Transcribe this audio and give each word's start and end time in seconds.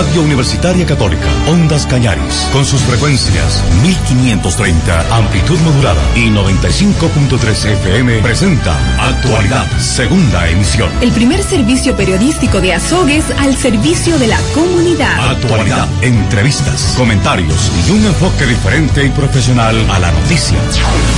Radio 0.00 0.22
Universitaria 0.22 0.86
Católica, 0.86 1.28
Ondas 1.46 1.84
Cañaris, 1.84 2.48
con 2.54 2.64
sus 2.64 2.80
frecuencias 2.80 3.62
1530, 3.82 5.14
amplitud 5.14 5.58
modulada 5.58 6.00
y 6.16 6.30
95.3 6.30 7.72
FM, 7.72 8.22
presenta 8.22 8.78
Actualidad, 8.98 9.66
segunda 9.78 10.48
emisión. 10.48 10.88
El 11.02 11.12
primer 11.12 11.42
servicio 11.42 11.94
periodístico 11.96 12.62
de 12.62 12.72
Azogues 12.72 13.26
al 13.40 13.54
servicio 13.54 14.18
de 14.18 14.28
la 14.28 14.38
comunidad. 14.54 15.32
Actualidad, 15.32 15.86
entrevistas, 16.00 16.94
comentarios 16.96 17.70
y 17.86 17.90
un 17.90 18.06
enfoque 18.06 18.46
diferente 18.46 19.04
y 19.04 19.10
profesional 19.10 19.76
a 19.90 19.98
la 19.98 20.10
noticia. 20.12 20.56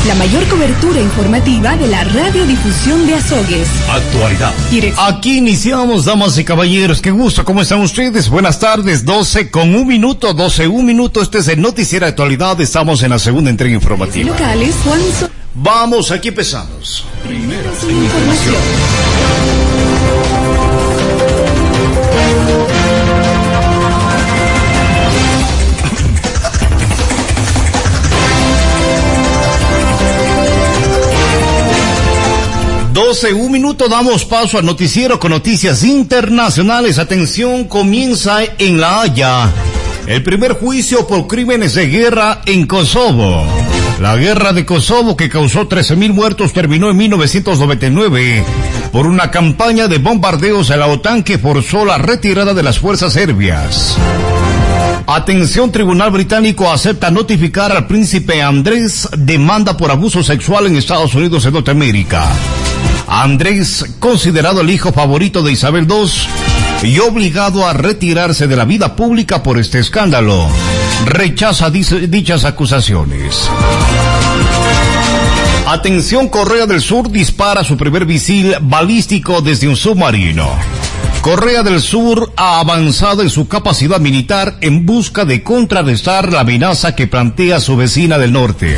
La 0.09 0.17
mayor 0.17 0.45
cobertura 0.49 1.01
informativa 1.01 1.77
de 1.77 1.87
la 1.87 2.03
radiodifusión 2.03 3.07
de 3.07 3.15
Azogues. 3.15 3.69
Actualidad. 3.89 4.53
Aquí 5.07 5.39
iniciamos, 5.39 6.07
damas 6.07 6.37
y 6.37 6.43
caballeros. 6.43 7.01
Qué 7.01 7.13
gusto, 7.13 7.45
¿cómo 7.45 7.63
están 7.63 7.81
ustedes? 7.81 8.29
Buenas 8.29 8.59
tardes, 8.59 8.72
12 8.81 9.51
con 9.51 9.75
un 9.75 9.87
minuto, 9.87 10.33
12 10.33 10.67
un 10.67 10.87
minuto. 10.87 11.21
Este 11.21 11.39
es 11.39 11.49
el 11.49 11.61
Noticiero 11.61 12.07
de 12.07 12.11
Actualidad. 12.11 12.59
Estamos 12.59 13.03
en 13.03 13.11
la 13.11 13.19
segunda 13.19 13.51
entrega 13.51 13.75
informativa. 13.75 14.31
Locales, 14.31 14.75
Juan 14.83 15.01
Vamos, 15.55 16.11
aquí 16.11 16.29
empezamos. 16.29 17.05
Primero 17.23 17.71
información. 17.71 18.57
12, 33.13 33.35
un 33.35 33.53
minuto, 33.53 33.89
damos 33.89 34.25
paso 34.25 34.57
al 34.57 34.65
noticiero 34.65 35.21
con 35.21 35.33
noticias 35.33 35.85
internacionales. 35.85 36.99
Atención, 36.99 37.65
comienza 37.65 38.39
en 38.57 38.81
La 38.81 39.03
Haya 39.03 39.51
el 40.07 40.23
primer 40.23 40.55
juicio 40.55 41.07
por 41.07 41.27
crímenes 41.27 41.75
de 41.75 41.89
guerra 41.89 42.41
en 42.47 42.67
Kosovo. 42.67 43.45
La 44.01 44.17
guerra 44.17 44.55
de 44.55 44.65
Kosovo 44.65 45.15
que 45.15 45.29
causó 45.29 45.69
13.000 45.69 46.15
muertos 46.15 46.55
terminó 46.55 46.89
en 46.89 46.97
1999 46.97 48.47
por 48.93 49.07
una 49.07 49.31
campaña 49.31 49.89
de 49.89 49.99
bombardeos 49.99 50.71
a 50.71 50.79
la 50.79 50.87
OTAN 50.87 51.23
que 51.23 51.37
forzó 51.37 51.85
la 51.85 51.99
retirada 51.99 52.55
de 52.55 52.63
las 52.63 52.79
fuerzas 52.79 53.13
serbias. 53.13 53.99
Atención, 55.07 55.71
Tribunal 55.71 56.13
Británico 56.13 56.71
acepta 56.73 57.11
notificar 57.11 57.73
al 57.73 57.87
príncipe 57.87 58.41
Andrés 58.41 59.07
demanda 59.19 59.77
por 59.77 59.91
abuso 59.91 60.23
sexual 60.23 60.67
en 60.67 60.77
Estados 60.77 61.15
Unidos 61.15 61.45
en 61.45 61.53
Norteamérica. 61.53 62.27
Andrés, 63.07 63.85
considerado 63.99 64.61
el 64.61 64.71
hijo 64.71 64.93
favorito 64.93 65.43
de 65.43 65.53
Isabel 65.53 65.87
II 65.89 66.89
y 66.89 66.99
obligado 66.99 67.67
a 67.67 67.73
retirarse 67.73 68.47
de 68.47 68.57
la 68.57 68.65
vida 68.65 68.97
pública 68.97 69.43
por 69.43 69.59
este 69.59 69.79
escándalo, 69.79 70.49
rechaza 71.07 71.71
dichas 71.71 72.45
acusaciones. 72.45 73.49
Atención, 75.67 76.29
Corea 76.29 76.67
del 76.67 76.81
Sur 76.81 77.11
dispara 77.11 77.65
su 77.65 77.77
primer 77.77 78.07
misil 78.07 78.57
balístico 78.61 79.41
desde 79.41 79.69
un 79.69 79.77
submarino. 79.77 80.51
Corea 81.23 81.63
del 81.63 81.81
Sur 81.81 82.33
ha 82.37 82.59
avanzado 82.59 83.23
en 83.23 83.31
su 83.31 83.47
capacidad 83.47 84.01
militar 84.01 84.57
en 84.61 84.85
busca 84.85 85.25
de 85.25 85.43
contrarrestar 85.45 86.33
la 86.33 86.41
amenaza 86.41 86.97
que 86.97 87.07
plantea 87.07 87.61
su 87.61 87.77
vecina 87.77 88.19
del 88.19 88.33
norte. 88.33 88.77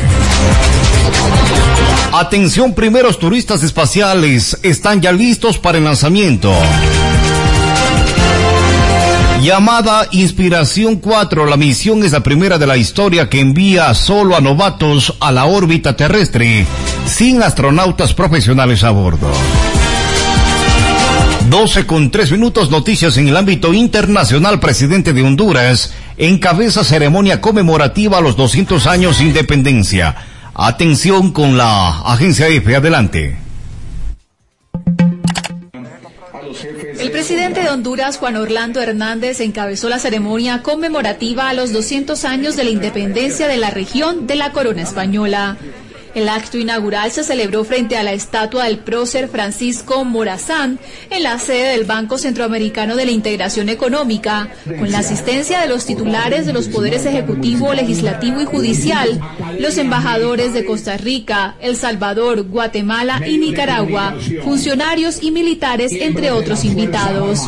Atención, 2.17 2.75
primeros 2.75 3.19
turistas 3.19 3.65
espaciales 3.65 4.57
están 4.63 5.01
ya 5.01 5.11
listos 5.11 5.59
para 5.59 5.79
el 5.79 5.85
lanzamiento. 5.85 6.55
Llamada 9.43 10.07
Inspiración 10.13 10.97
4, 10.99 11.45
la 11.45 11.57
misión 11.57 12.05
es 12.05 12.13
la 12.13 12.21
primera 12.21 12.57
de 12.57 12.69
la 12.69 12.77
historia 12.77 13.29
que 13.29 13.41
envía 13.41 13.93
solo 13.95 14.37
a 14.37 14.41
novatos 14.41 15.17
a 15.19 15.33
la 15.33 15.47
órbita 15.47 15.97
terrestre, 15.97 16.65
sin 17.05 17.43
astronautas 17.43 18.15
profesionales 18.15 18.85
a 18.85 18.91
bordo. 18.91 19.33
12 21.51 21.85
con 21.85 22.13
3 22.13 22.31
minutos 22.31 22.71
noticias 22.71 23.17
en 23.17 23.27
el 23.27 23.37
ámbito 23.37 23.75
internacional. 23.75 24.61
Presidente 24.61 25.13
de 25.13 25.23
Honduras 25.23 25.93
encabeza 26.17 26.85
ceremonia 26.85 27.41
conmemorativa 27.41 28.19
a 28.19 28.21
los 28.21 28.37
200 28.37 28.87
años 28.87 29.19
de 29.19 29.25
independencia. 29.25 30.15
Atención 30.57 31.33
con 31.33 31.57
la 31.57 32.01
agencia 32.03 32.47
EFE, 32.47 32.77
adelante. 32.77 33.37
El 37.01 37.11
presidente 37.11 37.61
de 37.61 37.71
Honduras, 37.71 38.19
Juan 38.19 38.37
Orlando 38.37 38.81
Hernández, 38.81 39.41
encabezó 39.41 39.89
la 39.89 39.99
ceremonia 39.99 40.63
conmemorativa 40.63 41.49
a 41.49 41.55
los 41.55 41.73
200 41.73 42.25
años 42.25 42.55
de 42.55 42.63
la 42.63 42.71
independencia 42.71 43.49
de 43.49 43.57
la 43.57 43.71
región 43.71 44.29
de 44.29 44.37
la 44.37 44.53
corona 44.53 44.83
española. 44.83 45.57
El 46.15 46.29
acto 46.29 46.59
inaugural 46.59 47.11
se 47.11 47.25
celebró 47.25 47.65
frente 47.65 47.97
a 47.97 48.05
la 48.05 48.13
estatua 48.13 48.67
del 48.67 48.79
prócer 48.79 49.29
Francisco 49.29 50.05
Morazán 50.05 50.79
en 51.11 51.25
la 51.25 51.39
sede 51.41 51.73
del 51.73 51.85
Banco 51.85 52.19
Centroamericano 52.19 52.95
de 52.95 53.05
la 53.05 53.11
Integración 53.11 53.69
Económica, 53.69 54.49
con 54.65 54.93
la 54.93 54.99
asistencia 54.99 55.61
de 55.61 55.67
los 55.67 55.87
titulares 55.87 56.47
de 56.47 56.53
los 56.53 56.69
poderes 56.69 57.05
ejecutivo, 57.05 57.75
legislativo 57.75 58.41
y 58.41 58.45
judicial, 58.45 59.21
los 59.59 59.77
embajadores 59.77 60.55
de 60.55 60.65
Costa 60.65 60.97
Rica, 60.97 61.57
El 61.61 61.77
Salvador, 61.77 62.45
Guatemala 62.45 63.21
y 63.27 63.39
Nicaragua, 63.39 64.15
funcionarios 64.45 65.21
y 65.21 65.33
militares, 65.33 65.91
entre 65.93 66.31
otros 66.31 66.65
invitados. 66.65 67.41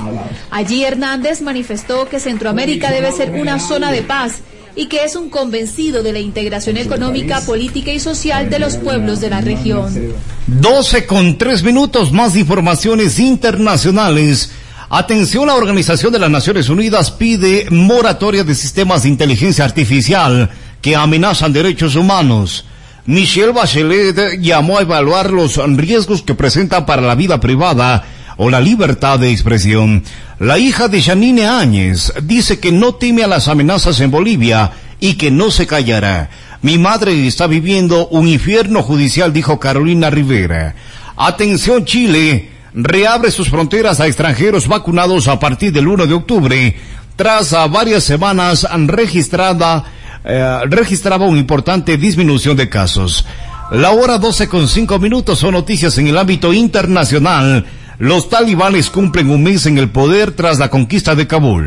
Allí 0.51 0.85
Hernández 0.85 1.41
manifestó 1.41 2.09
que 2.09 2.19
Centroamérica 2.19 2.91
debe 2.91 3.13
ser 3.13 3.31
una 3.31 3.61
zona 3.61 3.93
de 3.93 4.03
paz 4.03 4.43
y 4.77 4.87
que 4.87 5.05
es 5.05 5.17
un 5.17 5.31
convencido 5.31 6.03
de 6.03 6.13
la 6.13 6.21
integración 6.21 6.77
económica, 6.77 7.41
política 7.41 7.93
y 7.93 7.99
social 7.99 8.51
de 8.51 8.59
los 8.59 8.77
pueblos 8.77 9.21
de 9.21 9.31
la 9.31 9.41
región. 9.41 10.15
12 10.47 11.07
con 11.07 11.39
3 11.39 11.63
minutos 11.63 12.13
más 12.13 12.37
informaciones 12.37 13.19
internacionales. 13.19 14.53
Atención, 14.91 15.47
la 15.47 15.55
Organización 15.55 16.13
de 16.13 16.19
las 16.19 16.31
Naciones 16.31 16.69
Unidas 16.69 17.11
pide 17.11 17.69
moratoria 17.71 18.45
de 18.45 18.55
sistemas 18.55 19.03
de 19.03 19.09
inteligencia 19.09 19.65
artificial 19.65 20.51
que 20.83 20.95
amenazan 20.95 21.53
derechos 21.53 21.97
humanos. 21.97 22.67
Michelle 23.07 23.53
Bachelet 23.53 24.41
llamó 24.41 24.79
a 24.79 24.83
evaluar 24.83 25.31
los 25.31 25.57
riesgos 25.77 26.23
que 26.23 26.35
presentan 26.35 26.85
para 26.85 27.03
la 27.03 27.15
vida 27.15 27.41
privada 27.41 28.05
o 28.37 28.51
la 28.51 28.61
libertad 28.61 29.19
de 29.19 29.31
expresión. 29.31 30.03
La 30.39 30.59
hija 30.59 30.89
de 30.89 31.03
Janine 31.03 31.47
Áñez 31.47 32.13
dice 32.23 32.59
que 32.61 32.73
no 32.73 32.95
teme 32.95 33.25
a 33.25 33.29
las 33.29 33.49
amenazas 33.49 34.01
en 34.01 34.11
Bolivia 34.11 34.73
y 35.01 35.15
que 35.15 35.31
no 35.31 35.51
se 35.51 35.67
callará. 35.67 36.31
Mi 36.63 36.79
madre 36.79 37.27
está 37.27 37.47
viviendo 37.47 38.09
un 38.09 38.29
infierno 38.29 38.83
judicial, 38.83 39.33
dijo 39.33 39.61
Carolina 39.61 40.11
Rivera. 40.11 40.75
Atención 41.17 41.85
Chile, 41.85 42.51
reabre 42.75 43.31
sus 43.31 43.49
fronteras 43.49 44.01
a 44.01 44.07
extranjeros 44.07 44.69
vacunados 44.69 45.29
a 45.29 45.39
partir 45.39 45.73
del 45.73 45.89
1 45.89 46.07
de 46.07 46.15
octubre, 46.15 46.77
tras 47.17 47.55
a 47.55 47.67
varias 47.67 48.05
semanas 48.05 48.67
registrada, 48.87 49.85
eh, 50.25 50.61
registraba 50.69 51.27
una 51.27 51.39
importante 51.39 51.97
disminución 51.97 52.57
de 52.57 52.69
casos. 52.69 53.25
La 53.71 53.91
hora 53.93 54.19
12 54.19 54.49
con 54.49 54.69
5 54.69 54.99
minutos 54.99 55.39
son 55.39 55.53
noticias 55.53 55.97
en 55.99 56.09
el 56.09 56.19
ámbito 56.19 56.53
internacional. 56.53 57.65
Los 57.99 58.29
talibanes 58.29 58.91
cumplen 58.91 59.31
un 59.31 59.43
mes 59.43 59.65
en 59.65 59.79
el 59.79 59.89
poder 59.89 60.33
tras 60.33 60.59
la 60.59 60.69
conquista 60.69 61.15
de 61.15 61.27
Kabul. 61.27 61.67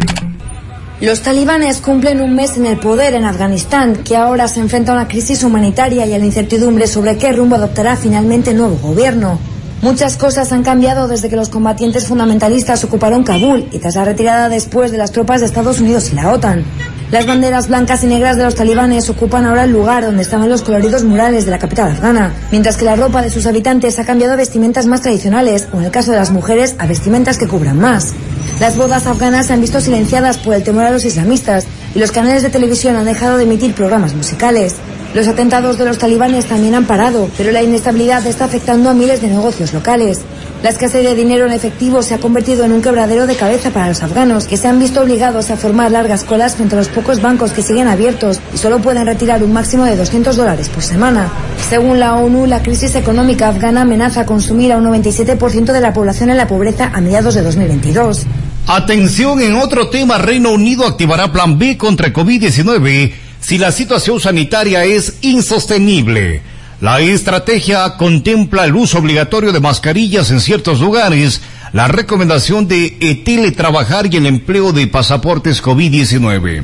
Los 1.01 1.21
talibanes 1.21 1.77
cumplen 1.77 2.21
un 2.21 2.35
mes 2.35 2.55
en 2.55 2.67
el 2.67 2.77
poder 2.77 3.15
en 3.15 3.25
Afganistán, 3.25 4.03
que 4.03 4.15
ahora 4.15 4.47
se 4.47 4.59
enfrenta 4.59 4.91
a 4.91 4.95
una 4.95 5.07
crisis 5.07 5.43
humanitaria 5.43 6.05
y 6.05 6.13
a 6.13 6.19
la 6.19 6.25
incertidumbre 6.25 6.85
sobre 6.85 7.17
qué 7.17 7.31
rumbo 7.31 7.55
adoptará 7.55 7.95
finalmente 7.95 8.51
el 8.51 8.57
nuevo 8.57 8.75
gobierno. 8.75 9.39
Muchas 9.81 10.17
cosas 10.17 10.51
han 10.51 10.61
cambiado 10.61 11.07
desde 11.07 11.29
que 11.29 11.35
los 11.35 11.49
combatientes 11.49 12.05
fundamentalistas 12.05 12.83
ocuparon 12.83 13.23
Kabul 13.23 13.67
y 13.71 13.79
tras 13.79 13.95
la 13.95 14.05
retirada 14.05 14.49
después 14.49 14.91
de 14.91 14.99
las 14.99 15.11
tropas 15.11 15.39
de 15.39 15.47
Estados 15.47 15.79
Unidos 15.79 16.11
y 16.11 16.15
la 16.15 16.31
OTAN. 16.31 16.63
Las 17.11 17.25
banderas 17.25 17.69
blancas 17.69 18.03
y 18.03 18.07
negras 18.07 18.37
de 18.37 18.43
los 18.43 18.53
talibanes 18.53 19.09
ocupan 19.09 19.43
ahora 19.43 19.63
el 19.63 19.71
lugar 19.71 20.05
donde 20.05 20.21
estaban 20.21 20.47
los 20.47 20.61
coloridos 20.61 21.03
murales 21.03 21.43
de 21.43 21.49
la 21.49 21.57
capital 21.57 21.91
afgana, 21.91 22.33
mientras 22.51 22.77
que 22.77 22.85
la 22.85 22.95
ropa 22.95 23.23
de 23.23 23.31
sus 23.31 23.47
habitantes 23.47 23.97
ha 23.97 24.05
cambiado 24.05 24.33
a 24.33 24.35
vestimentas 24.35 24.85
más 24.85 25.01
tradicionales 25.01 25.67
o 25.73 25.79
en 25.79 25.85
el 25.85 25.91
caso 25.91 26.11
de 26.11 26.17
las 26.17 26.29
mujeres 26.29 26.75
a 26.77 26.85
vestimentas 26.85 27.39
que 27.39 27.47
cubran 27.47 27.79
más. 27.79 28.13
Las 28.59 28.77
bodas 28.77 29.07
afganas 29.07 29.47
se 29.47 29.53
han 29.53 29.61
visto 29.61 29.81
silenciadas 29.81 30.37
por 30.37 30.53
el 30.53 30.63
temor 30.63 30.83
a 30.83 30.91
los 30.91 31.03
islamistas 31.03 31.65
y 31.95 31.99
los 31.99 32.11
canales 32.11 32.43
de 32.43 32.51
televisión 32.51 32.95
han 32.95 33.05
dejado 33.05 33.37
de 33.37 33.43
emitir 33.45 33.73
programas 33.73 34.13
musicales. 34.13 34.75
Los 35.13 35.27
atentados 35.27 35.79
de 35.79 35.85
los 35.85 35.97
talibanes 35.97 36.45
también 36.45 36.75
han 36.75 36.85
parado, 36.85 37.31
pero 37.35 37.51
la 37.51 37.63
inestabilidad 37.63 38.25
está 38.27 38.45
afectando 38.45 38.91
a 38.91 38.93
miles 38.93 39.21
de 39.21 39.27
negocios 39.27 39.73
locales. 39.73 40.19
La 40.61 40.69
escasez 40.69 41.03
de 41.03 41.15
dinero 41.15 41.47
en 41.47 41.51
efectivo 41.51 42.03
se 42.03 42.13
ha 42.13 42.19
convertido 42.19 42.63
en 42.63 42.73
un 42.73 42.83
quebradero 42.83 43.25
de 43.25 43.35
cabeza 43.35 43.71
para 43.71 43.87
los 43.87 44.03
afganos, 44.03 44.45
que 44.45 44.55
se 44.55 44.67
han 44.67 44.77
visto 44.77 45.01
obligados 45.01 45.49
a 45.49 45.57
formar 45.57 45.91
largas 45.91 46.23
colas 46.23 46.55
frente 46.55 46.75
a 46.75 46.77
los 46.77 46.89
pocos 46.89 47.23
bancos 47.23 47.53
que 47.53 47.63
siguen 47.63 47.87
abiertos 47.87 48.39
y 48.53 48.59
solo 48.59 48.79
pueden 48.79 49.07
retirar 49.07 49.41
un 49.43 49.51
máximo 49.51 49.85
de 49.85 49.95
200 49.95 50.35
dólares 50.35 50.69
por 50.69 50.83
semana. 50.83 51.27
Según 51.69 51.99
la 51.99 52.13
ONU, 52.15 52.45
la 52.45 52.61
crisis 52.61 52.93
económica 52.93 53.49
afgana 53.49 53.81
amenaza 53.81 54.21
a 54.21 54.25
consumir 54.27 54.73
a 54.73 54.77
un 54.77 54.85
97% 54.85 55.71
de 55.71 55.81
la 55.81 55.91
población 55.91 56.29
en 56.29 56.37
la 56.37 56.47
pobreza 56.47 56.91
a 56.93 57.01
mediados 57.01 57.33
de 57.33 57.41
2022. 57.41 58.27
Atención, 58.67 59.41
en 59.41 59.55
otro 59.55 59.89
tema, 59.89 60.19
Reino 60.19 60.51
Unido 60.51 60.85
activará 60.85 61.31
plan 61.31 61.57
B 61.57 61.77
contra 61.77 62.13
COVID-19 62.13 63.28
si 63.39 63.57
la 63.57 63.71
situación 63.71 64.19
sanitaria 64.19 64.85
es 64.85 65.17
insostenible. 65.21 66.41
La 66.81 66.99
estrategia 67.01 67.97
contempla 67.97 68.65
el 68.65 68.75
uso 68.75 68.99
obligatorio 68.99 69.51
de 69.51 69.59
mascarillas 69.59 70.31
en 70.31 70.39
ciertos 70.39 70.79
lugares, 70.79 71.41
la 71.73 71.87
recomendación 71.87 72.67
de 72.67 73.21
teletrabajar 73.25 74.11
y 74.11 74.17
el 74.17 74.25
empleo 74.25 74.71
de 74.71 74.87
pasaportes 74.87 75.61
COVID-19. 75.61 76.63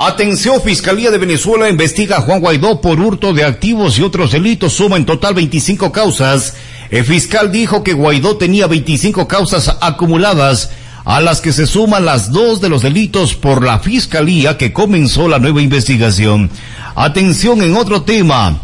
Atención, 0.00 0.62
Fiscalía 0.62 1.10
de 1.10 1.18
Venezuela 1.18 1.68
investiga 1.68 2.18
a 2.18 2.20
Juan 2.20 2.40
Guaidó 2.40 2.80
por 2.80 3.00
hurto 3.00 3.32
de 3.32 3.44
activos 3.44 3.98
y 3.98 4.02
otros 4.02 4.30
delitos. 4.30 4.74
Suma 4.74 4.96
en 4.96 5.04
total 5.04 5.34
25 5.34 5.90
causas. 5.90 6.54
El 6.90 7.04
fiscal 7.04 7.50
dijo 7.50 7.82
que 7.82 7.94
Guaidó 7.94 8.36
tenía 8.36 8.68
25 8.68 9.26
causas 9.26 9.76
acumuladas, 9.80 10.70
a 11.08 11.22
las 11.22 11.40
que 11.40 11.54
se 11.54 11.66
suman 11.66 12.04
las 12.04 12.32
dos 12.32 12.60
de 12.60 12.68
los 12.68 12.82
delitos 12.82 13.34
por 13.34 13.64
la 13.64 13.78
Fiscalía 13.78 14.58
que 14.58 14.74
comenzó 14.74 15.26
la 15.26 15.38
nueva 15.38 15.62
investigación. 15.62 16.50
Atención 16.94 17.62
en 17.62 17.74
otro 17.78 18.02
tema. 18.02 18.60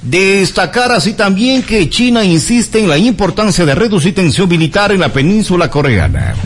Destacar 0.00 0.92
así 0.92 1.14
también 1.14 1.64
que 1.64 1.90
China 1.90 2.24
insiste 2.24 2.78
en 2.78 2.88
la 2.88 2.98
importancia 2.98 3.64
de 3.64 3.74
reducir 3.74 4.14
tensión 4.14 4.48
militar 4.48 4.92
en 4.92 5.00
la 5.00 5.08
península 5.08 5.68
coreana. 5.68 6.36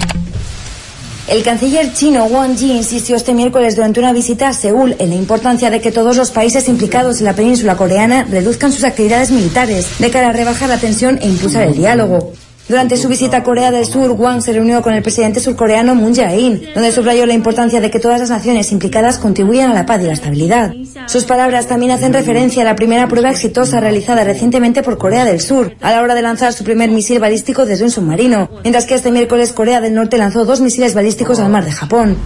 El 1.26 1.42
canciller 1.42 1.92
chino 1.92 2.24
Wang 2.24 2.56
Yi 2.56 2.72
insistió 2.72 3.14
este 3.14 3.34
miércoles 3.34 3.76
durante 3.76 4.00
una 4.00 4.14
visita 4.14 4.48
a 4.48 4.54
Seúl 4.54 4.96
en 4.98 5.10
la 5.10 5.16
importancia 5.16 5.68
de 5.68 5.82
que 5.82 5.92
todos 5.92 6.16
los 6.16 6.30
países 6.30 6.66
implicados 6.66 7.18
en 7.18 7.26
la 7.26 7.36
península 7.36 7.76
coreana 7.76 8.24
reduzcan 8.24 8.72
sus 8.72 8.84
actividades 8.84 9.32
militares 9.32 9.98
de 9.98 10.08
cara 10.08 10.30
a 10.30 10.32
rebajar 10.32 10.70
la 10.70 10.78
tensión 10.78 11.18
e 11.20 11.28
impulsar 11.28 11.64
el 11.64 11.74
diálogo. 11.74 12.32
Durante 12.68 12.98
su 12.98 13.08
visita 13.08 13.38
a 13.38 13.42
Corea 13.42 13.70
del 13.70 13.86
Sur, 13.86 14.10
Wang 14.10 14.42
se 14.42 14.52
reunió 14.52 14.82
con 14.82 14.92
el 14.92 15.02
presidente 15.02 15.40
surcoreano 15.40 15.94
Moon 15.94 16.14
Jae-in, 16.14 16.60
donde 16.74 16.92
subrayó 16.92 17.24
la 17.24 17.32
importancia 17.32 17.80
de 17.80 17.90
que 17.90 17.98
todas 17.98 18.20
las 18.20 18.28
naciones 18.28 18.72
implicadas 18.72 19.16
contribuyan 19.16 19.70
a 19.70 19.74
la 19.74 19.86
paz 19.86 20.02
y 20.02 20.04
la 20.04 20.12
estabilidad. 20.12 20.74
Sus 21.06 21.24
palabras 21.24 21.66
también 21.66 21.92
hacen 21.92 22.12
referencia 22.12 22.60
a 22.60 22.66
la 22.66 22.76
primera 22.76 23.08
prueba 23.08 23.30
exitosa 23.30 23.80
realizada 23.80 24.22
recientemente 24.22 24.82
por 24.82 24.98
Corea 24.98 25.24
del 25.24 25.40
Sur, 25.40 25.76
a 25.80 25.92
la 25.92 26.02
hora 26.02 26.14
de 26.14 26.20
lanzar 26.20 26.52
su 26.52 26.62
primer 26.62 26.90
misil 26.90 27.20
balístico 27.20 27.64
desde 27.64 27.84
un 27.84 27.90
submarino, 27.90 28.50
mientras 28.62 28.84
que 28.84 28.96
este 28.96 29.10
miércoles 29.10 29.54
Corea 29.54 29.80
del 29.80 29.94
Norte 29.94 30.18
lanzó 30.18 30.44
dos 30.44 30.60
misiles 30.60 30.92
balísticos 30.92 31.40
al 31.40 31.48
mar 31.48 31.64
de 31.64 31.72
Japón. 31.72 32.18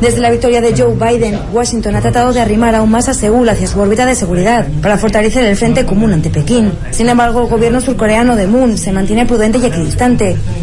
Desde 0.00 0.20
la 0.20 0.30
victoria 0.30 0.62
de 0.62 0.74
Joe 0.74 0.94
Biden, 0.94 1.38
Washington 1.52 1.96
ha 1.96 2.00
tratado 2.00 2.32
de 2.32 2.40
arrimar 2.40 2.74
aún 2.74 2.90
más 2.90 3.10
a 3.10 3.12
Seúl 3.12 3.50
hacia 3.50 3.66
su 3.66 3.78
órbita 3.78 4.06
de 4.06 4.14
seguridad, 4.14 4.66
para 4.80 4.96
fortalecer 4.96 5.44
el 5.44 5.56
frente 5.56 5.84
común 5.84 6.14
ante 6.14 6.30
Pekín. 6.30 6.72
Sin 6.90 7.10
embargo, 7.10 7.42
el 7.42 7.48
gobierno 7.48 7.82
surcoreano 7.82 8.34
de 8.34 8.46
Moon 8.46 8.78
se 8.78 8.92
mantiene 8.92 9.26
prudente 9.26 9.58
y 9.58 9.66
equilibrado 9.66 9.89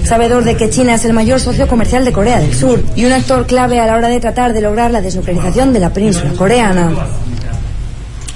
sabedor 0.04 0.44
de 0.44 0.56
que 0.56 0.70
China 0.70 0.96
es 0.96 1.06
el 1.06 1.14
mayor 1.14 1.40
socio 1.40 1.68
comercial 1.68 2.06
de 2.06 2.12
Corea 2.12 2.40
del 2.40 2.54
Sur 2.54 2.84
y 2.96 3.06
un 3.06 3.14
actor 3.14 3.46
clave 3.46 3.80
a 3.80 3.86
la 3.86 3.96
hora 3.96 4.08
de 4.08 4.20
tratar 4.20 4.54
de 4.54 4.62
lograr 4.62 4.92
la 4.92 5.02
desnuclearización 5.02 5.74
de 5.74 5.80
la 5.80 5.94
península 5.94 6.32
coreana. 6.34 6.92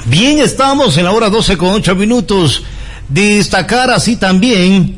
Bien, 0.06 0.40
estamos 0.40 0.98
en 0.98 1.06
la 1.06 1.12
hora 1.12 1.30
12 1.30 1.58
con 1.58 1.70
8 1.70 1.96
minutos. 1.96 2.64
Destacar 3.08 3.92
así 3.92 4.16
también, 4.16 4.96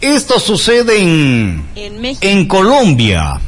esto 0.00 0.40
sucede 0.40 1.00
en, 1.00 1.64
en, 1.76 2.16
en 2.20 2.48
Colombia. 2.48 3.40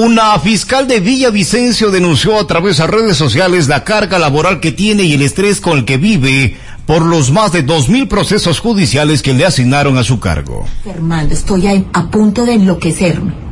Una 0.00 0.38
fiscal 0.38 0.86
de 0.86 1.00
Villavicencio 1.00 1.90
denunció 1.90 2.38
a 2.38 2.46
través 2.46 2.76
de 2.76 2.86
redes 2.86 3.16
sociales 3.16 3.66
la 3.66 3.82
carga 3.82 4.20
laboral 4.20 4.60
que 4.60 4.70
tiene 4.70 5.02
y 5.02 5.14
el 5.14 5.22
estrés 5.22 5.60
con 5.60 5.76
el 5.76 5.84
que 5.84 5.96
vive 5.96 6.56
por 6.86 7.02
los 7.02 7.32
más 7.32 7.50
de 7.50 7.62
dos 7.62 7.88
mil 7.88 8.06
procesos 8.06 8.60
judiciales 8.60 9.22
que 9.22 9.34
le 9.34 9.44
asignaron 9.44 9.98
a 9.98 10.04
su 10.04 10.20
cargo. 10.20 10.66
Fernando, 10.84 11.34
estoy 11.34 11.84
a 11.92 12.10
punto 12.12 12.44
de 12.46 12.54
enloquecerme. 12.54 13.47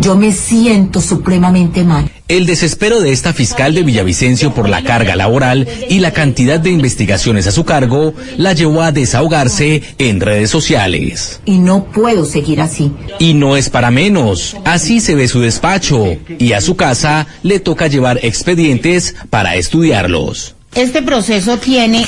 Yo 0.00 0.16
me 0.16 0.32
siento 0.32 1.00
supremamente 1.00 1.82
mal. 1.82 2.10
El 2.28 2.46
desespero 2.46 3.00
de 3.00 3.10
esta 3.10 3.32
fiscal 3.32 3.74
de 3.74 3.82
Villavicencio 3.82 4.54
por 4.54 4.68
la 4.68 4.84
carga 4.84 5.16
laboral 5.16 5.66
y 5.88 5.98
la 5.98 6.12
cantidad 6.12 6.60
de 6.60 6.70
investigaciones 6.70 7.46
a 7.46 7.52
su 7.52 7.64
cargo 7.64 8.14
la 8.36 8.52
llevó 8.52 8.82
a 8.82 8.92
desahogarse 8.92 9.82
en 9.98 10.20
redes 10.20 10.50
sociales. 10.50 11.40
Y 11.46 11.58
no 11.58 11.84
puedo 11.84 12.24
seguir 12.24 12.60
así. 12.60 12.92
Y 13.18 13.34
no 13.34 13.56
es 13.56 13.70
para 13.70 13.90
menos. 13.90 14.56
Así 14.64 15.00
se 15.00 15.14
ve 15.14 15.26
su 15.26 15.40
despacho. 15.40 16.16
Y 16.38 16.52
a 16.52 16.60
su 16.60 16.76
casa 16.76 17.26
le 17.42 17.58
toca 17.58 17.86
llevar 17.86 18.20
expedientes 18.22 19.16
para 19.30 19.56
estudiarlos. 19.56 20.54
Este 20.74 21.02
proceso 21.02 21.56
tiene 21.56 22.06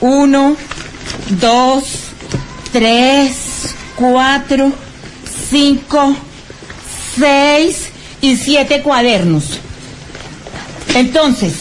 uno, 0.00 0.56
dos, 1.40 1.84
tres, 2.70 3.74
cuatro, 3.96 4.72
cinco, 5.50 6.16
seis 7.18 7.90
y 8.20 8.36
siete 8.36 8.82
cuadernos. 8.82 9.58
Entonces, 10.94 11.54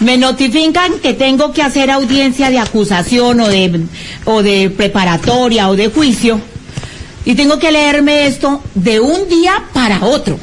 me 0.00 0.16
notifican 0.16 0.98
que 1.00 1.14
tengo 1.14 1.52
que 1.52 1.62
hacer 1.62 1.90
audiencia 1.90 2.50
de 2.50 2.58
acusación 2.58 3.40
o 3.40 3.48
de, 3.48 3.80
o 4.24 4.42
de 4.42 4.70
preparatoria 4.70 5.68
o 5.68 5.76
de 5.76 5.88
juicio 5.88 6.40
y 7.24 7.34
tengo 7.34 7.58
que 7.58 7.70
leerme 7.70 8.26
esto 8.26 8.62
de 8.74 9.00
un 9.00 9.28
día 9.28 9.64
para 9.72 10.04
otro. 10.04 10.38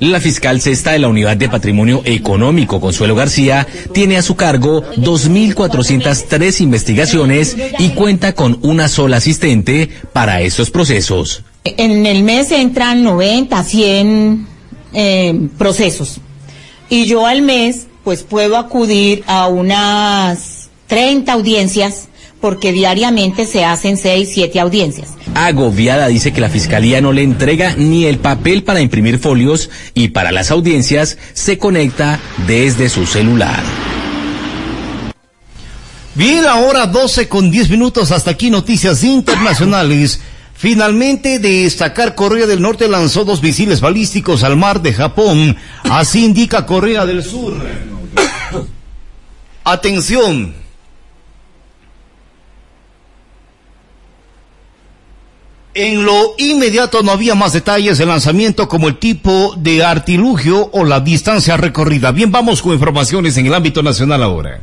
La 0.00 0.20
fiscal 0.20 0.60
cesta 0.60 0.92
de 0.92 1.00
la 1.00 1.08
Unidad 1.08 1.36
de 1.36 1.48
Patrimonio 1.48 2.02
Económico, 2.04 2.80
Consuelo 2.80 3.16
García, 3.16 3.66
tiene 3.92 4.16
a 4.16 4.22
su 4.22 4.36
cargo 4.36 4.84
2.403 4.96 6.60
investigaciones 6.60 7.56
y 7.80 7.88
cuenta 7.90 8.32
con 8.32 8.58
una 8.62 8.88
sola 8.88 9.16
asistente 9.16 9.88
para 10.12 10.40
estos 10.42 10.70
procesos. 10.70 11.42
En 11.76 12.06
el 12.06 12.22
mes 12.22 12.50
entran 12.52 13.02
90, 13.02 13.62
100 13.64 14.46
eh, 14.94 15.48
procesos. 15.58 16.20
Y 16.88 17.04
yo 17.04 17.26
al 17.26 17.42
mes, 17.42 17.86
pues 18.04 18.22
puedo 18.22 18.56
acudir 18.56 19.22
a 19.26 19.48
unas 19.48 20.70
30 20.86 21.32
audiencias 21.32 22.08
porque 22.40 22.72
diariamente 22.72 23.46
se 23.46 23.64
hacen 23.64 23.96
6, 23.96 24.30
7 24.32 24.60
audiencias. 24.60 25.10
Agobiada 25.34 26.06
dice 26.06 26.32
que 26.32 26.40
la 26.40 26.48
fiscalía 26.48 27.00
no 27.00 27.12
le 27.12 27.22
entrega 27.22 27.74
ni 27.76 28.04
el 28.06 28.18
papel 28.18 28.62
para 28.62 28.80
imprimir 28.80 29.18
folios 29.18 29.70
y 29.94 30.08
para 30.08 30.32
las 30.32 30.50
audiencias 30.50 31.18
se 31.32 31.58
conecta 31.58 32.20
desde 32.46 32.88
su 32.88 33.06
celular. 33.06 33.62
Bien, 36.14 36.46
ahora 36.46 36.86
12 36.86 37.28
con 37.28 37.50
10 37.50 37.70
minutos 37.70 38.10
hasta 38.10 38.32
aquí 38.32 38.50
noticias 38.50 39.04
internacionales. 39.04 40.20
Finalmente, 40.58 41.38
destacar 41.38 42.16
Corea 42.16 42.44
del 42.44 42.60
Norte 42.60 42.88
lanzó 42.88 43.24
dos 43.24 43.40
misiles 43.40 43.80
balísticos 43.80 44.42
al 44.42 44.56
mar 44.56 44.82
de 44.82 44.92
Japón. 44.92 45.56
Así 45.84 46.24
indica 46.24 46.66
Corea 46.66 47.06
del 47.06 47.22
Sur. 47.22 47.54
Atención. 49.64 50.52
En 55.74 56.04
lo 56.04 56.34
inmediato 56.38 57.04
no 57.04 57.12
había 57.12 57.36
más 57.36 57.52
detalles 57.52 57.98
del 57.98 58.08
lanzamiento 58.08 58.68
como 58.68 58.88
el 58.88 58.98
tipo 58.98 59.54
de 59.56 59.84
artilugio 59.84 60.70
o 60.72 60.84
la 60.84 60.98
distancia 60.98 61.56
recorrida. 61.56 62.10
Bien, 62.10 62.32
vamos 62.32 62.62
con 62.62 62.72
informaciones 62.72 63.36
en 63.36 63.46
el 63.46 63.54
ámbito 63.54 63.80
nacional 63.80 64.24
ahora. 64.24 64.58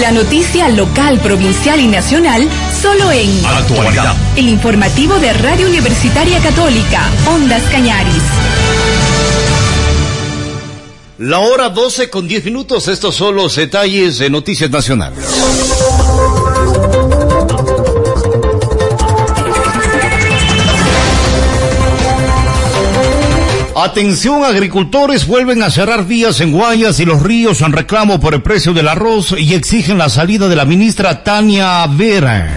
La 0.00 0.12
noticia 0.12 0.66
local, 0.70 1.18
provincial 1.18 1.78
y 1.78 1.86
nacional 1.86 2.48
solo 2.80 3.12
en 3.12 3.28
Actualidad. 3.44 4.14
El 4.34 4.48
informativo 4.48 5.18
de 5.18 5.30
Radio 5.34 5.66
Universitaria 5.66 6.38
Católica, 6.38 7.02
Ondas 7.26 7.62
Cañaris. 7.70 8.22
La 11.18 11.40
hora 11.40 11.68
12 11.68 12.08
con 12.08 12.26
10 12.26 12.46
minutos, 12.46 12.88
estos 12.88 13.14
son 13.14 13.34
los 13.34 13.56
detalles 13.56 14.16
de 14.16 14.30
Noticias 14.30 14.70
Nacionales. 14.70 15.26
Atención, 23.82 24.44
agricultores 24.44 25.26
vuelven 25.26 25.62
a 25.62 25.70
cerrar 25.70 26.06
vías 26.06 26.42
en 26.42 26.52
Guayas 26.52 27.00
y 27.00 27.06
los 27.06 27.22
ríos 27.22 27.62
en 27.62 27.72
reclamo 27.72 28.20
por 28.20 28.34
el 28.34 28.42
precio 28.42 28.74
del 28.74 28.88
arroz 28.88 29.34
y 29.38 29.54
exigen 29.54 29.96
la 29.96 30.10
salida 30.10 30.48
de 30.48 30.56
la 30.56 30.66
ministra 30.66 31.24
Tania 31.24 31.86
Vera. 31.86 32.50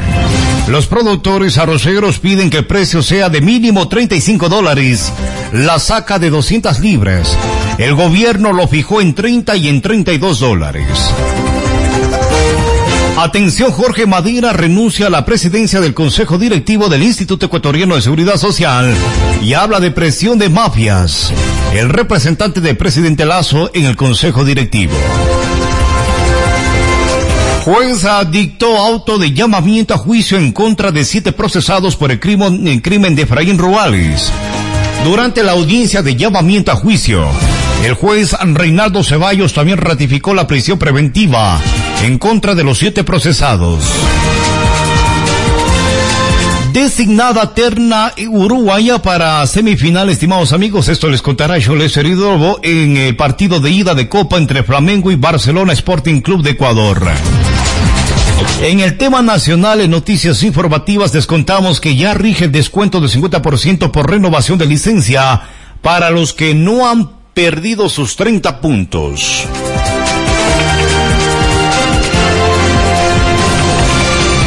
Los 0.67 0.87
productores 0.87 1.57
arroceros 1.57 2.19
piden 2.19 2.49
que 2.49 2.57
el 2.57 2.65
precio 2.65 3.01
sea 3.01 3.29
de 3.29 3.39
mínimo 3.39 3.87
35 3.87 4.49
dólares, 4.49 5.13
la 5.53 5.79
saca 5.79 6.19
de 6.19 6.29
200 6.29 6.81
libras. 6.81 7.37
El 7.77 7.95
gobierno 7.95 8.51
lo 8.51 8.67
fijó 8.67 8.99
en 8.99 9.15
30 9.15 9.55
y 9.55 9.69
en 9.69 9.81
32 9.81 10.41
dólares. 10.41 10.87
Atención, 13.17 13.71
Jorge 13.71 14.07
Madera 14.07 14.53
renuncia 14.53 15.05
a 15.05 15.09
la 15.09 15.23
presidencia 15.23 15.79
del 15.79 15.93
Consejo 15.93 16.39
Directivo 16.39 16.89
del 16.89 17.03
Instituto 17.03 17.45
Ecuatoriano 17.45 17.95
de 17.95 18.01
Seguridad 18.01 18.37
Social 18.37 18.95
y 19.43 19.53
habla 19.53 19.79
de 19.79 19.91
presión 19.91 20.39
de 20.39 20.49
mafias. 20.49 21.31
El 21.73 21.89
representante 21.89 22.59
del 22.59 22.75
presidente 22.75 23.25
Lazo 23.25 23.69
en 23.75 23.85
el 23.85 23.95
Consejo 23.95 24.43
Directivo. 24.43 24.93
Jueza 27.63 28.25
dictó 28.25 28.77
auto 28.77 29.19
de 29.19 29.31
llamamiento 29.31 29.93
a 29.93 29.97
juicio 29.97 30.37
en 30.39 30.51
contra 30.51 30.91
de 30.91 31.05
siete 31.05 31.31
procesados 31.31 31.95
por 31.95 32.11
el 32.11 32.19
crimen, 32.19 32.67
el 32.67 32.81
crimen 32.81 33.15
de 33.15 33.21
Efraín 33.21 33.59
Ruales. 33.59 34.31
Durante 35.05 35.43
la 35.43 35.51
audiencia 35.51 36.01
de 36.01 36.15
llamamiento 36.15 36.71
a 36.71 36.75
juicio, 36.75 37.27
el 37.85 37.93
juez 37.93 38.35
Reinaldo 38.41 39.03
Ceballos 39.03 39.53
también 39.53 39.77
ratificó 39.77 40.33
la 40.33 40.47
prisión 40.47 40.79
preventiva 40.79 41.61
en 42.03 42.19
contra 42.19 42.53
de 42.53 42.63
los 42.63 42.77
siete 42.77 43.03
procesados. 43.05 43.85
Designada 46.73 47.53
terna 47.53 48.13
uruguaya 48.27 49.01
para 49.01 49.45
semifinal, 49.47 50.09
estimados 50.09 50.51
amigos, 50.51 50.89
esto 50.89 51.07
les 51.07 51.21
contará 51.21 51.55
Joles 51.63 51.95
Heridobo 51.95 52.59
en 52.61 52.97
el 52.97 53.15
partido 53.15 53.61
de 53.61 53.71
ida 53.71 53.95
de 53.95 54.09
Copa 54.09 54.37
entre 54.37 54.63
Flamengo 54.63 55.11
y 55.11 55.15
Barcelona 55.15 55.71
Sporting 55.71 56.19
Club 56.19 56.43
de 56.43 56.51
Ecuador. 56.51 57.07
En 58.61 58.81
el 58.81 58.97
tema 58.97 59.21
nacional, 59.21 59.79
en 59.79 59.91
noticias 59.91 60.43
informativas, 60.43 61.13
descontamos 61.13 61.79
que 61.79 61.95
ya 61.95 62.13
rige 62.13 62.45
el 62.45 62.51
descuento 62.51 62.99
del 62.99 63.09
50% 63.09 63.91
por 63.91 64.09
renovación 64.09 64.57
de 64.57 64.65
licencia 64.65 65.41
para 65.81 66.09
los 66.09 66.33
que 66.33 66.53
no 66.53 66.89
han 66.89 67.11
perdido 67.33 67.87
sus 67.87 68.17
30 68.17 68.59
puntos. 68.59 69.47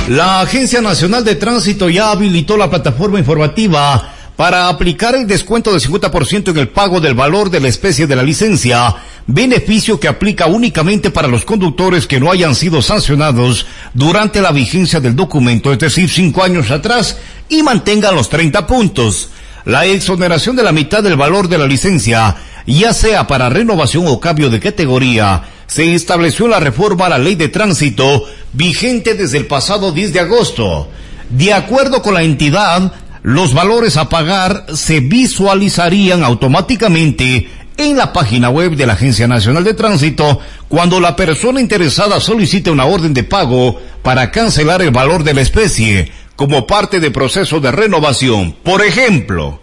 La 0.08 0.40
Agencia 0.40 0.80
Nacional 0.80 1.24
de 1.24 1.34
Tránsito 1.34 1.90
ya 1.90 2.12
habilitó 2.12 2.56
la 2.56 2.70
plataforma 2.70 3.18
informativa 3.18 4.14
para 4.36 4.68
aplicar 4.68 5.16
el 5.16 5.26
descuento 5.26 5.72
del 5.72 5.80
50% 5.80 6.50
en 6.50 6.58
el 6.58 6.68
pago 6.68 7.00
del 7.00 7.14
valor 7.14 7.50
de 7.50 7.58
la 7.58 7.66
especie 7.66 8.06
de 8.06 8.14
la 8.14 8.22
licencia, 8.22 8.94
beneficio 9.26 9.98
que 9.98 10.06
aplica 10.06 10.46
únicamente 10.46 11.10
para 11.10 11.26
los 11.26 11.44
conductores 11.44 12.06
que 12.06 12.20
no 12.20 12.30
hayan 12.30 12.54
sido 12.54 12.82
sancionados 12.82 13.66
durante 13.94 14.40
la 14.40 14.52
vigencia 14.52 15.00
del 15.00 15.16
documento, 15.16 15.72
es 15.72 15.80
decir, 15.80 16.08
cinco 16.08 16.44
años 16.44 16.70
atrás, 16.70 17.18
y 17.48 17.64
mantengan 17.64 18.14
los 18.14 18.28
30 18.28 18.64
puntos. 18.64 19.30
La 19.64 19.86
exoneración 19.86 20.54
de 20.54 20.62
la 20.62 20.70
mitad 20.70 21.02
del 21.02 21.16
valor 21.16 21.48
de 21.48 21.58
la 21.58 21.66
licencia, 21.66 22.36
ya 22.64 22.92
sea 22.92 23.26
para 23.26 23.48
renovación 23.48 24.06
o 24.06 24.20
cambio 24.20 24.50
de 24.50 24.60
categoría, 24.60 25.42
se 25.66 25.94
estableció 25.94 26.46
la 26.46 26.60
reforma 26.60 27.06
a 27.06 27.10
la 27.10 27.18
ley 27.18 27.34
de 27.34 27.48
tránsito 27.48 28.24
vigente 28.56 29.14
desde 29.14 29.38
el 29.38 29.46
pasado 29.46 29.92
10 29.92 30.12
de 30.12 30.20
agosto. 30.20 30.88
De 31.30 31.52
acuerdo 31.52 32.02
con 32.02 32.14
la 32.14 32.22
entidad, 32.22 32.92
los 33.22 33.54
valores 33.54 33.96
a 33.96 34.08
pagar 34.08 34.66
se 34.74 35.00
visualizarían 35.00 36.24
automáticamente 36.24 37.48
en 37.76 37.96
la 37.96 38.12
página 38.12 38.48
web 38.48 38.74
de 38.74 38.86
la 38.86 38.94
Agencia 38.94 39.28
Nacional 39.28 39.62
de 39.62 39.74
Tránsito 39.74 40.40
cuando 40.68 40.98
la 40.98 41.14
persona 41.14 41.60
interesada 41.60 42.20
solicite 42.20 42.70
una 42.70 42.86
orden 42.86 43.12
de 43.12 43.24
pago 43.24 43.78
para 44.02 44.30
cancelar 44.30 44.80
el 44.80 44.90
valor 44.90 45.24
de 45.24 45.34
la 45.34 45.42
especie 45.42 46.10
como 46.36 46.66
parte 46.66 47.00
del 47.00 47.12
proceso 47.12 47.60
de 47.60 47.72
renovación. 47.72 48.54
Por 48.62 48.82
ejemplo, 48.82 49.60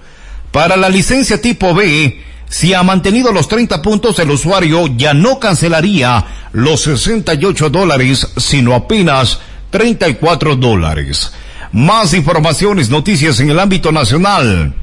para 0.51 0.77
la 0.77 0.89
licencia 0.89 1.41
tipo 1.41 1.73
B, 1.73 2.21
si 2.53 2.71
ha 2.75 2.83
mantenido 2.83 3.31
los 3.31 3.47
30 3.47 3.81
puntos, 3.81 4.19
el 4.19 4.29
usuario 4.29 4.85
ya 4.95 5.15
no 5.15 5.39
cancelaría 5.39 6.23
los 6.51 6.83
68 6.83 7.71
dólares, 7.71 8.27
sino 8.37 8.75
apenas 8.75 9.39
34 9.71 10.55
dólares. 10.55 11.33
Más 11.71 12.13
informaciones, 12.13 12.91
noticias 12.91 13.39
en 13.39 13.49
el 13.49 13.57
ámbito 13.57 13.91
nacional. 13.91 14.75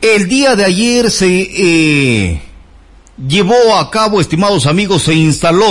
El 0.00 0.28
día 0.28 0.54
de 0.54 0.64
ayer 0.66 1.10
se 1.10 1.40
eh, 1.40 2.42
llevó 3.26 3.76
a 3.76 3.90
cabo, 3.90 4.20
estimados 4.20 4.66
amigos, 4.66 5.02
se 5.02 5.14
instaló 5.14 5.66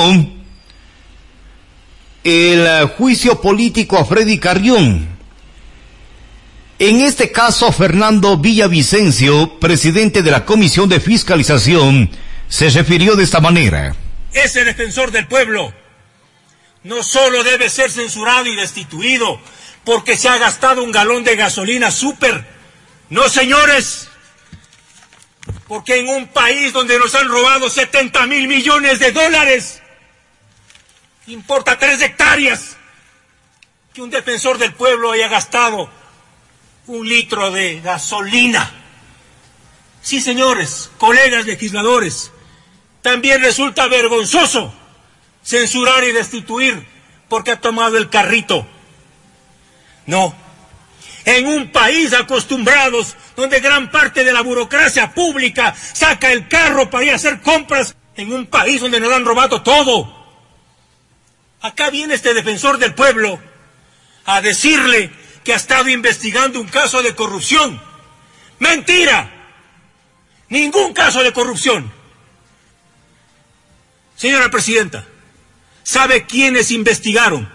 el 2.25 2.87
juicio 2.97 3.39
político 3.39 3.97
a 3.97 4.03
Freddy 4.03 4.37
Carrión 4.37 5.18
en 6.79 7.01
este 7.01 7.29
caso, 7.31 7.71
Fernando 7.73 8.37
Villavicencio, 8.37 9.59
presidente 9.59 10.23
de 10.23 10.31
la 10.31 10.45
Comisión 10.45 10.87
de 10.87 11.01
Fiscalización, 11.01 12.09
se 12.47 12.69
refirió 12.69 13.17
de 13.17 13.25
esta 13.25 13.41
manera. 13.41 13.93
Ese 14.31 14.63
defensor 14.63 15.11
del 15.11 15.27
pueblo 15.27 15.73
no 16.83 17.03
solo 17.03 17.43
debe 17.43 17.69
ser 17.69 17.91
censurado 17.91 18.45
y 18.45 18.55
destituido 18.55 19.41
porque 19.83 20.15
se 20.15 20.29
ha 20.29 20.37
gastado 20.37 20.81
un 20.81 20.93
galón 20.93 21.25
de 21.25 21.35
gasolina 21.35 21.91
súper. 21.91 22.45
No, 23.09 23.27
señores, 23.27 24.09
porque 25.67 25.99
en 25.99 26.07
un 26.07 26.27
país 26.27 26.71
donde 26.71 26.97
nos 26.97 27.13
han 27.13 27.27
robado 27.27 27.69
70 27.69 28.25
mil 28.27 28.47
millones 28.47 28.99
de 28.99 29.11
dólares, 29.11 29.81
importa 31.27 31.77
tres 31.77 32.01
hectáreas 32.01 32.77
que 33.93 34.01
un 34.01 34.09
defensor 34.09 34.57
del 34.57 34.73
pueblo 34.73 35.11
haya 35.11 35.27
gastado 35.27 35.98
un 36.89 37.07
litro 37.07 37.51
de 37.51 37.81
gasolina. 37.81 38.71
Sí, 40.01 40.19
señores, 40.19 40.89
colegas 40.97 41.45
legisladores, 41.45 42.31
también 43.03 43.41
resulta 43.41 43.87
vergonzoso 43.87 44.73
censurar 45.43 46.03
y 46.03 46.11
destituir 46.11 46.83
porque 47.27 47.51
ha 47.51 47.61
tomado 47.61 47.97
el 47.97 48.09
carrito. 48.09 48.67
No. 50.07 50.35
En 51.25 51.47
un 51.47 51.71
país 51.71 52.11
acostumbrados 52.13 53.15
donde 53.35 53.59
gran 53.59 53.91
parte 53.91 54.23
de 54.23 54.33
la 54.33 54.41
burocracia 54.41 55.13
pública 55.13 55.75
saca 55.75 56.31
el 56.31 56.47
carro 56.47 56.89
para 56.89 57.05
ir 57.05 57.11
a 57.11 57.15
hacer 57.15 57.41
compras, 57.41 57.95
en 58.15 58.33
un 58.33 58.47
país 58.47 58.81
donde 58.81 58.99
nos 58.99 59.13
han 59.13 59.25
robado 59.25 59.61
todo. 59.61 60.17
Acá 61.61 61.91
viene 61.91 62.15
este 62.15 62.33
defensor 62.33 62.79
del 62.79 62.95
pueblo 62.95 63.39
a 64.25 64.41
decirle 64.41 65.18
que 65.49 65.53
ha 65.53 65.57
estado 65.57 65.89
investigando 65.89 66.61
un 66.61 66.67
caso 66.67 67.01
de 67.01 67.15
corrupción. 67.15 67.81
Mentira. 68.59 69.31
Ningún 70.47 70.93
caso 70.93 71.23
de 71.23 71.33
corrupción. 71.33 71.91
Señora 74.15 74.51
Presidenta, 74.51 75.07
¿sabe 75.81 76.27
quiénes 76.27 76.69
investigaron 76.69 77.51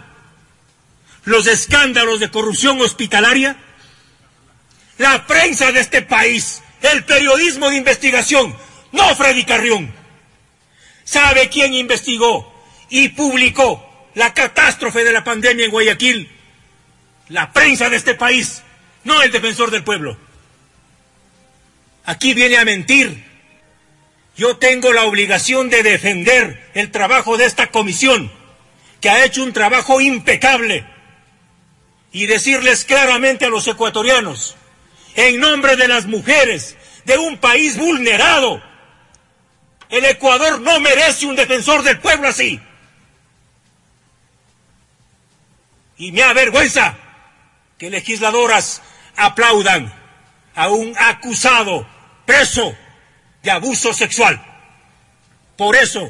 los 1.23 1.47
escándalos 1.47 2.19
de 2.19 2.29
corrupción 2.29 2.81
hospitalaria? 2.81 3.55
La 4.97 5.25
prensa 5.25 5.71
de 5.71 5.79
este 5.79 6.01
país, 6.01 6.61
el 6.81 7.05
periodismo 7.05 7.69
de 7.69 7.77
investigación, 7.77 8.57
no 8.91 9.15
Freddy 9.15 9.45
Carrión. 9.45 9.95
¿Sabe 11.05 11.47
quién 11.47 11.73
investigó 11.73 12.53
y 12.89 13.07
publicó 13.07 14.09
la 14.15 14.33
catástrofe 14.33 15.05
de 15.05 15.13
la 15.13 15.23
pandemia 15.23 15.63
en 15.63 15.71
Guayaquil? 15.71 16.34
La 17.29 17.51
prensa 17.51 17.89
de 17.89 17.97
este 17.97 18.15
país, 18.15 18.61
no 19.03 19.21
el 19.21 19.31
defensor 19.31 19.71
del 19.71 19.83
pueblo. 19.83 20.17
Aquí 22.05 22.33
viene 22.33 22.57
a 22.57 22.65
mentir. 22.65 23.23
Yo 24.37 24.57
tengo 24.57 24.91
la 24.93 25.05
obligación 25.05 25.69
de 25.69 25.81
defender 25.81 26.69
el 26.73 26.91
trabajo 26.91 27.37
de 27.37 27.45
esta 27.45 27.67
comisión, 27.67 28.31
que 29.01 29.09
ha 29.09 29.23
hecho 29.23 29.43
un 29.43 29.53
trabajo 29.53 30.01
impecable, 30.01 30.85
y 32.11 32.27
decirles 32.27 32.85
claramente 32.85 33.45
a 33.45 33.49
los 33.49 33.67
ecuatorianos, 33.67 34.55
en 35.15 35.39
nombre 35.39 35.75
de 35.75 35.87
las 35.87 36.05
mujeres 36.05 36.75
de 37.05 37.17
un 37.17 37.37
país 37.37 37.77
vulnerado, 37.77 38.61
el 39.89 40.05
Ecuador 40.05 40.59
no 40.59 40.79
merece 40.79 41.25
un 41.25 41.35
defensor 41.35 41.83
del 41.83 41.99
pueblo 41.99 42.27
así. 42.27 42.59
Y 45.97 46.11
me 46.11 46.23
avergüenza 46.23 46.97
que 47.77 47.89
legisladoras 47.89 48.81
aplaudan 49.17 49.93
a 50.55 50.69
un 50.69 50.93
acusado 50.97 51.87
preso 52.25 52.75
de 53.43 53.51
abuso 53.51 53.93
sexual. 53.93 54.41
Por 55.57 55.75
eso, 55.75 56.07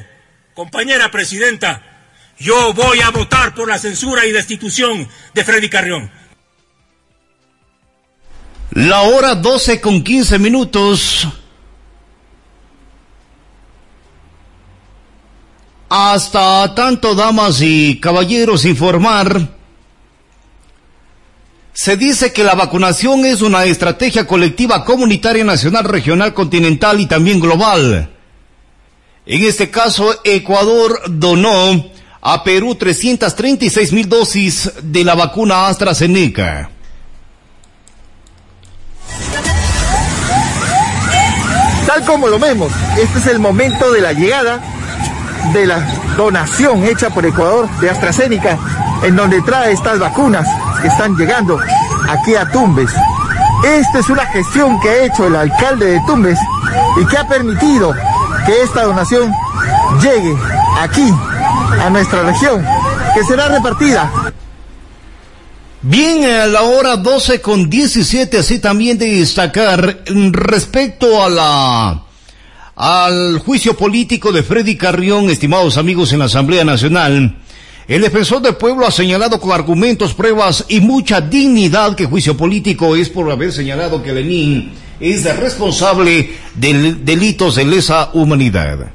compañera 0.54 1.10
presidenta, 1.10 1.82
yo 2.38 2.72
voy 2.72 3.00
a 3.00 3.10
votar 3.10 3.54
por 3.54 3.68
la 3.68 3.78
censura 3.78 4.26
y 4.26 4.32
destitución 4.32 5.08
de 5.34 5.44
Freddy 5.44 5.68
Carrión. 5.68 6.10
La 8.70 9.02
hora 9.02 9.34
12 9.34 9.80
con 9.80 10.02
15 10.02 10.38
minutos. 10.38 11.28
Hasta 15.88 16.74
tanto, 16.74 17.14
damas 17.14 17.60
y 17.60 18.00
caballeros, 18.00 18.64
informar 18.64 19.55
se 21.76 21.98
dice 21.98 22.32
que 22.32 22.42
la 22.42 22.54
vacunación 22.54 23.26
es 23.26 23.42
una 23.42 23.66
estrategia 23.66 24.26
colectiva 24.26 24.82
comunitaria 24.82 25.44
nacional, 25.44 25.84
regional, 25.84 26.32
continental 26.32 26.98
y 27.02 27.06
también 27.06 27.38
global. 27.38 28.10
En 29.26 29.44
este 29.44 29.70
caso, 29.70 30.22
Ecuador 30.24 31.02
donó 31.06 31.84
a 32.22 32.42
Perú 32.42 32.76
336 32.76 33.92
mil 33.92 34.08
dosis 34.08 34.72
de 34.82 35.04
la 35.04 35.14
vacuna 35.14 35.68
AstraZeneca. 35.68 36.70
Tal 41.86 42.04
como 42.06 42.28
lo 42.28 42.38
vemos, 42.38 42.72
este 42.98 43.18
es 43.18 43.26
el 43.26 43.38
momento 43.38 43.92
de 43.92 44.00
la 44.00 44.14
llegada 44.14 44.75
de 45.52 45.66
la 45.66 45.78
donación 46.16 46.84
hecha 46.84 47.10
por 47.10 47.24
Ecuador 47.26 47.68
de 47.80 47.90
AstraZeneca, 47.90 48.58
en 49.02 49.16
donde 49.16 49.42
trae 49.42 49.72
estas 49.72 49.98
vacunas 49.98 50.46
que 50.80 50.88
están 50.88 51.16
llegando 51.16 51.58
aquí 52.08 52.34
a 52.34 52.48
Tumbes. 52.50 52.90
Esta 53.64 53.98
es 53.98 54.08
una 54.08 54.26
gestión 54.26 54.80
que 54.80 54.88
ha 54.88 55.04
hecho 55.04 55.26
el 55.26 55.36
alcalde 55.36 55.86
de 55.86 56.00
Tumbes 56.06 56.38
y 57.00 57.06
que 57.06 57.16
ha 57.16 57.26
permitido 57.26 57.94
que 58.44 58.62
esta 58.62 58.84
donación 58.84 59.32
llegue 60.00 60.36
aquí 60.80 61.12
a 61.84 61.90
nuestra 61.90 62.22
región, 62.22 62.64
que 63.14 63.24
será 63.24 63.48
repartida. 63.48 64.10
Bien, 65.82 66.24
a 66.24 66.46
la 66.46 66.62
hora 66.62 66.96
12 66.96 67.40
con 67.40 67.70
17, 67.70 68.38
así 68.38 68.58
también 68.58 68.98
de 68.98 69.06
destacar 69.06 70.02
respecto 70.32 71.22
a 71.22 71.28
la 71.28 72.05
al 72.76 73.38
juicio 73.38 73.74
político 73.74 74.32
de 74.32 74.42
Freddy 74.42 74.76
Carrión, 74.76 75.30
estimados 75.30 75.78
amigos 75.78 76.12
en 76.12 76.18
la 76.18 76.26
Asamblea 76.26 76.62
Nacional. 76.62 77.38
El 77.88 78.02
defensor 78.02 78.42
del 78.42 78.56
pueblo 78.56 78.86
ha 78.86 78.90
señalado 78.90 79.40
con 79.40 79.52
argumentos, 79.52 80.12
pruebas 80.12 80.66
y 80.68 80.80
mucha 80.80 81.20
dignidad 81.20 81.96
que 81.96 82.04
juicio 82.04 82.36
político 82.36 82.94
es 82.94 83.08
por 83.08 83.30
haber 83.30 83.52
señalado 83.52 84.02
que 84.02 84.12
Lenin 84.12 84.72
es 85.00 85.24
responsable 85.36 86.30
de 86.54 86.96
delitos 87.00 87.54
de 87.54 87.64
lesa 87.64 88.10
humanidad. 88.12 88.92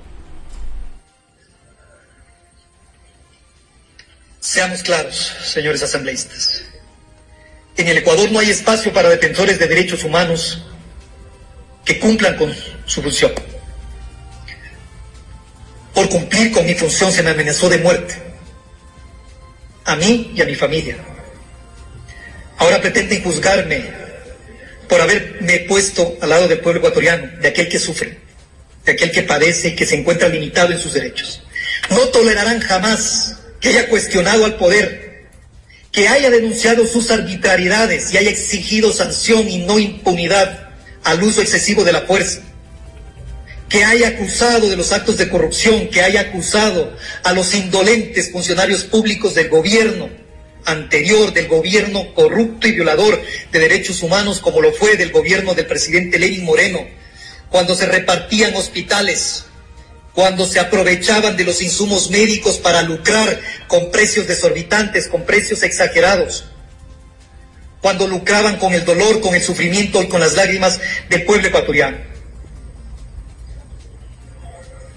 Seamos 4.39 4.83
claros, 4.83 5.33
señores 5.43 5.81
asambleístas. 5.81 6.63
En 7.77 7.87
el 7.87 7.97
Ecuador 7.97 8.31
no 8.31 8.39
hay 8.39 8.49
espacio 8.49 8.93
para 8.93 9.09
defensores 9.09 9.57
de 9.57 9.67
derechos 9.67 10.03
humanos 10.03 10.65
que 11.85 11.97
cumplan 11.99 12.35
con 12.35 12.53
su 12.85 13.01
función. 13.01 13.31
Por 15.93 16.09
cumplir 16.09 16.51
con 16.51 16.65
mi 16.65 16.73
función 16.73 17.11
se 17.11 17.23
me 17.23 17.31
amenazó 17.31 17.69
de 17.69 17.77
muerte. 17.79 18.15
A 19.85 19.95
mí 19.95 20.31
y 20.35 20.41
a 20.41 20.45
mi 20.45 20.55
familia. 20.55 20.97
Ahora 22.57 22.79
pretenden 22.79 23.23
juzgarme 23.23 23.89
por 24.87 25.01
haberme 25.01 25.59
puesto 25.67 26.17
al 26.21 26.29
lado 26.29 26.47
del 26.47 26.59
pueblo 26.59 26.79
ecuatoriano, 26.79 27.27
de 27.39 27.47
aquel 27.47 27.69
que 27.69 27.79
sufre, 27.79 28.19
de 28.85 28.91
aquel 28.91 29.11
que 29.11 29.23
padece 29.23 29.69
y 29.69 29.75
que 29.75 29.85
se 29.85 29.95
encuentra 29.95 30.27
limitado 30.27 30.71
en 30.71 30.79
sus 30.79 30.93
derechos. 30.93 31.41
No 31.89 31.99
tolerarán 32.09 32.59
jamás 32.59 33.37
que 33.59 33.69
haya 33.69 33.89
cuestionado 33.89 34.45
al 34.45 34.55
poder, 34.55 35.27
que 35.91 36.07
haya 36.07 36.29
denunciado 36.29 36.85
sus 36.85 37.09
arbitrariedades 37.11 38.13
y 38.13 38.17
haya 38.17 38.29
exigido 38.29 38.93
sanción 38.93 39.49
y 39.49 39.59
no 39.59 39.79
impunidad 39.79 40.69
al 41.03 41.23
uso 41.23 41.41
excesivo 41.41 41.83
de 41.83 41.93
la 41.93 42.01
fuerza, 42.01 42.41
que 43.71 43.85
haya 43.85 44.09
acusado 44.09 44.69
de 44.69 44.75
los 44.75 44.91
actos 44.91 45.17
de 45.17 45.29
corrupción, 45.29 45.87
que 45.87 46.01
haya 46.01 46.19
acusado 46.19 46.93
a 47.23 47.31
los 47.31 47.55
indolentes 47.55 48.29
funcionarios 48.29 48.83
públicos 48.83 49.33
del 49.33 49.47
gobierno 49.47 50.09
anterior, 50.65 51.31
del 51.31 51.47
gobierno 51.47 52.13
corrupto 52.13 52.67
y 52.67 52.73
violador 52.73 53.21
de 53.49 53.59
derechos 53.59 54.03
humanos, 54.03 54.41
como 54.41 54.61
lo 54.61 54.73
fue 54.73 54.97
del 54.97 55.11
gobierno 55.11 55.53
del 55.53 55.67
presidente 55.67 56.19
Lenin 56.19 56.43
Moreno, 56.43 56.85
cuando 57.49 57.73
se 57.73 57.85
repartían 57.85 58.53
hospitales, 58.55 59.45
cuando 60.13 60.45
se 60.45 60.59
aprovechaban 60.59 61.37
de 61.37 61.45
los 61.45 61.61
insumos 61.61 62.09
médicos 62.09 62.57
para 62.57 62.81
lucrar 62.81 63.39
con 63.67 63.89
precios 63.89 64.27
desorbitantes, 64.27 65.07
con 65.07 65.23
precios 65.23 65.63
exagerados, 65.63 66.43
cuando 67.81 68.05
lucraban 68.05 68.57
con 68.57 68.73
el 68.73 68.83
dolor, 68.83 69.21
con 69.21 69.33
el 69.33 69.41
sufrimiento 69.41 70.03
y 70.03 70.09
con 70.09 70.19
las 70.19 70.33
lágrimas 70.33 70.81
del 71.09 71.23
pueblo 71.23 71.47
ecuatoriano. 71.47 72.10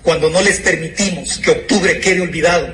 Cuando 0.05 0.31
no 0.31 0.43
les 0.43 0.61
permitimos 0.61 1.39
que 1.39 1.51
octubre 1.51 1.99
quede 1.99 2.21
olvidado, 2.21 2.73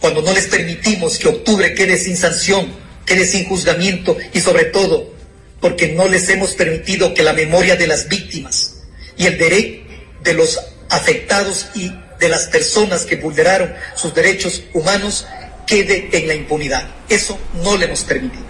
cuando 0.00 0.22
no 0.22 0.32
les 0.32 0.46
permitimos 0.46 1.18
que 1.18 1.28
octubre 1.28 1.74
quede 1.74 1.98
sin 1.98 2.16
sanción, 2.16 2.72
quede 3.04 3.26
sin 3.26 3.44
juzgamiento 3.44 4.16
y 4.32 4.40
sobre 4.40 4.64
todo 4.64 5.12
porque 5.60 5.88
no 5.88 6.08
les 6.08 6.28
hemos 6.30 6.54
permitido 6.54 7.12
que 7.14 7.22
la 7.22 7.34
memoria 7.34 7.76
de 7.76 7.86
las 7.86 8.08
víctimas 8.08 8.76
y 9.16 9.26
el 9.26 9.38
derecho 9.38 9.82
de 10.24 10.34
los 10.34 10.58
afectados 10.88 11.66
y 11.74 11.92
de 12.18 12.28
las 12.28 12.46
personas 12.46 13.04
que 13.04 13.16
vulneraron 13.16 13.72
sus 13.94 14.14
derechos 14.14 14.62
humanos 14.72 15.26
quede 15.66 16.08
en 16.12 16.28
la 16.28 16.34
impunidad. 16.34 16.88
Eso 17.10 17.38
no 17.62 17.76
le 17.76 17.84
hemos 17.84 18.02
permitido. 18.02 18.48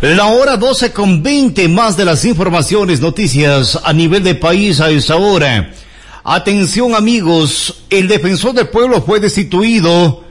La 0.00 0.26
hora 0.26 0.56
12 0.56 0.92
con 0.92 1.22
20 1.22 1.68
más 1.68 1.96
de 1.96 2.04
las 2.04 2.24
informaciones, 2.24 3.00
noticias 3.00 3.78
a 3.82 3.92
nivel 3.92 4.22
de 4.22 4.34
país 4.34 4.80
a 4.80 4.90
esta 4.90 5.16
hora. 5.16 5.72
Atención 6.24 6.94
amigos, 6.94 7.82
el 7.90 8.08
defensor 8.08 8.54
del 8.54 8.68
pueblo 8.68 9.02
fue 9.02 9.20
destituido 9.20 10.24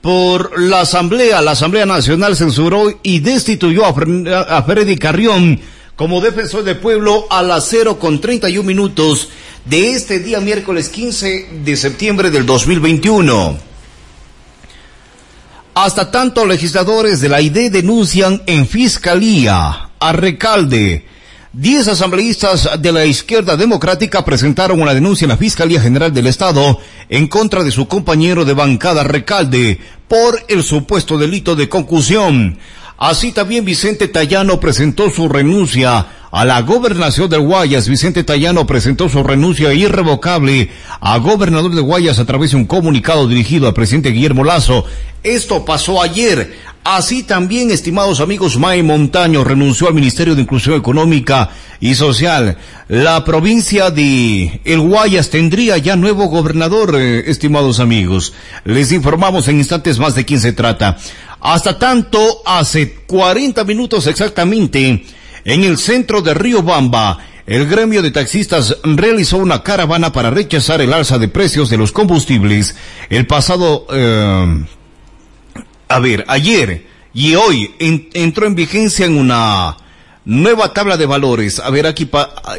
por 0.00 0.60
la 0.60 0.80
Asamblea. 0.80 1.40
La 1.40 1.52
Asamblea 1.52 1.86
Nacional 1.86 2.36
censuró 2.36 3.00
y 3.02 3.20
destituyó 3.20 3.84
a, 3.86 4.62
Freddy 4.64 4.96
Carrión 4.96 5.60
como 5.96 6.20
defensor 6.20 6.64
del 6.64 6.78
pueblo 6.78 7.26
a 7.30 7.42
las 7.42 7.66
0 7.68 7.98
con 7.98 8.20
31 8.20 8.66
minutos 8.66 9.28
de 9.64 9.92
este 9.92 10.18
día 10.18 10.40
miércoles 10.40 10.88
15 10.88 11.60
de 11.64 11.76
septiembre 11.76 12.30
del 12.30 12.46
2021. 12.46 13.58
Hasta 15.74 16.10
tanto, 16.10 16.44
legisladores 16.44 17.20
de 17.20 17.28
la 17.28 17.40
ID 17.40 17.70
denuncian 17.70 18.42
en 18.46 18.66
fiscalía 18.66 19.90
a 19.98 20.12
Recalde. 20.12 21.06
Diez 21.54 21.86
asambleístas 21.86 22.80
de 22.80 22.92
la 22.92 23.04
izquierda 23.04 23.58
democrática 23.58 24.24
presentaron 24.24 24.80
una 24.80 24.94
denuncia 24.94 25.26
en 25.26 25.28
la 25.28 25.36
Fiscalía 25.36 25.82
General 25.82 26.10
del 26.10 26.26
Estado 26.26 26.80
en 27.10 27.28
contra 27.28 27.62
de 27.62 27.70
su 27.70 27.86
compañero 27.86 28.46
de 28.46 28.54
bancada 28.54 29.04
Recalde 29.04 29.78
por 30.08 30.42
el 30.48 30.62
supuesto 30.62 31.18
delito 31.18 31.54
de 31.54 31.68
concusión. 31.68 32.56
Así 32.96 33.32
también 33.32 33.66
Vicente 33.66 34.08
Tallano 34.08 34.60
presentó 34.60 35.10
su 35.10 35.28
renuncia 35.28 36.06
a 36.32 36.46
la 36.46 36.62
gobernación 36.62 37.28
del 37.28 37.42
Guayas. 37.42 37.88
Vicente 37.88 38.24
Tallano 38.24 38.66
presentó 38.66 39.08
su 39.08 39.22
renuncia 39.22 39.72
irrevocable 39.74 40.70
a 41.00 41.18
gobernador 41.18 41.74
de 41.74 41.82
Guayas 41.82 42.18
a 42.18 42.24
través 42.24 42.50
de 42.50 42.56
un 42.56 42.64
comunicado 42.64 43.28
dirigido 43.28 43.68
al 43.68 43.74
presidente 43.74 44.10
Guillermo 44.10 44.42
Lazo. 44.42 44.84
Esto 45.22 45.64
pasó 45.64 46.02
ayer. 46.02 46.72
Así 46.84 47.22
también, 47.22 47.70
estimados 47.70 48.18
amigos, 48.18 48.58
May 48.58 48.82
Montaño 48.82 49.44
renunció 49.44 49.86
al 49.86 49.94
Ministerio 49.94 50.34
de 50.34 50.42
Inclusión 50.42 50.74
Económica 50.74 51.50
y 51.78 51.94
Social. 51.94 52.56
La 52.88 53.24
provincia 53.24 53.90
de 53.90 54.60
El 54.64 54.80
Guayas 54.80 55.30
tendría 55.30 55.78
ya 55.78 55.94
nuevo 55.96 56.26
gobernador, 56.26 56.96
eh, 56.98 57.30
estimados 57.30 57.78
amigos. 57.78 58.32
Les 58.64 58.90
informamos 58.90 59.46
en 59.46 59.58
instantes 59.58 59.98
más 59.98 60.14
de 60.14 60.24
quién 60.24 60.40
se 60.40 60.54
trata. 60.54 60.96
Hasta 61.40 61.78
tanto, 61.78 62.42
hace 62.46 62.94
40 63.06 63.62
minutos 63.64 64.06
exactamente, 64.06 65.04
en 65.44 65.64
el 65.64 65.78
centro 65.78 66.22
de 66.22 66.34
Río 66.34 66.62
Bamba, 66.62 67.18
el 67.46 67.66
gremio 67.66 68.02
de 68.02 68.10
taxistas 68.10 68.76
realizó 68.84 69.38
una 69.38 69.62
caravana 69.62 70.12
para 70.12 70.30
rechazar 70.30 70.80
el 70.80 70.92
alza 70.92 71.18
de 71.18 71.28
precios 71.28 71.70
de 71.70 71.76
los 71.76 71.92
combustibles. 71.92 72.76
El 73.10 73.26
pasado, 73.26 73.86
eh, 73.92 74.64
a 75.88 75.98
ver, 75.98 76.24
ayer 76.28 76.86
y 77.14 77.34
hoy 77.34 77.74
entró 77.78 78.46
en 78.46 78.54
vigencia 78.54 79.06
en 79.06 79.18
una 79.18 79.76
Nueva 80.24 80.72
tabla 80.72 80.96
de 80.96 81.06
valores. 81.06 81.58
A 81.58 81.68
ver, 81.70 81.84
aquí 81.84 82.08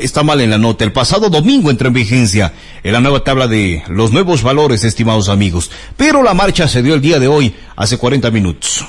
está 0.02 0.22
mal 0.22 0.42
en 0.42 0.50
la 0.50 0.58
nota. 0.58 0.84
El 0.84 0.92
pasado 0.92 1.30
domingo 1.30 1.70
entró 1.70 1.88
en 1.88 1.94
vigencia 1.94 2.52
en 2.84 2.92
la 2.92 3.00
nueva 3.00 3.24
tabla 3.24 3.48
de 3.48 3.84
los 3.88 4.12
nuevos 4.12 4.44
valores, 4.44 4.84
estimados 4.84 5.30
amigos. 5.30 5.72
Pero 5.96 6.24
la 6.24 6.34
marcha 6.34 6.68
se 6.68 6.84
dio 6.84 6.94
el 6.94 7.00
día 7.00 7.20
de 7.20 7.30
hoy, 7.30 7.56
hace 7.78 7.98
40 7.98 8.32
minutos. 8.32 8.86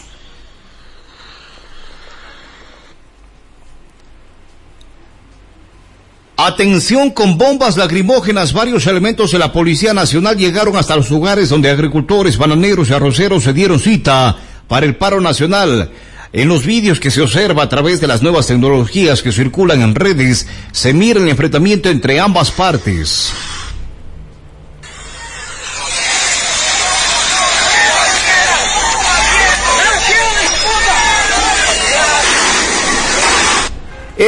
Atención 6.46 7.10
con 7.10 7.38
bombas 7.38 7.78
lacrimógenas, 7.78 8.52
varios 8.52 8.86
elementos 8.86 9.32
de 9.32 9.38
la 9.38 9.50
Policía 9.50 9.94
Nacional 9.94 10.36
llegaron 10.36 10.76
hasta 10.76 10.94
los 10.94 11.08
lugares 11.08 11.48
donde 11.48 11.70
agricultores, 11.70 12.36
bananeros 12.36 12.90
y 12.90 12.92
arroceros 12.92 13.44
se 13.44 13.54
dieron 13.54 13.80
cita 13.80 14.36
para 14.68 14.84
el 14.84 14.94
paro 14.94 15.22
nacional. 15.22 15.90
En 16.34 16.48
los 16.48 16.66
vídeos 16.66 17.00
que 17.00 17.10
se 17.10 17.22
observa 17.22 17.62
a 17.62 17.68
través 17.70 17.98
de 17.98 18.08
las 18.08 18.20
nuevas 18.20 18.46
tecnologías 18.46 19.22
que 19.22 19.32
circulan 19.32 19.80
en 19.80 19.94
redes, 19.94 20.46
se 20.70 20.92
mira 20.92 21.18
el 21.18 21.30
enfrentamiento 21.30 21.88
entre 21.88 22.20
ambas 22.20 22.50
partes. 22.50 23.32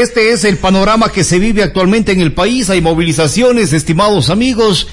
Este 0.03 0.33
es 0.33 0.45
el 0.45 0.59
panorama 0.59 1.11
que 1.11 1.25
se 1.25 1.39
vive 1.39 1.63
actualmente 1.63 2.13
en 2.13 2.21
el 2.21 2.35
país. 2.35 2.69
Hay 2.69 2.83
movilizaciones, 2.83 3.73
estimados 3.73 4.29
amigos, 4.29 4.89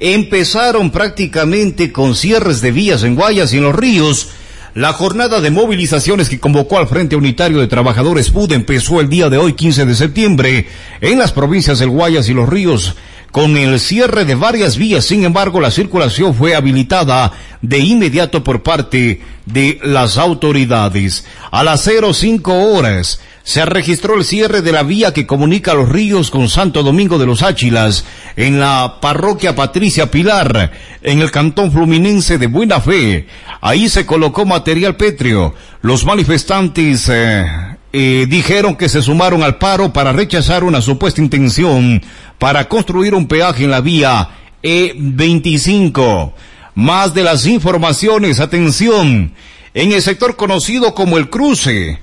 empezaron 0.00 0.90
prácticamente 0.90 1.92
con 1.92 2.16
cierres 2.16 2.60
de 2.60 2.72
vías 2.72 3.04
en 3.04 3.14
Guayas 3.14 3.52
y 3.52 3.58
en 3.58 3.62
los 3.62 3.76
ríos. 3.76 4.30
La 4.74 4.92
jornada 4.92 5.40
de 5.40 5.52
movilizaciones 5.52 6.28
que 6.28 6.40
convocó 6.40 6.76
al 6.78 6.88
Frente 6.88 7.14
Unitario 7.14 7.60
de 7.60 7.68
Trabajadores 7.68 8.30
PUD 8.30 8.50
empezó 8.50 9.00
el 9.00 9.08
día 9.08 9.30
de 9.30 9.38
hoy, 9.38 9.52
15 9.52 9.86
de 9.86 9.94
septiembre, 9.94 10.66
en 11.00 11.20
las 11.20 11.30
provincias 11.30 11.78
del 11.78 11.90
Guayas 11.90 12.28
y 12.28 12.34
los 12.34 12.48
ríos, 12.48 12.96
con 13.30 13.56
el 13.56 13.78
cierre 13.78 14.24
de 14.24 14.34
varias 14.34 14.76
vías. 14.76 15.04
Sin 15.04 15.24
embargo, 15.24 15.60
la 15.60 15.70
circulación 15.70 16.34
fue 16.34 16.56
habilitada 16.56 17.30
de 17.62 17.78
inmediato 17.78 18.42
por 18.42 18.64
parte 18.64 19.20
de 19.46 19.78
las 19.84 20.18
autoridades. 20.18 21.24
A 21.52 21.62
las 21.62 21.88
05 21.88 22.52
horas, 22.52 23.20
se 23.48 23.64
registró 23.64 24.14
el 24.14 24.26
cierre 24.26 24.60
de 24.60 24.72
la 24.72 24.82
vía 24.82 25.14
que 25.14 25.26
comunica 25.26 25.72
los 25.72 25.88
ríos 25.88 26.30
con 26.30 26.50
Santo 26.50 26.82
Domingo 26.82 27.16
de 27.16 27.24
los 27.24 27.40
Áchilas 27.42 28.04
en 28.36 28.60
la 28.60 28.98
parroquia 29.00 29.56
Patricia 29.56 30.10
Pilar, 30.10 30.70
en 31.00 31.22
el 31.22 31.30
cantón 31.30 31.72
fluminense 31.72 32.36
de 32.36 32.46
Buena 32.46 32.78
Fe. 32.78 33.26
Ahí 33.62 33.88
se 33.88 34.04
colocó 34.04 34.44
material 34.44 34.96
pétreo. 34.96 35.54
Los 35.80 36.04
manifestantes 36.04 37.08
eh, 37.08 37.46
eh, 37.94 38.26
dijeron 38.28 38.76
que 38.76 38.90
se 38.90 39.00
sumaron 39.00 39.42
al 39.42 39.56
paro 39.56 39.94
para 39.94 40.12
rechazar 40.12 40.62
una 40.62 40.82
supuesta 40.82 41.22
intención 41.22 42.02
para 42.36 42.68
construir 42.68 43.14
un 43.14 43.28
peaje 43.28 43.64
en 43.64 43.70
la 43.70 43.80
vía 43.80 44.28
E25. 44.62 46.34
Más 46.74 47.14
de 47.14 47.22
las 47.22 47.46
informaciones, 47.46 48.40
atención, 48.40 49.32
en 49.72 49.92
el 49.92 50.02
sector 50.02 50.36
conocido 50.36 50.94
como 50.94 51.16
el 51.16 51.30
cruce 51.30 51.98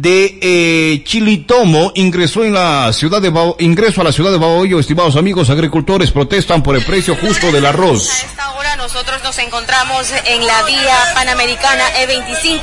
de 0.00 0.38
eh, 0.40 1.02
Chilitomo 1.04 1.92
ingresó 1.94 2.44
en 2.44 2.54
la 2.54 2.92
ciudad 2.92 3.20
de 3.20 3.30
ingreso 3.58 4.00
a 4.00 4.04
la 4.04 4.12
ciudad 4.12 4.30
de 4.30 4.38
Baboyo, 4.38 4.80
estimados 4.80 5.16
amigos 5.16 5.50
agricultores 5.50 6.10
protestan 6.10 6.62
por 6.62 6.76
el 6.76 6.84
precio 6.84 7.14
justo 7.14 7.52
del 7.52 7.66
arroz. 7.66 8.08
Nosotros 8.82 9.22
nos 9.22 9.38
encontramos 9.38 10.08
en 10.24 10.44
la 10.44 10.60
vía 10.64 11.12
panamericana 11.14 11.84
E25 12.00 12.62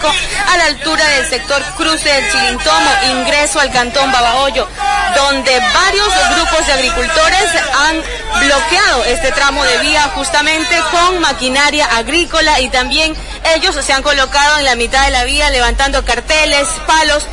a 0.49 0.57
la 0.57 0.65
altura 0.65 1.07
del 1.07 1.25
sector 1.25 1.63
cruce 1.77 2.09
del 2.09 2.29
Chilitomo, 2.29 2.91
ingreso 3.09 3.57
al 3.61 3.71
cantón 3.71 4.11
Babahoyo, 4.11 4.67
donde 5.15 5.57
varios 5.73 6.09
grupos 6.35 6.67
de 6.67 6.73
agricultores 6.73 7.49
han 7.73 8.01
bloqueado 8.41 9.05
este 9.05 9.31
tramo 9.31 9.63
de 9.63 9.77
vía 9.77 10.11
justamente 10.13 10.75
con 10.91 11.21
maquinaria 11.21 11.85
agrícola 11.85 12.59
y 12.59 12.67
también 12.67 13.15
ellos 13.55 13.77
se 13.81 13.93
han 13.93 14.03
colocado 14.03 14.57
en 14.57 14.65
la 14.65 14.75
mitad 14.75 15.05
de 15.05 15.11
la 15.11 15.23
vía 15.23 15.49
levantando 15.51 16.03
carteles, 16.03 16.67
palos. 16.85 17.25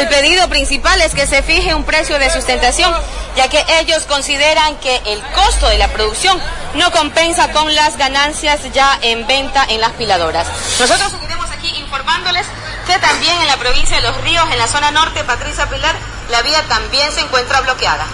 El 0.00 0.08
pedido 0.08 0.48
principal 0.48 1.00
es 1.02 1.14
que 1.14 1.26
se 1.26 1.42
fije 1.42 1.74
un 1.74 1.84
precio 1.84 2.18
de 2.18 2.30
sustentación, 2.30 2.92
ya 3.36 3.48
que 3.48 3.64
ellos 3.80 4.04
consideran 4.04 4.76
que 4.76 5.00
el 5.06 5.20
costo 5.34 5.68
de 5.68 5.78
la 5.78 5.88
producción 5.88 6.38
no 6.74 6.90
compensa 6.90 7.52
con 7.52 7.72
las 7.74 7.96
ganancias 7.96 8.60
ya 8.72 8.98
en 9.02 9.26
venta 9.26 9.64
en 9.68 9.80
las 9.80 9.92
piladoras. 9.92 10.48
Nosotros 10.80 11.12
seguiremos 11.12 11.50
aquí 11.50 11.68
informándoles 11.78 12.44
que 12.86 12.98
también 12.98 13.40
en 13.40 13.46
la 13.46 13.56
provincia 13.56 13.96
de 13.96 14.02
Los 14.02 14.20
Ríos, 14.22 14.44
en 14.52 14.58
la 14.58 14.66
zona 14.66 14.90
norte, 14.90 15.22
Patricia 15.24 15.68
Pilar, 15.70 15.94
la 16.30 16.42
vía 16.42 16.62
también 16.68 17.10
se 17.12 17.20
encuentra 17.20 17.60
bloqueada. 17.60 18.06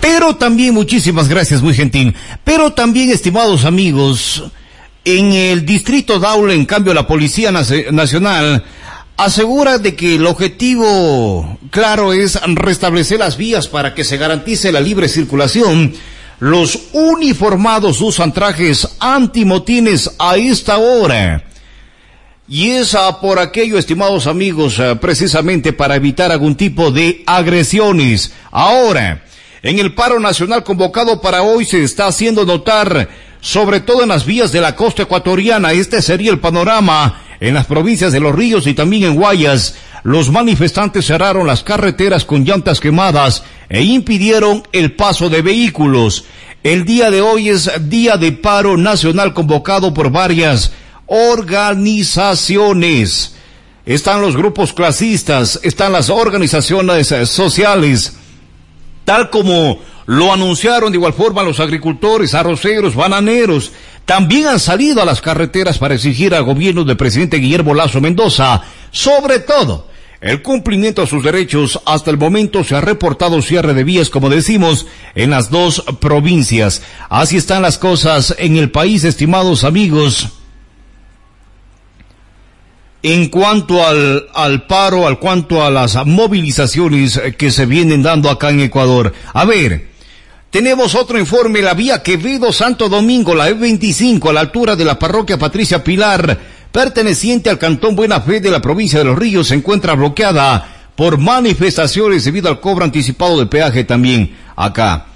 Pero 0.00 0.36
también, 0.36 0.72
muchísimas 0.72 1.28
gracias, 1.28 1.60
muy 1.60 1.74
gentil. 1.74 2.16
Pero 2.42 2.72
también, 2.72 3.10
estimados 3.10 3.66
amigos, 3.66 4.42
en 5.04 5.32
el 5.32 5.66
distrito 5.66 6.18
Daule, 6.18 6.54
en 6.54 6.64
cambio, 6.64 6.94
la 6.94 7.06
Policía 7.06 7.52
Nacional 7.52 8.64
asegura 9.24 9.78
de 9.78 9.94
que 9.94 10.14
el 10.14 10.26
objetivo 10.26 11.58
claro 11.70 12.12
es 12.12 12.40
restablecer 12.42 13.18
las 13.18 13.36
vías 13.36 13.68
para 13.68 13.94
que 13.94 14.02
se 14.02 14.16
garantice 14.16 14.72
la 14.72 14.80
libre 14.80 15.08
circulación. 15.08 15.92
Los 16.38 16.78
uniformados 16.92 18.00
usan 18.00 18.32
trajes 18.32 18.96
antimotines 18.98 20.12
a 20.18 20.36
esta 20.36 20.78
hora. 20.78 21.44
Y 22.48 22.70
es 22.70 22.96
por 23.20 23.38
aquello, 23.38 23.78
estimados 23.78 24.26
amigos, 24.26 24.78
eh, 24.78 24.96
precisamente 24.96 25.72
para 25.72 25.96
evitar 25.96 26.32
algún 26.32 26.56
tipo 26.56 26.90
de 26.90 27.22
agresiones. 27.26 28.32
Ahora, 28.50 29.22
en 29.62 29.78
el 29.78 29.94
paro 29.94 30.18
nacional 30.18 30.64
convocado 30.64 31.20
para 31.20 31.42
hoy 31.42 31.66
se 31.66 31.84
está 31.84 32.06
haciendo 32.06 32.46
notar 32.46 33.08
sobre 33.42 33.80
todo 33.80 34.02
en 34.02 34.08
las 34.08 34.24
vías 34.24 34.50
de 34.50 34.60
la 34.60 34.74
costa 34.74 35.02
ecuatoriana. 35.02 35.72
Este 35.72 36.02
sería 36.02 36.30
el 36.30 36.40
panorama 36.40 37.22
en 37.40 37.54
las 37.54 37.66
provincias 37.66 38.12
de 38.12 38.20
Los 38.20 38.34
Ríos 38.34 38.66
y 38.66 38.74
también 38.74 39.04
en 39.04 39.16
Guayas. 39.16 39.76
Los 40.02 40.30
manifestantes 40.30 41.06
cerraron 41.06 41.46
las 41.46 41.62
carreteras 41.62 42.24
con 42.24 42.44
llantas 42.44 42.80
quemadas 42.80 43.44
e 43.68 43.82
impidieron 43.82 44.62
el 44.72 44.92
paso 44.92 45.28
de 45.28 45.42
vehículos. 45.42 46.24
El 46.62 46.84
día 46.84 47.10
de 47.10 47.22
hoy 47.22 47.48
es 47.48 47.70
día 47.88 48.18
de 48.18 48.32
paro 48.32 48.76
nacional 48.76 49.32
convocado 49.32 49.94
por 49.94 50.10
varias 50.10 50.72
organizaciones. 51.06 53.34
Están 53.86 54.20
los 54.20 54.36
grupos 54.36 54.74
clasistas, 54.74 55.58
están 55.62 55.92
las 55.92 56.10
organizaciones 56.10 57.08
sociales, 57.28 58.18
tal 59.06 59.30
como 59.30 59.78
lo 60.06 60.32
anunciaron 60.32 60.92
de 60.92 60.98
igual 60.98 61.14
forma 61.14 61.42
los 61.42 61.58
agricultores, 61.60 62.34
arroceros, 62.34 62.94
bananeros. 62.94 63.72
También 64.04 64.48
han 64.48 64.60
salido 64.60 65.00
a 65.00 65.04
las 65.04 65.20
carreteras 65.20 65.78
para 65.78 65.94
exigir 65.94 66.34
al 66.34 66.44
gobierno 66.44 66.84
del 66.84 66.96
presidente 66.96 67.36
Guillermo 67.36 67.74
Lazo 67.74 68.00
Mendoza, 68.00 68.62
sobre 68.90 69.38
todo, 69.38 69.86
el 70.20 70.42
cumplimiento 70.42 71.02
de 71.02 71.06
sus 71.06 71.22
derechos. 71.22 71.80
Hasta 71.86 72.10
el 72.10 72.18
momento 72.18 72.64
se 72.64 72.74
ha 72.74 72.80
reportado 72.80 73.40
cierre 73.40 73.72
de 73.74 73.84
vías, 73.84 74.10
como 74.10 74.28
decimos, 74.28 74.86
en 75.14 75.30
las 75.30 75.50
dos 75.50 75.84
provincias. 76.00 76.82
Así 77.08 77.36
están 77.36 77.62
las 77.62 77.78
cosas 77.78 78.34
en 78.38 78.56
el 78.56 78.70
país, 78.70 79.04
estimados 79.04 79.64
amigos. 79.64 80.28
En 83.02 83.28
cuanto 83.28 83.86
al, 83.86 84.26
al 84.34 84.66
paro, 84.66 85.06
al 85.06 85.18
cuanto 85.18 85.64
a 85.64 85.70
las 85.70 86.04
movilizaciones 86.04 87.18
que 87.38 87.50
se 87.50 87.64
vienen 87.64 88.02
dando 88.02 88.28
acá 88.28 88.50
en 88.50 88.60
Ecuador. 88.60 89.14
A 89.32 89.46
ver, 89.46 89.89
tenemos 90.50 90.96
otro 90.96 91.18
informe, 91.18 91.62
la 91.62 91.74
vía 91.74 92.02
Quevedo 92.02 92.52
Santo 92.52 92.88
Domingo, 92.88 93.34
la 93.34 93.50
E25, 93.50 94.30
a 94.30 94.32
la 94.32 94.40
altura 94.40 94.74
de 94.74 94.84
la 94.84 94.98
parroquia 94.98 95.38
Patricia 95.38 95.84
Pilar, 95.84 96.38
perteneciente 96.72 97.50
al 97.50 97.58
cantón 97.58 97.94
Buena 97.94 98.20
Fe 98.20 98.40
de 98.40 98.50
la 98.50 98.60
provincia 98.60 98.98
de 98.98 99.04
Los 99.04 99.18
Ríos, 99.18 99.48
se 99.48 99.54
encuentra 99.54 99.94
bloqueada 99.94 100.90
por 100.96 101.18
manifestaciones 101.18 102.24
debido 102.24 102.48
al 102.48 102.60
cobro 102.60 102.84
anticipado 102.84 103.38
de 103.38 103.46
peaje 103.46 103.84
también 103.84 104.36
acá. 104.56 105.06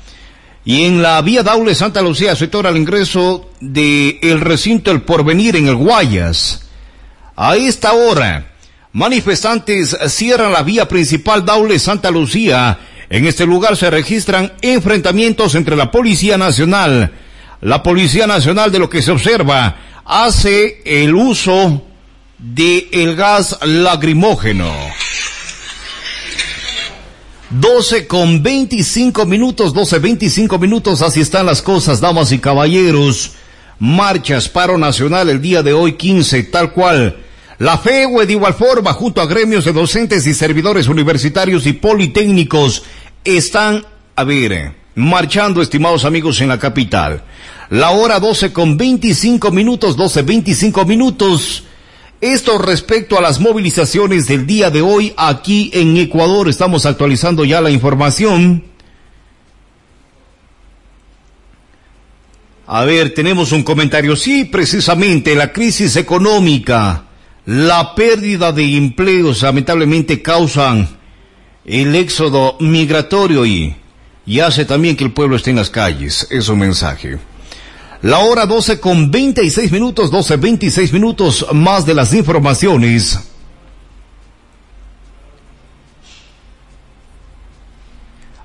Y 0.65 0.85
en 0.85 1.03
la 1.03 1.21
vía 1.21 1.43
Daule 1.43 1.75
Santa 1.75 2.01
Lucía, 2.01 2.37
sector 2.37 2.67
al 2.67 2.77
ingreso 2.77 3.51
del 3.61 4.19
el 4.23 4.41
recinto 4.41 4.91
El 4.93 5.03
Porvenir 5.03 5.57
en 5.57 5.67
el 5.67 5.75
Guayas. 5.75 6.69
A 7.37 7.57
esta 7.57 7.93
hora, 7.93 8.53
manifestantes 8.93 9.97
cierran 10.09 10.53
la 10.53 10.63
vía 10.63 10.89
principal 10.89 11.45
Daule 11.45 11.79
Santa 11.79 12.11
Lucía 12.11 12.79
en 13.15 13.27
este 13.27 13.47
lugar 13.47 13.77
se 13.77 13.91
registran 13.91 14.55
enfrentamientos 14.61 15.55
entre 15.55 15.77
la 15.77 15.93
Policía 15.93 16.37
Nacional. 16.37 17.13
La 17.61 17.81
Policía 17.81 18.27
Nacional, 18.27 18.73
de 18.73 18.81
lo 18.81 18.91
que 18.91 19.03
se 19.03 19.13
observa, 19.13 19.77
hace 20.05 20.83
el 20.85 21.15
uso 21.15 21.85
de 22.41 23.15
gas 23.17 23.57
lacrimógeno. 23.63 24.69
12 27.51 28.09
con 28.09 28.43
25 28.43 29.27
minutos, 29.27 29.73
12, 29.73 30.01
25 30.01 30.59
minutos, 30.59 31.01
así 31.01 31.21
están 31.21 31.47
las 31.47 31.63
cosas, 31.63 32.01
damas 32.01 32.33
y 32.33 32.41
caballeros. 32.41 33.35
Marchas, 33.79 34.49
paro 34.49 34.77
nacional 34.77 35.29
el 35.29 35.41
día 35.41 35.63
de 35.63 35.73
hoy 35.73 35.93
15, 35.93 36.43
tal 36.43 36.73
cual. 36.73 37.17
La 37.59 37.79
FEUE 37.79 38.27
de 38.27 38.33
igual 38.33 38.55
forma, 38.55 38.93
junto 38.93 39.21
a 39.21 39.27
gremios 39.27 39.65
de 39.65 39.73
docentes 39.73 40.27
y 40.27 40.35
servidores 40.35 40.89
universitarios 40.89 41.67
y 41.67 41.73
politécnicos, 41.73 42.83
están, 43.25 43.85
a 44.15 44.25
ver, 44.25 44.75
marchando, 44.95 45.63
estimados 45.63 46.05
amigos, 46.05 46.41
en 46.41 46.49
la 46.49 46.59
capital. 46.59 47.23
La 47.71 47.91
hora 47.91 48.21
12 48.21 48.53
con 48.53 48.77
25 48.77 49.51
minutos, 49.51 49.97
12, 49.97 50.23
25 50.23 50.85
minutos. 50.85 51.65
Esto 52.21 52.59
respecto 52.59 53.19
a 53.19 53.23
las 53.23 53.41
movilizaciones 53.41 54.27
del 54.27 54.47
día 54.47 54.71
de 54.71 54.83
hoy 54.83 55.13
aquí 55.17 55.71
en 55.75 55.97
Ecuador. 55.97 56.49
Estamos 56.49 56.87
actualizando 56.87 57.45
ya 57.45 57.61
la 57.61 57.71
información. 57.71 58.65
A 62.67 62.85
ver, 62.85 63.13
tenemos 63.13 63.53
un 63.53 63.63
comentario. 63.63 64.17
Sí, 64.17 64.45
precisamente 64.45 65.35
la 65.35 65.53
crisis 65.53 65.97
económica, 65.97 67.05
la 67.45 67.95
pérdida 67.95 68.53
de 68.53 68.77
empleos 68.77 69.43
lamentablemente 69.43 70.23
causan 70.23 70.89
el 71.65 71.95
éxodo 71.95 72.57
migratorio 72.61 73.47
y, 73.47 73.75
y 74.27 74.41
hace 74.41 74.65
también 74.65 74.97
que 74.97 75.05
el 75.05 75.13
pueblo 75.13 75.37
esté 75.37 75.51
en 75.51 75.57
las 75.57 75.71
calles. 75.71 76.27
Es 76.31 76.49
un 76.49 76.59
mensaje. 76.59 77.19
La 78.03 78.19
hora 78.19 78.45
12 78.45 78.81
con 78.81 79.11
26 79.11 79.73
minutos, 79.73 80.11
12, 80.11 80.37
26 80.37 80.93
minutos 80.93 81.47
más 81.53 81.87
de 81.87 81.95
las 81.95 82.13
informaciones. 82.13 83.19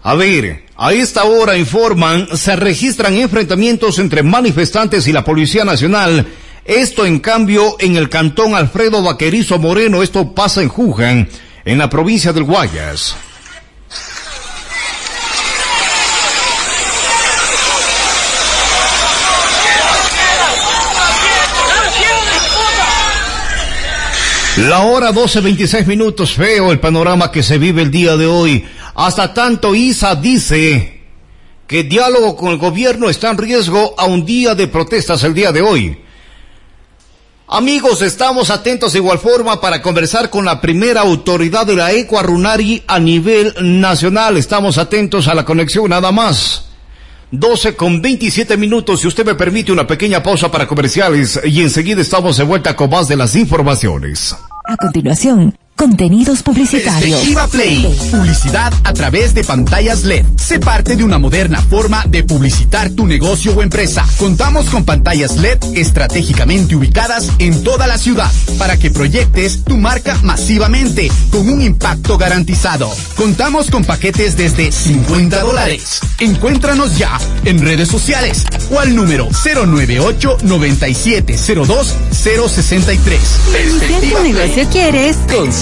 A 0.02 0.16
ver, 0.16 0.64
a 0.78 0.94
esta 0.94 1.26
hora 1.26 1.58
informan, 1.58 2.26
se 2.38 2.56
registran 2.56 3.16
enfrentamientos 3.16 4.00
entre 4.00 4.24
manifestantes 4.24 5.08
y 5.08 5.12
la 5.12 5.26
Policía 5.26 5.66
Nacional. 5.66 6.26
Esto 6.64 7.06
en 7.06 7.20
cambio 7.20 7.76
en 7.80 7.98
el 7.98 8.08
cantón 8.08 8.56
Alfredo 8.56 9.04
Vaquerizo 9.04 9.60
Moreno, 9.60 10.02
esto 10.02 10.34
pasa 10.34 10.62
en 10.62 10.70
Jujan, 10.70 11.28
en 11.70 11.78
la 11.78 11.88
provincia 11.88 12.34
del 12.34 12.46
Guayas. 12.46 13.16
La 24.58 24.80
hora 24.80 25.12
12.26 25.12 25.86
minutos, 25.86 26.34
feo 26.34 26.72
el 26.72 26.80
panorama 26.80 27.32
que 27.32 27.44
se 27.44 27.60
vive 27.60 27.84
el 27.84 27.92
día 27.92 28.18
de 28.18 28.26
hoy. 28.26 28.66
Hasta 28.96 29.32
tanto 29.36 29.76
ISA 29.76 30.16
dice 30.16 31.04
que 31.68 31.84
diálogo 31.84 32.36
con 32.36 32.50
el 32.50 32.58
gobierno 32.58 33.12
está 33.12 33.30
en 33.30 33.38
riesgo 33.38 33.94
a 33.96 34.06
un 34.06 34.26
día 34.26 34.56
de 34.56 34.68
protestas 34.68 35.24
el 35.24 35.36
día 35.36 35.52
de 35.52 35.62
hoy. 35.62 36.00
Amigos, 37.52 38.04
estamos 38.04 38.52
atentos 38.52 38.94
de 38.94 39.00
igual 39.00 39.18
forma 39.18 39.60
para 39.60 39.82
conversar 39.82 40.30
con 40.30 40.46
la 40.46 40.62
primera 40.62 41.02
autoridad 41.02 41.66
de 41.66 41.76
la 41.76 41.92
Ecuarunari 41.92 42.84
a 42.86 43.00
nivel 43.00 43.56
nacional. 43.60 44.38
Estamos 44.38 44.78
atentos 44.78 45.28
a 45.28 45.34
la 45.34 45.46
conexión 45.46 45.90
nada 45.90 46.12
más. 46.12 46.66
12 47.32 47.76
con 47.76 48.04
27 48.04 48.56
minutos, 48.56 49.02
si 49.02 49.08
usted 49.08 49.26
me 49.26 49.34
permite 49.34 49.72
una 49.72 49.88
pequeña 49.88 50.22
pausa 50.22 50.52
para 50.52 50.68
comerciales 50.68 51.40
y 51.44 51.62
enseguida 51.62 52.02
estamos 52.02 52.38
de 52.38 52.44
vuelta 52.44 52.76
con 52.76 52.92
más 52.92 53.08
de 53.08 53.16
las 53.16 53.36
informaciones. 53.36 54.36
A 54.66 54.78
continuación, 54.78 55.58
Contenidos 55.80 56.44
publicitarios. 56.44 57.22
Perspectiva 57.22 57.48
Play. 57.48 57.98
Publicidad 58.12 58.74
a 58.84 58.92
través 58.92 59.34
de 59.34 59.46
pantallas 59.46 60.04
LED. 60.04 60.26
Sé 60.36 60.60
parte 60.60 60.98
de 60.98 61.06
una 61.06 61.20
moderna 61.20 61.62
forma 61.62 62.04
de 62.06 62.26
publicitar 62.26 62.90
tu 62.90 63.08
negocio 63.08 63.56
o 63.56 63.64
empresa. 63.64 64.06
Contamos 64.18 64.70
con 64.70 64.84
pantallas 64.84 65.38
LED 65.38 65.58
estratégicamente 65.76 66.76
ubicadas 66.76 67.30
en 67.40 67.64
toda 67.64 67.88
la 67.88 67.98
ciudad 67.98 68.30
para 68.58 68.76
que 68.76 68.92
proyectes 68.92 69.64
tu 69.64 69.78
marca 69.78 70.20
masivamente 70.22 71.10
con 71.32 71.48
un 71.48 71.62
impacto 71.62 72.18
garantizado. 72.18 72.92
Contamos 73.16 73.72
con 73.72 73.86
paquetes 73.86 74.36
desde 74.36 74.74
50 74.74 75.40
dólares. 75.44 76.02
Encuéntranos 76.20 76.98
ya 76.98 77.18
en 77.46 77.62
redes 77.62 77.88
sociales 77.88 78.44
o 78.70 78.82
al 78.82 78.94
número 78.94 79.30
098 79.46 80.40
9702 80.44 81.96
063. 82.12 83.20
¿Qué 84.02 84.24
negocio 84.24 84.68
quieres? 84.70 85.16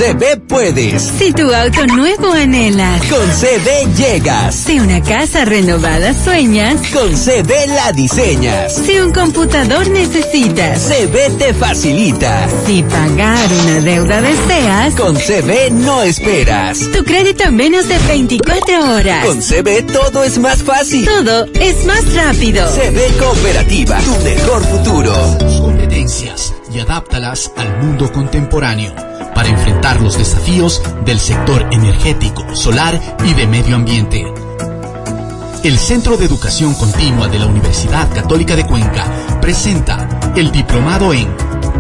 CB 0.08 0.40
puedes. 0.48 1.04
Si 1.04 1.34
tu 1.34 1.54
auto 1.54 1.86
nuevo 1.88 2.32
anhelas. 2.32 3.02
Con 3.08 3.28
CB 3.28 3.94
llegas. 3.98 4.56
Si 4.56 4.80
una 4.80 5.04
casa 5.04 5.44
renovada 5.44 6.14
sueñas. 6.14 6.80
Con 6.94 7.14
CB 7.14 7.68
la 7.76 7.92
diseñas. 7.92 8.74
Si 8.74 8.98
un 9.02 9.12
computador 9.12 9.90
necesitas. 9.90 10.80
CB 10.80 11.38
te 11.38 11.54
facilita. 11.54 12.48
Si 12.66 12.84
pagar 12.84 13.50
una 13.52 13.82
deuda 13.82 14.22
deseas. 14.22 14.96
Con 14.96 15.18
CB 15.18 15.72
no 15.72 16.02
esperas. 16.04 16.80
Tu 16.94 17.04
crédito 17.04 17.44
en 17.44 17.58
menos 17.58 17.90
de 17.90 17.98
24 17.98 18.96
horas. 18.96 19.26
Con 19.26 19.42
CB 19.42 19.92
todo 19.92 20.24
es 20.24 20.38
más 20.38 20.64
fácil. 20.64 21.04
Todo 21.04 21.48
es 21.60 21.84
más 21.84 22.14
rápido. 22.14 22.66
CB 22.66 23.18
Cooperativa, 23.20 24.00
tu 24.00 24.24
mejor 24.24 24.64
futuro. 24.64 25.14
Tus 25.38 25.58
competencias 25.58 26.54
y 26.74 26.80
adáptalas 26.80 27.52
al 27.58 27.84
mundo 27.84 28.10
contemporáneo 28.10 29.17
para 29.38 29.50
enfrentar 29.50 30.02
los 30.02 30.18
desafíos 30.18 30.82
del 31.06 31.20
sector 31.20 31.68
energético, 31.72 32.56
solar 32.56 33.00
y 33.24 33.36
de 33.36 33.46
medio 33.46 33.76
ambiente. 33.76 34.26
El 35.64 35.78
Centro 35.78 36.18
de 36.18 36.26
Educación 36.26 36.74
Continua 36.74 37.28
de 37.28 37.38
la 37.38 37.46
Universidad 37.46 38.12
Católica 38.16 38.56
de 38.56 38.66
Cuenca 38.66 39.06
presenta 39.40 40.34
el 40.36 40.52
Diplomado 40.52 41.14
en 41.14 41.28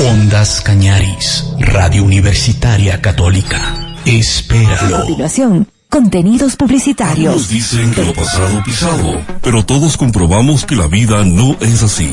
Ondas 0.10 0.62
Cañaris. 0.62 1.46
Radio 1.60 2.04
Universitaria 2.04 3.02
Católica. 3.02 3.60
Espéralo. 4.06 4.96
A 4.96 5.00
continuación, 5.02 5.68
contenidos 5.90 6.56
publicitarios. 6.56 7.36
Nos 7.36 7.50
dicen 7.50 7.92
que 7.92 8.04
lo 8.04 8.14
pasado 8.14 8.64
pisado, 8.64 9.22
pero 9.42 9.66
todos 9.66 9.98
comprobamos 9.98 10.66
que 10.66 10.76
la 10.76 10.88
vida 10.88 11.24
no 11.26 11.58
es 11.60 11.84
así. 11.84 12.12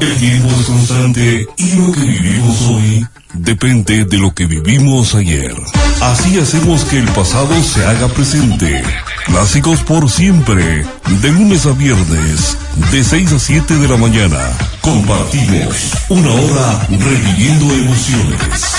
El 0.00 0.16
tiempo 0.16 0.48
es 0.60 0.66
constante 0.66 1.46
y 1.56 1.72
lo 1.72 1.92
que 1.92 2.00
vivimos 2.00 2.62
hoy 2.62 3.06
depende 3.34 4.04
de 4.04 4.18
lo 4.18 4.34
que 4.34 4.46
vivimos 4.46 5.14
ayer. 5.14 5.54
Así 6.00 6.38
hacemos 6.38 6.84
que 6.84 6.98
el 6.98 7.08
pasado 7.08 7.62
se 7.62 7.84
haga 7.84 8.08
presente. 8.08 8.82
Clásicos 9.26 9.80
por 9.80 10.10
siempre, 10.10 10.84
de 11.22 11.30
lunes 11.30 11.66
a 11.66 11.72
viernes, 11.72 12.56
de 12.90 13.04
6 13.04 13.32
a 13.32 13.38
7 13.38 13.74
de 13.76 13.88
la 13.88 13.96
mañana. 13.96 14.38
Compartimos 14.80 15.92
una 16.08 16.30
hora 16.30 16.86
reviviendo 16.90 17.72
emociones. 17.72 18.72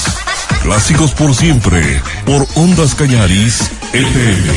Clásicos 0.61 1.11
por 1.11 1.33
siempre, 1.33 2.01
por 2.25 2.45
Ondas 2.55 2.95
Cañaris, 2.95 3.71
FM. 3.93 4.53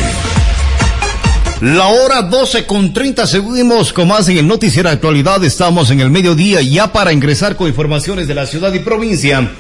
La 1.63 1.87
hora 1.87 2.23
12 2.23 2.67
con 2.67 2.93
30 2.93 3.27
seguimos 3.27 3.93
con 3.93 4.09
más 4.09 4.29
en 4.29 4.37
el 4.37 4.47
noticiero 4.47 4.91
actualidad. 4.91 5.43
Estamos 5.43 5.91
en 5.91 6.01
el 6.01 6.11
mediodía 6.11 6.61
ya 6.61 6.93
para 6.93 7.15
ingresar 7.15 7.57
con 7.57 7.69
informaciones 7.69 8.29
de 8.29 8.35
la 8.35 8.47
ciudad 8.47 8.75
y 8.75 8.81
provincia. 8.81 9.51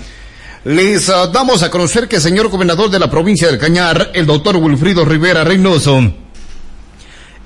Les 0.66 1.06
damos 1.06 1.62
a 1.62 1.70
conocer 1.70 2.08
que 2.08 2.16
el 2.16 2.22
señor 2.22 2.48
gobernador 2.48 2.90
de 2.90 2.98
la 2.98 3.08
provincia 3.08 3.46
del 3.46 3.56
Cañar, 3.56 4.10
el 4.14 4.26
doctor 4.26 4.56
Wilfrido 4.56 5.04
Rivera 5.04 5.44
Reynoso, 5.44 6.12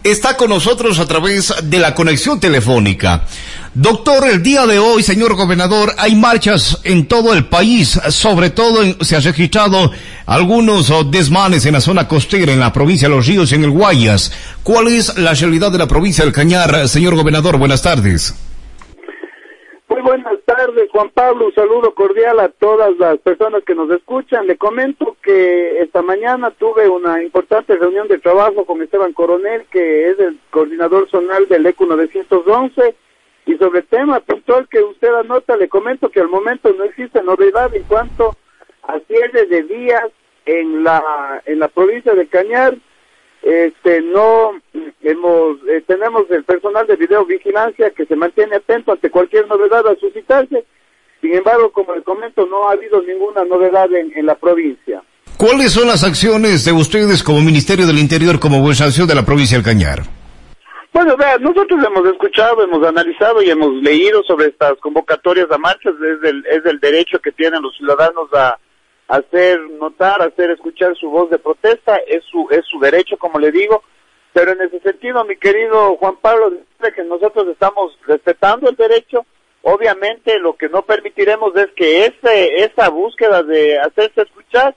está 0.03 0.39
con 0.39 0.49
nosotros 0.49 0.99
a 0.99 1.05
través 1.07 1.53
de 1.65 1.79
la 1.79 1.95
conexión 1.95 2.41
telefónica. 2.41 3.27
Doctor, 3.75 4.27
el 4.27 4.43
día 4.43 4.65
de 4.65 4.79
hoy, 4.79 5.03
señor 5.03 5.35
gobernador, 5.35 5.95
hay 5.99 6.15
marchas 6.15 6.81
en 6.83 7.09
todo 7.09 7.35
el 7.35 7.45
país, 7.45 8.01
sobre 8.09 8.49
todo 8.49 8.83
en, 8.83 8.97
se 9.05 9.17
ha 9.17 9.21
registrado 9.21 9.93
algunos 10.25 10.89
oh, 10.89 11.05
desmanes 11.05 11.67
en 11.67 11.75
la 11.75 11.83
zona 11.83 12.09
costera, 12.09 12.55
en 12.55 12.61
la 12.61 12.73
provincia 12.73 13.07
de 13.07 13.17
Los 13.17 13.27
Ríos 13.27 13.53
en 13.53 13.65
el 13.65 13.71
Guayas. 13.71 14.33
¿Cuál 14.63 14.89
es 14.89 15.19
la 15.19 15.35
realidad 15.35 15.71
de 15.71 15.77
la 15.77 15.87
provincia 15.87 16.25
del 16.25 16.33
Cañar, 16.33 16.89
señor 16.89 17.17
gobernador? 17.17 17.59
Buenas 17.59 17.83
tardes. 17.83 18.35
Muy 19.91 20.01
buenas 20.01 20.30
Juan 20.93 21.11
Pablo. 21.11 21.47
Un 21.47 21.55
saludo 21.55 21.95
cordial 21.95 22.41
a 22.41 22.49
todas 22.49 22.97
las 22.99 23.19
personas 23.19 23.63
que 23.65 23.75
nos 23.75 23.91
escuchan. 23.91 24.47
Le 24.47 24.57
comento 24.57 25.17
que 25.23 25.81
esta 25.81 26.03
mañana 26.03 26.51
tuve 26.51 26.89
una 26.89 27.23
importante 27.23 27.77
reunión 27.77 28.09
de 28.09 28.19
trabajo 28.19 28.65
con 28.65 28.83
Esteban 28.83 29.13
Coronel, 29.13 29.67
que 29.71 30.11
es 30.11 30.19
el 30.19 30.39
coordinador 30.51 31.09
zonal 31.09 31.47
del 31.49 31.67
ECU 31.67 31.87
911. 31.87 32.95
Y 33.47 33.57
sobre 33.57 33.81
el 33.81 33.87
tema 33.87 34.21
puntual 34.21 34.69
que 34.69 34.83
usted 34.83 35.15
anota, 35.15 35.57
le 35.57 35.69
comento 35.69 36.11
que 36.11 36.21
al 36.21 36.29
momento 36.29 36.73
no 36.77 36.85
existe 36.85 37.23
novedad 37.23 37.75
en 37.75 37.85
cuanto 37.85 38.37
a 38.83 38.99
cierre 39.01 39.47
de 39.47 39.63
días 39.63 40.05
en 40.47 40.83
la 40.83 41.43
en 41.47 41.59
la 41.59 41.69
provincia 41.69 42.15
de 42.15 42.27
Cañar 42.27 42.77
este 43.43 44.01
no 44.01 44.61
hemos 45.03 45.57
eh, 45.69 45.83
tenemos 45.87 46.31
el 46.31 46.45
personal 46.45 46.87
de 46.87 46.97
videovigilancia 46.97 47.91
que 47.91 48.07
se 48.07 48.17
mantiene 48.17 48.57
atento 48.57 48.93
ante 48.93 49.11
cualquier 49.11 49.47
novedad 49.49 49.87
a 49.87 49.97
suscitarse 49.97 50.65
sin 51.21 51.35
embargo 51.35 51.71
como 51.73 51.95
les 51.95 52.05
comento 52.05 52.47
no 52.47 52.69
ha 52.69 52.73
habido 52.73 53.03
ninguna 53.03 53.45
novedad 53.45 53.93
en, 53.93 54.13
en 54.17 54.27
la 54.27 54.35
provincia. 54.35 55.03
¿Cuáles 55.37 55.73
son 55.73 55.89
las 55.89 56.05
acciones 56.05 56.65
de 56.65 56.73
ustedes 56.73 57.23
como 57.23 57.41
Ministerio 57.41 57.87
del 57.87 57.99
Interior 57.99 58.39
como 58.39 58.61
gobernación 58.61 59.07
de 59.07 59.15
la 59.15 59.25
provincia 59.25 59.57
del 59.57 59.65
Cañar? 59.65 60.01
Bueno, 60.93 61.17
vea, 61.17 61.39
nosotros 61.39 61.83
hemos 61.87 62.05
escuchado, 62.07 62.63
hemos 62.63 62.87
analizado 62.87 63.41
y 63.43 63.49
hemos 63.49 63.73
leído 63.75 64.23
sobre 64.25 64.49
estas 64.49 64.75
convocatorias 64.81 65.51
a 65.51 65.57
marchas, 65.57 65.95
es 65.95 66.29
el, 66.29 66.45
es 66.47 66.67
el 66.67 66.81
derecho 66.81 67.21
que 67.21 67.33
tienen 67.33 67.63
los 67.63 67.77
ciudadanos 67.77 68.29
a, 68.35 68.59
hacer 69.11 69.59
notar, 69.71 70.23
hacer 70.23 70.51
escuchar 70.53 70.95
su 70.97 71.11
voz 71.11 71.31
de 71.31 71.39
protesta, 71.39 71.97
es 72.07 72.23
su, 72.31 72.47
es 72.51 72.65
su 72.67 72.79
derecho, 72.79 73.17
como 73.19 73.41
le 73.41 73.51
digo, 73.51 73.83
pero 74.33 74.53
en 74.53 74.61
ese 74.61 74.79
sentido, 74.81 75.25
mi 75.25 75.37
querido 75.37 75.97
Juan 75.97 76.17
Pablo, 76.23 76.53
que 76.95 77.05
nosotros 77.05 77.49
estamos 77.49 77.99
respetando 78.07 78.71
el 78.71 78.77
derecho, 78.77 79.27
obviamente 79.63 80.39
lo 80.39 80.57
que 80.57 80.69
no 80.69 80.83
permitiremos 80.83 81.55
es 81.57 81.69
que 81.77 82.07
ese, 82.07 82.65
esa 82.65 82.89
búsqueda 82.89 83.43
de 83.43 83.79
hacerse 83.79 84.23
escuchar 84.23 84.75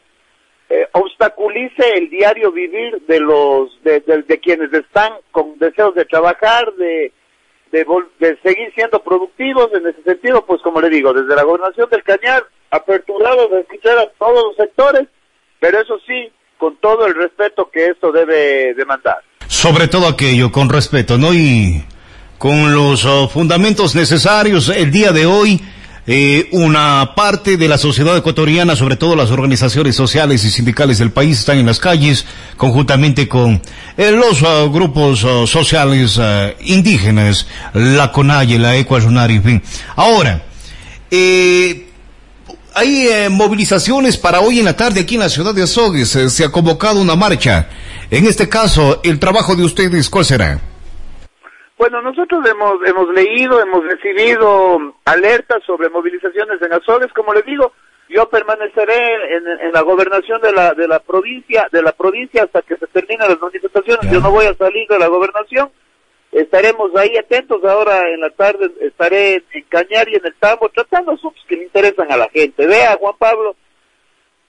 eh, 0.69 0.87
obstaculice 0.93 1.97
el 1.97 2.09
diario 2.09 2.51
vivir 2.51 3.01
de 3.07 3.19
los 3.19 3.69
de, 3.83 3.99
de, 3.99 4.39
quienes 4.39 4.73
están 4.73 5.13
con 5.31 5.57
deseos 5.59 5.93
de 5.93 6.05
trabajar, 6.05 6.73
de, 6.73 7.11
de, 7.71 7.85
de, 8.19 8.37
seguir 8.41 8.73
siendo 8.73 9.03
productivos 9.03 9.69
en 9.73 9.87
ese 9.87 10.01
sentido, 10.03 10.45
pues 10.45 10.61
como 10.61 10.81
le 10.81 10.89
digo, 10.89 11.13
desde 11.13 11.35
la 11.35 11.43
gobernación 11.43 11.89
del 11.89 12.03
Cañar, 12.03 12.45
aperturados 12.71 13.51
a 13.51 13.59
escuchar 13.59 13.97
a 13.99 14.07
todos 14.17 14.45
los 14.45 14.55
sectores, 14.55 15.07
pero 15.59 15.79
eso 15.79 15.99
sí, 16.07 16.31
con 16.57 16.75
todo 16.77 17.05
el 17.05 17.13
respeto 17.13 17.69
que 17.69 17.85
esto 17.85 18.11
debe 18.11 18.73
demandar. 18.73 19.19
Sobre 19.47 19.87
todo 19.87 20.07
aquello, 20.07 20.51
con 20.51 20.69
respeto, 20.69 21.17
¿no? 21.17 21.33
Y 21.33 21.83
con 22.43 22.73
los 22.73 23.05
oh, 23.05 23.29
fundamentos 23.29 23.95
necesarios 23.95 24.67
el 24.67 24.91
día 24.91 25.13
de 25.13 25.25
hoy 25.25 25.61
eh, 26.05 26.49
una 26.51 27.13
parte 27.15 27.55
de 27.55 27.69
la 27.69 27.77
sociedad 27.77 28.17
ecuatoriana, 28.17 28.75
sobre 28.75 28.97
todo 28.97 29.15
las 29.15 29.31
organizaciones 29.31 29.95
sociales 29.95 30.43
y 30.43 30.51
sindicales 30.51 30.97
del 30.97 31.13
país, 31.13 31.39
están 31.39 31.57
en 31.57 31.65
las 31.65 31.79
calles, 31.79 32.25
conjuntamente 32.57 33.29
con 33.29 33.61
eh, 33.95 34.11
los 34.11 34.41
uh, 34.41 34.69
grupos 34.69 35.23
uh, 35.23 35.47
sociales 35.47 36.19
indígenas, 36.59 37.47
la 37.73 38.11
CONAIE, 38.11 38.59
la 38.59 38.75
Ecuacionar, 38.75 39.31
en 39.31 39.41
fin. 39.41 39.63
Ahora, 39.95 40.43
eh, 41.09 41.87
hay 42.73 43.07
movilizaciones 43.29 44.17
para 44.17 44.41
hoy 44.41 44.59
en 44.59 44.65
la 44.65 44.75
tarde 44.75 44.99
aquí 44.99 45.13
en 45.13 45.21
la 45.21 45.29
ciudad 45.29 45.55
de 45.55 45.63
Azogues. 45.63 46.09
Se 46.09 46.43
ha 46.43 46.49
convocado 46.49 46.99
una 46.99 47.15
marcha. 47.15 47.69
En 48.11 48.27
este 48.27 48.49
caso, 48.49 48.99
el 49.05 49.17
trabajo 49.17 49.55
de 49.55 49.63
ustedes, 49.63 50.09
¿cuál 50.09 50.25
será? 50.25 50.72
Bueno, 51.83 52.01
nosotros 52.01 52.49
hemos, 52.49 52.75
hemos 52.85 53.09
leído, 53.09 53.59
hemos 53.59 53.83
recibido 53.83 54.95
alertas 55.03 55.61
sobre 55.65 55.89
movilizaciones 55.89 56.61
en 56.61 56.71
Azores. 56.71 57.11
Como 57.11 57.33
les 57.33 57.45
digo, 57.45 57.73
yo 58.07 58.29
permaneceré 58.29 59.35
en, 59.35 59.45
en, 59.67 59.73
la 59.73 59.81
gobernación 59.81 60.39
de 60.39 60.53
la, 60.53 60.73
de 60.75 60.87
la 60.87 60.99
provincia, 60.99 61.67
de 61.73 61.81
la 61.81 61.91
provincia 61.91 62.43
hasta 62.43 62.61
que 62.61 62.77
se 62.77 62.87
terminen 62.87 63.27
las 63.27 63.41
manifestaciones. 63.41 64.09
Yo 64.09 64.21
no 64.21 64.31
voy 64.31 64.45
a 64.45 64.53
salir 64.53 64.87
de 64.87 64.97
la 64.97 65.07
gobernación. 65.07 65.71
Estaremos 66.31 66.95
ahí 66.95 67.17
atentos. 67.17 67.61
Ahora 67.65 68.09
en 68.11 68.21
la 68.21 68.29
tarde 68.29 68.71
estaré 68.79 69.43
en 69.51 69.63
Cañar 69.67 70.07
y 70.07 70.15
en 70.15 70.25
el 70.25 70.35
Tambo 70.35 70.69
tratando 70.69 71.11
asuntos 71.11 71.43
que 71.49 71.57
le 71.57 71.63
interesan 71.63 72.09
a 72.09 72.15
la 72.15 72.29
gente. 72.29 72.65
Vea, 72.65 72.95
Juan 72.97 73.15
Pablo, 73.19 73.57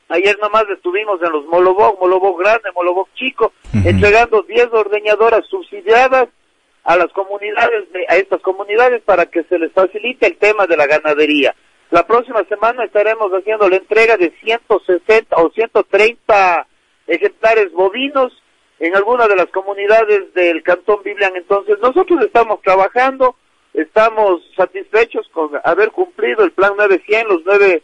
ayer 0.09 0.39
nomás 0.41 0.67
estuvimos 0.73 1.21
en 1.21 1.33
los 1.33 1.45
Molobog, 1.47 1.99
Molobog 1.99 2.39
Grande, 2.39 2.71
Molobog 2.77 3.09
Chico, 3.17 3.53
entregando 3.85 4.43
10 4.43 4.69
ordeñadoras 4.73 5.45
subsidiadas 5.51 6.29
a 6.85 6.97
las 6.97 7.11
comunidades, 7.13 7.85
a 8.09 8.17
estas 8.17 8.41
comunidades 8.43 9.03
para 9.03 9.27
que 9.27 9.43
se 9.45 9.59
les 9.59 9.73
facilite 9.73 10.27
el 10.27 10.37
tema 10.37 10.67
de 10.67 10.77
la 10.77 10.87
ganadería. 10.87 11.55
La 11.91 12.07
próxima 12.07 12.45
semana 12.45 12.85
estaremos 12.85 13.31
haciendo 13.33 13.69
la 13.69 13.77
entrega 13.77 14.17
de 14.17 14.33
160 14.43 15.37
o 15.37 15.51
130 15.51 16.67
ejemplares 17.07 17.73
bovinos 17.73 18.33
en 18.81 18.97
algunas 18.97 19.29
de 19.29 19.37
las 19.37 19.47
comunidades 19.47 20.33
del 20.35 20.63
Cantón 20.63 21.03
Biblian. 21.03 21.37
Entonces, 21.37 21.79
nosotros 21.81 22.23
estamos 22.23 22.61
trabajando, 22.63 23.37
estamos 23.73 24.43
satisfechos 24.57 25.29
con 25.33 25.51
haber 25.65 25.91
cumplido 25.91 26.45
el 26.45 26.53
plan 26.53 26.75
900, 26.77 27.33
los 27.33 27.43
9 27.47 27.83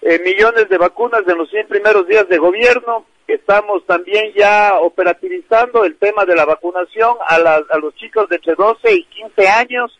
eh, 0.00 0.20
millones 0.24 0.68
de 0.68 0.78
vacunas 0.78 1.22
en 1.26 1.38
los 1.38 1.50
100 1.50 1.68
primeros 1.68 2.06
días 2.06 2.28
de 2.28 2.38
gobierno. 2.38 3.06
Estamos 3.26 3.84
también 3.86 4.32
ya 4.34 4.78
operativizando 4.80 5.84
el 5.84 5.96
tema 5.96 6.24
de 6.24 6.36
la 6.36 6.44
vacunación 6.44 7.16
a, 7.28 7.36
a 7.36 7.78
los 7.78 7.94
chicos 7.96 8.28
de 8.28 8.36
entre 8.36 8.54
12 8.54 8.94
y 8.94 9.04
15 9.04 9.48
años. 9.48 9.98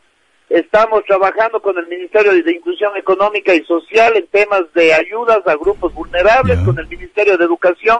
Estamos 0.48 1.04
trabajando 1.04 1.60
con 1.60 1.76
el 1.76 1.86
Ministerio 1.88 2.32
de 2.32 2.52
Inclusión 2.52 2.96
Económica 2.96 3.54
y 3.54 3.62
Social 3.64 4.16
en 4.16 4.26
temas 4.28 4.62
de 4.72 4.94
ayudas 4.94 5.46
a 5.46 5.56
grupos 5.56 5.92
vulnerables, 5.92 6.58
con 6.64 6.78
el 6.78 6.88
Ministerio 6.88 7.36
de 7.36 7.44
Educación 7.44 7.98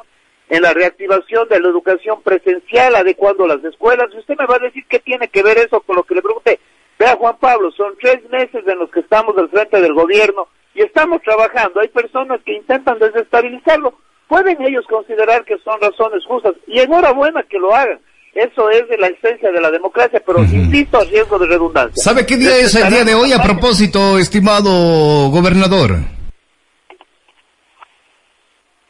en 0.48 0.62
la 0.62 0.72
reactivación 0.72 1.46
de 1.48 1.60
la 1.60 1.68
educación 1.68 2.22
presencial, 2.22 2.94
adecuando 2.94 3.46
las 3.46 3.62
escuelas. 3.64 4.08
Y 4.14 4.18
usted 4.18 4.34
me 4.38 4.46
va 4.46 4.56
a 4.56 4.60
decir 4.60 4.82
qué 4.88 4.98
tiene 4.98 5.28
que 5.28 5.42
ver 5.42 5.58
eso 5.58 5.80
con 5.80 5.96
lo 5.96 6.04
que 6.04 6.14
le 6.14 6.22
pregunté. 6.22 6.58
Vea, 6.98 7.16
Juan 7.16 7.36
Pablo, 7.38 7.70
son 7.72 7.94
tres 8.00 8.26
meses 8.30 8.66
en 8.66 8.78
los 8.78 8.90
que 8.90 9.00
estamos 9.00 9.36
al 9.36 9.50
frente 9.50 9.78
del 9.82 9.92
gobierno 9.92 10.48
y 10.78 10.82
estamos 10.82 11.20
trabajando. 11.22 11.80
Hay 11.80 11.88
personas 11.88 12.40
que 12.46 12.54
intentan 12.54 12.98
desestabilizarlo. 13.00 13.98
Pueden 14.28 14.62
ellos 14.62 14.84
considerar 14.88 15.44
que 15.44 15.56
son 15.64 15.80
razones 15.80 16.24
justas 16.26 16.54
y 16.68 16.78
enhorabuena 16.78 17.42
que 17.42 17.58
lo 17.58 17.74
hagan. 17.74 17.98
Eso 18.34 18.70
es 18.70 18.88
de 18.88 18.96
la 18.98 19.08
esencia 19.08 19.50
de 19.50 19.60
la 19.60 19.70
democracia, 19.70 20.22
pero 20.24 20.40
insisto 20.40 20.98
a 20.98 21.04
riesgo 21.04 21.38
de 21.38 21.46
redundancia. 21.46 21.94
¿Sabe 21.96 22.24
qué 22.24 22.36
día 22.36 22.56
es 22.58 22.74
el 22.76 22.88
día 22.90 23.04
de 23.04 23.14
hoy 23.14 23.32
a 23.32 23.42
propósito, 23.42 24.18
estimado 24.18 24.70
gobernador? 25.30 25.96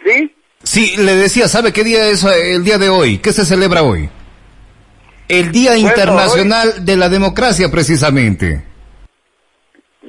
¿Sí? 0.05 0.35
Sí, 0.63 0.97
le 0.99 1.15
decía, 1.15 1.49
¿sabe 1.49 1.73
qué 1.73 1.85
día 1.85 2.09
es 2.09 2.25
el 2.25 2.65
día 2.65 2.77
de 2.77 2.91
hoy? 2.91 3.19
¿Qué 3.19 3.33
se 3.33 3.47
celebra 3.47 3.83
hoy? 3.83 4.11
El 5.29 5.53
Día 5.53 5.73
bueno, 5.73 5.89
Internacional 5.89 6.73
hoy... 6.77 6.85
de 6.85 6.97
la 6.97 7.09
Democracia, 7.09 7.71
precisamente. 7.71 8.68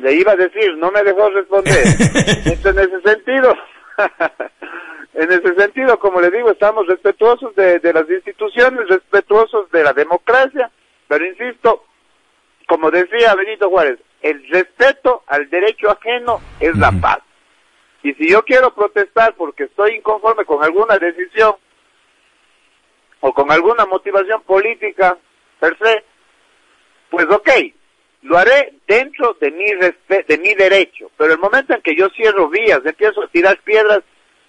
Le 0.01 0.13
iba 0.13 0.31
a 0.31 0.35
decir, 0.35 0.75
no 0.77 0.91
me 0.91 1.03
dejó 1.03 1.29
responder. 1.29 1.75
Entonces, 2.45 2.87
en 2.87 2.93
ese 2.93 3.01
sentido, 3.01 3.55
en 5.13 5.31
ese 5.31 5.55
sentido, 5.55 5.99
como 5.99 6.21
le 6.21 6.31
digo, 6.31 6.51
estamos 6.51 6.87
respetuosos 6.87 7.55
de, 7.55 7.79
de, 7.79 7.93
las 7.93 8.09
instituciones, 8.09 8.87
respetuosos 8.87 9.69
de 9.71 9.83
la 9.83 9.93
democracia, 9.93 10.71
pero 11.07 11.25
insisto, 11.25 11.85
como 12.67 12.91
decía 12.91 13.35
Benito 13.35 13.69
Juárez, 13.69 13.99
el 14.21 14.47
respeto 14.49 15.23
al 15.27 15.49
derecho 15.49 15.89
ajeno 15.89 16.39
es 16.59 16.75
la 16.77 16.91
paz. 16.91 17.19
Y 18.03 18.13
si 18.13 18.29
yo 18.29 18.43
quiero 18.43 18.73
protestar 18.73 19.35
porque 19.35 19.63
estoy 19.63 19.95
inconforme 19.95 20.45
con 20.45 20.63
alguna 20.63 20.97
decisión 20.97 21.55
o 23.21 23.33
con 23.33 23.51
alguna 23.51 23.85
motivación 23.85 24.41
política 24.43 25.17
per 25.59 25.77
se, 25.77 26.03
pues 27.09 27.25
ok, 27.29 27.49
lo 28.21 28.37
haré 28.37 28.73
dentro 28.87 29.35
de 29.39 29.51
mi, 29.51 29.65
de 29.65 30.37
mi 30.37 30.53
derecho, 30.53 31.09
pero 31.17 31.33
el 31.33 31.39
momento 31.39 31.73
en 31.73 31.81
que 31.81 31.95
yo 31.95 32.09
cierro 32.09 32.49
vías, 32.49 32.79
empiezo 32.85 33.23
a 33.23 33.27
tirar 33.27 33.57
piedras 33.63 33.99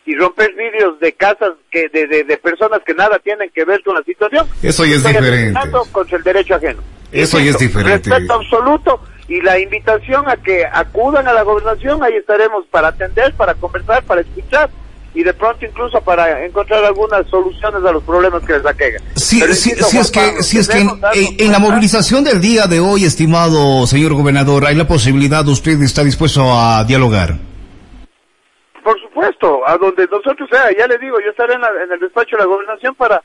y 0.06 0.16
romper 0.16 0.52
vidrios 0.54 0.98
de 0.98 1.12
casas 1.12 1.52
que 1.70 1.88
de, 1.88 2.06
de, 2.06 2.24
de, 2.24 2.36
personas 2.38 2.80
que 2.84 2.94
nada 2.94 3.18
tienen 3.18 3.50
que 3.54 3.64
ver 3.64 3.82
con 3.82 3.94
la 3.94 4.02
situación, 4.02 4.48
eso 4.62 4.84
ya 4.84 4.96
es 4.96 5.04
diferente. 5.04 5.60
contra 5.92 6.18
el 6.18 6.24
derecho 6.24 6.54
ajeno. 6.54 6.82
Eso 7.12 7.38
ya 7.38 7.50
es 7.50 7.58
diferente. 7.58 8.10
Respeto 8.10 8.34
absoluto 8.34 9.00
y 9.28 9.40
la 9.42 9.58
invitación 9.58 10.28
a 10.28 10.36
que 10.36 10.64
acudan 10.64 11.28
a 11.28 11.32
la 11.32 11.42
gobernación, 11.42 12.02
ahí 12.02 12.14
estaremos 12.14 12.66
para 12.66 12.88
atender, 12.88 13.32
para 13.34 13.54
conversar, 13.54 14.02
para 14.04 14.22
escuchar 14.22 14.70
y 15.14 15.22
de 15.22 15.34
pronto 15.34 15.64
incluso 15.64 16.00
para 16.00 16.44
encontrar 16.44 16.84
algunas 16.84 17.26
soluciones 17.28 17.84
a 17.84 17.92
los 17.92 18.02
problemas 18.04 18.42
que 18.44 18.52
les 18.52 18.66
aquejan. 18.66 19.02
Sí, 19.16 19.40
sí, 19.54 19.70
sí 19.70 19.98
es 19.98 20.10
que, 20.10 20.42
si 20.42 20.58
es 20.58 20.68
que 20.68 20.78
en, 20.78 20.90
en, 21.38 21.52
la 21.52 21.58
movilización 21.58 22.22
del 22.22 22.40
día 22.40 22.66
de 22.66 22.80
hoy, 22.80 23.04
estimado 23.04 23.86
señor 23.86 24.14
gobernador, 24.14 24.66
hay 24.66 24.76
la 24.76 24.86
posibilidad, 24.86 25.46
usted 25.48 25.80
está 25.82 26.04
dispuesto 26.04 26.42
a 26.52 26.84
dialogar. 26.84 27.34
Por 28.84 29.00
supuesto, 29.00 29.66
a 29.66 29.76
donde 29.76 30.06
nosotros, 30.06 30.48
sea, 30.50 30.70
ya 30.76 30.86
le 30.86 30.98
digo, 30.98 31.18
yo 31.20 31.30
estaré 31.30 31.54
en, 31.54 31.60
la, 31.60 31.70
en 31.84 31.92
el 31.92 32.00
despacho 32.00 32.36
de 32.36 32.42
la 32.42 32.48
gobernación 32.48 32.94
para 32.94 33.22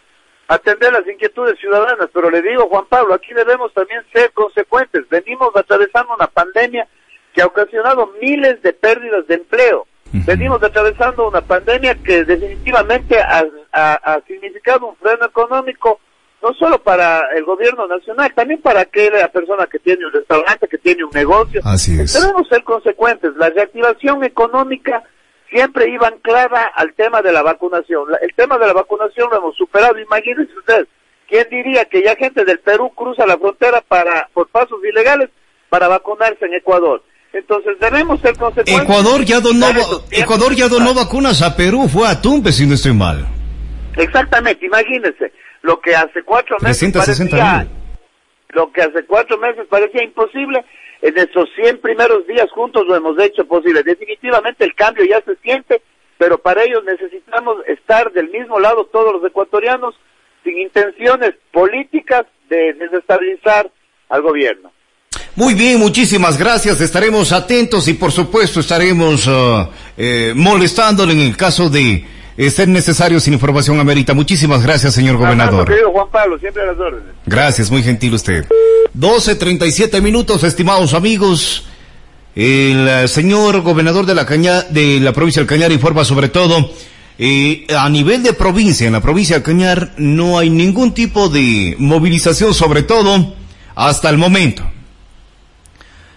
atender 0.47 0.91
las 0.91 1.07
inquietudes 1.07 1.57
ciudadanas, 1.59 2.09
pero 2.13 2.29
le 2.29 2.41
digo, 2.41 2.67
Juan 2.67 2.85
Pablo, 2.87 3.13
aquí 3.13 3.33
debemos 3.33 3.73
también 3.73 4.01
ser 4.13 4.31
consecuentes. 4.33 5.07
Venimos 5.09 5.49
atravesando 5.55 6.13
una 6.15 6.27
pandemia 6.27 6.87
que 7.33 7.41
ha 7.41 7.47
ocasionado 7.47 8.11
miles 8.21 8.61
de 8.61 8.73
pérdidas 8.73 9.27
de 9.27 9.35
empleo 9.35 9.87
Venimos 10.11 10.61
atravesando 10.63 11.27
una 11.27 11.41
pandemia 11.41 11.95
que 11.95 12.23
definitivamente 12.23 13.19
ha, 13.19 13.43
ha, 13.73 13.93
ha, 13.93 14.21
significado 14.27 14.87
un 14.87 14.95
freno 14.95 15.25
económico 15.25 15.99
no 16.41 16.53
solo 16.53 16.77
para 16.77 17.21
el 17.35 17.43
gobierno 17.43 17.87
nacional, 17.87 18.31
también 18.35 18.61
para 18.61 18.81
aquella 18.81 19.27
persona 19.31 19.65
que 19.65 19.79
tiene 19.79 20.05
un 20.05 20.13
restaurante, 20.13 20.67
que 20.67 20.77
tiene 20.77 21.03
un 21.03 21.09
negocio. 21.11 21.59
Así 21.63 21.99
es. 21.99 22.13
Debemos 22.13 22.47
ser 22.47 22.63
consecuentes. 22.63 23.35
La 23.35 23.49
reactivación 23.49 24.23
económica 24.23 25.03
siempre 25.49 25.89
iban 25.89 26.19
clara 26.19 26.71
al 26.75 26.93
tema 26.93 27.21
de 27.21 27.31
la 27.31 27.41
vacunación. 27.41 28.09
El 28.21 28.33
tema 28.35 28.57
de 28.59 28.67
la 28.67 28.73
vacunación 28.73 29.29
lo 29.31 29.37
hemos 29.37 29.55
superado. 29.55 29.97
Imagínense 29.97 30.55
ustedes, 30.57 30.87
¿quién 31.27 31.47
diría 31.49 31.85
que 31.85 32.03
ya 32.03 32.15
gente 32.15 32.45
del 32.45 32.59
Perú 32.59 32.91
cruza 32.93 33.25
la 33.25 33.37
frontera 33.37 33.81
para 33.81 34.29
por 34.33 34.47
pasos 34.49 34.79
ilegales 34.83 35.29
para 35.69 35.87
vacunarse 35.87 36.45
en 36.45 36.53
Ecuador? 36.53 37.01
Entonces 37.35 37.77
debemos 37.81 38.21
ser 38.21 38.37
consecuentes. 38.37 38.81
Ecuador 38.81 39.25
ya 39.25 39.41
donó, 39.41 39.67
Ecuador 40.09 40.55
ya 40.55 40.69
donó 40.69 40.93
vacunas 40.93 41.41
a 41.41 41.53
Perú, 41.57 41.89
fue 41.89 42.07
a 42.07 42.21
Tumpe 42.21 42.53
si 42.53 42.65
no 42.65 42.75
estoy 42.75 42.93
mal. 42.93 43.27
Exactamente, 43.97 44.65
imagínense, 44.65 45.33
lo 45.61 45.81
que 45.81 45.93
hace 45.93 46.23
cuatro 46.23 46.55
meses 46.61 46.93
parecía, 46.93 47.67
lo 48.51 48.71
que 48.71 48.81
hace 48.81 49.03
cuatro 49.05 49.37
meses 49.37 49.65
parecía 49.69 50.01
imposible, 50.01 50.63
en 51.01 51.17
esos 51.17 51.49
100 51.61 51.81
primeros 51.81 52.25
días 52.25 52.49
juntos 52.51 52.87
lo 52.87 52.95
hemos 52.95 53.19
hecho 53.19 53.45
posible. 53.45 53.83
Definitivamente 53.83 54.63
el 54.63 54.73
cambio 54.73 55.03
ya 55.03 55.21
se 55.25 55.35
siente, 55.43 55.81
pero 56.17 56.37
para 56.37 56.63
ello 56.63 56.81
necesitamos 56.83 57.57
estar 57.67 58.13
del 58.13 58.29
mismo 58.29 58.61
lado 58.61 58.85
todos 58.85 59.11
los 59.11 59.29
ecuatorianos, 59.29 59.93
sin 60.45 60.57
intenciones 60.57 61.33
políticas 61.51 62.25
de 62.47 62.73
desestabilizar 62.75 63.69
al 64.07 64.21
gobierno. 64.21 64.71
Muy 65.35 65.53
bien, 65.53 65.79
muchísimas 65.79 66.37
gracias. 66.37 66.79
Estaremos 66.79 67.31
atentos 67.31 67.87
y 67.87 67.93
por 67.93 68.11
supuesto 68.11 68.59
estaremos 68.59 69.27
uh, 69.27 69.67
eh, 69.97 70.33
molestándole 70.35 71.13
en 71.13 71.19
el 71.19 71.35
caso 71.35 71.69
de 71.69 72.05
eh, 72.37 72.49
ser 72.49 72.67
necesario 72.67 73.19
sin 73.19 73.33
información 73.33 73.79
amerita. 73.79 74.13
Muchísimas 74.13 74.61
gracias, 74.63 74.93
señor 74.93 75.17
gobernador. 75.17 75.67
querido 75.67 75.91
Juan 75.91 76.07
Pablo, 76.11 76.37
siempre 76.39 76.63
a 76.63 76.67
las 76.67 76.77
órdenes. 76.77 77.13
Gracias, 77.25 77.71
muy 77.71 77.83
gentil 77.83 78.13
usted. 78.13 78.45
12.37 78.97 80.01
minutos, 80.01 80.43
estimados 80.43 80.93
amigos. 80.93 81.65
El 82.35 82.87
eh, 82.87 83.07
señor 83.07 83.61
gobernador 83.61 84.05
de 84.05 84.15
la, 84.15 84.25
Caña, 84.25 84.63
de 84.63 84.99
la 84.99 85.13
provincia 85.13 85.41
del 85.41 85.47
Cañar 85.47 85.71
informa 85.71 86.03
sobre 86.03 86.27
todo 86.27 86.69
eh, 87.17 87.65
a 87.77 87.89
nivel 87.89 88.23
de 88.23 88.33
provincia, 88.33 88.85
en 88.87 88.93
la 88.93 89.01
provincia 89.01 89.37
del 89.37 89.43
Cañar 89.43 89.93
no 89.97 90.37
hay 90.37 90.49
ningún 90.49 90.93
tipo 90.93 91.29
de 91.29 91.75
movilización, 91.79 92.53
sobre 92.53 92.83
todo 92.83 93.33
hasta 93.73 94.09
el 94.09 94.17
momento. 94.17 94.69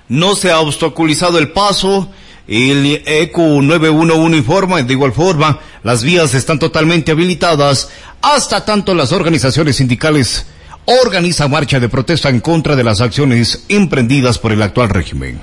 No 0.08 0.34
se 0.34 0.50
ha 0.50 0.60
obstaculizado 0.60 1.38
el 1.38 1.50
paso. 1.50 2.10
El 2.46 3.02
ECU 3.04 3.60
911 3.60 4.36
informa, 4.38 4.82
de 4.82 4.92
igual 4.94 5.12
forma, 5.12 5.60
las 5.82 6.02
vías 6.02 6.32
están 6.32 6.58
totalmente 6.58 7.12
habilitadas 7.12 7.90
hasta 8.22 8.64
tanto 8.64 8.94
las 8.94 9.12
organizaciones 9.12 9.76
sindicales 9.76 10.46
organizan 10.86 11.50
marcha 11.50 11.78
de 11.78 11.90
protesta 11.90 12.30
en 12.30 12.40
contra 12.40 12.74
de 12.74 12.84
las 12.84 13.02
acciones 13.02 13.64
emprendidas 13.68 14.38
por 14.38 14.52
el 14.52 14.62
actual 14.62 14.88
régimen. 14.88 15.38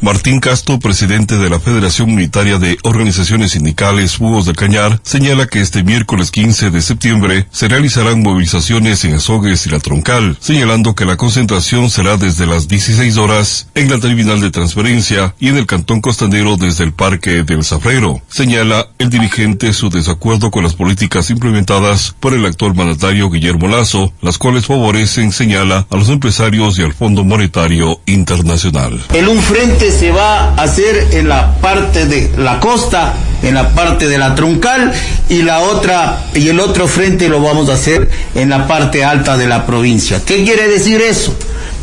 Martín 0.00 0.40
Castro, 0.40 0.78
presidente 0.78 1.38
de 1.38 1.48
la 1.48 1.58
Federación 1.58 2.10
Unitaria 2.10 2.58
de 2.58 2.76
Organizaciones 2.82 3.52
Sindicales 3.52 4.18
Búhos 4.18 4.44
de 4.44 4.52
Cañar, 4.52 5.00
señala 5.02 5.46
que 5.46 5.60
este 5.60 5.82
miércoles 5.82 6.30
15 6.30 6.70
de 6.70 6.82
septiembre 6.82 7.46
se 7.50 7.68
realizarán 7.68 8.22
movilizaciones 8.22 9.04
en 9.04 9.14
Azogues 9.14 9.66
y 9.66 9.70
La 9.70 9.78
Troncal, 9.78 10.36
señalando 10.38 10.94
que 10.94 11.06
la 11.06 11.16
concentración 11.16 11.88
será 11.88 12.18
desde 12.18 12.46
las 12.46 12.68
16 12.68 13.16
horas 13.16 13.68
en 13.74 13.90
la 13.90 13.98
terminal 13.98 14.40
de 14.40 14.50
transferencia 14.50 15.34
y 15.38 15.48
en 15.48 15.56
el 15.56 15.66
Cantón 15.66 16.02
Costanero 16.02 16.56
desde 16.58 16.84
el 16.84 16.92
Parque 16.92 17.42
del 17.42 17.64
Zafrero. 17.64 18.20
Señala 18.28 18.88
el 18.98 19.08
dirigente 19.08 19.72
su 19.72 19.88
desacuerdo 19.88 20.50
con 20.50 20.62
las 20.62 20.74
políticas 20.74 21.30
implementadas 21.30 22.14
por 22.20 22.34
el 22.34 22.44
actual 22.44 22.74
mandatario 22.74 23.30
Guillermo 23.30 23.66
Lazo, 23.66 24.12
las 24.20 24.36
cuales 24.36 24.66
favorecen, 24.66 25.32
señala, 25.32 25.86
a 25.88 25.96
los 25.96 26.10
empresarios 26.10 26.78
y 26.78 26.82
al 26.82 26.92
Fondo 26.92 27.24
Monetario 27.24 28.00
Internacional. 28.06 29.00
En 29.14 29.28
un 29.28 29.40
frente 29.40 29.85
se 29.90 30.10
va 30.10 30.50
a 30.50 30.62
hacer 30.62 31.08
en 31.12 31.28
la 31.28 31.54
parte 31.56 32.06
de 32.06 32.30
la 32.36 32.60
costa, 32.60 33.14
en 33.42 33.54
la 33.54 33.70
parte 33.70 34.08
de 34.08 34.18
la 34.18 34.34
troncal 34.34 34.92
y 35.28 35.42
la 35.42 35.60
otra 35.60 36.26
y 36.34 36.48
el 36.48 36.60
otro 36.60 36.86
frente 36.86 37.28
lo 37.28 37.40
vamos 37.40 37.68
a 37.68 37.74
hacer 37.74 38.08
en 38.34 38.50
la 38.50 38.66
parte 38.66 39.04
alta 39.04 39.36
de 39.36 39.46
la 39.46 39.66
provincia. 39.66 40.20
¿Qué 40.24 40.44
quiere 40.44 40.68
decir 40.68 41.00
eso? 41.00 41.34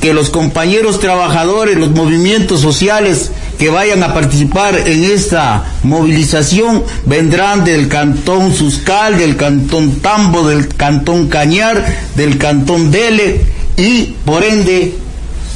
Que 0.02 0.14
los 0.14 0.30
compañeros 0.30 1.00
trabajadores, 1.00 1.78
los 1.78 1.92
movimientos 1.92 2.62
sociales 2.62 3.32
que 3.58 3.70
vayan 3.70 4.04
a 4.04 4.14
participar 4.14 4.76
en 4.86 5.04
esta 5.04 5.64
movilización 5.84 6.84
vendrán 7.06 7.64
del 7.64 7.88
cantón 7.88 8.54
Suscal, 8.54 9.18
del 9.18 9.38
cantón 9.38 10.02
Tambo, 10.02 10.48
del 10.48 10.68
cantón 10.68 11.28
Cañar, 11.30 11.86
del 12.16 12.38
cantón 12.38 12.92
Dele 12.92 13.42
y 13.78 14.16
por 14.26 14.44
ende 14.44 15.03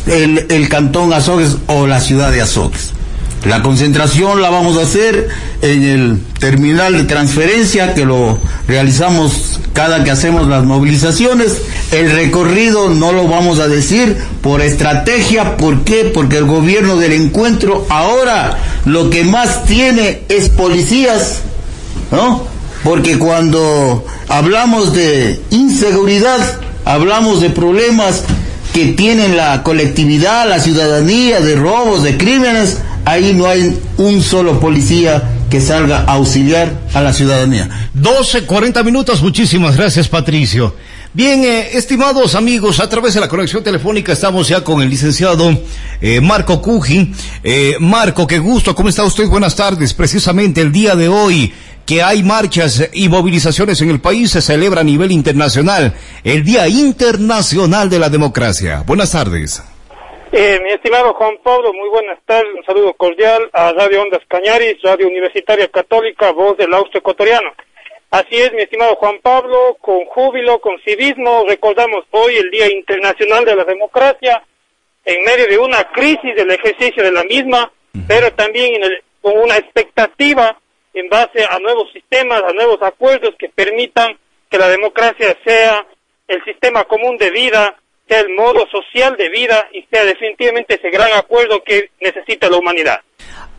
el, 0.08 0.70
cantón 0.70 1.14
Azogues 1.14 1.58
o 1.68 1.88
la 1.88 2.02
ciudad 2.02 2.32
de 2.32 2.42
Azogues. 2.42 2.92
La 3.46 3.62
concentración 3.62 4.42
la 4.42 4.50
vamos 4.50 4.78
a 4.78 4.82
hacer 4.82 5.30
en 5.62 5.84
el 5.84 6.22
terminal 6.40 6.94
de 6.94 7.04
transferencia 7.04 7.94
que 7.94 8.04
lo 8.04 8.40
realizamos 8.68 9.60
cada 9.74 10.04
que 10.04 10.12
hacemos 10.12 10.48
las 10.48 10.66
movilizaciones. 10.66 11.62
El 11.92 12.12
recorrido 12.12 12.90
no 12.90 13.12
lo 13.12 13.28
vamos 13.28 13.60
a 13.60 13.68
decir 13.68 14.18
por 14.42 14.62
estrategia. 14.62 15.56
¿Por 15.56 15.84
qué? 15.84 16.12
Porque 16.14 16.38
el 16.38 16.46
gobierno 16.46 16.98
del 16.98 17.14
encuentro 17.14 17.86
ahora 17.90 18.58
lo 18.86 19.10
que 19.10 19.24
más 19.24 19.66
tiene 19.66 20.24
es 20.30 20.50
policías, 20.50 21.42
¿no? 22.12 22.44
Porque 22.84 23.20
cuando 23.20 24.04
hablamos 24.30 24.94
de 24.94 25.42
inseguridad, 25.52 26.40
hablamos 26.86 27.42
de 27.42 27.50
problemas 27.50 28.24
que 28.78 28.94
tienen 28.94 29.36
la 29.36 29.64
colectividad, 29.64 30.48
la 30.48 30.60
ciudadanía, 30.60 31.40
de 31.40 31.56
robos, 31.56 32.04
de 32.04 32.16
crímenes, 32.16 32.78
ahí 33.06 33.34
no 33.34 33.48
hay 33.48 33.76
un 33.98 34.22
solo 34.22 34.60
policía 34.60 35.32
que 35.50 35.60
salga 35.60 36.02
a 36.02 36.14
auxiliar 36.14 36.72
a 36.94 37.02
la 37.02 37.12
ciudadanía. 37.12 37.90
12, 37.96 38.44
40 38.44 38.84
minutos, 38.84 39.24
muchísimas 39.24 39.76
gracias 39.76 40.08
Patricio. 40.08 40.76
Bien, 41.12 41.44
eh, 41.44 41.70
estimados 41.76 42.36
amigos, 42.36 42.80
a 42.80 42.88
través 42.88 43.16
de 43.16 43.20
la 43.20 43.28
conexión 43.28 43.64
telefónica 43.64 44.14
estamos 44.14 44.48
ya 44.48 44.64
con 44.64 44.80
el 44.84 44.92
licenciado 44.92 45.60
eh, 46.00 46.22
Marco 46.22 46.62
Cuji. 46.62 47.12
Eh, 47.44 47.78
Marco, 47.80 48.28
qué 48.28 48.38
gusto, 48.38 48.76
¿cómo 48.76 48.90
está 48.90 49.04
usted? 49.04 49.28
Buenas 49.28 49.56
tardes. 49.56 49.96
Precisamente 49.96 50.62
el 50.62 50.72
día 50.72 50.96
de 50.96 51.08
hoy 51.08 51.52
que 51.88 52.04
hay 52.04 52.22
marchas 52.22 52.90
y 52.94 53.08
movilizaciones 53.08 53.82
en 53.82 53.90
el 53.90 54.02
país, 54.02 54.32
se 54.32 54.42
celebra 54.42 54.82
a 54.82 54.84
nivel 54.84 55.10
internacional 55.12 55.94
el 56.24 56.44
Día 56.44 56.68
Internacional 56.68 57.90
de 57.90 57.98
la 57.98 58.10
Democracia. 58.10 58.84
Buenas 58.86 59.14
tardes. 59.14 59.64
Eh, 60.34 60.60
mi 60.62 60.72
estimado 60.72 61.14
Juan 61.14 61.38
Pablo, 61.42 61.72
muy 61.72 61.88
buenas 61.90 62.20
tardes. 62.26 62.54
Un 62.54 62.66
saludo 62.66 62.94
cordial 62.94 63.50
a 63.54 63.72
Radio 63.72 64.02
Ondas 64.02 64.22
Cañaris, 64.28 64.82
Radio 64.84 65.08
Universitaria 65.08 65.70
Católica, 65.70 66.32
voz 66.32 66.58
del 66.58 66.74
Austro 66.74 67.00
Ecuatoriano. 67.00 67.52
Así 68.12 68.36
es, 68.36 68.52
mi 68.52 68.64
estimado 68.64 68.96
Juan 68.96 69.20
Pablo, 69.22 69.78
con 69.80 70.04
júbilo, 70.06 70.60
con 70.60 70.78
civismo, 70.84 71.46
recordamos 71.48 72.04
hoy 72.12 72.36
el 72.36 72.52
Día 72.52 72.68
Internacional 72.70 73.46
de 73.46 73.56
la 73.56 73.64
Democracia, 73.64 74.44
en 75.06 75.24
medio 75.24 75.48
de 75.48 75.58
una 75.58 75.86
crisis 75.92 76.36
del 76.36 76.52
ejercicio 76.52 77.02
de 77.02 77.12
la 77.14 77.24
misma, 77.24 77.72
pero 78.08 78.32
también 78.34 78.74
con 79.22 79.38
una 79.38 79.56
expectativa 79.56 80.58
en 80.98 81.10
base 81.10 81.46
a 81.46 81.60
nuevos 81.60 81.92
sistemas, 81.94 82.42
a 82.48 82.54
nuevos 82.54 82.82
acuerdos 82.82 83.36
que 83.38 83.50
permitan 83.50 84.18
que 84.50 84.58
la 84.58 84.68
democracia 84.68 85.38
sea 85.46 85.86
el 86.28 86.44
sistema 86.44 86.86
común 86.86 87.18
de 87.18 87.30
vida, 87.30 87.76
sea 88.08 88.22
el 88.22 88.34
modo 88.36 88.66
social 88.72 89.16
de 89.16 89.30
vida 89.30 89.68
y 89.74 89.86
sea 89.92 90.06
definitivamente 90.06 90.76
ese 90.76 90.90
gran 90.90 91.14
acuerdo 91.14 91.62
que 91.64 91.92
necesita 92.02 92.50
la 92.50 92.58
humanidad. 92.58 93.00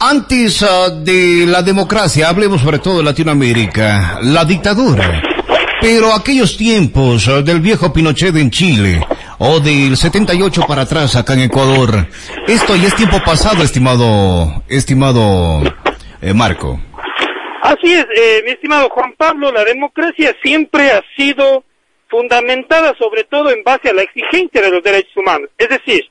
Antes 0.00 0.62
ah, 0.62 0.90
de 0.90 1.44
la 1.46 1.62
democracia, 1.62 2.28
hablemos 2.28 2.60
sobre 2.60 2.78
todo 2.80 2.98
de 2.98 3.04
Latinoamérica, 3.04 4.18
la 4.22 4.44
dictadura. 4.44 5.22
Pero 5.80 6.12
aquellos 6.12 6.56
tiempos 6.56 7.28
ah, 7.28 7.42
del 7.42 7.60
viejo 7.60 7.92
Pinochet 7.92 8.34
en 8.36 8.50
Chile 8.50 9.00
o 9.38 9.60
del 9.60 9.96
78 9.96 10.62
para 10.66 10.82
atrás 10.82 11.14
acá 11.14 11.34
en 11.34 11.42
Ecuador, 11.42 12.08
esto 12.48 12.74
ya 12.74 12.88
es 12.88 12.96
tiempo 12.96 13.18
pasado, 13.24 13.62
estimado, 13.62 14.62
estimado 14.68 15.62
eh, 16.20 16.34
Marco. 16.34 16.80
Así 17.68 17.92
es, 17.92 18.06
eh, 18.16 18.42
mi 18.46 18.52
estimado 18.52 18.88
Juan 18.88 19.12
Pablo, 19.12 19.52
la 19.52 19.62
democracia 19.62 20.34
siempre 20.42 20.90
ha 20.90 21.04
sido 21.18 21.64
fundamentada 22.08 22.96
sobre 22.98 23.24
todo 23.24 23.50
en 23.50 23.62
base 23.62 23.90
a 23.90 23.92
la 23.92 24.00
exigencia 24.00 24.62
de 24.62 24.70
los 24.70 24.82
derechos 24.82 25.14
humanos, 25.14 25.50
es 25.58 25.68
decir, 25.68 26.08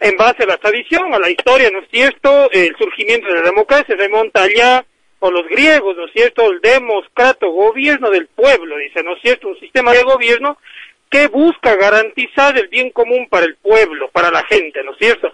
en 0.00 0.16
base 0.16 0.42
a 0.42 0.46
la 0.46 0.56
tradición, 0.56 1.14
a 1.14 1.20
la 1.20 1.30
historia, 1.30 1.70
¿no 1.70 1.82
es 1.82 1.88
cierto? 1.92 2.50
El 2.50 2.74
surgimiento 2.76 3.28
de 3.28 3.34
la 3.34 3.42
democracia 3.42 3.94
remonta 3.94 4.42
allá 4.42 4.84
con 5.20 5.34
los 5.34 5.46
griegos, 5.46 5.96
¿no 5.96 6.06
es 6.06 6.12
cierto? 6.12 6.50
El 6.50 6.60
democrato, 6.60 7.48
gobierno 7.48 8.10
del 8.10 8.26
pueblo, 8.26 8.76
dice, 8.78 9.04
¿no 9.04 9.14
es 9.14 9.22
cierto? 9.22 9.46
Un 9.46 9.60
sistema 9.60 9.92
de 9.92 10.02
gobierno 10.02 10.58
que 11.08 11.28
busca 11.28 11.76
garantizar 11.76 12.58
el 12.58 12.66
bien 12.66 12.90
común 12.90 13.28
para 13.30 13.46
el 13.46 13.54
pueblo, 13.54 14.10
para 14.10 14.32
la 14.32 14.42
gente, 14.46 14.82
¿no 14.82 14.90
es 14.94 14.98
cierto? 14.98 15.32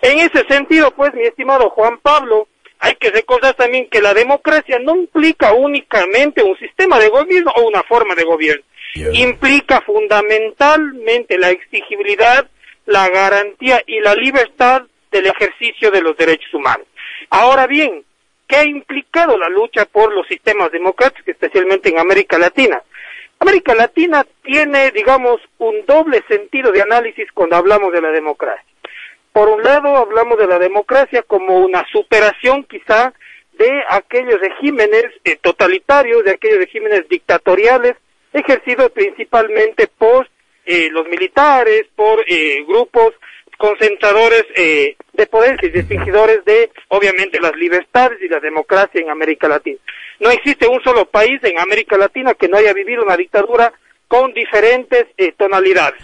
En 0.00 0.20
ese 0.20 0.42
sentido, 0.48 0.90
pues, 0.92 1.12
mi 1.12 1.24
estimado 1.24 1.68
Juan 1.68 1.98
Pablo, 1.98 2.48
hay 2.84 2.96
que 2.96 3.10
recordar 3.10 3.54
también 3.54 3.88
que 3.88 4.02
la 4.02 4.12
democracia 4.12 4.80
no 4.80 4.96
implica 4.96 5.52
únicamente 5.52 6.42
un 6.42 6.58
sistema 6.58 6.98
de 6.98 7.10
gobierno 7.10 7.52
o 7.54 7.68
una 7.68 7.84
forma 7.84 8.16
de 8.16 8.24
gobierno. 8.24 8.64
Implica 9.12 9.80
fundamentalmente 9.82 11.38
la 11.38 11.50
exigibilidad, 11.50 12.48
la 12.86 13.08
garantía 13.08 13.80
y 13.86 14.00
la 14.00 14.16
libertad 14.16 14.82
del 15.12 15.26
ejercicio 15.26 15.92
de 15.92 16.02
los 16.02 16.16
derechos 16.16 16.52
humanos. 16.52 16.88
Ahora 17.30 17.68
bien, 17.68 18.04
que 18.48 18.56
ha 18.56 18.64
implicado 18.64 19.38
la 19.38 19.48
lucha 19.48 19.84
por 19.84 20.12
los 20.12 20.26
sistemas 20.26 20.72
democráticos, 20.72 21.28
especialmente 21.28 21.88
en 21.88 22.00
América 22.00 22.36
Latina. 22.36 22.82
América 23.38 23.76
Latina 23.76 24.26
tiene, 24.42 24.90
digamos, 24.90 25.40
un 25.58 25.86
doble 25.86 26.24
sentido 26.26 26.72
de 26.72 26.82
análisis 26.82 27.30
cuando 27.32 27.54
hablamos 27.54 27.92
de 27.92 28.02
la 28.02 28.10
democracia. 28.10 28.71
Por 29.32 29.48
un 29.48 29.62
lado, 29.62 29.96
hablamos 29.96 30.38
de 30.38 30.46
la 30.46 30.58
democracia 30.58 31.22
como 31.22 31.58
una 31.60 31.84
superación 31.90 32.64
quizá 32.64 33.12
de 33.54 33.82
aquellos 33.88 34.40
regímenes 34.40 35.04
eh, 35.24 35.36
totalitarios, 35.40 36.24
de 36.24 36.32
aquellos 36.32 36.58
regímenes 36.58 37.08
dictatoriales, 37.08 37.94
ejercidos 38.32 38.90
principalmente 38.92 39.86
por 39.86 40.28
eh, 40.64 40.88
los 40.90 41.06
militares, 41.08 41.86
por 41.96 42.24
eh, 42.26 42.64
grupos 42.66 43.14
concentradores 43.62 44.44
eh, 44.56 44.96
de 45.12 45.26
poder 45.28 45.56
y 45.62 45.68
distinguidores 45.68 46.44
de, 46.44 46.70
obviamente, 46.88 47.40
las 47.40 47.54
libertades 47.54 48.18
y 48.20 48.28
la 48.28 48.40
democracia 48.40 49.00
en 49.00 49.08
América 49.08 49.46
Latina. 49.46 49.78
No 50.18 50.30
existe 50.30 50.66
un 50.66 50.82
solo 50.82 51.04
país 51.04 51.38
en 51.44 51.60
América 51.60 51.96
Latina 51.96 52.34
que 52.34 52.48
no 52.48 52.56
haya 52.56 52.72
vivido 52.72 53.04
una 53.04 53.16
dictadura 53.16 53.72
con 54.08 54.32
diferentes 54.34 55.06
eh, 55.16 55.32
tonalidades. 55.38 56.02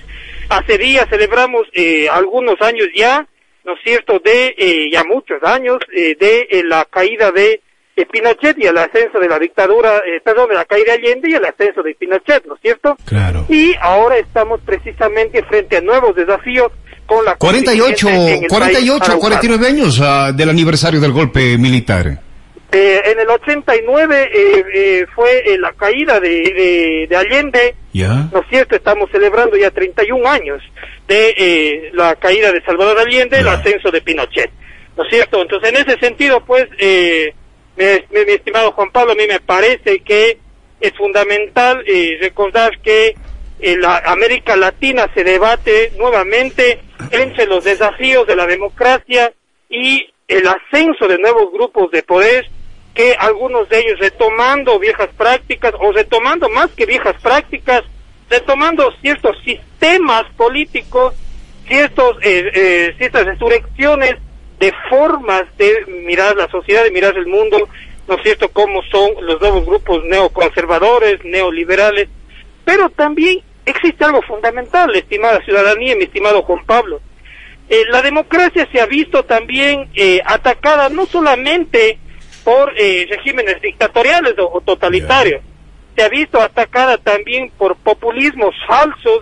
Hace 0.49 0.79
días 0.79 1.07
celebramos 1.11 1.67
eh, 1.75 2.09
algunos 2.09 2.61
años 2.61 2.87
ya, 2.95 3.27
¿no 3.65 3.75
es 3.75 3.81
cierto?, 3.85 4.19
de 4.25 4.55
eh, 4.57 4.91
ya 4.91 5.05
muchos 5.05 5.43
años 5.43 5.79
eh, 5.95 6.17
de 6.19 6.49
eh, 6.51 6.63
la 6.65 6.87
caída 6.87 7.31
de 7.31 7.61
Pinochet 8.07 8.57
y 8.59 8.67
el 8.67 8.79
ascenso 8.79 9.19
de 9.19 9.29
la 9.29 9.39
dictadura, 9.39 9.99
eh, 9.99 10.21
perdón, 10.25 10.49
de 10.51 10.55
la 10.55 10.65
caída 10.65 10.93
de 10.93 11.03
Allende 11.03 11.31
y 11.31 11.35
el 11.35 11.45
ascenso 11.45 11.83
de 11.83 11.95
Pinochet, 11.95 12.47
¿no 12.47 12.55
es 12.55 12.61
cierto? 12.61 12.97
Claro. 13.05 13.45
Y 13.49 13.75
ahora 13.81 14.17
estamos 14.19 14.61
precisamente 14.65 15.43
frente 15.45 15.79
a 15.79 15.81
nuevos 15.81 16.15
desafíos 16.15 16.71
con 17.07 17.25
la 17.25 17.37
48, 17.37 18.07
constituyente 18.07 18.35
en 18.37 18.43
el 18.45 18.49
48, 18.49 19.07
país 19.07 19.21
49 19.21 19.67
años 19.67 20.01
ah, 20.03 20.33
del 20.33 20.51
aniversario 20.51 21.01
del 21.01 21.13
golpe 21.13 21.59
militar. 21.59 22.28
Eh, 22.71 23.01
en 23.07 23.19
el 23.19 23.29
89 23.31 24.31
eh, 24.31 24.65
eh, 24.75 25.07
fue 25.15 25.39
eh, 25.55 25.59
la 25.59 25.73
caída 25.73 26.21
de, 26.21 26.29
de, 26.29 27.07
de 27.09 27.17
Allende, 27.17 27.75
¿Ya? 27.95 28.29
¿no 28.31 28.41
es 28.41 28.47
cierto? 28.51 28.77
Estamos 28.77 29.11
celebrando 29.11 29.57
ya 29.57 29.71
31 29.71 30.29
años 30.29 30.63
de 31.07 31.35
eh, 31.39 31.91
la 31.95 32.15
caída 32.17 32.53
de 32.53 32.61
Salvador 32.63 32.99
Allende, 32.99 33.39
el 33.39 33.49
ascenso 33.49 33.91
de 33.91 34.03
Pinochet, 34.03 34.51
¿no 34.99 35.05
es 35.05 35.09
cierto? 35.11 35.41
Entonces, 35.41 35.71
en 35.71 35.77
ese 35.77 35.99
sentido, 35.99 36.45
pues, 36.45 36.67
eh, 36.79 37.33
mi, 37.77 37.85
mi- 38.19 38.27
mi 38.27 38.33
estimado 38.33 38.73
Juan 38.73 38.91
Pablo, 38.91 39.13
a 39.13 39.17
mí 39.17 39.27
me 39.27 39.41
parece 39.41 40.01
que 40.01 40.37
es 40.81 40.93
fundamental 40.99 41.83
eh, 41.87 42.19
recordar 42.21 42.79
que 42.81 43.15
la 43.61 43.97
América 44.05 44.57
Latina 44.57 45.11
se 45.15 45.25
debate 45.25 45.93
nuevamente 45.99 46.79
entre 47.11 47.47
los 47.47 47.65
desafíos 47.65 48.27
de 48.27 48.37
la 48.37 48.47
democracia 48.47 49.33
y 49.71 50.07
el 50.29 50.47
ascenso 50.47 51.09
de 51.09 51.19
nuevos 51.19 51.51
grupos 51.53 51.91
de 51.91 52.03
poder 52.03 52.47
que 52.95 53.15
algunos 53.19 53.69
de 53.69 53.79
ellos 53.79 53.99
retomando 53.99 54.79
viejas 54.79 55.09
prácticas 55.17 55.73
o 55.79 55.93
retomando 55.93 56.49
más 56.49 56.71
que 56.73 56.87
viejas 56.87 57.15
prácticas, 57.23 57.85
retomando 58.29 58.91
ciertos 59.01 59.37
sistemas 59.45 60.25
políticos, 60.37 61.15
ciertos, 61.67 62.17
eh, 62.23 62.51
eh, 62.55 62.95
ciertas 62.99 63.25
resurrecciones 63.25 64.17
de 64.59 64.73
formas 64.89 65.45
de 65.57 65.87
mirar 66.05 66.37
la 66.37 66.49
sociedad, 66.49 66.83
de 66.83 66.91
mirar 66.91 67.17
el 67.17 67.27
mundo, 67.27 67.69
¿no 68.09 68.15
es 68.17 68.23
cierto?, 68.23 68.49
como 68.49 68.83
son 68.85 69.13
los 69.21 69.41
nuevos 69.41 69.65
grupos 69.65 70.03
neoconservadores, 70.05 71.25
neoliberales, 71.25 72.09
pero 72.65 72.91
también 72.91 73.43
existe 73.65 74.05
algo 74.05 74.23
fundamental, 74.23 74.95
estimada 74.97 75.43
ciudadanía, 75.45 75.95
mi 75.95 76.05
estimado 76.05 76.43
Juan 76.43 76.65
Pablo. 76.67 77.01
Eh, 77.69 77.85
la 77.91 78.03
democracia 78.03 78.67
se 78.73 78.81
ha 78.81 78.87
visto 78.87 79.25
también 79.25 79.91
eh, 79.95 80.21
atacada 80.25 80.89
no 80.89 81.05
solamente 81.07 81.99
por 82.49 82.73
eh, 82.79 83.07
regímenes 83.11 83.61
dictatoriales 83.61 84.33
o, 84.39 84.63
totalitarios, 84.63 85.43
se 85.95 86.03
ha 86.03 86.09
visto 86.09 86.41
atacada 86.41 86.97
también 86.97 87.51
por 87.59 87.77
populismos 87.77 88.55
falsos 88.67 89.21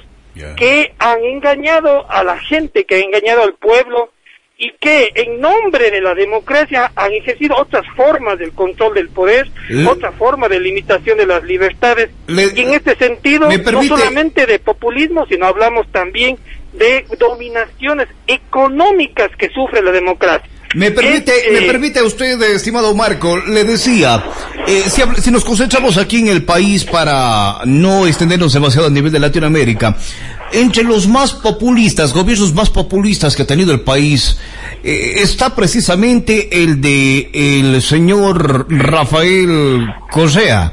que 0.57 0.93
han 1.01 1.25
engañado 1.25 2.09
a 2.09 2.23
la 2.23 2.39
gente, 2.39 2.85
que 2.85 2.95
han 2.97 3.03
engañado 3.05 3.43
al 3.43 3.55
pueblo 3.55 4.13
y 4.59 4.71
que 4.79 5.11
en 5.17 5.41
nombre 5.41 5.91
de 5.91 6.01
la 6.01 6.15
democracia 6.15 6.93
han 6.95 7.13
ejercido 7.15 7.57
otras 7.57 7.83
formas 7.97 8.39
del 8.39 8.53
control 8.53 8.95
del 8.95 9.09
poder, 9.09 9.49
Le- 9.71 9.87
otra 9.89 10.13
forma 10.13 10.49
de 10.49 10.61
limitación 10.61 11.19
de 11.19 11.27
las 11.27 11.43
libertades. 11.43 12.11
y 12.29 12.61
en 12.61 12.75
este 12.75 12.95
sentido, 12.95 13.49
¿Me 13.49 13.59
permite- 13.59 13.89
no 13.91 13.97
solamente 13.99 14.47
de 14.47 14.59
populismo, 14.61 15.27
sino 15.27 15.47
hablamos 15.47 15.91
también 15.91 16.39
de 16.75 17.05
dominaciones 17.19 18.07
económicas 18.29 19.31
que 19.37 19.49
sufre 19.51 19.83
la 19.83 19.91
democracia. 19.91 20.49
Me 20.75 20.91
permite, 20.91 21.33
me 21.53 21.59
eh, 21.61 21.67
permite 21.67 22.01
a 22.01 22.05
usted, 22.05 22.41
estimado 22.43 22.95
Marco, 22.95 23.39
le 23.39 23.65
decía, 23.65 24.23
eh, 24.67 24.85
si 25.23 25.31
nos 25.31 25.45
concentramos 25.45 25.97
aquí 25.97 26.19
en 26.19 26.29
el 26.29 26.43
país 26.43 26.85
para 26.85 27.61
no 27.65 28.07
extendernos 28.07 28.53
demasiado 28.53 28.89
a 28.89 28.91
nivel 28.91 29.13
de 29.13 29.21
Latinoamérica, 29.21 29.97
entre 30.53 30.83
los 30.83 31.07
más 31.07 31.33
populistas, 31.35 32.13
gobiernos 32.13 32.53
más 32.53 32.71
populistas 32.71 33.37
que 33.37 33.43
ha 33.43 33.47
tenido 33.47 33.73
el 33.73 33.81
país, 33.81 34.39
eh, 34.83 35.17
está 35.19 35.55
precisamente 35.55 36.63
el 36.63 36.81
de 36.81 37.31
el 37.33 37.81
señor 37.81 38.67
Rafael 38.69 39.87
Correa. 40.11 40.73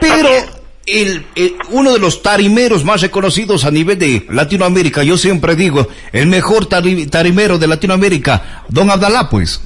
Pero 0.00 0.63
el, 0.86 1.24
el- 1.34 1.54
uno 1.70 1.92
de 1.92 1.98
los 1.98 2.22
tarimeros 2.22 2.84
más 2.84 3.00
reconocidos 3.02 3.64
a 3.64 3.70
nivel 3.70 3.98
de 3.98 4.24
Latinoamérica, 4.30 5.02
yo 5.02 5.16
siempre 5.16 5.54
digo, 5.56 5.86
el 6.12 6.26
mejor 6.26 6.66
tari- 6.66 7.08
tarimero 7.10 7.58
de 7.58 7.66
Latinoamérica, 7.66 8.64
don 8.68 8.90
Abdalá, 8.90 9.28
pues. 9.30 9.60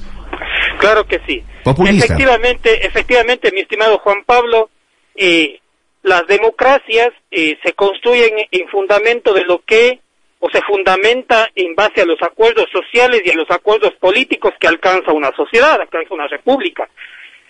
Claro 0.79 1.05
que 1.05 1.19
sí. 1.27 1.43
Populista. 1.63 2.05
Efectivamente, 2.05 2.85
efectivamente, 2.87 3.51
mi 3.53 3.61
estimado 3.61 3.97
Juan 3.99 4.23
Pablo, 4.25 4.69
eh, 5.15 5.59
las 6.03 6.25
democracias 6.27 7.09
eh, 7.31 7.57
se 7.63 7.73
construyen 7.73 8.31
en 8.51 8.67
fundamento 8.69 9.33
de 9.33 9.43
lo 9.43 9.61
que 9.65 9.99
o 10.39 10.49
se 10.49 10.61
fundamenta 10.61 11.49
en 11.53 11.75
base 11.75 11.99
a 12.01 12.05
los 12.05 12.21
acuerdos 12.21 12.67
sociales 12.71 13.21
y 13.25 13.29
a 13.29 13.35
los 13.35 13.51
acuerdos 13.51 13.91
políticos 13.99 14.53
que 14.57 14.67
alcanza 14.69 15.11
una 15.11 15.31
sociedad, 15.35 15.73
alcanza 15.81 16.13
una 16.13 16.27
república. 16.27 16.87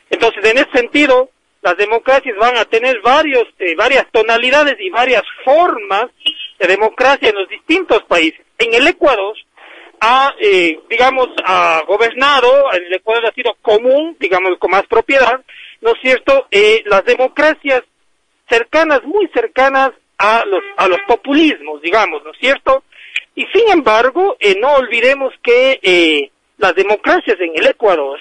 Entonces, 0.10 0.44
en 0.44 0.58
ese 0.58 0.72
sentido, 0.74 1.30
las 1.62 1.78
democracias 1.78 2.36
van 2.38 2.58
a 2.58 2.66
tener 2.66 3.02
varios, 3.02 3.46
eh, 3.60 3.76
varias 3.76 4.06
tonalidades 4.12 4.76
y 4.80 4.90
varias 4.90 5.24
formas 5.44 6.06
de 6.60 6.68
democracia 6.68 7.30
en 7.30 7.36
los 7.36 7.50
distintos 7.50 8.04
países. 8.04 8.42
En 8.58 8.74
el 8.74 8.88
Ecuador, 8.88 9.36
ha, 10.02 10.34
eh, 10.40 10.80
digamos, 10.90 11.28
ha 11.44 11.82
gobernado, 11.86 12.72
el 12.72 12.94
Ecuador 12.94 13.26
ha 13.26 13.34
sido 13.34 13.56
común, 13.62 14.16
digamos, 14.20 14.58
con 14.58 14.72
más 14.72 14.86
propiedad, 14.88 15.42
¿no 15.82 15.92
es 15.92 16.02
cierto?, 16.02 16.48
eh, 16.52 16.84
las 16.86 17.04
democracias 17.06 17.84
cercanas, 18.48 19.04
muy 19.04 19.28
cercanas 19.34 19.92
a 20.18 20.44
los, 20.46 20.62
a 20.78 20.88
los 20.88 21.00
populismos, 21.08 21.82
digamos, 21.82 22.24
¿no 22.24 22.32
es 22.32 22.38
cierto? 22.40 22.84
Y 23.36 23.46
sin 23.54 23.70
embargo, 23.70 24.36
eh, 24.40 24.56
no 24.60 24.74
olvidemos 24.74 25.34
que 25.42 25.80
eh, 25.82 26.32
las 26.58 26.76
democracias 26.76 27.38
en 27.40 27.52
el 27.56 27.68
Ecuador, 27.68 28.20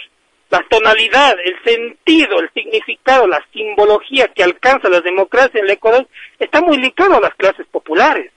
la 0.50 0.64
tonalidad, 0.70 1.36
el 1.44 1.62
sentido, 1.62 2.40
el 2.40 2.50
significado, 2.52 3.26
la 3.26 3.44
simbología 3.52 4.28
que 4.28 4.42
alcanza 4.42 4.88
las 4.88 5.04
democracias 5.04 5.56
en 5.56 5.64
el 5.64 5.70
Ecuador 5.72 6.06
está 6.38 6.60
muy 6.60 6.78
ligado 6.78 7.16
a 7.16 7.20
las 7.20 7.34
clases 7.34 7.66
populares, 7.66 8.32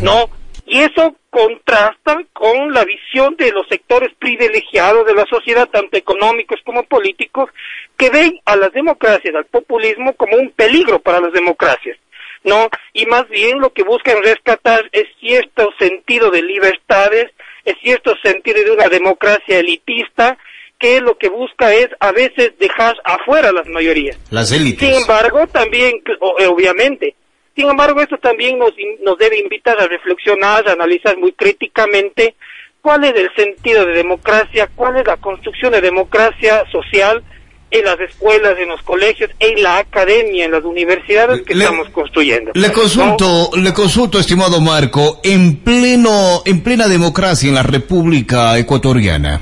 ¿no? 0.00 0.28
Y 0.66 0.80
eso 0.80 1.14
contrasta 1.30 2.24
con 2.32 2.72
la 2.72 2.84
visión 2.84 3.36
de 3.36 3.52
los 3.52 3.66
sectores 3.68 4.10
privilegiados 4.18 5.06
de 5.06 5.14
la 5.14 5.26
sociedad, 5.26 5.68
tanto 5.68 5.96
económicos 5.96 6.58
como 6.64 6.84
políticos, 6.84 7.50
que 7.96 8.10
ven 8.10 8.40
a 8.46 8.56
las 8.56 8.72
democracias, 8.72 9.34
al 9.34 9.44
populismo, 9.44 10.14
como 10.14 10.36
un 10.36 10.50
peligro 10.50 10.98
para 11.00 11.20
las 11.20 11.32
democracias. 11.32 11.98
¿no? 12.44 12.68
Y 12.92 13.06
más 13.06 13.28
bien 13.28 13.58
lo 13.58 13.72
que 13.72 13.82
buscan 13.82 14.22
rescatar 14.22 14.88
es 14.92 15.06
cierto 15.18 15.70
sentido 15.78 16.30
de 16.30 16.42
libertades, 16.42 17.30
es 17.64 17.76
cierto 17.82 18.14
sentido 18.22 18.62
de 18.62 18.70
una 18.70 18.88
democracia 18.88 19.58
elitista, 19.58 20.38
que 20.84 21.00
lo 21.00 21.16
que 21.16 21.30
busca 21.30 21.72
es 21.72 21.88
a 21.98 22.12
veces 22.12 22.52
dejar 22.60 22.94
afuera 23.04 23.50
las 23.52 23.66
mayorías. 23.68 24.18
Las 24.30 24.50
Sin 24.50 24.60
élites. 24.60 25.00
embargo, 25.00 25.46
también, 25.46 25.94
eh, 26.38 26.46
obviamente, 26.46 27.14
sin 27.56 27.70
embargo, 27.70 28.02
esto 28.02 28.18
también 28.18 28.58
nos, 28.58 28.72
nos 29.02 29.16
debe 29.16 29.38
invitar 29.40 29.80
a 29.80 29.86
reflexionar, 29.86 30.68
a 30.68 30.72
analizar 30.72 31.16
muy 31.16 31.32
críticamente 31.32 32.34
cuál 32.82 33.04
es 33.04 33.14
el 33.16 33.30
sentido 33.34 33.86
de 33.86 33.94
democracia, 33.94 34.68
cuál 34.74 34.98
es 34.98 35.06
la 35.06 35.16
construcción 35.16 35.72
de 35.72 35.80
democracia 35.80 36.64
social 36.70 37.24
en 37.70 37.84
las 37.86 37.98
escuelas, 38.00 38.58
en 38.58 38.68
los 38.68 38.82
colegios, 38.82 39.30
en 39.40 39.62
la 39.62 39.78
academia, 39.78 40.44
en 40.44 40.50
las 40.50 40.64
universidades 40.64 41.42
que 41.46 41.54
estamos 41.54 41.88
construyendo. 41.90 42.52
Le 42.54 42.70
consulto, 42.72 43.50
le 43.56 43.72
consulto, 43.72 44.18
estimado 44.18 44.60
Marco, 44.60 45.20
en 45.24 45.56
pleno, 45.56 46.42
en 46.44 46.62
plena 46.62 46.88
democracia 46.88 47.48
en 47.48 47.54
la 47.54 47.62
República 47.62 48.58
Ecuatoriana, 48.58 49.40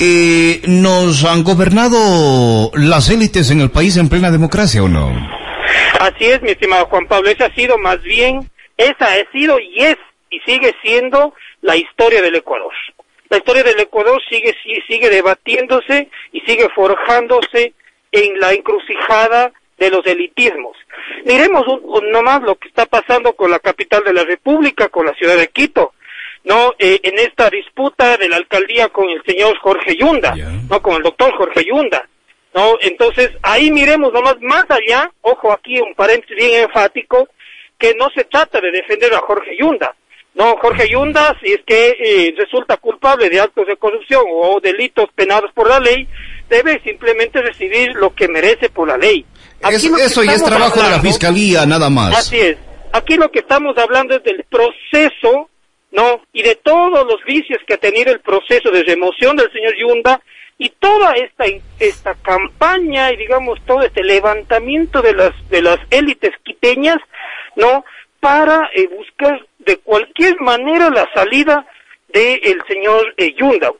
eh, 0.00 0.62
¿nos 0.66 1.24
han 1.24 1.44
gobernado 1.44 2.70
las 2.74 3.10
élites 3.10 3.50
en 3.50 3.60
el 3.60 3.70
país 3.70 3.96
en 3.96 4.08
plena 4.08 4.30
democracia 4.30 4.82
o 4.82 4.88
no? 4.88 5.10
Así 6.00 6.24
es, 6.24 6.40
mi 6.42 6.50
estimado 6.50 6.86
Juan 6.86 7.06
Pablo, 7.06 7.28
esa 7.28 7.46
ha 7.46 7.54
sido 7.54 7.76
más 7.78 8.02
bien, 8.02 8.50
esa 8.76 9.12
ha 9.12 9.30
sido 9.32 9.60
y 9.60 9.80
es 9.80 9.96
y 10.30 10.40
sigue 10.40 10.74
siendo 10.82 11.34
la 11.60 11.76
historia 11.76 12.22
del 12.22 12.36
Ecuador. 12.36 12.72
La 13.28 13.36
historia 13.36 13.62
del 13.62 13.78
Ecuador 13.78 14.20
sigue, 14.28 14.54
sigue 14.88 15.10
debatiéndose 15.10 16.08
y 16.32 16.40
sigue 16.40 16.68
forjándose 16.74 17.74
en 18.10 18.40
la 18.40 18.52
encrucijada 18.52 19.52
de 19.78 19.90
los 19.90 20.06
elitismos. 20.06 20.76
Miremos 21.24 21.66
un, 21.66 22.10
nomás 22.10 22.42
lo 22.42 22.56
que 22.56 22.68
está 22.68 22.86
pasando 22.86 23.34
con 23.34 23.50
la 23.50 23.58
capital 23.58 24.02
de 24.04 24.12
la 24.12 24.24
República, 24.24 24.88
con 24.88 25.06
la 25.06 25.14
ciudad 25.14 25.36
de 25.36 25.48
Quito, 25.48 25.92
no 26.44 26.74
eh, 26.78 27.00
en 27.02 27.18
esta 27.18 27.50
disputa 27.50 28.16
de 28.16 28.28
la 28.28 28.36
alcaldía 28.36 28.88
con 28.88 29.08
el 29.08 29.22
señor 29.24 29.58
Jorge 29.58 29.96
Yunda, 29.96 30.34
no 30.34 30.82
con 30.82 30.96
el 30.96 31.02
doctor 31.02 31.32
Jorge 31.36 31.64
Yunda. 31.64 32.08
¿no? 32.54 32.76
Entonces, 32.80 33.30
ahí 33.42 33.70
miremos 33.70 34.12
nomás 34.12 34.36
más 34.40 34.64
allá, 34.68 35.10
ojo 35.20 35.52
aquí 35.52 35.80
un 35.80 35.94
paréntesis 35.94 36.36
bien 36.36 36.62
enfático, 36.62 37.28
que 37.78 37.94
no 37.94 38.10
se 38.14 38.24
trata 38.24 38.60
de 38.60 38.70
defender 38.70 39.14
a 39.14 39.20
Jorge 39.20 39.56
Yunda. 39.58 39.94
No, 40.34 40.56
Jorge 40.58 40.88
Yunda, 40.88 41.36
si 41.42 41.52
es 41.52 41.60
que 41.66 41.96
eh, 41.98 42.34
resulta 42.36 42.76
culpable 42.76 43.28
de 43.28 43.40
actos 43.40 43.66
de 43.66 43.76
corrupción 43.76 44.22
o 44.32 44.60
delitos 44.60 45.06
penados 45.14 45.50
por 45.52 45.68
la 45.68 45.80
ley, 45.80 46.06
debe 46.48 46.80
simplemente 46.84 47.42
recibir 47.42 47.94
lo 47.94 48.14
que 48.14 48.28
merece 48.28 48.68
por 48.68 48.86
la 48.88 48.96
ley. 48.96 49.24
eso 49.68 50.22
ya 50.22 50.34
es 50.34 50.44
trabajo 50.44 50.80
de 50.82 50.90
la 50.90 51.00
Fiscalía, 51.00 51.66
nada 51.66 51.90
más. 51.90 52.16
Así 52.16 52.38
es. 52.38 52.56
Aquí 52.92 53.16
lo 53.16 53.30
que 53.30 53.40
estamos 53.40 53.76
hablando 53.76 54.16
es 54.16 54.22
del 54.22 54.44
proceso, 54.44 55.48
¿no? 55.92 56.22
Y 56.32 56.42
de 56.42 56.56
todos 56.56 57.06
los 57.06 57.22
vicios 57.24 57.58
que 57.66 57.74
ha 57.74 57.78
tenido 57.78 58.12
el 58.12 58.20
proceso 58.20 58.70
de 58.70 58.84
remoción 58.84 59.36
del 59.36 59.50
señor 59.52 59.74
Yunda 59.76 60.20
y 60.58 60.68
toda 60.78 61.12
esta 61.14 61.44
esta 61.78 62.14
campaña 62.16 63.10
y 63.12 63.16
digamos 63.16 63.58
todo 63.66 63.80
este 63.80 64.04
levantamiento 64.04 65.00
de 65.00 65.14
las 65.14 65.32
de 65.48 65.62
las 65.62 65.78
élites 65.90 66.32
quiteñas 66.44 66.98
no 67.56 67.84
para 68.20 68.68
eh, 68.74 68.88
buscar 68.94 69.40
de 69.58 69.78
cualquier 69.78 70.38
manera 70.40 70.90
la 70.90 71.08
salida 71.14 71.66
del 72.12 72.62
señor 72.68 73.14
eh, 73.16 73.34
Yunda 73.38 73.72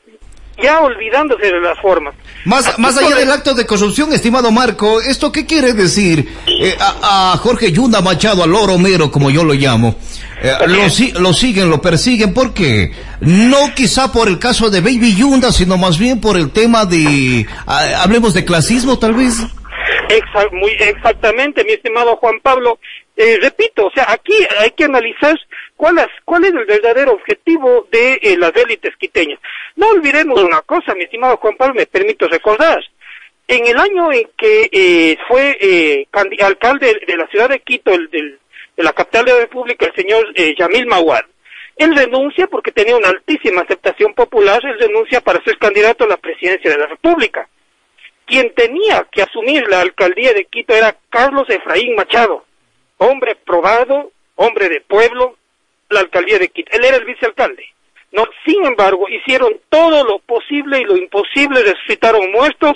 ya 0.61 0.81
olvidándose 0.81 1.45
de 1.45 1.59
las 1.59 1.79
formas. 1.79 2.13
Más 2.45 2.77
más 2.77 2.97
allá 2.97 3.15
del 3.15 3.31
acto 3.31 3.53
de 3.53 3.65
corrupción 3.65 4.11
estimado 4.13 4.51
Marco 4.51 5.01
esto 5.01 5.31
qué 5.31 5.45
quiere 5.45 5.73
decir 5.73 6.27
eh, 6.47 6.75
a, 6.79 7.33
a, 7.33 7.37
Jorge 7.37 7.71
Yunda 7.71 8.01
Machado 8.01 8.43
al 8.43 8.49
Loro 8.49 8.77
Mero 8.79 9.11
como 9.11 9.29
yo 9.29 9.43
lo 9.43 9.53
llamo 9.53 9.95
eh, 10.43 10.53
lo, 10.67 11.21
lo, 11.21 11.33
siguen, 11.33 11.69
lo 11.69 11.81
persiguen, 11.81 12.33
¿por 12.33 12.53
qué? 12.53 12.91
No 13.19 13.75
quizá 13.75 14.11
por 14.11 14.27
el 14.27 14.39
caso 14.39 14.71
de 14.71 14.81
Baby 14.81 15.15
Yunda, 15.15 15.51
sino 15.51 15.77
más 15.77 15.99
bien 15.99 16.19
por 16.19 16.35
el 16.35 16.51
tema 16.51 16.85
de, 16.85 17.45
ah, 17.67 18.01
hablemos 18.03 18.33
de 18.33 18.43
clasismo 18.43 18.97
tal 18.97 19.13
vez. 19.13 19.35
muy 20.51 20.71
exactamente, 20.79 21.63
mi 21.63 21.73
estimado 21.73 22.15
Juan 22.15 22.39
Pablo. 22.41 22.79
Eh, 23.15 23.37
repito, 23.39 23.85
o 23.85 23.91
sea, 23.91 24.11
aquí 24.11 24.33
hay 24.59 24.71
que 24.71 24.85
analizar 24.85 25.39
cuál 25.75 25.99
es, 25.99 26.07
cuál 26.25 26.43
es 26.45 26.53
el 26.53 26.65
verdadero 26.65 27.11
objetivo 27.11 27.87
de 27.91 28.13
eh, 28.23 28.35
las 28.35 28.55
élites 28.55 28.95
quiteñas. 28.97 29.39
No 29.75 29.89
olvidemos 29.89 30.41
una 30.41 30.61
cosa, 30.63 30.95
mi 30.95 31.03
estimado 31.03 31.37
Juan 31.37 31.55
Pablo, 31.55 31.75
me 31.75 31.85
permito 31.85 32.27
recordar. 32.27 32.79
En 33.47 33.67
el 33.67 33.77
año 33.77 34.11
en 34.11 34.27
que 34.37 35.17
fue 35.27 36.07
alcalde 36.39 36.99
de 37.05 37.17
la 37.17 37.27
ciudad 37.27 37.49
de 37.49 37.59
Quito, 37.59 37.91
el 37.91 38.09
del 38.09 38.39
de 38.75 38.83
la 38.83 38.93
capital 38.93 39.25
de 39.25 39.33
la 39.33 39.39
República, 39.39 39.85
el 39.85 39.95
señor 39.95 40.31
eh, 40.35 40.55
Yamil 40.57 40.85
Mawad. 40.85 41.23
Él 41.77 41.95
renuncia 41.95 42.47
porque 42.47 42.71
tenía 42.71 42.95
una 42.95 43.09
altísima 43.09 43.61
aceptación 43.61 44.13
popular, 44.13 44.61
él 44.63 44.77
renuncia 44.79 45.21
para 45.21 45.43
ser 45.43 45.57
candidato 45.57 46.03
a 46.03 46.07
la 46.07 46.17
presidencia 46.17 46.69
de 46.69 46.77
la 46.77 46.87
República. 46.87 47.47
Quien 48.25 48.53
tenía 48.53 49.07
que 49.11 49.23
asumir 49.23 49.67
la 49.67 49.81
alcaldía 49.81 50.33
de 50.33 50.45
Quito 50.45 50.73
era 50.73 50.95
Carlos 51.09 51.49
Efraín 51.49 51.95
Machado, 51.95 52.45
hombre 52.97 53.35
probado, 53.35 54.11
hombre 54.35 54.69
de 54.69 54.81
pueblo, 54.81 55.37
la 55.89 56.01
alcaldía 56.01 56.39
de 56.39 56.49
Quito. 56.49 56.71
Él 56.71 56.85
era 56.85 56.97
el 56.97 57.05
vicealcalde. 57.05 57.65
No, 58.11 58.25
sin 58.45 58.65
embargo, 58.65 59.07
hicieron 59.09 59.59
todo 59.69 60.03
lo 60.03 60.19
posible 60.19 60.81
y 60.81 60.83
lo 60.83 60.97
imposible, 60.97 61.63
resucitaron 61.63 62.31
muertos 62.31 62.73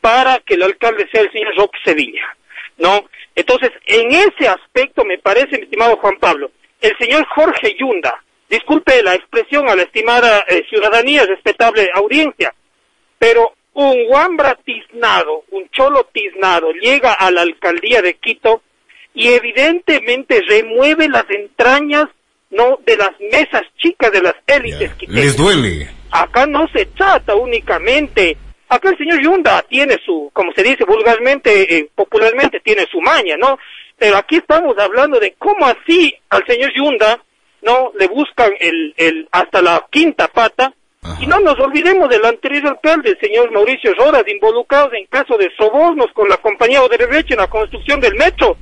para 0.00 0.40
que 0.40 0.54
el 0.54 0.64
alcalde 0.64 1.08
sea 1.12 1.22
el 1.22 1.32
señor 1.32 1.56
Roque 1.56 1.78
Sevilla. 1.84 2.36
¿no? 2.78 3.04
Entonces, 3.34 3.70
en 3.86 4.12
ese 4.12 4.48
aspecto 4.48 5.04
me 5.04 5.18
parece, 5.18 5.56
mi 5.56 5.64
estimado 5.64 5.96
Juan 5.96 6.16
Pablo, 6.20 6.50
el 6.80 6.96
señor 6.98 7.26
Jorge 7.34 7.74
Yunda, 7.78 8.22
disculpe 8.48 9.02
la 9.02 9.14
expresión 9.14 9.68
a 9.68 9.74
la 9.74 9.82
estimada 9.82 10.44
eh, 10.48 10.64
ciudadanía, 10.68 11.26
respetable 11.26 11.88
audiencia, 11.94 12.54
pero 13.18 13.52
un 13.74 14.06
guambra 14.06 14.56
tiznado, 14.64 15.44
un 15.50 15.68
cholo 15.70 16.08
tiznado, 16.12 16.72
llega 16.72 17.12
a 17.12 17.30
la 17.30 17.42
alcaldía 17.42 18.02
de 18.02 18.14
Quito 18.14 18.62
y 19.14 19.28
evidentemente 19.28 20.40
remueve 20.46 21.08
las 21.08 21.24
entrañas 21.30 22.06
no 22.50 22.78
de 22.86 22.96
las 22.96 23.10
mesas 23.32 23.62
chicas 23.78 24.12
de 24.12 24.22
las 24.22 24.34
élites 24.46 24.92
Les 25.08 25.36
duele. 25.36 25.90
Acá 26.10 26.46
no 26.46 26.68
se 26.68 26.86
trata 26.86 27.34
únicamente 27.34 28.36
Acá 28.74 28.90
el 28.90 28.98
señor 28.98 29.20
Yunda 29.22 29.64
tiene 29.68 29.98
su, 30.04 30.30
como 30.32 30.52
se 30.52 30.64
dice 30.64 30.84
vulgarmente, 30.84 31.76
eh, 31.76 31.88
popularmente, 31.94 32.58
tiene 32.60 32.86
su 32.90 33.00
maña, 33.00 33.36
¿no? 33.36 33.58
Pero 33.96 34.16
aquí 34.16 34.36
estamos 34.36 34.76
hablando 34.78 35.20
de 35.20 35.34
cómo 35.38 35.64
así 35.66 36.12
al 36.30 36.44
señor 36.44 36.72
Yunda, 36.74 37.22
¿no? 37.62 37.92
Le 37.98 38.08
buscan 38.08 38.50
el, 38.58 38.92
el, 38.96 39.28
hasta 39.30 39.62
la 39.62 39.86
quinta 39.90 40.26
pata. 40.26 40.72
Y 41.20 41.26
no 41.26 41.38
nos 41.38 41.60
olvidemos 41.60 42.08
del 42.08 42.24
anterior 42.24 42.66
alcalde, 42.66 43.10
el 43.10 43.18
señor 43.20 43.52
Mauricio 43.52 43.94
Rodas, 43.94 44.24
involucrados 44.26 44.90
en 44.94 45.06
caso 45.06 45.36
de 45.36 45.50
sobornos 45.54 46.06
con 46.14 46.28
la 46.30 46.38
compañía 46.38 46.82
Odebrecht 46.82 47.30
en 47.30 47.36
la 47.36 47.46
construcción 47.46 48.00
del 48.00 48.14
metro. 48.14 48.56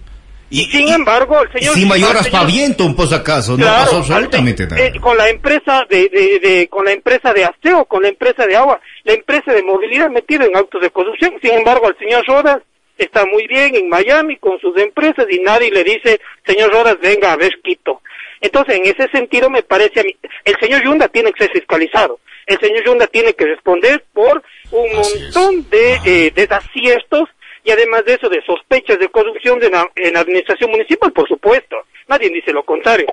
Y, 0.51 0.65
sin 0.65 0.89
embargo, 0.89 1.41
el 1.41 1.53
señor... 1.53 1.75
Sin 1.75 1.89
mayor 1.89 2.17
aspaviento, 2.17 2.85
un 2.85 2.95
acaso, 3.15 3.57
no 3.57 3.65
pasó 3.65 3.99
absolutamente 3.99 4.67
nada. 4.67 4.85
Eh, 4.85 4.93
con 5.01 5.17
la 5.17 5.31
empresa 5.31 5.87
de, 5.89 6.09
de, 6.09 6.41
de, 6.41 6.69
con 6.69 6.85
la 6.85 6.93
empresa 6.93 7.33
de 7.33 7.45
aseo, 7.45 7.85
con 7.87 8.03
la 8.03 8.09
empresa 8.09 8.45
de 8.45 8.57
agua, 8.57 8.81
la 9.05 9.15
empresa 9.15 9.53
de 9.53 9.63
movilidad 9.63 10.11
metida 10.11 10.45
en 10.45 10.57
autos 10.57 10.81
de 10.81 10.91
corrupción. 10.91 11.35
Sin 11.43 11.53
embargo, 11.53 11.89
el 11.89 11.99
señor 11.99 12.25
Rodas 12.27 12.63
está 12.99 13.25
muy 13.27 13.47
bien 13.47 13.75
en 13.75 13.89
Miami 13.89 14.37
con 14.37 14.59
sus 14.61 14.77
empresas 14.79 15.27
y 15.31 15.41
nadie 15.41 15.71
le 15.71 15.85
dice, 15.85 16.21
señor 16.47 16.73
Rodas, 16.73 16.99
venga 17.01 17.33
a 17.33 17.37
ver 17.37 17.53
Quito. 17.63 18.01
Entonces, 18.41 18.77
en 18.77 18.87
ese 18.87 19.09
sentido, 19.11 19.49
me 19.51 19.63
parece 19.63 20.01
a 20.01 20.03
mí, 20.03 20.17
el 20.45 20.57
señor 20.59 20.83
Yunda 20.83 21.09
tiene 21.09 21.33
que 21.33 21.45
ser 21.45 21.53
fiscalizado. 21.53 22.19
El 22.47 22.59
señor 22.59 22.85
Yunda 22.85 23.07
tiene 23.07 23.35
que 23.35 23.47
responder 23.47 24.05
por 24.13 24.43
un 24.73 24.93
montón 24.95 25.69
de 25.71 25.99
eh, 26.05 26.33
desaciertos 26.35 27.29
y 27.65 27.71
además 27.71 28.05
de 28.05 28.15
eso, 28.15 28.29
de 28.29 28.43
sospechas 28.45 28.99
de 28.99 29.09
corrupción 29.09 29.61
de 29.61 29.71
la, 29.71 29.89
en 29.95 30.15
la 30.15 30.21
administración 30.21 30.71
municipal, 30.73 31.13
por 31.13 31.29
supuesto. 31.29 31.77
Nadie 32.09 32.31
dice 32.31 32.53
lo 32.53 32.65
contrario. 32.65 33.07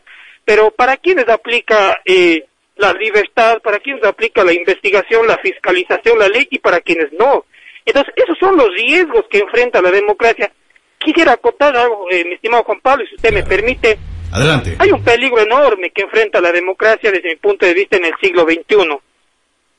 Pero 0.43 0.71
¿para 0.71 0.97
quiénes 0.97 1.29
aplica 1.29 2.01
eh, 2.05 2.45
la 2.79 2.93
libertad? 2.93 3.61
¿Para 3.61 3.79
quiénes 3.79 4.03
aplica 4.03 4.43
la 4.43 4.53
investigación, 4.53 5.27
la 5.27 5.37
fiscalización, 5.37 6.17
la 6.17 6.27
ley 6.27 6.47
y 6.49 6.59
para 6.59 6.81
quienes 6.81 7.11
no? 7.13 7.45
Entonces, 7.85 8.13
esos 8.15 8.37
son 8.39 8.57
los 8.57 8.69
riesgos 8.75 9.25
que 9.29 9.39
enfrenta 9.39 9.81
la 9.81 9.91
democracia. 9.91 10.51
Quisiera 10.97 11.33
acotar 11.33 11.75
algo, 11.75 12.07
eh, 12.09 12.25
mi 12.25 12.35
estimado 12.35 12.63
Juan 12.63 12.81
Pablo, 12.81 13.05
si 13.07 13.15
usted 13.15 13.33
me 13.33 13.43
permite. 13.43 13.97
Adelante. 14.31 14.75
Hay 14.79 14.91
un 14.91 15.03
peligro 15.03 15.39
enorme 15.39 15.91
que 15.91 16.03
enfrenta 16.03 16.41
la 16.41 16.51
democracia 16.51 17.11
desde 17.11 17.29
mi 17.29 17.35
punto 17.37 17.65
de 17.65 17.73
vista 17.73 17.97
en 17.97 18.05
el 18.05 18.13
siglo 18.21 18.43
XXI. 18.43 18.99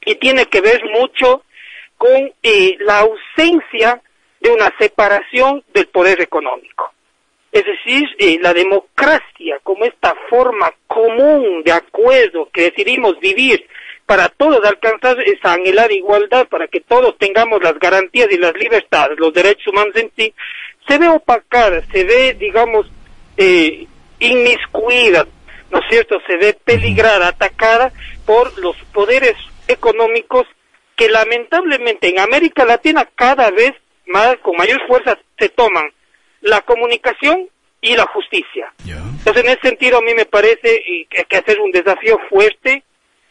Y 0.07 0.15
tiene 0.17 0.47
que 0.47 0.61
ver 0.61 0.83
mucho 0.87 1.45
con 1.97 2.33
eh, 2.43 2.77
la 2.81 3.01
ausencia 3.01 4.01
de 4.41 4.51
una 4.51 4.73
separación 4.79 5.63
del 5.73 5.87
poder 5.89 6.21
económico. 6.21 6.90
Es 7.53 7.65
decir, 7.65 8.09
eh, 8.19 8.39
la 8.41 8.55
democracia 8.55 9.59
como 9.63 9.85
esta 9.85 10.15
forma 10.29 10.73
común 10.87 11.63
de 11.65 11.73
acuerdo 11.73 12.49
que 12.53 12.71
decidimos 12.71 13.19
vivir 13.19 13.67
para 14.07 14.29
todos 14.29 14.65
alcanzar 14.65 15.21
esa 15.21 15.53
anhelada 15.53 15.93
igualdad, 15.93 16.49
para 16.49 16.67
que 16.69 16.81
todos 16.81 17.17
tengamos 17.19 17.63
las 17.63 17.79
garantías 17.79 18.29
y 18.31 18.39
las 18.39 18.55
libertades, 18.55 19.19
los 19.19 19.33
derechos 19.33 19.69
humanos 19.69 19.95
en 19.97 20.11
sí, 20.17 20.35
se 20.89 20.99
ve 20.99 21.09
opacada, 21.09 21.83
se 21.93 22.05
ve, 22.05 22.35
digamos, 22.35 22.91
eh, 23.37 23.87
inmiscuida, 24.19 25.27
¿no 25.71 25.79
es 25.79 25.85
cierto? 25.89 26.19
Se 26.27 26.37
ve 26.37 26.57
peligrada, 26.65 27.29
atacada 27.29 27.93
por 28.27 28.59
los 28.59 28.77
poderes 28.93 29.35
económicos 29.69 30.47
que 30.97 31.09
lamentablemente 31.09 32.09
en 32.09 32.19
América 32.19 32.65
Latina 32.65 33.09
cada 33.15 33.51
vez 33.51 33.73
más, 34.07 34.37
con 34.43 34.57
mayor 34.57 34.81
fuerza 34.87 35.17
se 35.39 35.49
toman 35.51 35.91
la 36.41 36.61
comunicación 36.63 37.49
y 37.81 37.97
la 37.97 38.07
justicia. 38.07 38.73
Entonces, 38.85 39.45
en 39.45 39.51
ese 39.51 39.61
sentido, 39.61 39.99
a 39.99 40.03
mí 40.03 40.15
me 40.15 40.27
parece 40.27 40.83
que 41.09 41.19
hay 41.19 41.25
que 41.25 41.37
hacer 41.37 41.61
un 41.61 41.71
desafío 41.71 42.19
fuerte 42.29 42.83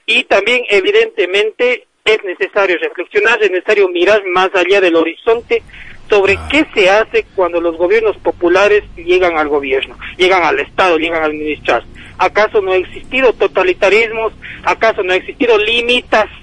y 0.05 0.24
también, 0.24 0.64
evidentemente, 0.70 1.88
es 2.03 2.24
necesario 2.24 2.78
reflexionar, 2.80 3.41
es 3.43 3.51
necesario 3.51 3.88
mirar 3.89 4.24
más 4.26 4.49
allá 4.55 4.82
del 4.82 4.95
horizonte 4.95 5.62
sobre 6.10 6.38
ah. 6.38 6.47
qué 6.49 6.66
se 6.74 6.89
hace 6.89 7.26
cuando 7.36 7.62
los 7.62 7.78
gobiernos 7.78 8.18
populares 8.18 8.84
llegan 8.95 9.38
al 9.38 9.47
gobierno, 9.47 9.97
llegan 10.18 10.43
al 10.43 10.60
Estado, 10.60 10.97
llegan 10.97 11.22
a 11.22 11.28
administrar. 11.28 11.84
¿Acaso 12.18 12.62
no 12.62 12.72
ha 12.72 12.78
existido 12.78 13.32
totalitarismos? 13.34 14.34
¿Acaso 14.64 15.03
no 15.03 15.14
ha 15.14 15.18
existido 15.18 15.57
limitaciones? 15.57 16.38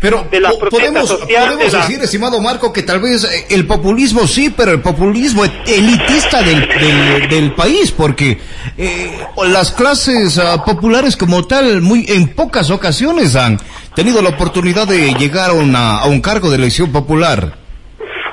Pero 0.00 0.26
de 0.30 0.40
la 0.40 0.50
podemos, 0.50 1.08
social. 1.08 1.54
Podemos 1.54 1.72
decir, 1.72 2.02
estimado 2.02 2.40
Marco, 2.40 2.72
que 2.72 2.82
tal 2.82 3.00
vez 3.00 3.24
eh, 3.24 3.46
el 3.50 3.66
populismo 3.66 4.26
sí, 4.26 4.50
pero 4.50 4.72
el 4.72 4.80
populismo 4.80 5.44
elitista 5.44 6.42
del, 6.42 7.28
del, 7.28 7.54
país, 7.54 7.92
porque 7.92 8.38
eh, 8.76 9.18
las 9.48 9.72
clases 9.72 10.38
ah, 10.38 10.64
populares 10.64 11.16
como 11.16 11.46
tal, 11.46 11.80
muy 11.80 12.06
en 12.08 12.34
pocas 12.34 12.70
ocasiones 12.70 13.36
han 13.36 13.58
tenido 13.94 14.22
la 14.22 14.30
oportunidad 14.30 14.86
de 14.86 15.14
llegar 15.14 15.50
a, 15.50 15.54
una, 15.54 15.98
a 15.98 16.06
un 16.06 16.20
cargo 16.20 16.50
de 16.50 16.56
elección 16.56 16.92
popular. 16.92 17.54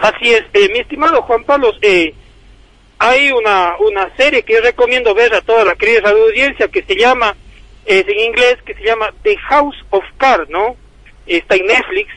Así 0.02 0.34
es, 0.34 0.44
eh, 0.54 0.70
mi 0.74 0.80
estimado 0.80 1.22
Juan 1.22 1.44
Pablo, 1.46 1.72
eh, 1.82 2.14
hay 3.00 3.32
una, 3.32 3.76
una 3.80 4.14
serie 4.18 4.44
que 4.44 4.54
yo 4.54 4.62
recomiendo 4.62 5.14
ver 5.14 5.34
a 5.34 5.42
toda 5.42 5.64
la 5.64 5.76
querida 5.76 6.10
audiencia 6.10 6.68
que 6.68 6.84
se 6.84 6.96
llama, 6.96 7.36
es 7.86 8.06
en 8.08 8.20
inglés, 8.20 8.58
que 8.66 8.74
se 8.74 8.84
llama 8.84 9.14
The 9.24 9.38
House 9.38 9.78
of 9.92 10.04
Cards, 10.18 10.50
¿no? 10.50 10.76
Está 11.26 11.56
en 11.56 11.68
Netflix, 11.68 12.14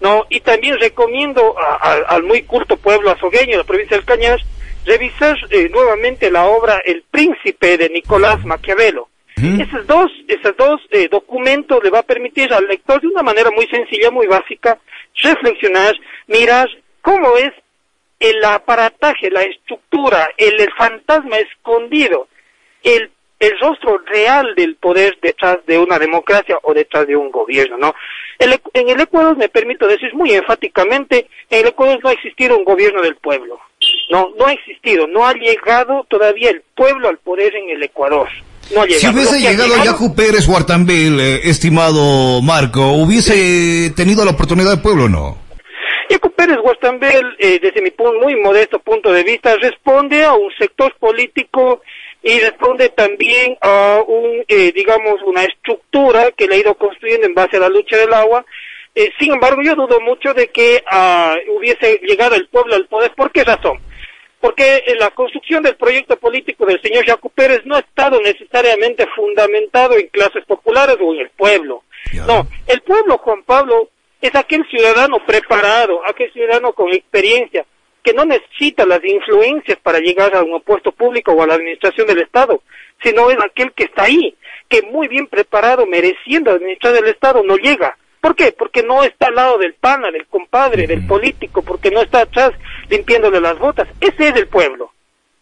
¿no? 0.00 0.26
Y 0.28 0.40
también 0.40 0.78
recomiendo 0.78 1.56
al 1.80 2.22
muy 2.22 2.42
culto 2.42 2.76
pueblo 2.76 3.10
azogueño 3.10 3.52
de 3.52 3.56
la 3.58 3.64
provincia 3.64 3.96
del 3.96 4.06
Cañar 4.06 4.40
revisar 4.84 5.36
eh, 5.50 5.68
nuevamente 5.70 6.30
la 6.30 6.46
obra 6.46 6.80
El 6.84 7.02
Príncipe 7.10 7.76
de 7.76 7.88
Nicolás 7.90 8.44
Maquiavelo. 8.44 9.08
Esos 9.36 9.86
dos, 9.86 10.12
esos 10.28 10.54
dos 10.58 10.82
eh, 10.90 11.08
documentos 11.10 11.82
le 11.82 11.88
va 11.88 12.00
a 12.00 12.02
permitir 12.02 12.52
al 12.52 12.66
lector 12.66 13.00
de 13.00 13.06
una 13.06 13.22
manera 13.22 13.50
muy 13.50 13.66
sencilla, 13.68 14.10
muy 14.10 14.26
básica, 14.26 14.78
reflexionar, 15.14 15.94
mirar 16.26 16.68
cómo 17.00 17.38
es 17.38 17.50
el 18.18 18.44
aparataje, 18.44 19.30
la 19.30 19.40
estructura, 19.44 20.28
el, 20.36 20.60
el 20.60 20.70
fantasma 20.76 21.38
escondido, 21.38 22.28
el, 22.82 23.10
el 23.40 23.58
rostro 23.58 23.98
real 24.06 24.54
del 24.54 24.76
poder 24.76 25.18
detrás 25.22 25.58
de 25.66 25.78
una 25.78 25.98
democracia 25.98 26.58
o 26.62 26.74
detrás 26.74 27.06
de 27.06 27.16
un 27.16 27.30
gobierno, 27.30 27.78
¿no? 27.78 27.94
en 28.38 28.88
el 28.88 29.00
Ecuador, 29.00 29.36
me 29.36 29.48
permito 29.48 29.86
decir 29.86 30.14
muy 30.14 30.32
enfáticamente, 30.32 31.26
en 31.50 31.60
el 31.60 31.68
Ecuador 31.68 31.98
no 32.02 32.08
ha 32.08 32.12
existido 32.12 32.56
un 32.56 32.64
gobierno 32.64 33.02
del 33.02 33.16
pueblo. 33.16 33.58
No, 34.10 34.30
no 34.38 34.46
ha 34.46 34.52
existido, 34.52 35.06
no 35.06 35.26
ha 35.26 35.34
llegado 35.34 36.06
todavía 36.08 36.50
el 36.50 36.62
pueblo 36.74 37.08
al 37.08 37.18
poder 37.18 37.54
en 37.54 37.70
el 37.70 37.82
Ecuador. 37.82 38.28
No 38.74 38.82
ha 38.82 38.86
llegado. 38.86 39.00
Si 39.00 39.08
hubiese 39.08 39.40
llegado, 39.40 39.84
Yacu 39.84 40.14
Pérez 40.14 40.48
Huartambil, 40.48 41.20
eh, 41.20 41.40
estimado 41.44 42.40
Marco, 42.42 42.92
¿hubiese 42.92 43.92
tenido 43.94 44.24
la 44.24 44.32
oportunidad 44.32 44.70
del 44.70 44.82
pueblo 44.82 45.04
o 45.04 45.08
no? 45.08 45.38
Yacu 46.08 46.30
Pérez 46.32 46.58
Huartambel, 46.62 47.36
eh, 47.38 47.60
desde 47.62 47.82
mi 47.82 47.92
muy 48.20 48.34
modesto 48.36 48.80
punto 48.80 49.12
de 49.12 49.22
vista, 49.22 49.54
responde 49.56 50.24
a 50.24 50.32
un 50.32 50.50
sector 50.58 50.94
político 50.98 51.82
y 52.22 52.38
responde 52.38 52.90
también 52.90 53.56
a 53.60 54.02
un, 54.06 54.44
eh, 54.46 54.72
digamos, 54.72 55.22
una 55.24 55.44
estructura 55.44 56.30
que 56.32 56.46
le 56.46 56.56
ha 56.56 56.58
ido 56.58 56.74
construyendo 56.74 57.26
en 57.26 57.34
base 57.34 57.56
a 57.56 57.60
la 57.60 57.68
lucha 57.68 57.96
del 57.96 58.12
agua. 58.12 58.44
Eh, 58.94 59.10
sin 59.18 59.32
embargo, 59.32 59.62
yo 59.62 59.74
dudo 59.74 60.00
mucho 60.00 60.34
de 60.34 60.48
que 60.48 60.82
ah, 60.90 61.34
hubiese 61.56 62.00
llegado 62.02 62.34
el 62.34 62.48
pueblo 62.48 62.74
al 62.74 62.86
poder. 62.86 63.12
¿Por 63.14 63.32
qué 63.32 63.44
razón? 63.44 63.78
Porque 64.40 64.82
en 64.86 64.98
la 64.98 65.10
construcción 65.10 65.62
del 65.62 65.76
proyecto 65.76 66.16
político 66.16 66.66
del 66.66 66.80
señor 66.82 67.06
Jaco 67.06 67.28
Pérez 67.28 67.60
no 67.64 67.76
ha 67.76 67.80
estado 67.80 68.20
necesariamente 68.20 69.06
fundamentado 69.14 69.96
en 69.96 70.08
clases 70.08 70.44
populares 70.46 70.96
o 71.00 71.14
en 71.14 71.20
el 71.20 71.30
pueblo. 71.30 71.84
No, 72.26 72.46
el 72.66 72.80
pueblo, 72.80 73.18
Juan 73.18 73.42
Pablo, 73.44 73.90
es 74.20 74.34
aquel 74.34 74.66
ciudadano 74.68 75.24
preparado, 75.24 76.00
aquel 76.06 76.32
ciudadano 76.32 76.72
con 76.72 76.92
experiencia, 76.92 77.64
que 78.02 78.12
no 78.12 78.24
necesita 78.24 78.86
las 78.86 79.04
influencias 79.04 79.78
para 79.82 79.98
llegar 79.98 80.34
a 80.34 80.42
un 80.42 80.60
puesto 80.62 80.92
público 80.92 81.32
o 81.32 81.42
a 81.42 81.46
la 81.46 81.54
administración 81.54 82.06
del 82.06 82.20
Estado, 82.20 82.62
sino 83.02 83.30
es 83.30 83.38
aquel 83.40 83.72
que 83.72 83.84
está 83.84 84.04
ahí, 84.04 84.34
que 84.68 84.82
muy 84.82 85.08
bien 85.08 85.26
preparado, 85.26 85.86
mereciendo 85.86 86.50
administrar 86.50 86.96
el 86.96 87.06
Estado, 87.06 87.42
no 87.42 87.56
llega. 87.56 87.96
¿Por 88.20 88.36
qué? 88.36 88.52
Porque 88.52 88.82
no 88.82 89.02
está 89.02 89.28
al 89.28 89.34
lado 89.34 89.58
del 89.58 89.74
pana, 89.74 90.10
del 90.10 90.26
compadre, 90.26 90.86
del 90.86 91.06
político, 91.06 91.62
porque 91.62 91.90
no 91.90 92.02
está 92.02 92.22
atrás 92.22 92.52
limpiándole 92.88 93.40
las 93.40 93.58
botas. 93.58 93.88
Ese 94.00 94.28
es 94.28 94.36
el 94.36 94.48
pueblo. 94.48 94.92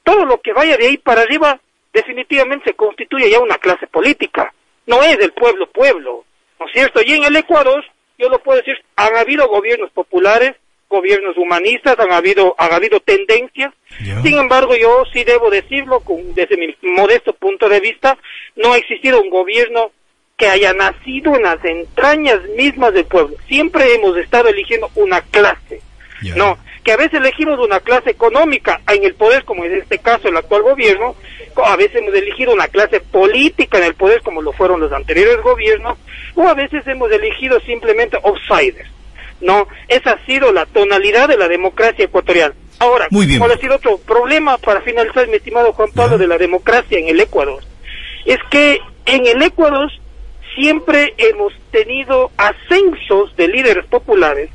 Todo 0.05 0.25
lo 0.25 0.41
que 0.41 0.53
vaya 0.53 0.77
de 0.77 0.87
ahí 0.87 0.97
para 0.97 1.23
arriba 1.23 1.61
definitivamente 1.93 2.71
se 2.71 2.77
constituye 2.77 3.31
ya 3.31 3.41
una 3.41 3.59
clase 3.59 3.87
política. 3.89 4.55
No 4.87 5.03
es 5.03 5.19
del 5.19 5.33
pueblo 5.33 5.69
pueblo, 5.71 6.25
¿no 6.61 6.67
es 6.67 6.73
cierto? 6.73 7.01
Y 7.05 7.13
en 7.13 7.25
el 7.25 7.37
Ecuador, 7.37 7.85
yo 8.17 8.29
lo 8.29 8.39
puedo 8.39 8.59
decir, 8.59 8.77
han 8.97 9.17
habido 9.17 9.49
gobiernos 9.49 9.91
populares, 9.91 10.55
gobiernos 10.89 11.37
humanistas, 11.37 11.99
han 11.99 12.13
habido, 12.13 12.55
han 12.59 12.73
habido 12.73 13.01
tendencias. 13.01 13.73
Sin 14.23 14.39
embargo, 14.39 14.75
yo 14.77 15.05
sí 15.13 15.25
debo 15.25 15.51
decirlo, 15.51 16.01
con, 16.01 16.35
desde 16.35 16.57
mi 16.57 16.75
modesto 16.83 17.33
punto 17.33 17.69
de 17.69 17.81
vista, 17.81 18.17
no 18.57 18.73
ha 18.73 18.79
existido 18.79 19.21
un 19.21 19.31
gobierno 19.31 19.93
que 20.37 20.47
haya 20.47 20.73
nacido 20.73 21.35
en 21.35 21.43
las 21.43 21.63
entrañas 21.65 22.41
mismas 22.57 22.95
del 22.95 23.05
pueblo. 23.07 23.37
Siempre 23.49 23.95
hemos 23.95 24.17
estado 24.17 24.49
eligiendo 24.49 24.89
una 24.95 25.21
clase. 25.21 25.81
No, 26.35 26.59
que 26.83 26.93
a 26.93 26.97
veces 26.97 27.21
elegimos 27.21 27.61
una 27.61 27.79
clase 27.81 28.11
económica 28.11 28.81
en 28.89 29.05
el 29.05 29.15
poder, 29.15 29.45
como 29.45 29.65
en 29.65 29.75
este 29.75 29.99
caso 29.99 30.29
el 30.29 30.37
actual 30.37 30.63
gobierno, 30.63 31.15
a 31.65 31.77
veces 31.77 31.97
hemos 31.97 32.15
elegido 32.15 32.53
una 32.53 32.69
clase 32.69 33.01
política 33.01 33.79
en 33.79 33.85
el 33.85 33.95
poder, 33.95 34.23
como 34.23 34.43
lo 34.43 34.53
fueron 34.53 34.81
los 34.81 34.93
anteriores 34.93 35.41
gobiernos, 35.43 35.99
o 36.35 36.49
a 36.49 36.55
veces 36.55 36.87
hemos 36.87 37.11
elegido 37.13 37.61
simplemente 37.61 38.19
outsiders. 38.25 38.89
No, 39.41 39.69
esa 39.89 40.13
ha 40.13 40.27
sido 40.27 40.53
la 40.53 40.67
tonalidad 40.67 41.29
de 41.29 41.37
la 41.37 41.49
democracia 41.49 42.05
ecuatoriana. 42.05 42.55
Ahora, 42.81 43.09
¿cuál 43.11 43.53
ha 43.53 43.59
sido 43.59 43.77
otro 43.77 43.99
problema 43.99 44.59
para 44.59 44.81
finalizar, 44.83 45.27
mi 45.29 45.37
estimado 45.37 45.73
Juan 45.73 45.91
Pablo, 45.93 46.19
de 46.19 46.29
la 46.29 46.39
democracia 46.39 46.99
en 46.99 47.09
el 47.09 47.21
Ecuador? 47.21 47.63
Es 48.25 48.39
que 48.51 48.79
en 49.07 49.27
el 49.27 49.43
Ecuador 49.43 49.91
siempre 50.55 51.15
hemos 51.19 51.53
tenido 51.71 52.31
ascensos 52.37 53.35
de 53.37 53.49
líderes 53.49 53.87
populares 53.87 54.51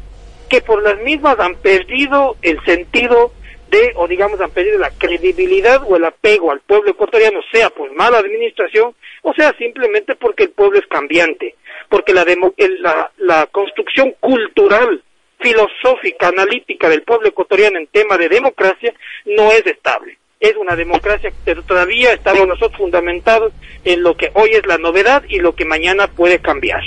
que 0.50 0.62
por 0.62 0.84
las 0.84 1.00
mismas 1.02 1.40
han 1.40 1.56
perdido 1.56 2.38
el 2.42 2.64
sentido 2.64 3.32
de, 3.72 3.94
o 3.96 4.08
digamos, 4.08 4.40
han 4.40 4.52
perdido 4.52 4.78
la 4.78 4.92
credibilidad 4.92 5.82
o 5.88 5.96
el 5.96 6.06
apego 6.06 6.52
al 6.52 6.60
pueblo 6.60 6.92
ecuatoriano, 6.92 7.40
sea 7.52 7.70
por 7.72 7.92
mala 7.96 8.20
administración, 8.20 8.94
o 9.24 9.34
sea 9.34 9.54
simplemente 9.58 10.16
porque 10.16 10.44
el 10.44 10.52
pueblo 10.52 10.78
es 10.78 10.86
cambiante 10.88 11.56
porque 11.90 12.14
la, 12.14 12.26
la, 12.82 13.12
la 13.18 13.46
construcción 13.48 14.16
cultural, 14.20 15.04
filosófica, 15.40 16.30
analítica 16.30 16.90
del 16.90 17.04
pueblo 17.04 17.28
ecuatoriano 17.28 17.78
en 17.78 17.88
tema 17.88 18.18
de 18.18 18.30
democracia 18.30 18.94
no 19.26 19.52
es 19.52 19.66
estable. 19.66 20.18
Es 20.40 20.56
una 20.58 20.76
democracia, 20.76 21.32
pero 21.46 21.64
todavía 21.64 22.14
estamos 22.14 22.48
nosotros 22.48 22.78
fundamentados 22.78 23.54
en 23.86 24.04
lo 24.04 24.18
que 24.18 24.32
hoy 24.34 24.52
es 24.52 24.66
la 24.66 24.78
novedad 24.78 25.24
y 25.28 25.40
lo 25.40 25.56
que 25.56 25.66
mañana 25.66 26.08
puede 26.08 26.40
cambiar. 26.40 26.82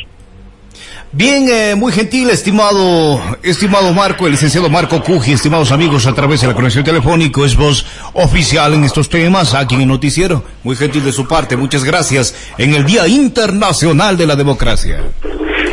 Bien, 1.16 1.48
eh, 1.48 1.74
muy 1.74 1.92
gentil, 1.92 2.28
estimado, 2.28 3.18
estimado 3.42 3.90
Marco, 3.94 4.26
el 4.26 4.32
licenciado 4.32 4.68
Marco 4.68 5.02
Cuji, 5.02 5.32
estimados 5.32 5.72
amigos, 5.72 6.06
a 6.06 6.14
través 6.14 6.42
de 6.42 6.48
la 6.48 6.52
conexión 6.52 6.84
telefónica, 6.84 7.40
es 7.42 7.56
voz 7.56 7.86
oficial 8.12 8.74
en 8.74 8.84
estos 8.84 9.08
temas 9.08 9.54
aquí 9.54 9.76
en 9.76 9.80
el 9.80 9.88
noticiero. 9.88 10.42
Muy 10.62 10.76
gentil 10.76 11.02
de 11.02 11.12
su 11.12 11.26
parte, 11.26 11.56
muchas 11.56 11.84
gracias 11.84 12.52
en 12.58 12.74
el 12.74 12.84
Día 12.84 13.08
Internacional 13.08 14.18
de 14.18 14.26
la 14.26 14.36
Democracia. 14.36 15.04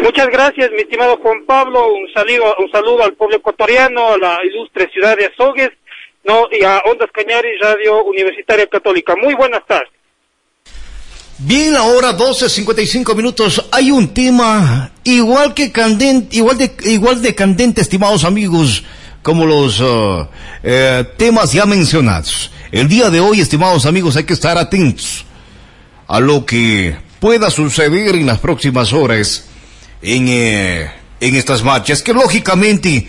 Muchas 0.02 0.28
gracias, 0.28 0.72
mi 0.72 0.84
estimado 0.84 1.18
Juan 1.18 1.44
Pablo, 1.46 1.91
un 1.91 2.08
saludo, 2.14 2.56
un 2.60 2.72
saludo 2.72 3.04
al 3.04 3.12
pueblo 3.12 3.36
ecuatoriano, 3.36 4.14
a 4.14 4.18
la 4.18 4.39
ilustre 4.46 4.89
ciudad 4.94 5.18
de 5.18 5.26
Azogues, 5.26 5.72
no, 6.24 6.48
y 6.54 6.64
a 6.64 6.82
Ondas 6.86 7.10
Cañaris, 7.12 7.60
Radio 7.60 8.02
Universitaria 8.06 8.68
Católica. 8.68 9.14
Muy 9.22 9.34
buenas 9.34 9.66
tardes. 9.68 9.89
Bien, 11.40 11.76
ahora 11.76 12.16
12.55 12.16 13.16
minutos. 13.16 13.66
Hay 13.72 13.90
un 13.90 14.14
tema 14.14 14.92
igual 15.04 15.54
que 15.56 15.72
candente, 15.72 16.38
igual 16.38 16.58
de, 16.60 16.76
igual 16.86 17.22
de 17.24 17.34
candente, 17.34 17.82
estimados 17.82 18.24
amigos, 18.24 18.84
como 19.24 19.46
los 19.46 19.80
uh, 19.80 20.28
eh, 20.62 21.04
temas 21.18 21.52
ya 21.52 21.66
mencionados. 21.66 22.52
El 22.72 22.88
día 22.88 23.10
de 23.10 23.20
hoy, 23.20 23.42
estimados 23.42 23.88
amigos, 23.88 24.16
hay 24.16 24.26
que 24.26 24.34
estar 24.34 24.58
atentos 24.60 25.26
a 26.08 26.20
lo 26.20 26.46
que 26.46 26.96
pueda 27.20 27.50
suceder 27.50 28.16
en 28.16 28.28
las 28.28 28.38
próximas 28.38 28.94
horas 28.94 29.46
en, 30.04 30.28
eh, 30.28 30.92
en 31.20 31.36
estas 31.36 31.64
marchas, 31.64 32.04
que 32.04 32.14
lógicamente 32.14 33.08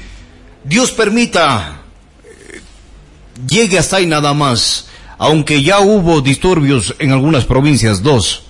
Dios 0.65 0.93
permita 0.93 1.83
eh, 2.25 2.61
llegue 3.47 3.79
hasta 3.79 3.97
ahí 3.97 4.07
nada 4.07 4.33
más 4.33 4.87
aunque 5.19 5.63
ya 5.63 5.81
hubo 5.81 6.21
disturbios 6.21 6.95
en 6.99 7.13
algunas 7.13 7.45
provincias, 7.45 8.03
dos. 8.03 8.45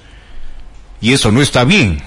Y 1.01 1.13
eso 1.13 1.31
no 1.31 1.43
está 1.43 1.65
bien. 1.65 2.03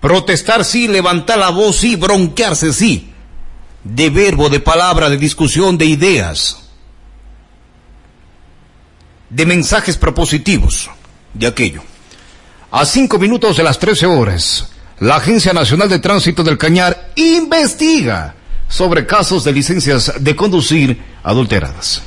Protestar 0.00 0.64
sí, 0.64 0.88
levantar 0.88 1.38
la 1.38 1.50
voz 1.50 1.76
sí, 1.76 1.96
bronquearse 1.96 2.72
sí. 2.72 3.12
De 3.84 4.10
verbo, 4.10 4.48
de 4.48 4.60
palabra, 4.60 5.10
de 5.10 5.16
discusión, 5.16 5.76
de 5.76 5.86
ideas. 5.86 6.70
De 9.28 9.46
mensajes 9.46 9.96
propositivos, 9.96 10.90
de 11.34 11.46
aquello. 11.46 11.82
A 12.70 12.84
cinco 12.84 13.18
minutos 13.18 13.56
de 13.56 13.62
las 13.62 13.78
trece 13.78 14.06
horas, 14.06 14.68
la 15.00 15.16
Agencia 15.16 15.52
Nacional 15.52 15.88
de 15.88 15.98
Tránsito 15.98 16.44
del 16.44 16.58
Cañar 16.58 17.12
investiga 17.16 18.34
sobre 18.68 19.06
casos 19.06 19.44
de 19.44 19.52
licencias 19.52 20.12
de 20.20 20.36
conducir 20.36 21.02
adulteradas. 21.22 22.02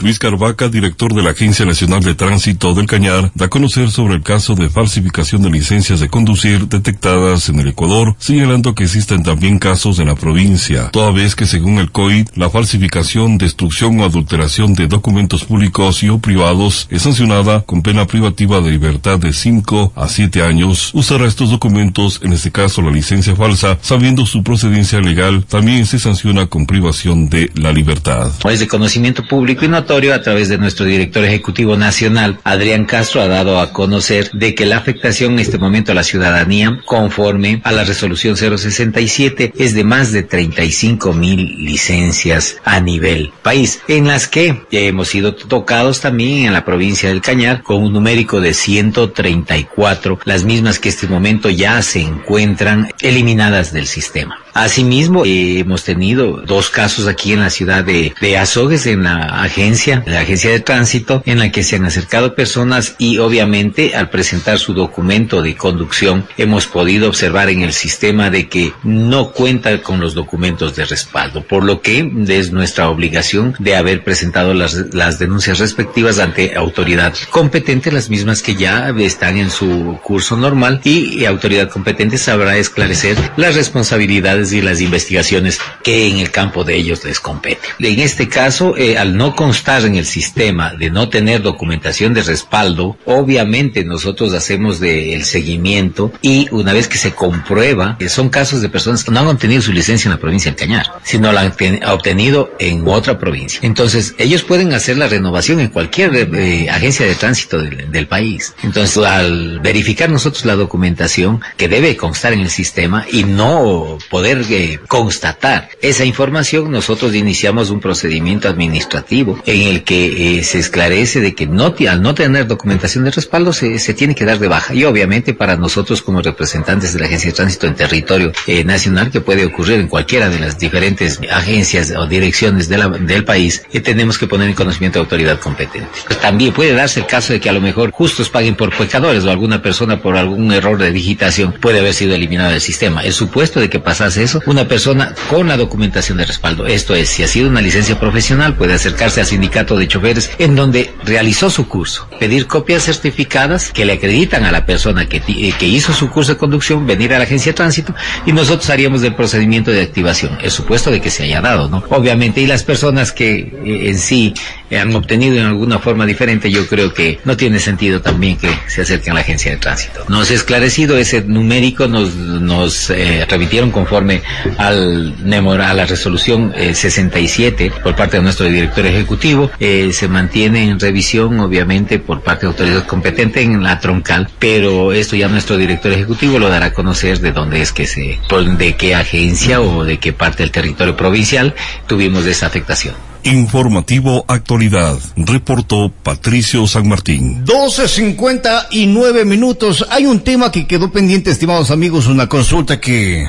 Luis 0.00 0.18
Carvaca, 0.18 0.68
director 0.68 1.14
de 1.14 1.22
la 1.22 1.30
Agencia 1.30 1.64
Nacional 1.64 2.02
de 2.02 2.14
Tránsito 2.14 2.74
del 2.74 2.86
Cañar, 2.86 3.30
da 3.34 3.46
a 3.46 3.48
conocer 3.48 3.90
sobre 3.90 4.14
el 4.14 4.22
caso 4.22 4.54
de 4.54 4.68
falsificación 4.68 5.42
de 5.42 5.50
licencias 5.50 6.00
de 6.00 6.08
conducir 6.08 6.68
detectadas 6.68 7.48
en 7.48 7.60
el 7.60 7.68
Ecuador, 7.68 8.16
señalando 8.18 8.74
que 8.74 8.84
existen 8.84 9.22
también 9.22 9.58
casos 9.58 9.98
en 9.98 10.08
la 10.08 10.14
provincia, 10.14 10.90
toda 10.90 11.10
vez 11.10 11.34
que 11.34 11.46
según 11.46 11.78
el 11.78 11.90
COID, 11.90 12.28
la 12.34 12.50
falsificación, 12.50 13.38
destrucción 13.38 14.00
o 14.00 14.04
adulteración 14.04 14.74
de 14.74 14.86
documentos 14.86 15.44
públicos 15.44 16.02
y 16.02 16.08
o 16.08 16.18
privados 16.18 16.86
es 16.90 17.02
sancionada 17.02 17.62
con 17.62 17.82
pena 17.82 18.06
privativa 18.06 18.60
de 18.60 18.70
libertad 18.70 19.18
de 19.18 19.32
5 19.32 19.92
a 19.94 20.08
7 20.08 20.42
años. 20.42 20.90
Usará 20.94 21.26
estos 21.26 21.50
documentos, 21.50 22.20
en 22.22 22.32
este 22.32 22.50
caso 22.50 22.82
la 22.82 22.90
licencia 22.90 23.36
falsa, 23.36 23.78
sabiendo 23.80 24.26
su 24.26 24.42
procedencia 24.42 25.00
legal, 25.00 25.44
también 25.44 25.86
se 25.86 25.98
sanciona 25.98 26.46
con 26.46 26.66
privación 26.66 27.28
de 27.28 27.50
la 27.54 27.72
libertad. 27.72 28.32
Es 28.50 28.60
de 28.60 28.68
conocimiento 28.68 29.22
público 29.28 29.64
y 29.64 29.68
notorio 29.84 30.14
a 30.14 30.22
través 30.22 30.48
de 30.48 30.56
nuestro 30.56 30.86
director 30.86 31.22
ejecutivo 31.26 31.76
nacional, 31.76 32.38
Adrián 32.42 32.86
Castro, 32.86 33.20
ha 33.20 33.28
dado 33.28 33.60
a 33.60 33.70
conocer 33.70 34.30
de 34.32 34.54
que 34.54 34.64
la 34.64 34.78
afectación 34.78 35.34
en 35.34 35.40
este 35.40 35.58
momento 35.58 35.92
a 35.92 35.94
la 35.94 36.04
ciudadanía, 36.04 36.80
conforme 36.86 37.60
a 37.64 37.70
la 37.70 37.84
resolución 37.84 38.34
067, 38.34 39.52
es 39.58 39.74
de 39.74 39.84
más 39.84 40.10
de 40.10 40.22
35 40.22 41.12
mil 41.12 41.66
licencias 41.66 42.56
a 42.64 42.80
nivel 42.80 43.30
país, 43.42 43.82
en 43.86 44.06
las 44.06 44.26
que 44.26 44.62
ya 44.72 44.80
hemos 44.80 45.08
sido 45.08 45.34
tocados 45.34 46.00
también 46.00 46.46
en 46.46 46.54
la 46.54 46.64
provincia 46.64 47.10
del 47.10 47.20
Cañar 47.20 47.62
con 47.62 47.82
un 47.82 47.92
numérico 47.92 48.40
de 48.40 48.54
134, 48.54 50.20
las 50.24 50.44
mismas 50.44 50.78
que 50.78 50.88
este 50.88 51.08
momento 51.08 51.50
ya 51.50 51.82
se 51.82 52.00
encuentran 52.00 52.88
eliminadas 53.02 53.70
del 53.74 53.86
sistema. 53.86 54.43
Asimismo, 54.54 55.24
eh, 55.24 55.58
hemos 55.58 55.82
tenido 55.82 56.42
dos 56.46 56.70
casos 56.70 57.08
aquí 57.08 57.32
en 57.32 57.40
la 57.40 57.50
ciudad 57.50 57.82
de, 57.82 58.14
de 58.20 58.38
Azogues, 58.38 58.86
en 58.86 59.02
la 59.02 59.42
agencia, 59.42 60.04
la 60.06 60.20
agencia 60.20 60.50
de 60.50 60.60
tránsito, 60.60 61.22
en 61.26 61.40
la 61.40 61.50
que 61.50 61.64
se 61.64 61.76
han 61.76 61.84
acercado 61.84 62.36
personas 62.36 62.94
y 62.98 63.18
obviamente 63.18 63.96
al 63.96 64.10
presentar 64.10 64.60
su 64.60 64.72
documento 64.72 65.42
de 65.42 65.56
conducción 65.56 66.26
hemos 66.38 66.68
podido 66.68 67.08
observar 67.08 67.50
en 67.50 67.62
el 67.62 67.72
sistema 67.72 68.30
de 68.30 68.48
que 68.48 68.72
no 68.84 69.32
cuenta 69.32 69.82
con 69.82 69.98
los 69.98 70.14
documentos 70.14 70.76
de 70.76 70.84
respaldo, 70.84 71.42
por 71.42 71.64
lo 71.64 71.80
que 71.80 72.08
es 72.28 72.52
nuestra 72.52 72.88
obligación 72.88 73.56
de 73.58 73.74
haber 73.74 74.04
presentado 74.04 74.54
las, 74.54 74.74
las 74.94 75.18
denuncias 75.18 75.58
respectivas 75.58 76.20
ante 76.20 76.56
autoridad 76.56 77.12
competente, 77.30 77.90
las 77.90 78.08
mismas 78.08 78.40
que 78.40 78.54
ya 78.54 78.90
están 78.98 79.36
en 79.36 79.50
su 79.50 79.98
curso 80.04 80.36
normal 80.36 80.80
y 80.84 81.24
autoridad 81.24 81.70
competente 81.70 82.18
sabrá 82.18 82.56
esclarecer 82.56 83.16
las 83.36 83.56
responsabilidades 83.56 84.43
y 84.52 84.62
las 84.62 84.80
investigaciones 84.80 85.58
que 85.82 86.08
en 86.08 86.18
el 86.18 86.30
campo 86.30 86.64
de 86.64 86.76
ellos 86.76 87.04
les 87.04 87.20
compete. 87.20 87.68
En 87.78 88.00
este 88.00 88.28
caso, 88.28 88.76
eh, 88.76 88.98
al 88.98 89.16
no 89.16 89.34
constar 89.34 89.84
en 89.84 89.96
el 89.96 90.06
sistema 90.06 90.74
de 90.74 90.90
no 90.90 91.08
tener 91.08 91.42
documentación 91.42 92.14
de 92.14 92.22
respaldo, 92.22 92.96
obviamente 93.04 93.84
nosotros 93.84 94.32
hacemos 94.32 94.80
de 94.80 95.14
el 95.14 95.24
seguimiento 95.24 96.12
y 96.22 96.48
una 96.50 96.72
vez 96.72 96.88
que 96.88 96.98
se 96.98 97.12
comprueba, 97.12 97.96
que 97.98 98.08
son 98.08 98.28
casos 98.28 98.60
de 98.62 98.68
personas 98.68 99.04
que 99.04 99.10
no 99.10 99.20
han 99.20 99.26
obtenido 99.26 99.62
su 99.62 99.72
licencia 99.72 100.08
en 100.08 100.14
la 100.14 100.20
provincia 100.20 100.50
de 100.50 100.56
Cañar, 100.56 100.86
sino 101.02 101.32
la 101.32 101.42
han 101.42 101.54
obtenido 101.88 102.54
en 102.58 102.86
otra 102.86 103.18
provincia. 103.18 103.60
Entonces, 103.62 104.14
ellos 104.18 104.42
pueden 104.42 104.72
hacer 104.72 104.96
la 104.96 105.08
renovación 105.08 105.60
en 105.60 105.68
cualquier 105.68 106.14
eh, 106.34 106.68
agencia 106.70 107.06
de 107.06 107.14
tránsito 107.14 107.58
del, 107.58 107.90
del 107.90 108.06
país. 108.06 108.54
Entonces, 108.62 108.96
al 108.98 109.60
verificar 109.60 110.10
nosotros 110.10 110.44
la 110.44 110.56
documentación 110.56 111.40
que 111.56 111.68
debe 111.68 111.96
constar 111.96 112.32
en 112.32 112.40
el 112.40 112.50
sistema 112.50 113.06
y 113.10 113.24
no 113.24 113.98
poder 114.10 114.33
eh, 114.48 114.80
constatar 114.88 115.68
esa 115.80 116.04
información, 116.04 116.70
nosotros 116.70 117.14
iniciamos 117.14 117.70
un 117.70 117.80
procedimiento 117.80 118.48
administrativo 118.48 119.38
en 119.46 119.62
el 119.62 119.84
que 119.84 120.38
eh, 120.38 120.44
se 120.44 120.58
esclarece 120.58 121.20
de 121.20 121.34
que 121.34 121.46
no, 121.46 121.74
al 121.88 122.02
no 122.02 122.14
tener 122.14 122.46
documentación 122.46 123.04
de 123.04 123.10
respaldo 123.10 123.52
se, 123.52 123.78
se, 123.78 123.94
tiene 123.94 124.14
que 124.14 124.24
dar 124.24 124.38
de 124.38 124.48
baja. 124.48 124.74
Y 124.74 124.84
obviamente 124.84 125.34
para 125.34 125.56
nosotros 125.56 126.02
como 126.02 126.22
representantes 126.22 126.92
de 126.92 127.00
la 127.00 127.06
Agencia 127.06 127.30
de 127.30 127.36
Tránsito 127.36 127.66
en 127.66 127.74
territorio 127.74 128.32
eh, 128.46 128.64
nacional, 128.64 129.10
que 129.10 129.20
puede 129.20 129.44
ocurrir 129.44 129.80
en 129.80 129.88
cualquiera 129.88 130.28
de 130.28 130.38
las 130.38 130.58
diferentes 130.58 131.20
agencias 131.30 131.92
o 131.96 132.06
direcciones 132.06 132.68
de 132.68 132.78
la, 132.78 132.88
del 132.88 133.24
país, 133.24 133.62
tenemos 133.82 134.18
que 134.18 134.26
poner 134.26 134.48
en 134.48 134.54
conocimiento 134.54 134.98
de 134.98 135.04
autoridad 135.04 135.38
competente. 135.38 135.88
También 136.20 136.52
puede 136.52 136.72
darse 136.72 137.00
el 137.00 137.06
caso 137.06 137.32
de 137.32 137.40
que 137.40 137.48
a 137.48 137.52
lo 137.52 137.60
mejor 137.60 137.90
justos 137.90 138.30
paguen 138.30 138.56
por 138.56 138.74
pecadores 138.76 139.24
o 139.24 139.30
alguna 139.30 139.62
persona 139.62 140.00
por 140.00 140.16
algún 140.16 140.52
error 140.52 140.78
de 140.78 140.90
digitación 140.90 141.52
puede 141.52 141.80
haber 141.80 141.94
sido 141.94 142.14
eliminada 142.14 142.50
del 142.50 142.60
sistema. 142.60 143.02
El 143.02 143.12
supuesto 143.12 143.60
de 143.60 143.68
que 143.70 143.78
pasase 143.78 144.23
eso, 144.24 144.42
una 144.46 144.66
persona 144.66 145.14
con 145.30 145.48
la 145.48 145.56
documentación 145.56 146.18
de 146.18 146.26
respaldo, 146.26 146.66
esto 146.66 146.94
es, 146.94 147.08
si 147.08 147.22
ha 147.22 147.28
sido 147.28 147.48
una 147.48 147.60
licencia 147.60 147.98
profesional, 147.98 148.56
puede 148.56 148.74
acercarse 148.74 149.20
al 149.20 149.26
sindicato 149.26 149.76
de 149.76 149.88
choferes 149.88 150.30
en 150.38 150.56
donde 150.56 150.92
realizó 151.04 151.50
su 151.50 151.68
curso, 151.68 152.08
pedir 152.18 152.46
copias 152.46 152.84
certificadas 152.84 153.70
que 153.72 153.84
le 153.84 153.94
acreditan 153.94 154.44
a 154.44 154.52
la 154.52 154.66
persona 154.66 155.06
que, 155.06 155.20
que 155.20 155.66
hizo 155.66 155.92
su 155.92 156.10
curso 156.10 156.32
de 156.32 156.38
conducción, 156.38 156.86
venir 156.86 157.14
a 157.14 157.18
la 157.18 157.24
agencia 157.24 157.52
de 157.52 157.56
tránsito 157.56 157.94
y 158.26 158.32
nosotros 158.32 158.68
haríamos 158.70 159.00
del 159.02 159.14
procedimiento 159.14 159.70
de 159.70 159.82
activación, 159.82 160.38
el 160.42 160.50
supuesto 160.50 160.90
de 160.90 161.00
que 161.00 161.10
se 161.10 161.24
haya 161.24 161.40
dado, 161.40 161.68
¿no? 161.68 161.84
Obviamente, 161.90 162.40
y 162.40 162.46
las 162.46 162.62
personas 162.62 163.12
que 163.12 163.36
eh, 163.36 163.88
en 163.88 163.98
sí 163.98 164.34
han 164.70 164.94
obtenido 164.94 165.36
en 165.36 165.46
alguna 165.46 165.78
forma 165.78 166.06
diferente, 166.06 166.50
yo 166.50 166.66
creo 166.66 166.92
que 166.92 167.20
no 167.24 167.36
tiene 167.36 167.58
sentido 167.58 168.00
también 168.00 168.36
que 168.36 168.50
se 168.66 168.82
acerquen 168.82 169.12
a 169.12 169.14
la 169.14 169.20
agencia 169.20 169.50
de 169.50 169.58
tránsito. 169.58 170.04
Nos 170.08 170.30
ha 170.30 170.34
esclarecido 170.34 170.96
ese 170.96 171.22
numérico, 171.22 171.86
nos, 171.86 172.14
nos 172.14 172.90
eh, 172.90 173.26
remitieron 173.28 173.70
conforme 173.70 174.13
al 174.58 175.14
a 175.60 175.74
la 175.74 175.86
resolución 175.86 176.52
eh, 176.56 176.74
67 176.74 177.72
por 177.82 177.96
parte 177.96 178.16
de 178.16 178.22
nuestro 178.22 178.46
director 178.46 178.86
ejecutivo, 178.86 179.50
eh, 179.60 179.90
se 179.92 180.08
mantiene 180.08 180.64
en 180.64 180.78
revisión 180.78 181.40
obviamente 181.40 181.98
por 181.98 182.22
parte 182.22 182.46
de 182.46 182.52
autoridades 182.52 182.84
competentes 182.84 183.44
en 183.44 183.62
la 183.62 183.80
troncal, 183.80 184.28
pero 184.38 184.92
esto 184.92 185.16
ya 185.16 185.28
nuestro 185.28 185.56
director 185.56 185.92
ejecutivo 185.92 186.38
lo 186.38 186.48
dará 186.48 186.66
a 186.66 186.72
conocer 186.72 187.20
de 187.20 187.32
dónde 187.32 187.60
es 187.60 187.72
que 187.72 187.86
se, 187.86 188.18
de 188.58 188.76
qué 188.76 188.94
agencia 188.94 189.60
o 189.60 189.84
de 189.84 189.98
qué 189.98 190.12
parte 190.12 190.42
del 190.42 190.50
territorio 190.50 190.96
provincial 190.96 191.54
tuvimos 191.86 192.26
esa 192.26 192.46
afectación. 192.46 192.94
Informativo 193.24 194.26
Actualidad, 194.28 194.98
reportó 195.16 195.90
Patricio 196.02 196.66
San 196.66 196.86
Martín. 196.86 197.44
12.59 197.46 199.24
minutos. 199.24 199.86
Hay 199.90 200.04
un 200.04 200.20
tema 200.20 200.52
que 200.52 200.66
quedó 200.66 200.92
pendiente, 200.92 201.30
estimados 201.30 201.70
amigos, 201.70 202.06
una 202.06 202.28
consulta 202.28 202.78
que 202.80 203.26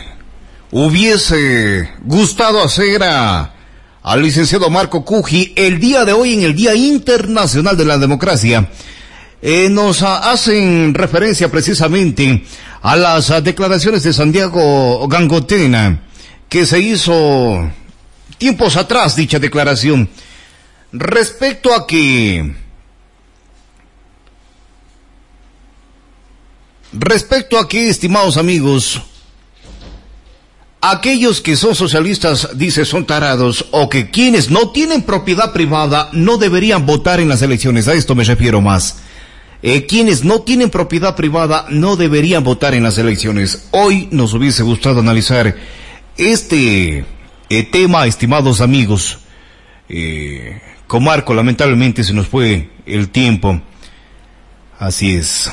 hubiese 0.77 1.89
gustado 2.03 2.61
hacer 2.61 3.01
a, 3.01 3.53
al 4.03 4.21
licenciado 4.21 4.69
Marco 4.69 5.05
Cuji 5.05 5.53
el 5.55 5.79
día 5.79 6.03
de 6.03 6.11
hoy 6.11 6.33
en 6.33 6.41
el 6.41 6.53
Día 6.53 6.75
Internacional 6.75 7.77
de 7.77 7.85
la 7.85 7.97
Democracia. 7.97 8.69
Eh, 9.41 9.69
nos 9.69 10.01
hacen 10.01 10.93
referencia 10.93 11.49
precisamente 11.49 12.43
a 12.81 12.97
las 12.97 13.41
declaraciones 13.41 14.03
de 14.03 14.11
Santiago 14.11 15.07
Gangotena 15.07 16.01
que 16.49 16.65
se 16.65 16.81
hizo 16.81 17.71
tiempos 18.37 18.75
atrás 18.75 19.15
dicha 19.15 19.39
declaración 19.39 20.09
respecto 20.91 21.73
a 21.73 21.87
que 21.87 22.53
respecto 26.91 27.57
a 27.57 27.69
que 27.69 27.87
estimados 27.87 28.35
amigos 28.35 29.01
aquellos 30.91 31.41
que 31.41 31.55
son 31.55 31.75
socialistas 31.75 32.49
dice 32.55 32.85
son 32.85 33.05
tarados 33.05 33.65
o 33.71 33.89
que 33.89 34.09
quienes 34.09 34.49
no 34.49 34.69
tienen 34.69 35.03
propiedad 35.03 35.53
privada 35.53 36.09
no 36.11 36.37
deberían 36.37 36.85
votar 36.85 37.19
en 37.19 37.29
las 37.29 37.41
elecciones 37.41 37.87
a 37.87 37.93
esto 37.93 38.15
me 38.15 38.23
refiero 38.23 38.61
más 38.61 38.97
eh, 39.61 39.85
quienes 39.85 40.23
no 40.23 40.41
tienen 40.41 40.69
propiedad 40.69 41.15
privada 41.15 41.65
no 41.69 41.95
deberían 41.95 42.43
votar 42.43 42.73
en 42.73 42.83
las 42.83 42.97
elecciones 42.97 43.67
hoy 43.71 44.07
nos 44.11 44.33
hubiese 44.33 44.63
gustado 44.63 44.99
analizar 44.99 45.55
este 46.17 47.05
eh, 47.49 47.63
tema, 47.63 48.05
estimados 48.05 48.61
amigos. 48.61 49.19
Eh, 49.89 50.61
con 50.87 51.03
Marco, 51.03 51.33
lamentablemente 51.33 52.03
se 52.03 52.13
nos 52.13 52.27
fue 52.27 52.69
el 52.85 53.09
tiempo. 53.09 53.61
Así 54.79 55.15
es. 55.15 55.51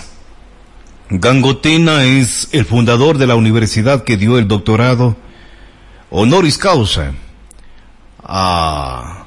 Gangotena 1.15 2.05
es 2.05 2.49
el 2.53 2.65
fundador 2.65 3.19
de 3.19 3.27
la 3.27 3.35
universidad 3.35 4.03
que 4.03 4.17
dio 4.17 4.39
el 4.39 4.49
doctorado 4.49 5.15
honoris 6.09 6.57
causa 6.57 7.13
a 8.25 9.27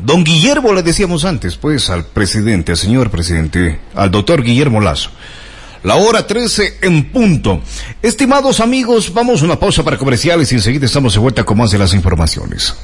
don 0.00 0.24
Guillermo, 0.24 0.72
le 0.72 0.82
decíamos 0.82 1.24
antes, 1.24 1.56
pues 1.56 1.88
al 1.88 2.04
presidente, 2.04 2.72
al 2.72 2.78
señor 2.78 3.10
presidente, 3.10 3.80
al 3.94 4.10
doctor 4.10 4.42
Guillermo 4.42 4.80
Lazo. 4.80 5.10
La 5.84 5.94
hora 5.96 6.26
13 6.26 6.78
en 6.82 7.12
punto. 7.12 7.62
Estimados 8.02 8.58
amigos, 8.58 9.14
vamos 9.14 9.40
a 9.42 9.44
una 9.44 9.58
pausa 9.58 9.84
para 9.84 9.98
comerciales 9.98 10.50
y 10.50 10.56
enseguida 10.56 10.86
estamos 10.86 11.14
de 11.14 11.20
vuelta 11.20 11.44
con 11.44 11.58
más 11.58 11.70
de 11.70 11.78
las 11.78 11.94
informaciones. 11.94 12.74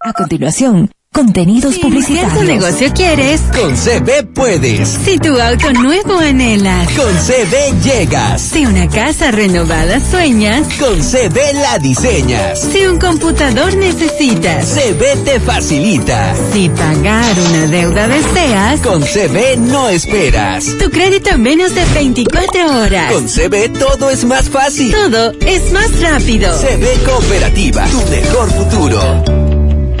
A 0.00 0.12
continuación, 0.14 0.90
Contenidos 1.14 1.76
si 1.76 1.80
publicitarios. 1.80 2.34
tu 2.34 2.42
negocio 2.42 2.92
quieres. 2.92 3.40
Con 3.52 3.76
CB 3.76 4.34
puedes. 4.34 4.88
Si 4.88 5.16
tu 5.16 5.38
auto 5.38 5.72
nuevo 5.72 6.18
anhelas. 6.18 6.88
Con 6.88 7.14
CB 7.14 7.80
llegas. 7.84 8.42
Si 8.42 8.66
una 8.66 8.88
casa 8.88 9.30
renovada 9.30 10.00
sueñas. 10.00 10.66
Con 10.76 11.00
CB 11.00 11.38
la 11.54 11.78
diseñas. 11.78 12.60
Si 12.60 12.84
un 12.88 12.98
computador 12.98 13.76
necesitas. 13.76 14.66
CB 14.66 15.22
te 15.24 15.38
facilita. 15.38 16.34
Si 16.52 16.68
pagar 16.70 17.32
una 17.48 17.66
deuda 17.68 18.08
deseas. 18.08 18.80
Con 18.80 19.00
CB 19.04 19.56
no 19.58 19.88
esperas. 19.90 20.64
Tu 20.64 20.90
crédito 20.90 21.30
en 21.30 21.42
menos 21.42 21.76
de 21.76 21.84
24 21.94 22.80
horas. 22.82 23.12
Con 23.12 23.28
CB 23.28 23.78
todo 23.78 24.10
es 24.10 24.24
más 24.24 24.50
fácil. 24.50 24.90
Todo 24.90 25.30
es 25.46 25.70
más 25.70 26.00
rápido. 26.00 26.52
CB 26.58 27.04
Cooperativa, 27.04 27.86
tu 27.86 28.02
mejor 28.10 28.50
futuro. 28.50 29.53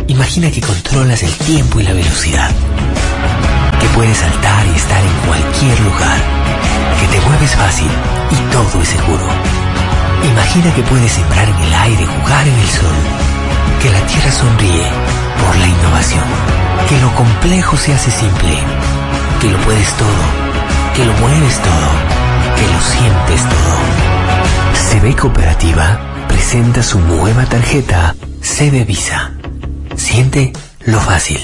Imagina 0.06 0.50
que 0.50 0.60
controlas 0.60 1.22
el 1.22 1.32
tiempo 1.32 1.80
y 1.80 1.82
la 1.82 1.94
velocidad. 1.94 2.50
Que 3.80 3.86
puedes 3.94 4.18
saltar 4.18 4.66
y 4.66 4.76
estar 4.76 5.02
en 5.02 5.26
cualquier 5.26 5.80
lugar. 5.80 6.18
Que 7.00 7.06
te 7.08 7.26
mueves 7.26 7.54
fácil 7.56 7.88
y 8.30 8.52
todo 8.52 8.82
es 8.82 8.88
seguro. 8.88 9.26
Imagina 10.30 10.74
que 10.74 10.82
puedes 10.82 11.12
sembrar 11.12 11.48
en 11.48 11.56
el 11.56 11.74
aire, 11.74 12.06
jugar 12.06 12.46
en 12.46 12.54
el 12.54 12.68
sol. 12.68 12.96
Que 13.80 13.90
la 13.90 14.06
tierra 14.06 14.30
sonríe 14.30 14.86
por 15.42 15.56
la 15.56 15.68
innovación. 15.68 16.24
Que 16.88 17.00
lo 17.00 17.14
complejo 17.14 17.76
se 17.76 17.94
hace 17.94 18.10
simple. 18.10 18.58
Que 19.40 19.50
lo 19.50 19.58
puedes 19.58 19.90
todo. 19.94 20.24
Que 20.94 21.04
lo 21.04 21.12
mueves 21.14 21.58
todo. 21.62 21.88
Que 22.56 22.66
lo 22.72 22.80
sientes 22.80 23.42
todo. 23.48 25.00
CB 25.00 25.16
Cooperativa 25.16 25.98
presenta 26.28 26.82
su 26.82 27.00
nueva 27.00 27.44
tarjeta 27.46 28.14
CB 28.42 28.84
Visa. 28.86 29.33
Siente 29.96 30.52
lo 30.86 31.00
fácil. 31.00 31.40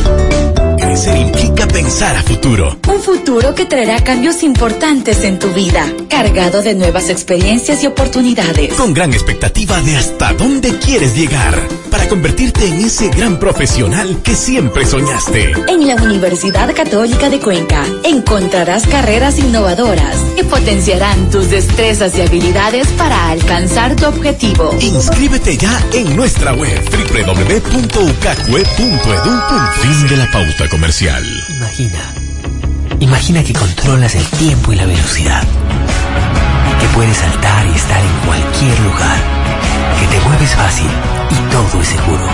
Crecer 0.91 1.17
implica 1.19 1.69
pensar 1.69 2.17
a 2.17 2.23
futuro. 2.25 2.77
Un 2.89 3.01
futuro 3.01 3.55
que 3.55 3.65
traerá 3.65 4.03
cambios 4.03 4.43
importantes 4.43 5.23
en 5.23 5.39
tu 5.39 5.47
vida, 5.53 5.87
cargado 6.09 6.63
de 6.63 6.75
nuevas 6.75 7.11
experiencias 7.11 7.85
y 7.85 7.87
oportunidades. 7.87 8.75
Con 8.75 8.93
gran 8.93 9.13
expectativa 9.13 9.81
de 9.83 9.97
hasta 9.97 10.33
dónde 10.33 10.77
quieres 10.79 11.15
llegar 11.15 11.57
para 11.93 12.09
convertirte 12.09 12.67
en 12.67 12.85
ese 12.85 13.09
gran 13.09 13.39
profesional 13.39 14.21
que 14.25 14.35
siempre 14.35 14.85
soñaste. 14.85 15.53
En 15.69 15.87
la 15.87 15.95
Universidad 15.95 16.75
Católica 16.75 17.31
de 17.31 17.39
Cuenca 17.39 17.85
encontrarás 18.05 18.87
carreras 18.89 19.39
innovadoras 19.39 20.17
que 20.35 20.43
potenciarán 20.43 21.31
tus 21.31 21.51
destrezas 21.51 22.19
y 22.19 22.23
habilidades 22.23 22.89
para 22.99 23.29
alcanzar 23.29 23.95
tu 23.95 24.07
objetivo. 24.07 24.77
Inscríbete 24.81 25.57
ya 25.57 25.81
en 25.93 26.17
nuestra 26.17 26.53
web 26.53 26.81
www.ucacue.edu. 26.91 28.01
Fin 29.83 30.09
de 30.09 30.17
la 30.17 30.31
pauta 30.31 30.69
Imagina. 31.51 32.01
Imagina 33.01 33.45
que 33.45 33.53
controlas 33.53 34.15
el 34.15 34.25
tiempo 34.39 34.73
y 34.73 34.77
la 34.77 34.87
velocidad. 34.87 35.43
Que 36.81 36.87
puedes 36.95 37.19
saltar 37.19 37.67
y 37.67 37.77
estar 37.77 38.01
en 38.01 38.27
cualquier 38.27 38.81
lugar. 38.81 39.19
Que 40.01 40.07
te 40.07 40.25
mueves 40.27 40.55
fácil 40.55 40.89
y 41.31 41.53
todo 41.53 41.83
es 41.83 41.89
seguro. 41.89 42.25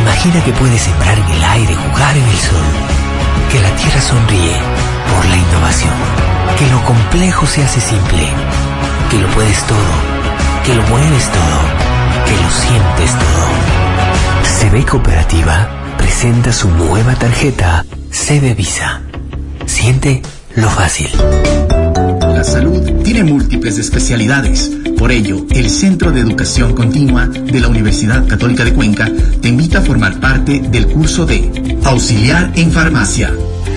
Imagina 0.00 0.44
que 0.44 0.52
puedes 0.52 0.80
sembrar 0.80 1.18
en 1.18 1.28
el 1.28 1.42
aire, 1.42 1.74
jugar 1.74 2.16
en 2.16 2.24
el 2.24 2.38
sol. 2.38 2.66
Que 3.50 3.58
la 3.58 3.70
tierra 3.74 4.00
sonríe 4.00 4.54
por 5.12 5.24
la 5.26 5.36
innovación. 5.36 5.94
Que 6.56 6.70
lo 6.70 6.80
complejo 6.84 7.46
se 7.46 7.64
hace 7.64 7.80
simple. 7.80 8.28
Que 9.10 9.18
lo 9.18 9.26
puedes 9.34 9.60
todo. 9.64 9.92
Que 10.64 10.74
lo 10.76 10.82
mueves 10.84 11.28
todo. 11.32 11.60
Que 12.26 12.36
lo 12.40 12.50
sientes 12.50 13.10
todo. 13.18 14.70
CB 14.70 14.86
Cooperativa 14.86 15.80
presenta 16.00 16.50
su 16.50 16.70
nueva 16.70 17.14
tarjeta 17.14 17.84
CB 18.10 18.56
Visa. 18.56 19.02
Siente 19.66 20.22
lo 20.54 20.70
fácil. 20.70 21.10
La 22.22 22.42
salud 22.42 23.02
tiene 23.04 23.22
múltiples 23.22 23.76
especialidades. 23.76 24.70
Por 24.96 25.12
ello, 25.12 25.44
el 25.50 25.68
Centro 25.68 26.10
de 26.10 26.20
Educación 26.20 26.74
Continua 26.74 27.26
de 27.26 27.60
la 27.60 27.68
Universidad 27.68 28.26
Católica 28.26 28.64
de 28.64 28.72
Cuenca 28.72 29.10
te 29.42 29.48
invita 29.48 29.80
a 29.80 29.82
formar 29.82 30.20
parte 30.20 30.60
del 30.60 30.86
curso 30.86 31.26
de 31.26 31.78
Auxiliar 31.84 32.50
en 32.54 32.72
Farmacia, 32.72 33.30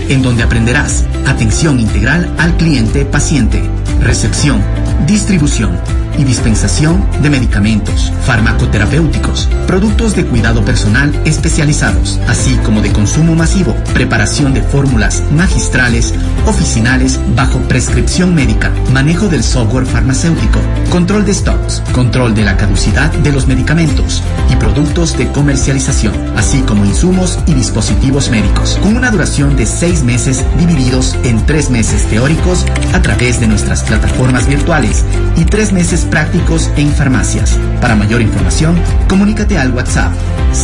en 0.07 0.21
donde 0.21 0.43
aprenderás 0.43 1.03
atención 1.25 1.77
integral 1.77 2.33
al 2.37 2.55
cliente-paciente, 2.55 3.61
recepción, 3.99 4.63
distribución 5.05 5.77
y 6.17 6.23
dispensación 6.23 7.05
de 7.21 7.29
medicamentos, 7.29 8.11
farmacoterapéuticos, 8.25 9.49
productos 9.67 10.15
de 10.15 10.25
cuidado 10.25 10.63
personal 10.63 11.13
especializados, 11.25 12.19
así 12.27 12.55
como 12.63 12.81
de 12.81 12.91
consumo 12.91 13.35
masivo, 13.35 13.75
preparación 13.93 14.53
de 14.53 14.61
fórmulas 14.61 15.23
magistrales, 15.31 16.13
oficinales 16.45 17.19
bajo 17.35 17.59
prescripción 17.67 18.35
médica, 18.35 18.71
manejo 18.91 19.27
del 19.27 19.43
software 19.43 19.85
farmacéutico, 19.85 20.59
control 20.89 21.25
de 21.25 21.33
stocks, 21.33 21.81
control 21.91 22.35
de 22.35 22.43
la 22.43 22.57
caducidad 22.57 23.11
de 23.11 23.31
los 23.31 23.47
medicamentos 23.47 24.21
y 24.51 24.55
productos 24.55 25.17
de 25.17 25.27
comercialización, 25.31 26.13
así 26.35 26.61
como 26.61 26.85
insumos 26.85 27.39
y 27.47 27.53
dispositivos 27.53 28.29
médicos, 28.29 28.79
con 28.81 28.95
una 28.95 29.11
duración 29.11 29.55
de 29.55 29.65
seis 29.65 30.03
meses 30.03 30.45
divididos 30.57 31.15
en 31.23 31.45
tres 31.45 31.69
meses 31.69 32.05
teóricos 32.07 32.65
a 32.93 33.01
través 33.01 33.39
de 33.39 33.47
nuestras 33.47 33.83
plataformas 33.83 34.47
virtuales 34.47 35.03
y 35.35 35.45
tres 35.45 35.71
meses 35.73 36.02
prácticos 36.05 36.69
en 36.77 36.91
farmacias. 36.91 37.57
Para 37.81 37.95
mayor 37.95 38.21
información, 38.21 38.75
comunícate 39.07 39.57
al 39.57 39.71
WhatsApp 39.73 40.13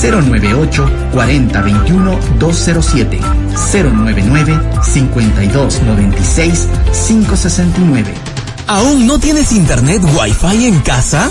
098 0.01 0.89
40 1.11 1.61
21 1.61 2.19
207 2.39 3.19
099 3.73 4.59
52 4.83 5.81
96 5.83 6.67
569. 7.07 8.28
¿Aún 8.69 9.07
no 9.07 9.17
tienes 9.17 9.51
internet 9.51 9.99
Wi-Fi 10.15 10.67
en 10.67 10.79
casa? 10.81 11.27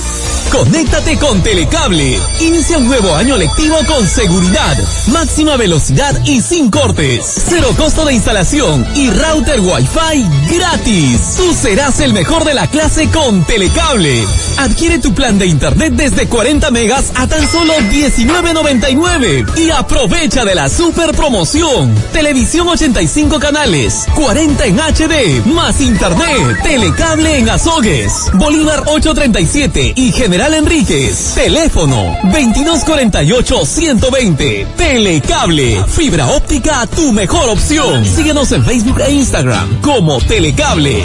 Conéctate 0.50 1.16
con 1.18 1.40
Telecable. 1.40 2.18
Inicia 2.40 2.78
un 2.78 2.88
nuevo 2.88 3.14
año 3.14 3.36
lectivo 3.36 3.76
con 3.86 4.04
seguridad, 4.08 4.76
máxima 5.12 5.56
velocidad 5.56 6.20
y 6.24 6.40
sin 6.40 6.68
cortes. 6.68 7.24
Cero 7.48 7.68
costo 7.76 8.04
de 8.06 8.14
instalación 8.14 8.84
y 8.96 9.08
router 9.10 9.60
Wi-Fi 9.60 10.56
gratis. 10.56 11.34
Tú 11.36 11.54
serás 11.54 12.00
el 12.00 12.12
mejor 12.12 12.42
de 12.42 12.54
la 12.54 12.66
clase 12.66 13.08
con 13.08 13.44
Telecable. 13.44 14.24
Adquiere 14.56 14.98
tu 14.98 15.14
plan 15.14 15.38
de 15.38 15.46
internet 15.46 15.92
desde 15.94 16.26
40 16.26 16.72
megas 16.72 17.12
a 17.14 17.28
tan 17.28 17.48
solo 17.48 17.74
19.99 17.92 19.58
y 19.58 19.70
aprovecha 19.70 20.44
de 20.44 20.56
la 20.56 20.68
super 20.68 21.12
promoción. 21.12 21.94
Televisión 22.12 22.66
85 22.66 23.38
canales, 23.38 24.06
40 24.16 24.66
en 24.66 24.80
HD, 24.80 25.46
más 25.46 25.80
internet. 25.80 26.62
Telecable 26.64 27.27
en 27.36 27.50
Azogues, 27.50 28.30
Bolívar 28.34 28.84
837 28.86 29.94
y 29.96 30.12
General 30.12 30.54
Enríquez. 30.54 31.34
Teléfono 31.34 32.16
2248-120. 32.24 34.66
Telecable, 34.76 35.84
fibra 35.86 36.28
óptica, 36.28 36.86
tu 36.86 37.12
mejor 37.12 37.50
opción. 37.50 38.04
Síguenos 38.04 38.52
en 38.52 38.64
Facebook 38.64 39.00
e 39.00 39.10
Instagram 39.12 39.80
como 39.80 40.20
Telecable. 40.20 41.02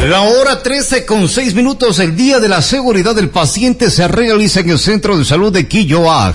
La 0.09 0.23
hora 0.23 0.63
13 0.63 1.05
con 1.05 1.29
6 1.29 1.55
minutos, 1.55 1.99
el 1.99 2.17
Día 2.17 2.41
de 2.41 2.49
la 2.49 2.63
Seguridad 2.63 3.15
del 3.15 3.29
Paciente 3.29 3.91
se 3.91 4.09
realiza 4.09 4.61
en 4.61 4.71
el 4.71 4.79
Centro 4.79 5.19
de 5.19 5.25
Salud 5.27 5.53
de 5.53 5.69
Quilloag. 5.69 6.35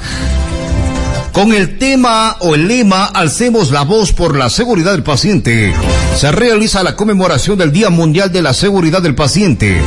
Con 1.32 1.54
el 1.54 1.80
tema 1.80 2.38
o 2.42 2.54
el 2.54 2.68
lema 2.68 3.06
Alcemos 3.06 3.72
la 3.72 3.82
voz 3.82 4.14
por 4.14 4.38
la 4.38 4.52
seguridad 4.52 4.92
del 4.92 5.02
paciente, 5.02 5.74
se 6.16 6.32
realiza 6.32 6.84
la 6.84 6.96
conmemoración 6.96 7.58
del 7.58 7.72
Día 7.72 7.90
Mundial 7.90 8.32
de 8.32 8.44
la 8.44 8.54
Seguridad 8.54 9.02
del 9.02 9.16
Paciente. 9.16 9.82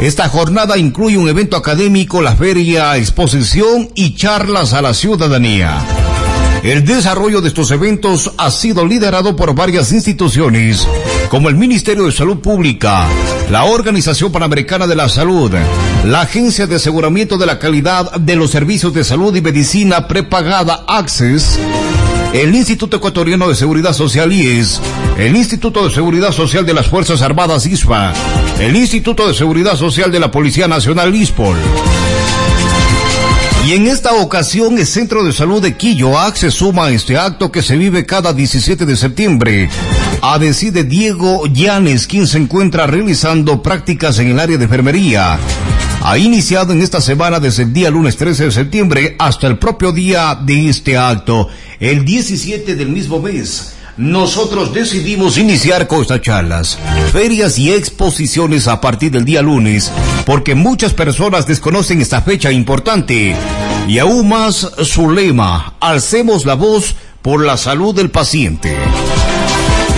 Esta 0.00 0.28
jornada 0.28 0.76
incluye 0.76 1.16
un 1.16 1.28
evento 1.28 1.56
académico, 1.56 2.20
la 2.20 2.34
feria, 2.34 2.96
exposición 2.96 3.88
y 3.94 4.16
charlas 4.16 4.72
a 4.72 4.82
la 4.82 4.94
ciudadanía. 4.94 6.07
El 6.62 6.84
desarrollo 6.84 7.40
de 7.40 7.48
estos 7.48 7.70
eventos 7.70 8.32
ha 8.36 8.50
sido 8.50 8.84
liderado 8.84 9.36
por 9.36 9.54
varias 9.54 9.92
instituciones, 9.92 10.88
como 11.28 11.48
el 11.48 11.56
Ministerio 11.56 12.04
de 12.04 12.12
Salud 12.12 12.38
Pública, 12.38 13.06
la 13.50 13.64
Organización 13.64 14.32
Panamericana 14.32 14.88
de 14.88 14.96
la 14.96 15.08
Salud, 15.08 15.52
la 16.04 16.22
Agencia 16.22 16.66
de 16.66 16.76
Aseguramiento 16.76 17.38
de 17.38 17.46
la 17.46 17.60
Calidad 17.60 18.12
de 18.16 18.34
los 18.34 18.50
Servicios 18.50 18.92
de 18.92 19.04
Salud 19.04 19.34
y 19.36 19.40
Medicina 19.40 20.08
Prepagada 20.08 20.84
Access, 20.88 21.60
el 22.32 22.54
Instituto 22.54 22.96
Ecuatoriano 22.96 23.48
de 23.48 23.54
Seguridad 23.54 23.92
Social 23.92 24.32
IES, 24.32 24.80
el 25.16 25.36
Instituto 25.36 25.86
de 25.86 25.94
Seguridad 25.94 26.32
Social 26.32 26.66
de 26.66 26.74
las 26.74 26.88
Fuerzas 26.88 27.22
Armadas 27.22 27.66
ISFA, 27.66 28.12
el 28.58 28.74
Instituto 28.74 29.28
de 29.28 29.34
Seguridad 29.34 29.76
Social 29.76 30.10
de 30.10 30.20
la 30.20 30.32
Policía 30.32 30.66
Nacional 30.66 31.14
ISPOL. 31.14 31.56
Y 33.68 33.74
en 33.74 33.86
esta 33.86 34.14
ocasión 34.14 34.78
el 34.78 34.86
Centro 34.86 35.22
de 35.24 35.30
Salud 35.30 35.60
de 35.60 35.76
Quilloac 35.76 36.36
se 36.36 36.50
suma 36.50 36.86
a 36.86 36.90
este 36.90 37.18
acto 37.18 37.52
que 37.52 37.60
se 37.60 37.76
vive 37.76 38.06
cada 38.06 38.32
17 38.32 38.86
de 38.86 38.96
septiembre. 38.96 39.68
A 40.22 40.38
decir 40.38 40.72
de 40.72 40.84
Diego 40.84 41.44
Llanes, 41.44 42.06
quien 42.06 42.26
se 42.26 42.38
encuentra 42.38 42.86
realizando 42.86 43.62
prácticas 43.62 44.20
en 44.20 44.28
el 44.28 44.40
área 44.40 44.56
de 44.56 44.64
enfermería. 44.64 45.38
Ha 46.02 46.16
iniciado 46.16 46.72
en 46.72 46.80
esta 46.80 47.02
semana 47.02 47.40
desde 47.40 47.64
el 47.64 47.74
día 47.74 47.90
lunes 47.90 48.16
13 48.16 48.44
de 48.44 48.52
septiembre 48.52 49.16
hasta 49.18 49.46
el 49.46 49.58
propio 49.58 49.92
día 49.92 50.34
de 50.34 50.70
este 50.70 50.96
acto, 50.96 51.48
el 51.78 52.06
17 52.06 52.74
del 52.74 52.88
mismo 52.88 53.20
mes. 53.20 53.74
Nosotros 53.98 54.72
decidimos 54.72 55.38
iniciar 55.38 55.88
con 55.88 56.02
estas 56.02 56.22
charlas, 56.22 56.78
ferias 57.12 57.58
y 57.58 57.72
exposiciones 57.72 58.68
a 58.68 58.80
partir 58.80 59.10
del 59.10 59.24
día 59.24 59.42
lunes, 59.42 59.90
porque 60.24 60.54
muchas 60.54 60.94
personas 60.94 61.48
desconocen 61.48 62.00
esta 62.00 62.22
fecha 62.22 62.52
importante 62.52 63.34
y 63.88 63.98
aún 63.98 64.28
más 64.28 64.70
su 64.84 65.10
lema, 65.10 65.74
alcemos 65.80 66.46
la 66.46 66.54
voz 66.54 66.94
por 67.22 67.44
la 67.44 67.56
salud 67.56 67.92
del 67.92 68.10
paciente. 68.10 68.76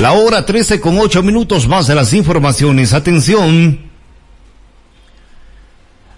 La 0.00 0.12
hora 0.12 0.46
13 0.46 0.80
con 0.80 0.98
8 0.98 1.22
minutos 1.22 1.68
más 1.68 1.86
de 1.86 1.94
las 1.94 2.14
informaciones. 2.14 2.94
Atención. 2.94 3.89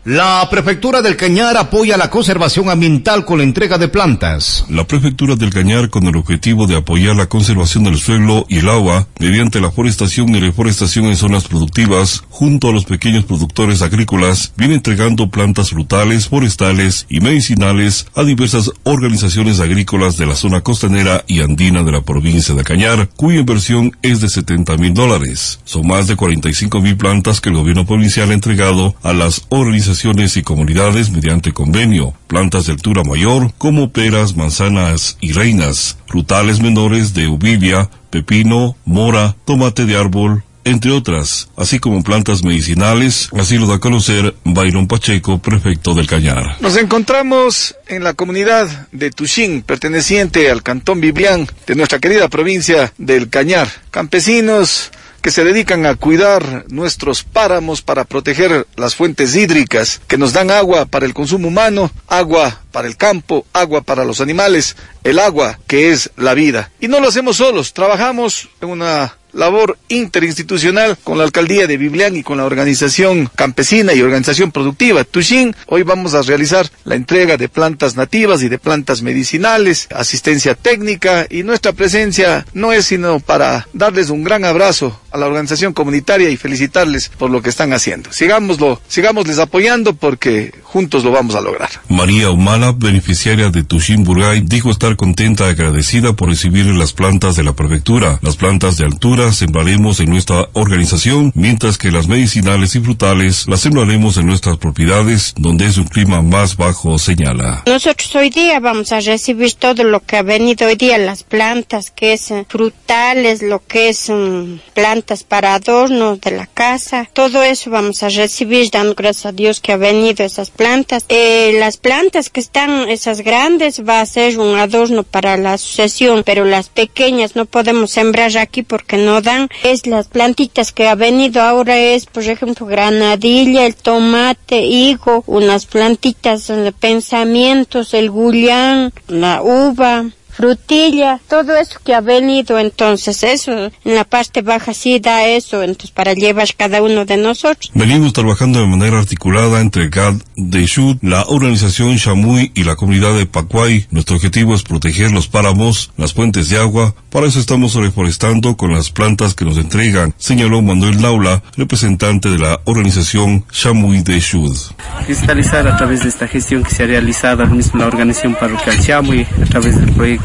La 0.05 0.48
Prefectura 0.50 1.00
del 1.00 1.16
Cañar 1.16 1.57
apoya 1.57 1.96
la 1.96 2.11
conservación 2.11 2.68
ambiental 2.68 3.24
con 3.24 3.38
la 3.38 3.44
entrega 3.44 3.78
de 3.78 3.86
plantas. 3.86 4.66
La 4.68 4.84
Prefectura 4.84 5.36
del 5.36 5.50
Cañar, 5.50 5.90
con 5.90 6.09
el 6.09 6.16
objetivo 6.16 6.66
de 6.66 6.74
apoyar 6.74 7.14
la 7.14 7.26
conservación 7.26 7.84
del 7.84 7.98
suelo 7.98 8.44
y 8.48 8.59
el 8.59 8.68
agua 8.68 9.07
mediante 9.20 9.61
la 9.61 9.70
forestación 9.70 10.34
y 10.34 10.40
reforestación 10.40 11.05
en 11.05 11.14
zonas 11.14 11.46
productivas, 11.46 12.24
junto 12.30 12.68
a 12.70 12.72
los 12.72 12.84
pequeños 12.84 13.26
productores 13.26 13.80
agrícolas, 13.80 14.53
viene 14.57 14.74
entregando 14.74 15.30
plantas 15.30 15.70
frutales, 15.70 16.26
forestales 16.26 17.07
y 17.09 17.20
medicinales 17.20 18.07
a 18.16 18.24
diversas 18.24 18.72
organizaciones 18.82 19.61
agrícolas 19.61 20.16
de 20.16 20.26
la 20.26 20.34
zona 20.34 20.62
costanera 20.62 21.22
y 21.28 21.42
andina 21.42 21.84
de 21.84 21.92
la 21.92 22.00
provincia 22.00 22.57
de 22.57 22.64
Cañar, 22.64 23.09
cuya 23.14 23.38
inversión 23.38 23.96
es 24.03 24.20
de 24.20 24.28
70 24.28 24.78
mil 24.78 24.94
dólares. 24.94 25.61
Son 25.62 25.86
más 25.86 26.09
de 26.09 26.16
45 26.16 26.80
mil 26.80 26.96
plantas 26.96 27.40
que 27.40 27.50
el 27.50 27.55
gobierno 27.55 27.86
provincial 27.86 28.32
ha 28.32 28.34
entregado 28.34 28.96
a 29.05 29.12
las 29.12 29.46
organizaciones 29.48 29.91
y 30.05 30.43
comunidades 30.43 31.11
mediante 31.11 31.53
convenio, 31.53 32.14
plantas 32.26 32.66
de 32.66 32.72
altura 32.72 33.03
mayor 33.05 33.53
como 33.59 33.93
peras, 33.93 34.36
manzanas 34.36 35.18
y 35.20 35.32
reinas, 35.32 35.99
frutales 36.07 36.61
menores 36.61 37.12
de 37.12 37.28
uvilla, 37.28 37.90
pepino, 38.11 38.74
mora, 38.86 39.36
tomate 39.45 39.84
de 39.84 39.97
árbol, 39.97 40.45
entre 40.64 40.93
otras, 40.93 41.49
así 41.57 41.78
como 41.78 42.03
plantas 42.03 42.43
medicinales, 42.43 43.28
así 43.38 43.59
lo 43.59 43.66
da 43.66 43.76
a 43.76 43.80
conocer 43.80 44.34
Byron 44.45 44.86
Pacheco, 44.86 45.38
prefecto 45.38 45.95
del 45.95 46.07
Cañar. 46.07 46.57
Nos 46.61 46.76
encontramos 46.76 47.76
en 47.86 48.03
la 48.03 48.14
comunidad 48.14 48.88
de 48.93 49.11
Tuxín, 49.11 49.62
perteneciente 49.62 50.51
al 50.51 50.62
cantón 50.62 51.01
Biblián 51.01 51.47
de 51.66 51.74
nuestra 51.74 51.99
querida 51.99 52.28
provincia 52.28 52.93
del 52.97 53.28
Cañar. 53.28 53.68
Campesinos, 53.90 54.90
que 55.23 55.31
se 55.31 55.45
dedican 55.45 55.87
a 55.87 55.95
cuidar 55.95 56.64
nuestros 56.68 57.23
páramos 57.23 57.81
para 57.81 58.05
proteger 58.05 58.66
las 58.77 58.97
fuentes 58.97 59.37
hídricas 59.37 60.01
que 60.09 60.18
nos 60.18 60.33
dan 60.33 60.51
agua 60.51 60.85
para 60.85 61.07
el 61.07 61.14
consumo 61.14 61.49
humano, 61.49 61.91
agua 62.09 62.61
para 62.73 62.89
el 62.89 62.97
campo, 62.97 63.47
agua 63.53 63.83
para 63.83 64.05
los 64.05 64.20
animales, 64.20 64.77
el 65.05 65.20
agua 65.20 65.59
que 65.68 65.93
es 65.93 66.11
la 66.16 66.35
vida. 66.35 66.70
Y 66.81 66.89
no 66.89 66.99
lo 67.01 67.09
hacemos 67.09 67.37
solos, 67.37 67.73
trabajamos 67.73 68.49
en 68.61 68.70
una 68.70 69.16
labor 69.33 69.78
interinstitucional 69.89 70.97
con 71.03 71.18
la 71.18 71.24
alcaldía 71.24 71.66
de 71.66 71.76
Biblián 71.76 72.16
y 72.16 72.22
con 72.22 72.39
la 72.39 72.45
organización 72.45 73.30
campesina 73.35 73.93
y 73.95 74.03
organización 74.03 74.53
productiva 74.53 75.05
Tushin. 75.05 75.55
Hoy 75.66 75.83
vamos 75.83 76.14
a 76.14 76.22
realizar 76.22 76.70
la 76.85 76.95
entrega 76.95 77.37
de 77.37 77.49
plantas 77.49 77.97
nativas 77.97 78.43
y 78.43 78.49
de 78.49 78.59
plantas 78.59 79.03
medicinales, 79.03 79.89
asistencia 79.95 80.55
técnica 80.55 81.26
y 81.28 81.43
nuestra 81.43 81.72
presencia 81.72 82.47
no 82.53 82.72
es 82.72 82.87
sino 82.87 83.20
para 83.20 83.68
darles 83.72 84.11
un 84.11 84.24
gran 84.24 84.45
abrazo 84.45 85.01
a 85.11 85.18
la 85.18 85.26
organización 85.26 85.72
comunitaria 85.72 86.30
y 86.30 86.37
felicitarles 86.37 87.11
por 87.11 87.30
lo 87.30 87.43
que 87.43 87.51
están 87.51 87.72
haciendo. 87.72 88.12
Sigámoslo, 88.12 88.80
sigámosles 88.89 89.39
apoyando 89.39 89.95
porque 89.95 90.55
juntos 90.62 91.05
lo 91.05 91.11
vamos 91.11 91.35
a 91.35 91.41
lograr. 91.41 91.70
María 91.89 92.30
Humala, 92.30 92.72
beneficiaria 92.72 93.51
de 93.51 93.62
Tushin 93.62 94.05
Burgay, 94.05 94.41
dijo 94.41 94.70
estar 94.70 94.97
contenta 94.97 95.47
y 95.47 95.51
agradecida 95.51 96.14
por 96.14 96.28
recibir 96.28 96.66
las 96.66 96.93
plantas 96.93 97.37
de 97.37 97.43
la 97.43 97.53
prefectura, 97.55 98.18
las 98.22 98.37
plantas 98.37 98.78
de 98.78 98.87
altura 98.87 99.22
sembraremos 99.31 100.01
en 100.01 100.11
nuestra 100.11 100.49
organización, 100.55 101.31
mientras 101.37 101.79
que 101.79 101.93
las 101.93 102.09
medicinales 102.09 102.75
y 102.75 102.81
frutales 102.81 103.47
las 103.47 103.61
sembraremos 103.61 104.16
en 104.16 104.27
nuestras 104.27 104.57
propiedades, 104.57 105.35
donde 105.37 105.66
es 105.66 105.79
un 105.79 105.85
clima 105.85 106.23
más 106.23 106.57
bajo, 106.57 106.99
señala. 106.99 107.62
Nosotros 107.66 108.14
hoy 108.16 108.31
día 108.31 108.59
vamos 108.59 108.91
a 108.91 109.01
recibir 109.01 109.55
todo 109.55 109.84
lo 109.84 110.01
que 110.01 110.17
ha 110.17 110.22
venido 110.22 110.67
hoy 110.67 110.75
día, 110.75 110.99
las 110.99 111.22
plantas, 111.22 111.91
que 111.91 112.14
es 112.14 112.30
eh, 112.30 112.46
frutales, 112.49 113.42
lo 113.42 113.63
que 113.64 113.91
es 113.91 114.09
um, 114.09 114.59
plantas 114.75 115.22
para 115.22 115.55
adornos 115.55 116.21
de 116.21 116.30
la 116.33 116.46
casa, 116.46 117.09
todo 117.13 117.42
eso 117.42 117.71
vamos 117.71 118.03
a 118.03 118.09
recibir, 118.09 118.71
dando 118.71 118.95
gracias 118.95 119.26
a 119.26 119.33
Dios 119.33 119.61
que 119.61 119.72
ha 119.72 119.76
venido 119.76 120.25
esas 120.25 120.51
plantas. 120.51 121.05
Eh, 121.09 121.57
las 121.59 121.76
plantas 121.76 122.30
que 122.30 122.41
están, 122.41 122.88
esas 122.88 123.21
grandes, 123.21 123.83
va 123.87 124.01
a 124.01 124.07
ser 124.07 124.38
un 124.38 124.57
adorno 124.57 125.03
para 125.03 125.37
la 125.37 125.59
sucesión, 125.59 126.22
pero 126.25 126.45
las 126.45 126.68
pequeñas 126.71 127.37
no 127.37 127.45
podemos 127.45 127.91
sembrar 127.91 128.22
aquí 128.38 128.63
porque 128.63 128.96
no 128.96 129.12
no 129.13 129.21
dan 129.21 129.51
es 129.63 129.87
las 129.87 130.09
plantitas 130.09 130.72
que 130.72 130.89
ha 130.89 130.95
venido. 130.95 131.43
Ahora 131.43 131.76
es, 131.76 132.07
por 132.07 132.22
ejemplo, 132.22 132.64
granadilla, 132.64 133.67
el 133.67 133.75
tomate, 133.75 134.64
higo, 134.64 135.22
unas 135.26 135.67
plantitas 135.67 136.47
de 136.47 136.72
pensamientos, 136.72 137.93
el 137.93 138.11
gullán, 138.11 138.91
la 139.09 139.43
uva 139.43 140.07
frutilla, 140.33 141.21
todo 141.29 141.57
eso 141.57 141.79
que 141.84 141.95
ha 141.95 142.00
venido, 142.00 142.59
entonces 142.59 143.22
eso 143.22 143.53
en 143.53 143.95
la 143.95 144.04
parte 144.04 144.42
baja 144.42 144.75
sí 144.75 144.99
da 144.99 145.26
eso, 145.26 145.63
entonces 145.63 145.91
para 145.91 146.14
llevar 146.14 146.49
cada 146.57 146.83
uno 146.83 147.04
de 147.04 147.17
nosotros. 147.17 147.71
Venimos 147.75 148.13
trabajando 148.13 148.61
de 148.61 148.67
manera 148.67 148.99
articulada 148.99 149.61
entre 149.61 149.88
GAD 149.88 150.14
de 150.37 150.67
Shud, 150.67 150.96
la 151.03 151.25
organización 151.29 151.96
Shamuy 151.96 152.53
y 152.54 152.64
la 152.64 152.76
comunidad 152.76 153.14
de 153.14 153.26
Pacuay. 153.26 153.87
Nuestro 153.91 154.17
objetivo 154.17 154.54
es 154.54 154.63
proteger 154.63 155.11
los 155.11 155.29
páramos, 155.29 155.91
las 155.96 156.14
fuentes 156.14 156.49
de 156.49 156.59
agua, 156.59 156.95
para 157.11 157.26
eso 157.26 157.38
estamos 157.38 157.75
reforestando 157.75 158.57
con 158.57 158.72
las 158.72 158.91
plantas 158.91 159.34
que 159.34 159.45
nos 159.45 159.59
entregan, 159.59 160.14
señaló 160.17 160.63
Manuel 160.63 161.03
Laula, 161.03 161.42
representante 161.57 162.30
de 162.30 162.38
la 162.38 162.61
organización 162.64 163.45
Shamuy 163.53 164.03
de 164.03 164.18
Shud. 164.18 164.57
Cristalizar 165.04 165.68
a 165.68 165.76
través 165.76 166.03
de 166.03 166.09
esta 166.09 166.26
gestión 166.26 166.63
que 166.63 166.71
se 166.71 166.84
ha 166.84 166.87
realizado 166.87 167.46
mismo 167.46 167.80
la 167.80 167.87
organización 167.87 168.34
parroquial 168.34 168.79
Shamuy, 168.79 169.26
a 169.42 169.46
través 169.46 169.79
del 169.79 169.92
proyecto 169.92 170.21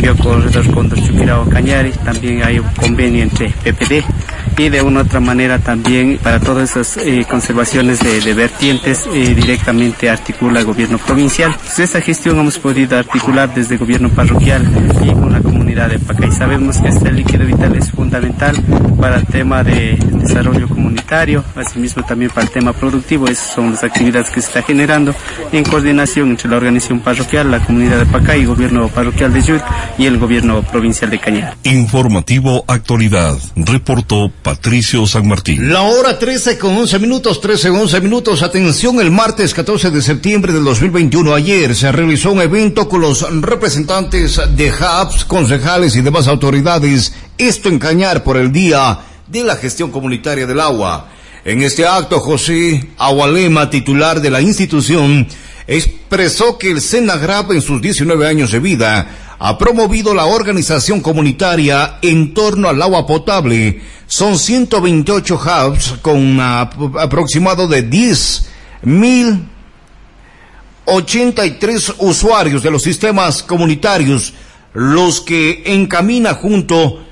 que 0.00 0.10
ocurre 0.10 0.50
con 0.72 0.90
Chupirao 0.90 1.48
Cañari, 1.48 1.90
también 2.04 2.42
hay 2.42 2.58
un 2.58 2.68
convenio 2.74 3.22
entre 3.22 3.50
PPD 3.50 4.04
y 4.58 4.68
de 4.70 4.80
una 4.80 5.00
u 5.00 5.02
otra 5.02 5.20
manera 5.20 5.58
también 5.58 6.18
para 6.22 6.40
todas 6.40 6.70
esas 6.70 6.96
eh, 7.04 7.26
conservaciones 7.28 8.00
de, 8.00 8.20
de 8.20 8.34
vertientes 8.34 9.06
eh, 9.12 9.34
directamente 9.34 10.08
articula 10.08 10.60
el 10.60 10.66
gobierno 10.66 10.98
provincial. 10.98 11.50
Entonces, 11.52 11.80
esta 11.80 12.00
gestión 12.00 12.38
hemos 12.38 12.58
podido 12.58 12.98
articular 12.98 13.52
desde 13.54 13.74
el 13.74 13.80
gobierno 13.80 14.08
parroquial 14.08 14.66
y 15.04 15.10
con 15.12 15.32
la 15.32 15.40
comunidad 15.40 15.90
de 15.90 15.98
Pacay. 15.98 16.32
Sabemos 16.32 16.78
que 16.78 16.88
este 16.88 17.12
líquido 17.12 17.44
vital 17.44 17.76
es 17.76 17.90
fundamental 17.90 18.56
para 18.98 19.16
el 19.16 19.26
tema 19.26 19.62
de 19.62 19.98
desarrollo 20.12 20.68
comunitario, 20.68 21.44
asimismo 21.54 22.02
también 22.04 22.30
para 22.30 22.46
el 22.46 22.50
tema 22.50 22.72
productivo. 22.72 23.28
Esas 23.28 23.54
son 23.54 23.72
las 23.72 23.84
actividades 23.84 24.30
que 24.30 24.40
se 24.40 24.48
está 24.48 24.62
generando 24.62 25.14
en 25.52 25.64
coordinación 25.64 26.30
entre 26.30 26.48
la 26.48 26.56
organización 26.56 27.00
parroquial, 27.00 27.50
la 27.50 27.60
comunidad 27.60 27.98
de 27.98 28.06
Pacay, 28.06 28.40
el 28.40 28.46
gobierno 28.46 28.88
parroquial 28.88 29.15
de 29.16 29.42
Yud 29.42 29.60
y 29.96 30.04
el 30.04 30.18
gobierno 30.18 30.62
provincial 30.62 31.10
de 31.10 31.18
Cañar. 31.18 31.56
Informativo 31.62 32.64
Actualidad. 32.68 33.38
Reportó 33.56 34.30
Patricio 34.42 35.06
San 35.06 35.26
Martín. 35.26 35.72
La 35.72 35.82
hora 35.82 36.18
13 36.18 36.58
con 36.58 36.76
11 36.76 36.98
minutos, 36.98 37.40
13 37.40 37.70
con 37.70 37.80
11 37.80 38.00
minutos. 38.02 38.42
Atención, 38.42 39.00
el 39.00 39.10
martes 39.10 39.54
14 39.54 39.90
de 39.90 40.02
septiembre 40.02 40.52
del 40.52 40.64
2021. 40.64 41.34
Ayer 41.34 41.74
se 41.74 41.90
realizó 41.92 42.32
un 42.32 42.42
evento 42.42 42.90
con 42.90 43.00
los 43.00 43.26
representantes 43.40 44.38
de 44.54 44.70
HAPS, 44.70 45.24
concejales 45.24 45.96
y 45.96 46.02
demás 46.02 46.28
autoridades. 46.28 47.14
Esto 47.38 47.70
en 47.70 47.78
Cañar 47.78 48.22
por 48.22 48.36
el 48.36 48.52
Día 48.52 48.98
de 49.28 49.44
la 49.44 49.56
Gestión 49.56 49.90
Comunitaria 49.90 50.46
del 50.46 50.60
Agua. 50.60 51.08
En 51.46 51.62
este 51.62 51.86
acto, 51.86 52.20
José 52.20 52.86
Agualema, 52.98 53.70
titular 53.70 54.20
de 54.20 54.30
la 54.30 54.42
institución, 54.42 55.26
expresó 56.06 56.56
que 56.56 56.70
el 56.70 56.80
SENAGRAP 56.80 57.50
en 57.50 57.60
sus 57.60 57.82
19 57.82 58.28
años 58.28 58.52
de 58.52 58.60
vida 58.60 59.34
ha 59.40 59.58
promovido 59.58 60.14
la 60.14 60.26
organización 60.26 61.00
comunitaria 61.00 61.98
en 62.00 62.32
torno 62.32 62.68
al 62.68 62.80
agua 62.80 63.04
potable. 63.08 63.80
Son 64.06 64.38
128 64.38 65.34
hubs 65.34 65.94
con 66.02 66.38
aproximado 66.40 67.66
de 67.66 67.82
10 67.82 68.50
mil 68.82 69.48
83 70.84 71.94
usuarios 71.98 72.62
de 72.62 72.70
los 72.70 72.84
sistemas 72.84 73.42
comunitarios 73.42 74.32
los 74.74 75.20
que 75.20 75.64
encamina 75.66 76.34
junto 76.34 77.04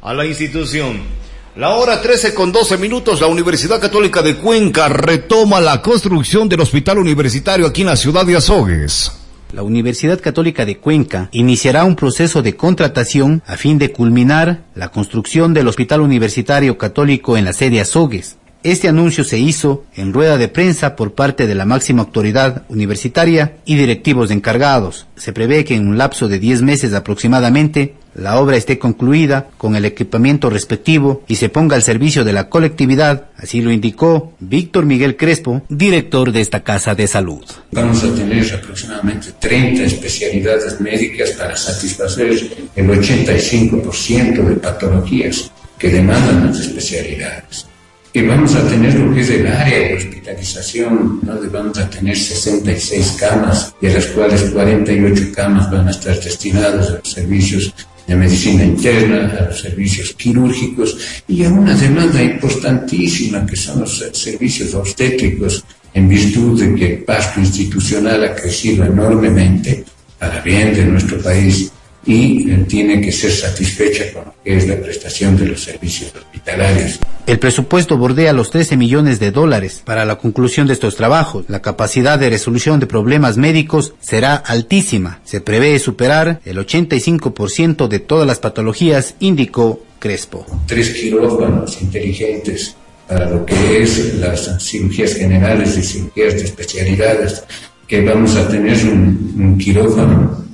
a 0.00 0.14
la 0.14 0.24
institución. 0.24 1.17
La 1.56 1.70
hora 1.70 2.00
13 2.00 2.34
con 2.34 2.52
12 2.52 2.78
minutos, 2.78 3.20
la 3.20 3.26
Universidad 3.26 3.80
Católica 3.80 4.22
de 4.22 4.36
Cuenca 4.36 4.88
retoma 4.88 5.60
la 5.60 5.82
construcción 5.82 6.48
del 6.48 6.60
hospital 6.60 6.98
universitario 6.98 7.66
aquí 7.66 7.80
en 7.80 7.88
la 7.88 7.96
ciudad 7.96 8.24
de 8.24 8.36
Azogues. 8.36 9.12
La 9.52 9.62
Universidad 9.62 10.20
Católica 10.20 10.64
de 10.66 10.76
Cuenca 10.76 11.30
iniciará 11.32 11.84
un 11.84 11.96
proceso 11.96 12.42
de 12.42 12.54
contratación 12.54 13.42
a 13.46 13.56
fin 13.56 13.78
de 13.78 13.92
culminar 13.92 14.66
la 14.74 14.90
construcción 14.90 15.54
del 15.54 15.68
Hospital 15.68 16.02
Universitario 16.02 16.76
Católico 16.76 17.36
en 17.36 17.46
la 17.46 17.52
sede 17.52 17.80
Azogues. 17.80 18.37
Este 18.64 18.88
anuncio 18.88 19.22
se 19.22 19.38
hizo 19.38 19.84
en 19.94 20.12
rueda 20.12 20.36
de 20.36 20.48
prensa 20.48 20.96
por 20.96 21.14
parte 21.14 21.46
de 21.46 21.54
la 21.54 21.64
máxima 21.64 22.02
autoridad 22.02 22.64
universitaria 22.68 23.58
y 23.64 23.76
directivos 23.76 24.32
encargados. 24.32 25.06
Se 25.16 25.32
prevé 25.32 25.64
que 25.64 25.76
en 25.76 25.86
un 25.86 25.96
lapso 25.96 26.26
de 26.26 26.40
10 26.40 26.62
meses 26.62 26.92
aproximadamente 26.92 27.94
la 28.16 28.40
obra 28.40 28.56
esté 28.56 28.80
concluida 28.80 29.48
con 29.58 29.76
el 29.76 29.84
equipamiento 29.84 30.50
respectivo 30.50 31.22
y 31.28 31.36
se 31.36 31.50
ponga 31.50 31.76
al 31.76 31.84
servicio 31.84 32.24
de 32.24 32.32
la 32.32 32.48
colectividad, 32.48 33.26
así 33.36 33.62
lo 33.62 33.70
indicó 33.70 34.32
Víctor 34.40 34.86
Miguel 34.86 35.16
Crespo, 35.16 35.62
director 35.68 36.32
de 36.32 36.40
esta 36.40 36.64
Casa 36.64 36.96
de 36.96 37.06
Salud. 37.06 37.44
Vamos 37.70 38.02
a 38.02 38.12
tener 38.12 38.52
aproximadamente 38.52 39.28
30 39.38 39.84
especialidades 39.84 40.80
médicas 40.80 41.30
para 41.30 41.56
satisfacer 41.56 42.32
el 42.74 42.88
85% 42.88 44.44
de 44.48 44.56
patologías 44.56 45.52
que 45.78 45.90
demandan 45.90 46.46
las 46.46 46.58
especialidades. 46.58 47.66
Y 48.12 48.22
vamos 48.22 48.54
a 48.54 48.66
tener 48.68 48.94
lo 48.94 49.14
que 49.14 49.20
es 49.20 49.30
el 49.30 49.46
área 49.46 49.78
de 49.78 49.94
hospitalización, 49.94 51.20
donde 51.22 51.48
vamos 51.48 51.78
a 51.78 51.90
tener 51.90 52.16
66 52.16 53.16
camas, 53.20 53.74
de 53.80 53.92
las 53.92 54.06
cuales 54.06 54.42
48 54.44 55.24
camas 55.34 55.70
van 55.70 55.88
a 55.88 55.90
estar 55.90 56.18
destinadas 56.18 56.88
a 56.88 56.92
los 56.98 57.10
servicios 57.10 57.74
de 58.06 58.16
medicina 58.16 58.64
interna, 58.64 59.36
a 59.38 59.42
los 59.48 59.60
servicios 59.60 60.14
quirúrgicos 60.14 60.96
y 61.28 61.44
a 61.44 61.50
una 61.50 61.74
demanda 61.74 62.22
importantísima 62.22 63.44
que 63.44 63.56
son 63.56 63.80
los 63.80 63.98
servicios 64.12 64.74
obstétricos 64.74 65.62
en 65.92 66.08
virtud 66.08 66.58
de 66.58 66.74
que 66.74 66.94
el 66.94 67.04
pasto 67.04 67.40
institucional 67.40 68.24
ha 68.24 68.34
crecido 68.34 68.86
enormemente 68.86 69.84
para 70.18 70.40
bien 70.40 70.74
de 70.74 70.86
nuestro 70.86 71.18
país 71.20 71.70
y 72.06 72.46
tiene 72.64 73.00
que 73.00 73.12
ser 73.12 73.30
satisfecha 73.30 74.12
con 74.12 74.24
lo 74.26 74.34
que 74.42 74.56
es 74.56 74.66
la 74.66 74.76
prestación 74.76 75.36
de 75.36 75.46
los 75.46 75.62
servicios 75.62 76.12
hospitalarios. 76.14 76.98
El 77.26 77.38
presupuesto 77.38 77.98
bordea 77.98 78.32
los 78.32 78.50
13 78.50 78.76
millones 78.76 79.20
de 79.20 79.30
dólares 79.30 79.82
para 79.84 80.06
la 80.06 80.16
conclusión 80.16 80.66
de 80.66 80.72
estos 80.72 80.96
trabajos. 80.96 81.44
La 81.48 81.60
capacidad 81.60 82.18
de 82.18 82.30
resolución 82.30 82.80
de 82.80 82.86
problemas 82.86 83.36
médicos 83.36 83.92
será 84.00 84.34
altísima. 84.36 85.20
Se 85.24 85.42
prevé 85.42 85.78
superar 85.78 86.40
el 86.46 86.56
85% 86.56 87.88
de 87.88 87.98
todas 87.98 88.26
las 88.26 88.38
patologías, 88.38 89.14
indicó 89.20 89.82
Crespo. 89.98 90.46
Tres 90.66 90.90
quirófanos 90.90 91.82
inteligentes 91.82 92.74
para 93.06 93.28
lo 93.28 93.44
que 93.44 93.82
es 93.82 94.14
las 94.14 94.62
cirugías 94.62 95.14
generales 95.14 95.76
y 95.76 95.82
cirugías 95.82 96.34
de 96.34 96.44
especialidades, 96.44 97.42
que 97.86 98.02
vamos 98.02 98.36
a 98.36 98.48
tener 98.48 98.76
un, 98.86 99.34
un 99.38 99.58
quirófano 99.58 100.47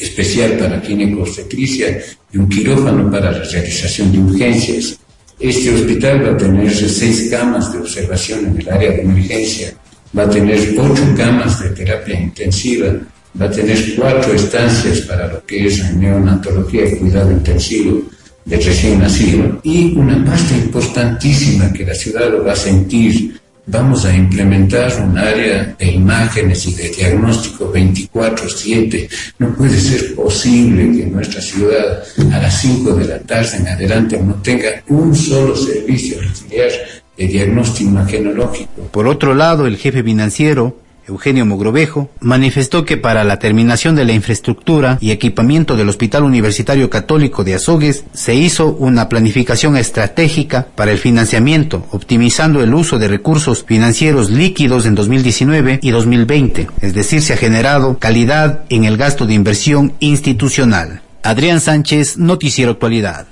especial 0.00 0.52
para 0.58 0.80
ginecobstetricia 0.80 1.98
y 2.32 2.38
un 2.38 2.48
quirófano 2.48 3.10
para 3.10 3.32
la 3.32 3.44
realización 3.44 4.12
de 4.12 4.18
urgencias. 4.18 4.98
Este 5.38 5.74
hospital 5.74 6.24
va 6.24 6.32
a 6.32 6.36
tener 6.36 6.70
seis 6.70 7.28
camas 7.30 7.72
de 7.72 7.78
observación 7.78 8.46
en 8.46 8.60
el 8.60 8.68
área 8.68 8.90
de 8.90 9.02
emergencia, 9.02 9.72
va 10.16 10.24
a 10.24 10.30
tener 10.30 10.74
ocho 10.78 11.02
camas 11.16 11.62
de 11.62 11.70
terapia 11.70 12.20
intensiva, 12.20 12.92
va 13.40 13.46
a 13.46 13.50
tener 13.50 13.94
cuatro 13.94 14.32
estancias 14.34 15.00
para 15.02 15.32
lo 15.32 15.44
que 15.46 15.66
es 15.66 15.94
neonatología 15.94 16.86
y 16.86 16.96
cuidado 16.96 17.30
intensivo 17.30 18.02
de 18.44 18.56
recién 18.56 18.98
nacido 18.98 19.60
y 19.62 19.96
una 19.96 20.24
pasta 20.24 20.56
importantísima 20.56 21.72
que 21.72 21.84
la 21.84 21.94
ciudad 21.94 22.30
lo 22.30 22.44
va 22.44 22.52
a 22.52 22.56
sentir 22.56 23.38
vamos 23.68 24.04
a 24.04 24.14
implementar 24.14 24.92
un 25.02 25.16
área 25.16 25.76
de 25.78 25.92
imágenes 25.92 26.66
y 26.66 26.74
de 26.74 26.88
diagnóstico 26.88 27.70
24/7. 27.70 29.08
No 29.38 29.54
puede 29.54 29.78
ser 29.78 30.14
posible 30.14 30.98
que 30.98 31.06
nuestra 31.06 31.40
ciudad 31.40 32.02
a 32.32 32.38
las 32.38 32.60
5 32.60 32.94
de 32.94 33.06
la 33.06 33.18
tarde 33.20 33.58
en 33.58 33.68
adelante 33.68 34.20
no 34.20 34.34
tenga 34.36 34.82
un 34.88 35.14
solo 35.14 35.54
servicio 35.56 36.18
auxiliar 36.20 36.70
de 37.16 37.26
diagnóstico 37.26 37.90
imagenológico. 37.90 38.82
Por 38.90 39.06
otro 39.06 39.34
lado, 39.34 39.66
el 39.66 39.76
jefe 39.76 40.02
financiero 40.02 40.76
Eugenio 41.08 41.46
Mogrovejo, 41.46 42.10
manifestó 42.20 42.84
que 42.84 42.96
para 42.96 43.24
la 43.24 43.38
terminación 43.38 43.96
de 43.96 44.04
la 44.04 44.12
infraestructura 44.12 44.98
y 45.00 45.10
equipamiento 45.10 45.76
del 45.76 45.88
Hospital 45.88 46.24
Universitario 46.24 46.90
Católico 46.90 47.44
de 47.44 47.54
Azogues 47.54 48.04
se 48.12 48.34
hizo 48.34 48.68
una 48.68 49.08
planificación 49.08 49.76
estratégica 49.76 50.68
para 50.74 50.92
el 50.92 50.98
financiamiento, 50.98 51.86
optimizando 51.90 52.62
el 52.62 52.74
uso 52.74 52.98
de 52.98 53.08
recursos 53.08 53.64
financieros 53.64 54.30
líquidos 54.30 54.86
en 54.86 54.94
2019 54.94 55.80
y 55.82 55.90
2020, 55.90 56.68
es 56.80 56.94
decir, 56.94 57.22
se 57.22 57.34
ha 57.34 57.36
generado 57.36 57.98
calidad 57.98 58.64
en 58.68 58.84
el 58.84 58.96
gasto 58.96 59.26
de 59.26 59.34
inversión 59.34 59.94
institucional. 60.00 61.02
Adrián 61.22 61.60
Sánchez, 61.60 62.16
Noticiero 62.16 62.72
Actualidad. 62.72 63.26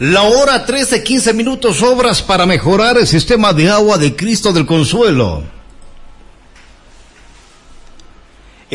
La 0.00 0.22
hora 0.22 0.66
13, 0.66 1.04
15 1.04 1.34
minutos, 1.34 1.80
obras 1.80 2.20
para 2.20 2.46
mejorar 2.46 2.98
el 2.98 3.06
sistema 3.06 3.52
de 3.52 3.70
agua 3.70 3.96
de 3.96 4.16
Cristo 4.16 4.52
del 4.52 4.66
Consuelo. 4.66 5.44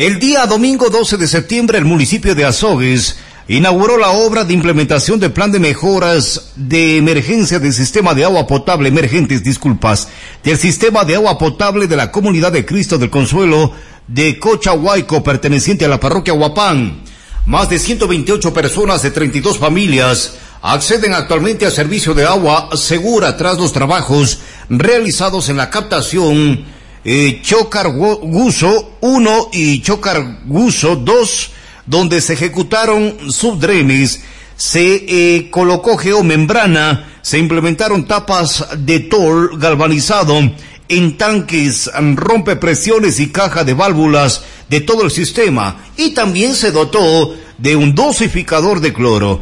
El 0.00 0.18
día 0.18 0.46
domingo 0.46 0.88
12 0.88 1.18
de 1.18 1.28
septiembre 1.28 1.76
el 1.76 1.84
municipio 1.84 2.34
de 2.34 2.46
Azogues 2.46 3.18
inauguró 3.48 3.98
la 3.98 4.12
obra 4.12 4.44
de 4.44 4.54
implementación 4.54 5.20
del 5.20 5.32
plan 5.32 5.52
de 5.52 5.60
mejoras 5.60 6.52
de 6.56 6.96
emergencia 6.96 7.58
del 7.58 7.74
sistema 7.74 8.14
de 8.14 8.24
agua 8.24 8.46
potable, 8.46 8.88
emergentes, 8.88 9.44
disculpas, 9.44 10.08
del 10.42 10.56
sistema 10.56 11.04
de 11.04 11.16
agua 11.16 11.36
potable 11.36 11.86
de 11.86 11.96
la 11.96 12.10
comunidad 12.10 12.50
de 12.50 12.64
Cristo 12.64 12.96
del 12.96 13.10
Consuelo 13.10 13.74
de 14.08 14.38
Cochahuayco, 14.38 15.22
perteneciente 15.22 15.84
a 15.84 15.88
la 15.88 16.00
parroquia 16.00 16.32
Huapán. 16.32 17.02
Más 17.44 17.68
de 17.68 17.78
128 17.78 18.54
personas 18.54 19.02
de 19.02 19.10
32 19.10 19.58
familias 19.58 20.32
acceden 20.62 21.12
actualmente 21.12 21.66
a 21.66 21.70
servicio 21.70 22.14
de 22.14 22.24
agua 22.24 22.70
segura 22.74 23.36
tras 23.36 23.58
los 23.58 23.74
trabajos 23.74 24.38
realizados 24.70 25.50
en 25.50 25.58
la 25.58 25.68
captación 25.68 26.79
eh, 27.04 27.40
Chocarguso 27.42 28.96
1 29.00 29.48
y 29.52 29.82
Chocarguso 29.82 30.96
2 30.96 31.50
donde 31.90 32.20
se 32.20 32.34
ejecutaron 32.34 33.32
subdrenes, 33.32 34.22
se 34.56 35.04
eh, 35.08 35.50
colocó 35.50 35.96
geomembrana, 35.96 37.18
se 37.20 37.38
implementaron 37.38 38.06
tapas 38.06 38.64
de 38.78 39.00
tol 39.00 39.58
galvanizado 39.58 40.38
en 40.88 41.16
tanques, 41.16 41.90
rompepresiones 42.14 43.18
y 43.20 43.30
caja 43.30 43.64
de 43.64 43.74
válvulas 43.74 44.44
de 44.68 44.80
todo 44.80 45.02
el 45.02 45.10
sistema 45.10 45.84
y 45.96 46.10
también 46.10 46.54
se 46.54 46.70
dotó 46.70 47.34
de 47.58 47.76
un 47.76 47.94
dosificador 47.94 48.80
de 48.80 48.92
cloro. 48.92 49.40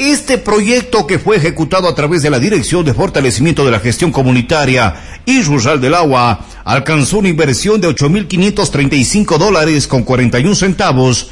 Este 0.00 0.38
proyecto 0.38 1.06
que 1.06 1.18
fue 1.18 1.36
ejecutado 1.36 1.86
a 1.86 1.94
través 1.94 2.22
de 2.22 2.30
la 2.30 2.38
Dirección 2.38 2.86
de 2.86 2.94
Fortalecimiento 2.94 3.66
de 3.66 3.70
la 3.70 3.80
Gestión 3.80 4.12
Comunitaria 4.12 5.20
y 5.26 5.42
Rural 5.42 5.78
del 5.78 5.92
Agua 5.92 6.46
alcanzó 6.64 7.18
una 7.18 7.28
inversión 7.28 7.82
de 7.82 7.88
8.535 7.88 9.36
dólares 9.36 9.86
con 9.86 10.04
41 10.04 10.54
centavos 10.54 11.28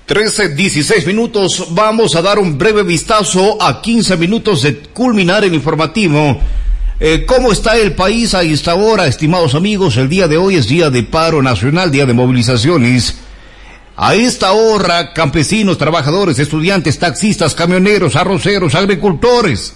13, 0.07 0.51
16 0.51 1.07
minutos. 1.07 1.67
Vamos 1.71 2.15
a 2.15 2.23
dar 2.23 2.39
un 2.39 2.57
breve 2.57 2.85
vistazo 2.85 3.61
a 3.61 3.83
15 3.83 4.17
minutos 4.19 4.63
de 4.63 4.79
culminar 4.79 5.45
el 5.45 5.55
informativo. 5.55 6.39
Eh, 7.01 7.25
¿Cómo 7.27 7.51
está 7.51 7.77
el 7.77 7.95
país 7.95 8.35
a 8.35 8.43
esta 8.43 8.77
hora, 8.77 9.07
estimados 9.07 9.57
amigos? 9.57 9.97
El 9.97 10.09
día 10.09 10.29
de 10.29 10.37
hoy 10.37 10.55
es 10.55 10.69
día 10.69 10.91
de 10.91 11.03
paro 11.03 11.43
nacional, 11.43 11.91
día 11.91 12.07
de 12.07 12.13
movilizaciones. 12.13 13.17
A 13.97 14.15
esta 14.15 14.53
hora, 14.53 15.13
campesinos, 15.13 15.77
trabajadores, 15.77 16.39
estudiantes, 16.39 16.99
taxistas, 16.99 17.55
camioneros, 17.55 18.15
arroceros, 18.15 18.77
agricultores, 18.77 19.75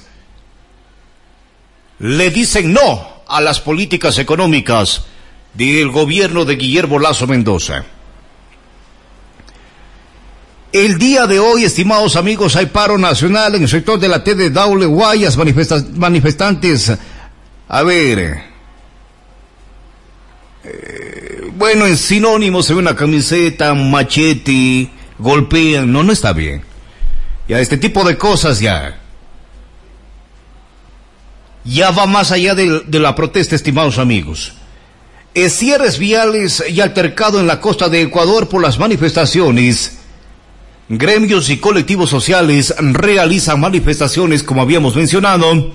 le 1.99 2.31
dicen 2.31 2.73
no 2.73 3.09
a 3.27 3.40
las 3.40 3.61
políticas 3.61 4.19
económicas 4.19 5.05
del 5.55 5.90
gobierno 5.90 6.45
de 6.45 6.55
Guillermo 6.55 7.01
Lazo 7.01 7.27
Mendoza. 7.27 7.85
El 10.73 10.99
día 10.99 11.27
de 11.27 11.39
hoy, 11.39 11.65
estimados 11.65 12.16
amigos, 12.16 12.55
hay 12.55 12.66
paro 12.66 12.99
nacional 12.99 13.55
en 13.55 13.62
el 13.62 13.69
sector 13.69 13.99
de 13.99 14.09
la 14.09 14.23
T 14.23 14.35
de 14.35 14.51
Daule 14.51 14.85
Guayas, 14.85 15.36
manifestantes, 15.36 16.93
a 17.69 17.82
ver, 17.82 18.43
eh, 20.65 21.51
bueno, 21.57 21.86
en 21.86 21.97
sinónimos 21.97 22.66
se 22.66 22.74
ve 22.74 22.81
una 22.81 22.95
camiseta, 22.95 23.73
machete, 23.73 24.90
golpean, 25.19 25.90
no, 25.90 26.03
no 26.03 26.12
está 26.12 26.32
bien. 26.32 26.62
Ya 27.49 27.61
este 27.61 27.78
tipo 27.78 28.05
de 28.05 28.19
cosas 28.19 28.61
ya. 28.61 29.01
Ya 31.65 31.90
va 31.90 32.07
más 32.07 32.31
allá 32.31 32.55
de, 32.55 32.85
la 32.90 33.15
protesta, 33.15 33.55
estimados 33.55 33.99
amigos. 33.99 34.53
Es 35.35 35.57
cierres 35.59 35.99
viales 35.99 36.62
y 36.69 36.81
altercado 36.81 37.40
en 37.40 37.47
la 37.47 37.61
costa 37.61 37.89
de 37.89 38.03
Ecuador 38.03 38.49
por 38.49 38.62
las 38.62 38.78
manifestaciones. 38.78 39.97
Gremios 40.89 41.51
y 41.51 41.59
colectivos 41.59 42.09
sociales 42.09 42.74
realizan 42.78 43.60
manifestaciones 43.60 44.43
como 44.43 44.62
habíamos 44.62 44.97
mencionado. 44.97 45.73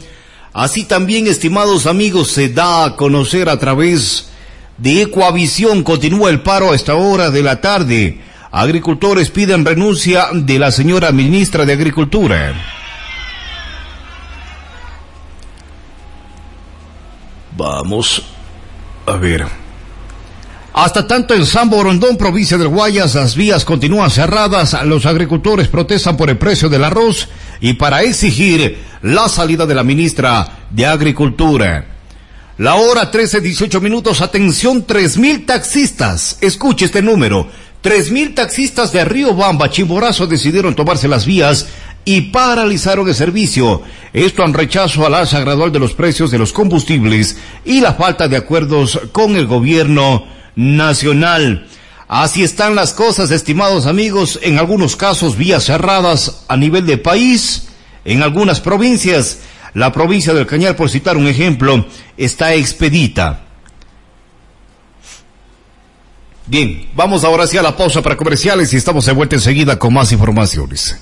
Así 0.53 0.85
también, 0.85 1.27
estimados 1.27 1.85
amigos, 1.85 2.31
se 2.31 2.49
da 2.49 2.85
a 2.85 2.95
conocer 2.95 3.49
a 3.49 3.59
través 3.59 4.29
de 4.77 5.03
Ecuavisión 5.03 5.83
continúa 5.83 6.29
el 6.29 6.41
paro 6.41 6.71
a 6.71 6.75
esta 6.75 6.95
hora 6.95 7.29
de 7.29 7.43
la 7.43 7.61
tarde. 7.61 8.21
Agricultores 8.51 9.29
piden 9.29 9.65
renuncia 9.65 10.27
de 10.33 10.59
la 10.59 10.71
señora 10.71 11.11
ministra 11.11 11.65
de 11.65 11.73
Agricultura. 11.73 12.53
Vamos 17.55 18.23
a 19.05 19.15
ver. 19.17 19.62
Hasta 20.73 21.05
tanto 21.05 21.35
en 21.35 21.45
San 21.45 21.69
Borondón, 21.69 22.17
provincia 22.17 22.57
del 22.57 22.67
Guayas, 22.67 23.13
las 23.13 23.35
vías 23.35 23.63
continúan 23.63 24.09
cerradas. 24.09 24.75
Los 24.85 25.05
agricultores 25.05 25.67
protestan 25.67 26.17
por 26.17 26.31
el 26.31 26.39
precio 26.39 26.67
del 26.67 26.83
arroz 26.83 27.29
y 27.61 27.73
para 27.73 28.01
exigir 28.01 28.79
la 29.03 29.29
salida 29.29 29.67
de 29.67 29.75
la 29.75 29.83
ministra 29.83 30.65
de 30.71 30.87
Agricultura. 30.87 31.85
La 32.57 32.73
hora 32.73 33.11
13, 33.11 33.41
18 33.41 33.81
minutos. 33.81 34.21
Atención, 34.21 34.83
tres 34.83 35.15
mil 35.15 35.45
taxistas. 35.45 36.39
Escuche 36.41 36.85
este 36.85 37.03
número. 37.03 37.47
Tres 37.81 38.09
mil 38.09 38.33
taxistas 38.33 38.91
de 38.91 39.05
Río 39.05 39.35
Bamba, 39.35 39.69
Chimborazo, 39.69 40.25
decidieron 40.25 40.73
tomarse 40.73 41.07
las 41.07 41.27
vías 41.27 41.67
y 42.03 42.21
paralizaron 42.31 43.07
el 43.07 43.13
servicio. 43.13 43.83
Esto 44.11 44.43
en 44.43 44.55
rechazo 44.55 45.05
al 45.05 45.13
alza 45.13 45.39
gradual 45.39 45.71
de 45.71 45.79
los 45.79 45.93
precios 45.93 46.31
de 46.31 46.39
los 46.39 46.51
combustibles 46.51 47.37
y 47.63 47.79
la 47.79 47.93
falta 47.93 48.27
de 48.27 48.37
acuerdos 48.37 48.99
con 49.11 49.35
el 49.35 49.45
gobierno 49.45 50.33
nacional. 50.55 51.67
Así 52.07 52.43
están 52.43 52.75
las 52.75 52.93
cosas, 52.93 53.31
estimados 53.31 53.85
amigos, 53.85 54.39
en 54.43 54.59
algunos 54.59 54.95
casos 54.95 55.37
vías 55.37 55.63
cerradas 55.63 56.45
a 56.47 56.57
nivel 56.57 56.85
de 56.85 56.97
país, 56.97 57.69
en 58.05 58.21
algunas 58.21 58.61
provincias 58.61 59.39
la 59.73 59.91
provincia 59.91 60.33
del 60.33 60.45
Cañar, 60.45 60.75
por 60.75 60.89
citar 60.89 61.17
un 61.17 61.27
ejemplo, 61.27 61.85
está 62.15 62.53
expedita. 62.53 63.41
Bien, 66.45 66.89
vamos 66.93 67.23
ahora 67.23 67.45
hacia 67.45 67.61
la 67.61 67.75
pausa 67.75 68.01
para 68.01 68.17
comerciales 68.17 68.71
y 68.73 68.77
estamos 68.77 69.05
de 69.05 69.13
vuelta 69.13 69.35
enseguida 69.35 69.79
con 69.79 69.93
más 69.93 70.11
informaciones. 70.11 70.99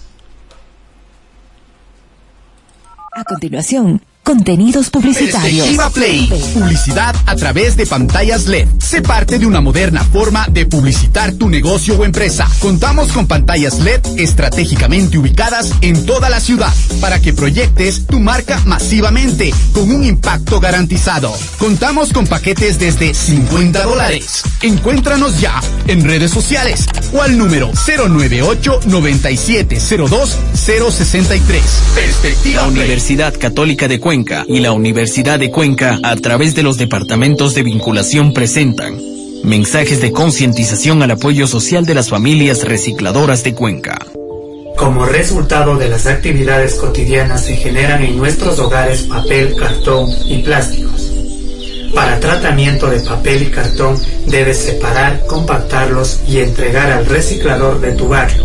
A 3.13 3.23
continuación, 3.25 4.01
Contenidos 4.23 4.91
publicitarios. 4.91 5.67
Perspectiva 5.67 5.89
Play. 5.89 6.27
Publicidad 6.53 7.15
a 7.25 7.35
través 7.35 7.75
de 7.75 7.87
pantallas 7.87 8.45
LED. 8.45 8.67
Sé 8.79 9.01
parte 9.01 9.39
de 9.39 9.47
una 9.47 9.61
moderna 9.61 10.03
forma 10.03 10.47
de 10.47 10.67
publicitar 10.67 11.33
tu 11.33 11.49
negocio 11.49 11.97
o 11.97 12.05
empresa. 12.05 12.47
Contamos 12.59 13.11
con 13.11 13.25
pantallas 13.25 13.79
LED 13.79 13.99
estratégicamente 14.17 15.17
ubicadas 15.17 15.71
en 15.81 16.05
toda 16.05 16.29
la 16.29 16.39
ciudad 16.39 16.71
para 17.01 17.19
que 17.19 17.33
proyectes 17.33 18.05
tu 18.05 18.19
marca 18.19 18.61
masivamente 18.65 19.51
con 19.73 19.91
un 19.91 20.03
impacto 20.03 20.59
garantizado. 20.59 21.33
Contamos 21.57 22.13
con 22.13 22.27
paquetes 22.27 22.77
desde 22.77 23.15
50 23.15 23.83
dólares. 23.83 24.43
Encuéntranos 24.61 25.41
ya 25.41 25.59
en 25.87 26.03
redes 26.03 26.29
sociales 26.29 26.85
o 27.11 27.23
al 27.23 27.39
número 27.39 27.71
098 27.87 28.81
9702 28.85 30.37
063. 30.53 31.63
Perspectiva. 31.95 32.61
La 32.61 32.67
Universidad 32.67 33.33
Católica 33.37 33.87
de 33.87 33.99
Cuenca 33.99 34.10
y 34.11 34.59
la 34.59 34.73
Universidad 34.73 35.39
de 35.39 35.51
Cuenca, 35.51 35.97
a 36.03 36.17
través 36.17 36.53
de 36.53 36.63
los 36.63 36.77
departamentos 36.77 37.55
de 37.55 37.63
vinculación, 37.63 38.33
presentan 38.33 38.99
mensajes 39.41 40.01
de 40.01 40.11
concientización 40.11 41.01
al 41.01 41.11
apoyo 41.11 41.47
social 41.47 41.85
de 41.85 41.93
las 41.93 42.09
familias 42.09 42.65
recicladoras 42.65 43.45
de 43.45 43.53
Cuenca. 43.53 44.05
Como 44.75 45.05
resultado 45.05 45.77
de 45.77 45.87
las 45.87 46.07
actividades 46.07 46.75
cotidianas 46.75 47.45
se 47.45 47.55
generan 47.55 48.03
en 48.03 48.17
nuestros 48.17 48.59
hogares 48.59 49.03
papel, 49.03 49.55
cartón 49.55 50.09
y 50.27 50.39
plásticos. 50.39 51.09
Para 51.95 52.19
tratamiento 52.19 52.87
de 52.87 52.99
papel 52.99 53.43
y 53.43 53.45
cartón 53.45 53.97
debes 54.27 54.57
separar, 54.57 55.25
compactarlos 55.25 56.19
y 56.27 56.39
entregar 56.39 56.91
al 56.91 57.05
reciclador 57.05 57.79
de 57.79 57.93
tu 57.93 58.09
barrio. 58.09 58.43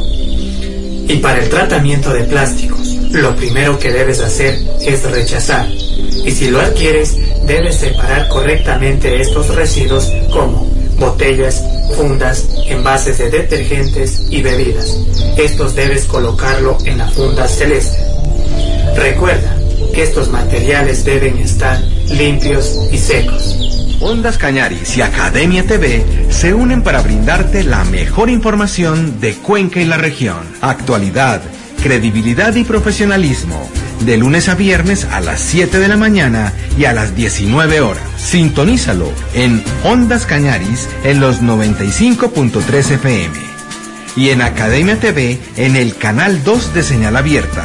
Y 1.09 1.17
para 1.17 1.43
el 1.43 1.49
tratamiento 1.49 2.13
de 2.13 2.23
plásticos, 2.23 2.96
lo 3.11 3.35
primero 3.37 3.79
que 3.79 3.93
debes 3.93 4.21
hacer 4.21 4.59
es 4.81 5.03
rechazar. 5.11 5.67
Y 5.69 6.31
si 6.31 6.51
lo 6.51 6.61
adquieres, 6.61 7.17
debes 7.47 7.77
separar 7.77 8.29
correctamente 8.29 9.21
estos 9.21 9.55
residuos 9.55 10.13
como 10.33 10.67
botellas, 10.99 11.63
fundas, 11.97 12.49
envases 12.67 13.19
de 13.19 13.31
detergentes 13.31 14.27
y 14.31 14.43
bebidas. 14.43 14.99
Estos 15.37 15.75
debes 15.75 16.05
colocarlo 16.07 16.79
en 16.85 16.99
la 16.99 17.09
funda 17.09 17.47
celeste. 17.47 17.99
Recuerda 18.97 19.57
que 19.95 20.03
estos 20.03 20.29
materiales 20.29 21.05
deben 21.05 21.39
estar 21.39 21.81
limpios 22.09 22.79
y 22.91 22.99
secos. 22.99 23.57
Ondas 24.01 24.37
Cañaris 24.37 24.97
y 24.97 25.03
Academia 25.03 25.67
TV 25.67 26.05
se 26.29 26.53
unen 26.53 26.83
para 26.83 27.01
brindarte 27.01 27.65
la 27.65 27.83
mejor 27.85 28.29
información 28.29 29.21
de 29.21 29.35
Cuenca 29.35 29.81
y 29.81 29.87
la 29.87 29.97
región. 29.97 30.39
Actualidad, 30.61 31.41
credibilidad 31.83 32.55
y 32.55 32.65
profesionalismo. 32.65 33.69
De 34.01 34.17
lunes 34.17 34.49
a 34.49 34.55
viernes 34.55 35.05
a 35.05 35.21
las 35.21 35.41
7 35.41 35.79
de 35.79 35.89
la 35.89 35.97
mañana 35.97 36.53
y 36.79 36.85
a 36.85 36.93
las 36.93 37.15
19 37.15 37.81
horas. 37.81 38.03
Sintonízalo 38.19 39.11
en 39.35 39.63
Ondas 39.85 40.27
Cañaris 40.27 40.89
en 41.05 41.21
los 41.21 41.43
95.3 41.43 42.91
FM. 42.93 43.35
Y 44.17 44.31
en 44.31 44.43
Academia 44.43 44.99
TV 44.99 45.39
en 45.57 45.77
el 45.77 45.97
canal 45.97 46.43
2 46.45 46.75
de 46.75 46.83
señal 46.83 47.17
abierta. 47.17 47.65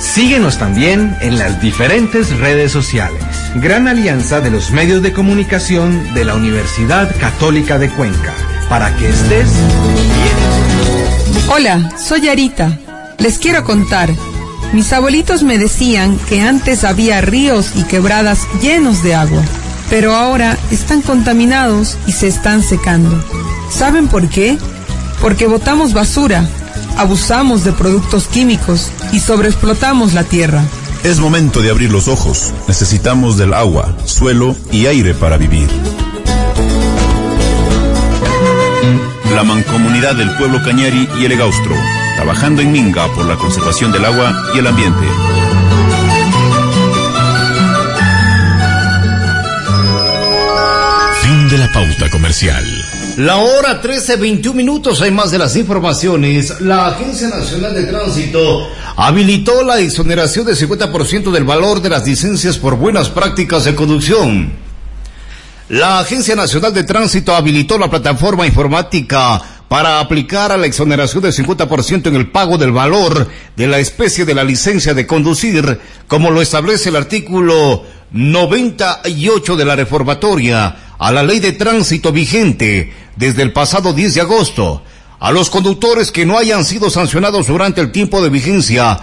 Síguenos 0.00 0.58
también 0.58 1.14
en 1.20 1.38
las 1.38 1.60
diferentes 1.60 2.36
redes 2.38 2.72
sociales. 2.72 3.22
Gran 3.56 3.86
alianza 3.86 4.40
de 4.40 4.50
los 4.50 4.70
medios 4.70 5.02
de 5.02 5.12
comunicación 5.12 6.14
de 6.14 6.24
la 6.24 6.34
Universidad 6.34 7.14
Católica 7.20 7.78
de 7.78 7.90
Cuenca. 7.90 8.32
Para 8.68 8.96
que 8.96 9.10
estés 9.10 9.52
bien. 9.52 11.48
Hola, 11.50 11.90
soy 11.98 12.28
Arita. 12.28 12.78
Les 13.20 13.38
quiero 13.38 13.64
contar. 13.64 14.14
Mis 14.72 14.92
abuelitos 14.92 15.42
me 15.42 15.58
decían 15.58 16.18
que 16.28 16.40
antes 16.40 16.84
había 16.84 17.20
ríos 17.20 17.72
y 17.74 17.82
quebradas 17.84 18.46
llenos 18.62 19.02
de 19.02 19.14
agua, 19.14 19.42
pero 19.90 20.14
ahora 20.14 20.56
están 20.70 21.02
contaminados 21.02 21.98
y 22.06 22.12
se 22.12 22.28
están 22.28 22.62
secando. 22.62 23.22
¿Saben 23.70 24.08
por 24.08 24.28
qué? 24.28 24.58
Porque 25.20 25.46
botamos 25.46 25.92
basura, 25.92 26.48
abusamos 26.96 27.64
de 27.64 27.72
productos 27.72 28.26
químicos 28.26 28.90
y 29.12 29.20
sobreexplotamos 29.20 30.14
la 30.14 30.24
tierra. 30.24 30.64
Es 31.02 31.18
momento 31.18 31.60
de 31.60 31.70
abrir 31.70 31.90
los 31.90 32.08
ojos. 32.08 32.52
Necesitamos 32.68 33.36
del 33.36 33.54
agua, 33.54 33.96
suelo 34.04 34.54
y 34.70 34.86
aire 34.86 35.14
para 35.14 35.36
vivir. 35.36 35.68
La 39.34 39.44
mancomunidad 39.44 40.14
del 40.16 40.34
pueblo 40.36 40.62
Cañari 40.62 41.08
y 41.18 41.24
el 41.24 41.32
Egaustro, 41.32 41.74
trabajando 42.20 42.60
en 42.60 42.70
Minga 42.70 43.10
por 43.14 43.24
la 43.24 43.34
conservación 43.34 43.90
del 43.92 44.04
agua 44.04 44.30
y 44.54 44.58
el 44.58 44.66
ambiente. 44.66 45.06
Fin 51.22 51.48
de 51.48 51.56
la 51.56 51.72
pauta 51.72 52.10
comercial. 52.10 52.62
La 53.16 53.38
hora 53.38 53.80
13.21 53.80 54.52
minutos, 54.52 55.00
hay 55.00 55.10
más 55.10 55.30
de 55.30 55.38
las 55.38 55.56
informaciones. 55.56 56.60
La 56.60 56.88
Agencia 56.88 57.28
Nacional 57.28 57.72
de 57.72 57.84
Tránsito 57.84 58.68
habilitó 58.96 59.64
la 59.64 59.78
exoneración 59.80 60.44
del 60.44 60.56
50% 60.56 61.30
del 61.30 61.44
valor 61.44 61.80
de 61.80 61.88
las 61.88 62.06
licencias 62.06 62.58
por 62.58 62.76
buenas 62.76 63.08
prácticas 63.08 63.64
de 63.64 63.74
conducción. 63.74 64.52
La 65.70 66.00
Agencia 66.00 66.36
Nacional 66.36 66.74
de 66.74 66.84
Tránsito 66.84 67.34
habilitó 67.34 67.78
la 67.78 67.88
plataforma 67.88 68.46
informática 68.46 69.59
para 69.70 70.00
aplicar 70.00 70.50
a 70.50 70.56
la 70.56 70.66
exoneración 70.66 71.22
del 71.22 71.32
50% 71.32 72.08
en 72.08 72.16
el 72.16 72.28
pago 72.32 72.58
del 72.58 72.72
valor 72.72 73.28
de 73.54 73.68
la 73.68 73.78
especie 73.78 74.24
de 74.24 74.34
la 74.34 74.42
licencia 74.42 74.94
de 74.94 75.06
conducir, 75.06 75.78
como 76.08 76.32
lo 76.32 76.42
establece 76.42 76.88
el 76.88 76.96
artículo 76.96 77.84
98 78.10 79.54
de 79.54 79.64
la 79.64 79.76
reformatoria 79.76 80.76
a 80.98 81.12
la 81.12 81.22
ley 81.22 81.38
de 81.38 81.52
tránsito 81.52 82.10
vigente 82.10 82.92
desde 83.14 83.42
el 83.42 83.52
pasado 83.52 83.92
10 83.92 84.14
de 84.14 84.20
agosto. 84.20 84.82
A 85.20 85.30
los 85.30 85.50
conductores 85.50 86.10
que 86.10 86.26
no 86.26 86.36
hayan 86.36 86.64
sido 86.64 86.90
sancionados 86.90 87.46
durante 87.46 87.80
el 87.80 87.92
tiempo 87.92 88.20
de 88.24 88.30
vigencia 88.30 88.98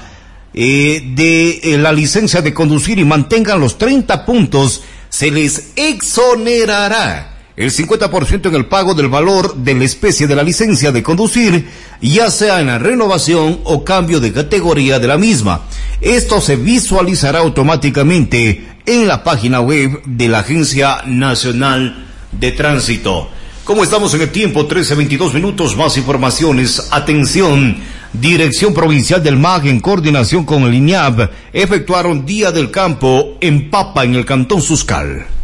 eh, 0.53 1.01
de 1.15 1.61
eh, 1.63 1.77
la 1.77 1.93
licencia 1.93 2.41
de 2.41 2.53
conducir 2.53 2.99
y 2.99 3.05
mantengan 3.05 3.61
los 3.61 3.77
30 3.77 4.25
puntos, 4.25 4.81
se 5.07 5.31
les 5.31 5.71
exonerará 5.77 7.36
el 7.57 7.71
50% 7.71 8.47
en 8.47 8.55
el 8.55 8.67
pago 8.67 8.93
del 8.93 9.07
valor 9.07 9.55
de 9.55 9.73
la 9.73 9.83
especie 9.83 10.27
de 10.27 10.35
la 10.35 10.43
licencia 10.43 10.91
de 10.91 11.01
conducir, 11.01 11.67
ya 11.99 12.29
sea 12.29 12.61
en 12.61 12.67
la 12.67 12.77
renovación 12.77 13.59
o 13.63 13.83
cambio 13.83 14.19
de 14.19 14.31
categoría 14.31 14.99
de 14.99 15.07
la 15.07 15.17
misma. 15.17 15.61
Esto 15.99 16.39
se 16.39 16.55
visualizará 16.55 17.39
automáticamente 17.39 18.67
en 18.85 19.07
la 19.07 19.23
página 19.23 19.59
web 19.59 20.03
de 20.05 20.27
la 20.29 20.39
Agencia 20.39 21.01
Nacional 21.07 22.05
de 22.31 22.51
Tránsito. 22.51 23.27
Como 23.63 23.83
estamos 23.83 24.13
en 24.13 24.21
el 24.21 24.29
tiempo, 24.29 24.67
13-22 24.67 25.33
minutos, 25.33 25.75
más 25.75 25.97
informaciones. 25.97 26.87
Atención, 26.91 27.77
Dirección 28.13 28.73
Provincial 28.73 29.21
del 29.21 29.35
MAG 29.35 29.65
en 29.65 29.79
coordinación 29.79 30.45
con 30.45 30.63
el 30.63 30.75
INIAB 30.75 31.29
efectuaron 31.51 32.25
Día 32.25 32.51
del 32.51 32.69
Campo 32.69 33.35
en 33.41 33.71
Papa 33.71 34.05
en 34.05 34.13
el 34.13 34.25
Cantón 34.25 34.61
Suscal. 34.61 35.36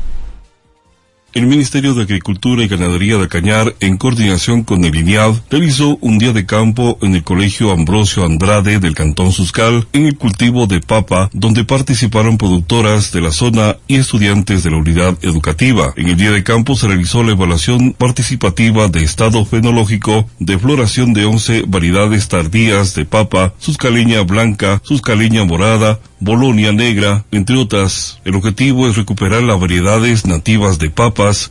El 1.33 1.47
Ministerio 1.47 1.95
de 1.95 2.03
Agricultura 2.03 2.63
y 2.63 2.67
Ganadería 2.67 3.17
de 3.17 3.27
Cañar, 3.27 3.73
en 3.79 3.97
coordinación 3.97 4.61
con 4.61 4.85
el 4.85 4.95
INIAD, 4.95 5.33
realizó 5.49 5.97
un 5.99 6.19
día 6.19 6.31
de 6.31 6.45
campo 6.45 6.99
en 7.01 7.15
el 7.15 7.23
Colegio 7.23 7.71
Ambrosio 7.71 8.23
Andrade 8.23 8.77
del 8.77 8.93
Cantón 8.93 9.31
Suscal 9.31 9.87
en 9.93 10.05
el 10.05 10.15
cultivo 10.15 10.67
de 10.67 10.79
papa, 10.79 11.31
donde 11.33 11.65
participaron 11.65 12.37
productoras 12.37 13.11
de 13.11 13.21
la 13.21 13.31
zona 13.31 13.77
y 13.87 13.95
estudiantes 13.95 14.61
de 14.61 14.69
la 14.69 14.77
unidad 14.77 15.17
educativa. 15.23 15.91
En 15.95 16.09
el 16.09 16.17
día 16.17 16.29
de 16.29 16.43
campo 16.43 16.75
se 16.75 16.87
realizó 16.87 17.23
la 17.23 17.31
evaluación 17.31 17.93
participativa 17.93 18.87
de 18.87 19.03
estado 19.03 19.43
fenológico 19.43 20.29
de 20.37 20.59
floración 20.59 21.13
de 21.13 21.25
11 21.25 21.63
variedades 21.67 22.27
tardías 22.27 22.93
de 22.93 23.05
papa, 23.05 23.55
suscaleña 23.57 24.21
blanca, 24.21 24.83
suscaleña 24.83 25.45
morada, 25.45 25.99
Bolonia 26.23 26.71
negra, 26.71 27.25
entre 27.31 27.57
otras. 27.57 28.21
El 28.23 28.35
objetivo 28.35 28.87
es 28.87 28.95
recuperar 28.95 29.43
las 29.43 29.59
variedades 29.59 30.25
nativas 30.25 30.79
de 30.79 30.89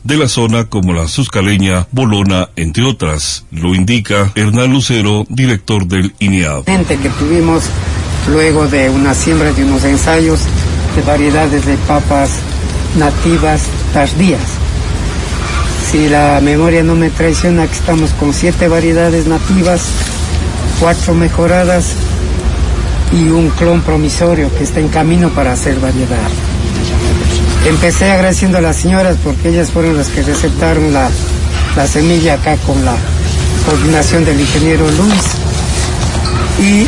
de 0.03 0.17
la 0.17 0.27
zona 0.27 0.65
como 0.65 0.93
la 0.93 1.07
suscaleña, 1.07 1.87
bolona, 1.91 2.49
entre 2.55 2.83
otras. 2.83 3.45
Lo 3.49 3.73
indica 3.73 4.31
Hernán 4.35 4.71
Lucero, 4.71 5.25
director 5.29 5.87
del 5.87 6.13
INEAD. 6.19 6.65
Gente 6.65 6.95
que 6.97 7.09
tuvimos 7.09 7.63
luego 8.29 8.67
de 8.67 8.91
una 8.91 9.15
siembra 9.15 9.51
de 9.51 9.63
unos 9.63 9.83
ensayos 9.83 10.41
de 10.95 11.01
variedades 11.01 11.65
de 11.65 11.75
papas 11.87 12.29
nativas 12.99 13.63
tardías. 13.93 14.41
Si 15.89 16.07
la 16.07 16.39
memoria 16.39 16.83
no 16.83 16.93
me 16.93 17.09
traiciona, 17.09 17.65
que 17.65 17.73
estamos 17.73 18.11
con 18.11 18.31
siete 18.31 18.67
variedades 18.67 19.25
nativas, 19.25 19.87
cuatro 20.79 21.15
mejoradas 21.15 21.93
y 23.11 23.27
un 23.29 23.49
clon 23.49 23.81
promisorio 23.81 24.53
que 24.55 24.65
está 24.65 24.79
en 24.79 24.89
camino 24.89 25.29
para 25.29 25.53
hacer 25.53 25.79
variedad. 25.79 26.29
Empecé 27.65 28.11
agradeciendo 28.11 28.57
a 28.57 28.61
las 28.61 28.75
señoras 28.75 29.17
porque 29.23 29.49
ellas 29.49 29.71
fueron 29.71 29.97
las 29.97 30.09
que 30.09 30.21
recetaron 30.21 30.93
la, 30.93 31.09
la 31.75 31.87
semilla 31.87 32.35
acá 32.35 32.57
con 32.57 32.83
la 32.83 32.95
coordinación 33.65 34.25
del 34.25 34.39
ingeniero 34.39 34.85
Luis. 34.91 35.23
Y 36.59 36.87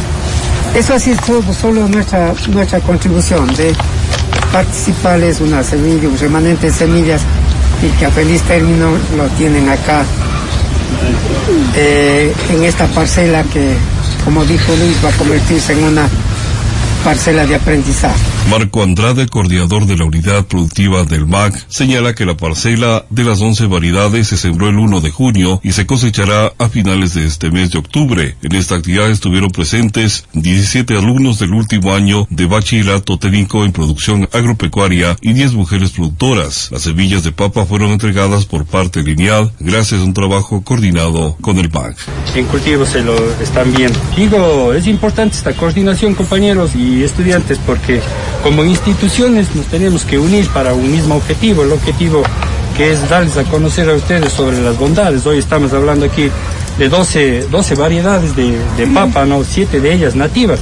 eso 0.77 0.99
sido 0.99 1.17
todo, 1.25 1.53
solo 1.53 1.87
nuestra, 1.87 2.33
nuestra 2.49 2.79
contribución 2.81 3.47
de 3.55 3.73
participarles 4.51 5.41
una 5.41 5.63
semilla, 5.63 6.07
un 6.07 6.17
remanente 6.17 6.67
de 6.67 6.73
semillas 6.73 7.21
y 7.81 7.87
que 7.97 8.05
a 8.05 8.11
feliz 8.11 8.41
término 8.43 8.91
lo 9.17 9.27
tienen 9.37 9.69
acá 9.69 10.03
eh, 11.75 12.33
en 12.49 12.63
esta 12.63 12.85
parcela 12.87 13.43
que 13.43 13.75
como 14.25 14.43
dijo 14.43 14.75
Luis, 14.75 14.97
va 15.05 15.09
a 15.09 15.17
convertirse 15.17 15.73
en 15.73 15.83
una 15.83 16.09
parcela 17.05 17.45
de 17.45 17.53
aprendizaje. 17.53 18.19
Marco 18.49 18.81
Andrade, 18.81 19.27
coordinador 19.27 19.85
de 19.85 19.95
la 19.95 20.05
unidad 20.05 20.45
productiva 20.45 21.03
del 21.03 21.27
MAC, 21.27 21.53
señala 21.67 22.15
que 22.15 22.25
la 22.25 22.35
parcela 22.35 23.05
de 23.11 23.23
las 23.23 23.41
11 23.41 23.67
variedades 23.67 24.27
se 24.27 24.37
sembró 24.37 24.69
el 24.69 24.79
1 24.79 25.01
de 25.01 25.11
junio 25.11 25.59
y 25.63 25.73
se 25.73 25.85
cosechará 25.85 26.51
a 26.57 26.67
finales 26.67 27.13
de 27.13 27.27
este 27.27 27.51
mes 27.51 27.69
de 27.69 27.77
octubre. 27.77 28.35
En 28.41 28.55
esta 28.55 28.75
actividad 28.75 29.11
estuvieron 29.11 29.51
presentes 29.51 30.25
17 30.33 30.97
alumnos 30.97 31.37
del 31.37 31.53
último 31.53 31.93
año 31.93 32.25
de 32.31 32.47
bachillerato 32.47 33.19
técnico 33.19 33.65
en 33.65 33.71
producción 33.71 34.27
agropecuaria 34.33 35.15
y 35.21 35.33
10 35.33 35.53
mujeres 35.53 35.91
productoras. 35.91 36.69
Las 36.71 36.81
semillas 36.81 37.23
de 37.23 37.33
papa 37.33 37.67
fueron 37.67 37.91
entregadas 37.91 38.45
por 38.45 38.65
parte 38.65 39.03
lineal 39.03 39.51
gracias 39.59 40.01
a 40.01 40.03
un 40.03 40.15
trabajo 40.15 40.63
coordinado 40.63 41.37
con 41.39 41.59
el 41.59 41.69
MAC. 41.69 41.97
En 42.33 42.45
cultivo 42.45 42.83
se 42.83 43.03
lo 43.03 43.15
están 43.39 43.71
viendo. 43.71 43.99
Digo, 44.17 44.73
es 44.73 44.87
importante 44.87 45.35
esta 45.35 45.53
coordinación, 45.53 46.15
compañeros 46.15 46.75
y 46.75 46.94
estudiantes, 47.03 47.59
porque 47.65 48.01
como 48.43 48.63
instituciones 48.63 49.55
nos 49.55 49.65
tenemos 49.67 50.05
que 50.05 50.17
unir 50.17 50.47
para 50.49 50.73
un 50.73 50.91
mismo 50.91 51.15
objetivo, 51.15 51.63
el 51.63 51.71
objetivo 51.71 52.23
que 52.77 52.91
es 52.91 53.09
darles 53.09 53.37
a 53.37 53.43
conocer 53.43 53.89
a 53.89 53.93
ustedes 53.93 54.33
sobre 54.33 54.61
las 54.61 54.77
bondades. 54.77 55.25
Hoy 55.25 55.37
estamos 55.37 55.71
hablando 55.73 56.05
aquí 56.05 56.29
de 56.77 56.89
12, 56.89 57.47
12 57.49 57.75
variedades 57.75 58.35
de, 58.35 58.57
de 58.77 58.87
papa, 58.87 59.25
¿no? 59.25 59.43
siete 59.43 59.79
de 59.79 59.93
ellas 59.93 60.15
nativas. 60.15 60.59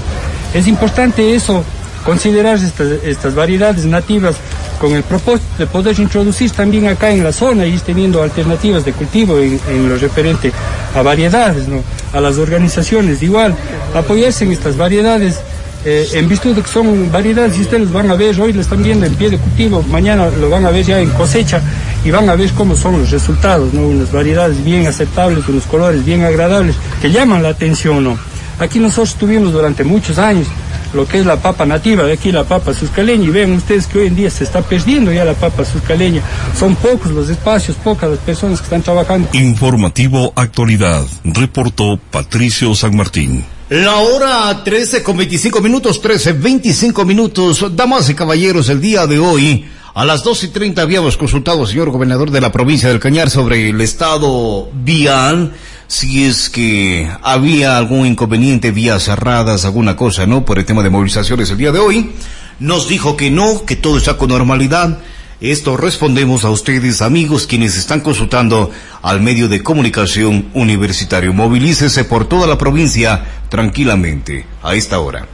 Es 0.53 0.67
importante 0.67 1.33
eso, 1.33 1.63
considerar 2.05 2.57
estas, 2.57 3.03
estas 3.03 3.33
variedades 3.33 3.85
nativas 3.85 4.35
con 4.79 4.93
el 4.93 5.03
propósito 5.03 5.47
de 5.57 5.65
poder 5.65 5.99
introducir 5.99 6.51
también 6.51 6.87
acá 6.87 7.09
en 7.09 7.23
la 7.23 7.31
zona 7.31 7.65
y 7.65 7.77
teniendo 7.79 8.21
alternativas 8.21 8.85
de 8.85 8.93
cultivo 8.93 9.39
en, 9.39 9.59
en 9.69 9.89
lo 9.89 9.97
referente 9.97 10.51
a 10.93 11.01
variedades, 11.01 11.67
¿no? 11.67 11.81
a 12.11 12.21
las 12.21 12.37
organizaciones 12.37 13.23
igual, 13.23 13.55
apoyarse 13.95 14.45
en 14.45 14.51
estas 14.51 14.77
variedades. 14.77 15.39
Eh, 15.85 16.07
en 16.13 16.29
virtud 16.29 16.55
de 16.55 16.61
que 16.61 16.69
son 16.69 17.11
variedades, 17.11 17.57
y 17.57 17.61
ustedes 17.61 17.91
van 17.91 18.09
a 18.09 18.15
ver, 18.15 18.39
hoy 18.39 18.53
lo 18.53 18.61
están 18.61 18.81
viendo 18.81 19.05
en 19.05 19.15
pie 19.15 19.29
de 19.29 19.37
cultivo, 19.37 19.83
mañana 19.83 20.29
lo 20.29 20.49
van 20.49 20.65
a 20.65 20.71
ver 20.71 20.85
ya 20.85 20.99
en 20.99 21.09
cosecha 21.09 21.61
y 22.05 22.11
van 22.11 22.29
a 22.29 22.35
ver 22.35 22.51
cómo 22.51 22.75
son 22.75 22.99
los 22.99 23.11
resultados, 23.11 23.73
¿no? 23.73 23.87
Unas 23.87 24.11
variedades 24.11 24.63
bien 24.63 24.87
aceptables, 24.87 25.47
unos 25.47 25.65
colores 25.65 26.05
bien 26.05 26.23
agradables, 26.23 26.75
que 27.01 27.11
llaman 27.11 27.43
la 27.43 27.49
atención, 27.49 28.03
¿no? 28.03 28.17
Aquí 28.59 28.79
nosotros 28.79 29.15
tuvimos 29.15 29.51
durante 29.51 29.83
muchos 29.83 30.17
años 30.19 30.47
lo 30.93 31.07
que 31.07 31.19
es 31.19 31.25
la 31.25 31.37
papa 31.37 31.65
nativa, 31.65 32.03
de 32.03 32.13
aquí 32.13 32.31
la 32.31 32.43
papa 32.43 32.73
suscaleña, 32.73 33.25
y 33.25 33.29
ven 33.29 33.53
ustedes 33.53 33.87
que 33.87 33.99
hoy 33.99 34.07
en 34.07 34.15
día 34.15 34.29
se 34.29 34.43
está 34.43 34.61
perdiendo 34.61 35.11
ya 35.11 35.25
la 35.25 35.33
papa 35.33 35.65
suscaleña. 35.65 36.21
Son 36.57 36.75
pocos 36.75 37.11
los 37.11 37.29
espacios, 37.29 37.75
pocas 37.77 38.09
las 38.09 38.19
personas 38.19 38.59
que 38.59 38.65
están 38.65 38.83
trabajando. 38.83 39.27
Informativo 39.33 40.31
Actualidad. 40.35 41.03
Reportó 41.23 41.99
Patricio 42.11 42.75
San 42.75 42.95
Martín. 42.95 43.43
La 43.73 43.97
hora 43.97 44.63
13 44.63 45.01
con 45.01 45.17
25 45.17 45.59
minutos, 45.59 45.99
13, 45.99 46.33
25 46.33 47.05
minutos. 47.05 47.75
Damas 47.75 48.07
y 48.07 48.13
caballeros, 48.13 48.69
el 48.69 48.79
día 48.79 49.07
de 49.07 49.17
hoy, 49.17 49.65
a 49.95 50.05
las 50.05 50.23
2 50.23 50.43
y 50.43 50.47
30 50.49 50.79
habíamos 50.79 51.17
consultado 51.17 51.61
al 51.61 51.67
señor 51.67 51.89
gobernador 51.89 52.29
de 52.29 52.39
la 52.39 52.51
provincia 52.51 52.89
del 52.89 52.99
Cañar 52.99 53.31
sobre 53.31 53.71
el 53.71 53.81
estado 53.81 54.69
vial, 54.75 55.53
si 55.87 56.23
es 56.23 56.51
que 56.51 57.09
había 57.23 57.75
algún 57.75 58.05
inconveniente, 58.05 58.69
vías 58.69 59.05
cerradas, 59.05 59.65
alguna 59.65 59.95
cosa, 59.95 60.27
¿no? 60.27 60.45
Por 60.45 60.59
el 60.59 60.65
tema 60.65 60.83
de 60.83 60.91
movilizaciones 60.91 61.49
el 61.49 61.57
día 61.57 61.71
de 61.71 61.79
hoy. 61.79 62.11
Nos 62.59 62.87
dijo 62.87 63.17
que 63.17 63.31
no, 63.31 63.65
que 63.65 63.75
todo 63.75 63.97
está 63.97 64.17
con 64.17 64.29
normalidad. 64.29 64.99
Esto 65.41 65.75
respondemos 65.75 66.45
a 66.45 66.51
ustedes, 66.51 67.01
amigos, 67.01 67.47
quienes 67.47 67.77
están 67.77 67.99
consultando 67.99 68.71
al 69.01 69.21
medio 69.21 69.49
de 69.49 69.61
comunicación 69.61 70.49
universitario. 70.53 71.33
Movilícese 71.33 72.05
por 72.05 72.29
toda 72.29 72.47
la 72.47 72.57
provincia 72.57 73.25
tranquilamente 73.49 74.45
a 74.61 74.75
esta 74.75 74.99
hora. 74.99 75.27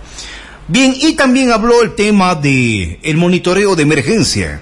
Bien, 0.68 0.94
y 0.96 1.14
también 1.14 1.52
habló 1.52 1.82
el 1.82 1.96
tema 1.96 2.36
de 2.36 3.00
el 3.04 3.18
monitoreo 3.18 3.76
de 3.76 3.84
emergencia 3.84 4.62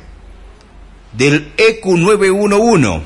del 1.13 1.51
EQ 1.57 1.85
911. 1.85 3.01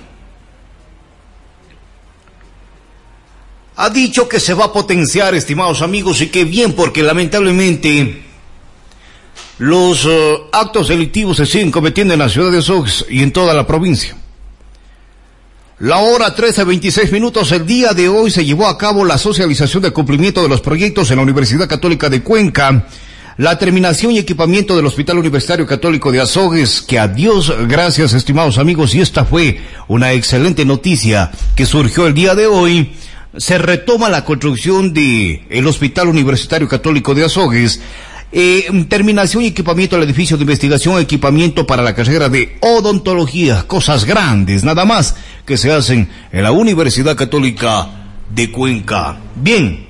Ha 3.76 3.90
dicho 3.90 4.30
que 4.30 4.40
se 4.40 4.54
va 4.54 4.66
a 4.66 4.74
potenciar, 4.74 5.34
estimados 5.34 5.82
amigos, 5.82 6.22
y 6.22 6.28
que 6.28 6.44
bien, 6.46 6.74
porque 6.74 7.02
lamentablemente 7.02 8.24
los 9.62 10.08
eh, 10.08 10.38
actos 10.54 10.88
delictivos 10.88 11.38
se 11.38 11.46
siguen 11.46 11.70
cometiendo 11.70 12.16
en 12.16 12.20
la 12.20 12.30
ciudad 12.30 12.52
de 12.52 12.64
Sox 12.64 13.06
y 13.08 13.22
en 13.22 13.32
toda 13.32 13.54
la 13.54 13.68
provincia. 13.68 14.18
La 15.78 15.98
hora 15.98 16.36
13.26 16.36 17.12
minutos, 17.12 17.52
el 17.52 17.68
día 17.68 17.94
de 17.94 18.10
hoy 18.10 18.32
se 18.32 18.44
llevó 18.44 18.66
a 18.66 18.76
cabo 18.80 19.06
la 19.06 19.20
socialización 19.20 19.84
de 19.84 19.92
cumplimiento 19.92 20.42
de 20.42 20.50
los 20.50 20.62
proyectos 20.62 21.12
en 21.12 21.18
la 21.18 21.22
Universidad 21.22 21.70
Católica 21.70 22.10
de 22.10 22.24
Cuenca, 22.24 22.88
la 23.38 23.60
terminación 23.60 24.14
y 24.14 24.18
equipamiento 24.18 24.76
del 24.76 24.88
Hospital 24.88 25.20
Universitario 25.20 25.68
Católico 25.68 26.12
de 26.12 26.22
Azogues, 26.22 26.82
que 26.82 26.98
a 26.98 27.08
Dios 27.08 27.54
gracias, 27.68 28.14
estimados 28.14 28.58
amigos, 28.58 28.96
y 28.96 29.02
esta 29.02 29.26
fue 29.26 29.62
una 29.88 30.12
excelente 30.14 30.66
noticia 30.66 31.30
que 31.56 31.68
surgió 31.68 32.08
el 32.08 32.16
día 32.16 32.34
de 32.34 32.48
hoy. 32.48 32.94
Se 33.38 33.60
retoma 33.60 34.10
la 34.10 34.26
construcción 34.26 34.92
de 34.92 35.46
el 35.52 35.68
Hospital 35.68 36.08
Universitario 36.08 36.68
Católico 36.68 37.14
de 37.14 37.26
Azogues, 37.26 37.80
eh, 38.32 38.86
terminación 38.88 39.44
y 39.44 39.48
equipamiento 39.48 39.96
del 39.96 40.06
edificio 40.06 40.38
de 40.38 40.44
investigación, 40.44 41.00
equipamiento 41.00 41.68
para 41.68 41.84
la 41.84 41.94
carrera 41.94 42.30
de 42.30 42.58
odontología, 42.62 43.64
cosas 43.68 44.06
grandes, 44.06 44.64
nada 44.64 44.86
más, 44.86 45.16
que 45.46 45.58
se 45.58 45.72
hacen 45.72 46.10
en 46.32 46.44
la 46.44 46.52
Universidad 46.52 47.16
Católica 47.16 47.90
de 48.34 48.52
Cuenca. 48.52 49.18
Bien. 49.36 49.88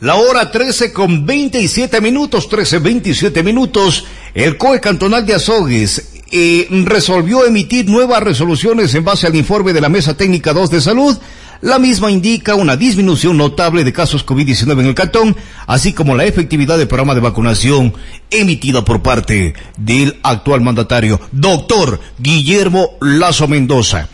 La 0.00 0.16
hora 0.16 0.50
13 0.50 0.92
con 0.92 1.26
27 1.26 2.00
minutos, 2.00 2.48
13, 2.48 2.78
27 2.78 3.42
minutos, 3.42 4.06
el 4.32 4.56
COE 4.56 4.80
Cantonal 4.80 5.26
de 5.26 5.34
Azogues 5.34 6.12
eh, 6.32 6.66
resolvió 6.86 7.44
emitir 7.44 7.88
nuevas 7.88 8.22
resoluciones 8.22 8.94
en 8.94 9.04
base 9.04 9.26
al 9.26 9.36
informe 9.36 9.72
de 9.72 9.80
la 9.80 9.88
Mesa 9.88 10.16
Técnica 10.16 10.52
2 10.52 10.70
de 10.70 10.80
Salud, 10.80 11.18
la 11.60 11.78
misma 11.78 12.10
indica 12.10 12.54
una 12.54 12.76
disminución 12.76 13.36
notable 13.36 13.84
de 13.84 13.92
casos 13.92 14.24
COVID-19 14.24 14.80
en 14.80 14.86
el 14.86 14.94
cantón, 14.94 15.36
así 15.66 15.92
como 15.92 16.16
la 16.16 16.24
efectividad 16.24 16.78
del 16.78 16.88
programa 16.88 17.14
de 17.14 17.20
vacunación 17.20 17.92
emitida 18.30 18.84
por 18.84 19.02
parte 19.02 19.54
del 19.76 20.18
actual 20.22 20.62
mandatario, 20.62 21.20
doctor 21.32 22.00
Guillermo 22.18 22.90
Lazo 23.00 23.48
Mendoza. 23.48 24.08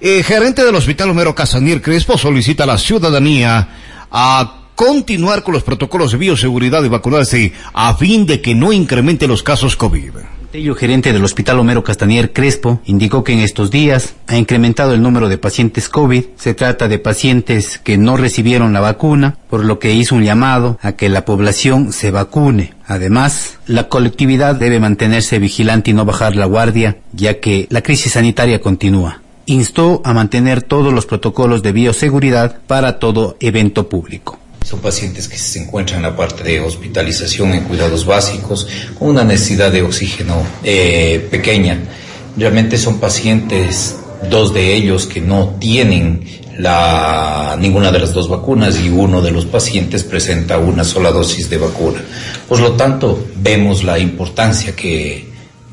Eh, 0.00 0.22
gerente 0.22 0.64
del 0.64 0.74
Hospital 0.74 1.10
Homero 1.10 1.34
Casanier 1.34 1.82
Crespo 1.82 2.16
solicita 2.16 2.64
a 2.64 2.66
la 2.66 2.78
ciudadanía 2.78 3.68
a 4.10 4.56
continuar 4.74 5.42
con 5.42 5.52
los 5.52 5.62
protocolos 5.62 6.12
de 6.12 6.18
bioseguridad 6.18 6.82
y 6.84 6.88
vacunarse 6.88 7.52
a 7.74 7.94
fin 7.94 8.24
de 8.24 8.40
que 8.40 8.54
no 8.54 8.72
incremente 8.72 9.28
los 9.28 9.42
casos 9.42 9.76
COVID. 9.76 10.12
Tello, 10.50 10.74
gerente 10.74 11.12
del 11.12 11.22
Hospital 11.22 11.60
Homero 11.60 11.84
Castanier 11.84 12.32
Crespo, 12.32 12.80
indicó 12.84 13.22
que 13.22 13.32
en 13.32 13.38
estos 13.38 13.70
días 13.70 14.14
ha 14.26 14.36
incrementado 14.36 14.94
el 14.94 15.00
número 15.00 15.28
de 15.28 15.38
pacientes 15.38 15.88
COVID. 15.88 16.24
Se 16.34 16.54
trata 16.54 16.88
de 16.88 16.98
pacientes 16.98 17.78
que 17.78 17.96
no 17.96 18.16
recibieron 18.16 18.72
la 18.72 18.80
vacuna, 18.80 19.36
por 19.48 19.64
lo 19.64 19.78
que 19.78 19.92
hizo 19.92 20.16
un 20.16 20.24
llamado 20.24 20.76
a 20.82 20.92
que 20.92 21.08
la 21.08 21.24
población 21.24 21.92
se 21.92 22.10
vacune. 22.10 22.74
Además, 22.84 23.60
la 23.66 23.88
colectividad 23.88 24.56
debe 24.56 24.80
mantenerse 24.80 25.38
vigilante 25.38 25.92
y 25.92 25.94
no 25.94 26.04
bajar 26.04 26.34
la 26.34 26.46
guardia, 26.46 26.96
ya 27.12 27.38
que 27.38 27.68
la 27.70 27.82
crisis 27.82 28.14
sanitaria 28.14 28.60
continúa. 28.60 29.22
Instó 29.46 30.02
a 30.04 30.12
mantener 30.12 30.62
todos 30.62 30.92
los 30.92 31.06
protocolos 31.06 31.62
de 31.62 31.70
bioseguridad 31.70 32.58
para 32.66 32.98
todo 32.98 33.36
evento 33.38 33.88
público. 33.88 34.39
Son 34.64 34.80
pacientes 34.80 35.28
que 35.28 35.38
se 35.38 35.58
encuentran 35.58 35.98
en 35.98 36.02
la 36.02 36.16
parte 36.16 36.44
de 36.44 36.60
hospitalización 36.60 37.54
en 37.54 37.64
cuidados 37.64 38.04
básicos, 38.04 38.68
con 38.98 39.08
una 39.08 39.24
necesidad 39.24 39.72
de 39.72 39.82
oxígeno 39.82 40.42
eh, 40.62 41.26
pequeña. 41.30 41.78
Realmente 42.36 42.78
son 42.78 42.98
pacientes, 42.98 43.96
dos 44.28 44.52
de 44.54 44.74
ellos 44.74 45.06
que 45.06 45.20
no 45.20 45.56
tienen 45.58 46.24
la, 46.58 47.56
ninguna 47.58 47.90
de 47.90 47.98
las 48.00 48.12
dos 48.12 48.28
vacunas 48.28 48.78
y 48.78 48.90
uno 48.90 49.22
de 49.22 49.30
los 49.30 49.46
pacientes 49.46 50.04
presenta 50.04 50.58
una 50.58 50.84
sola 50.84 51.10
dosis 51.10 51.48
de 51.48 51.58
vacuna. 51.58 52.00
Por 52.48 52.60
lo 52.60 52.72
tanto, 52.72 53.26
vemos 53.36 53.82
la 53.82 53.98
importancia 53.98 54.76
que, 54.76 55.29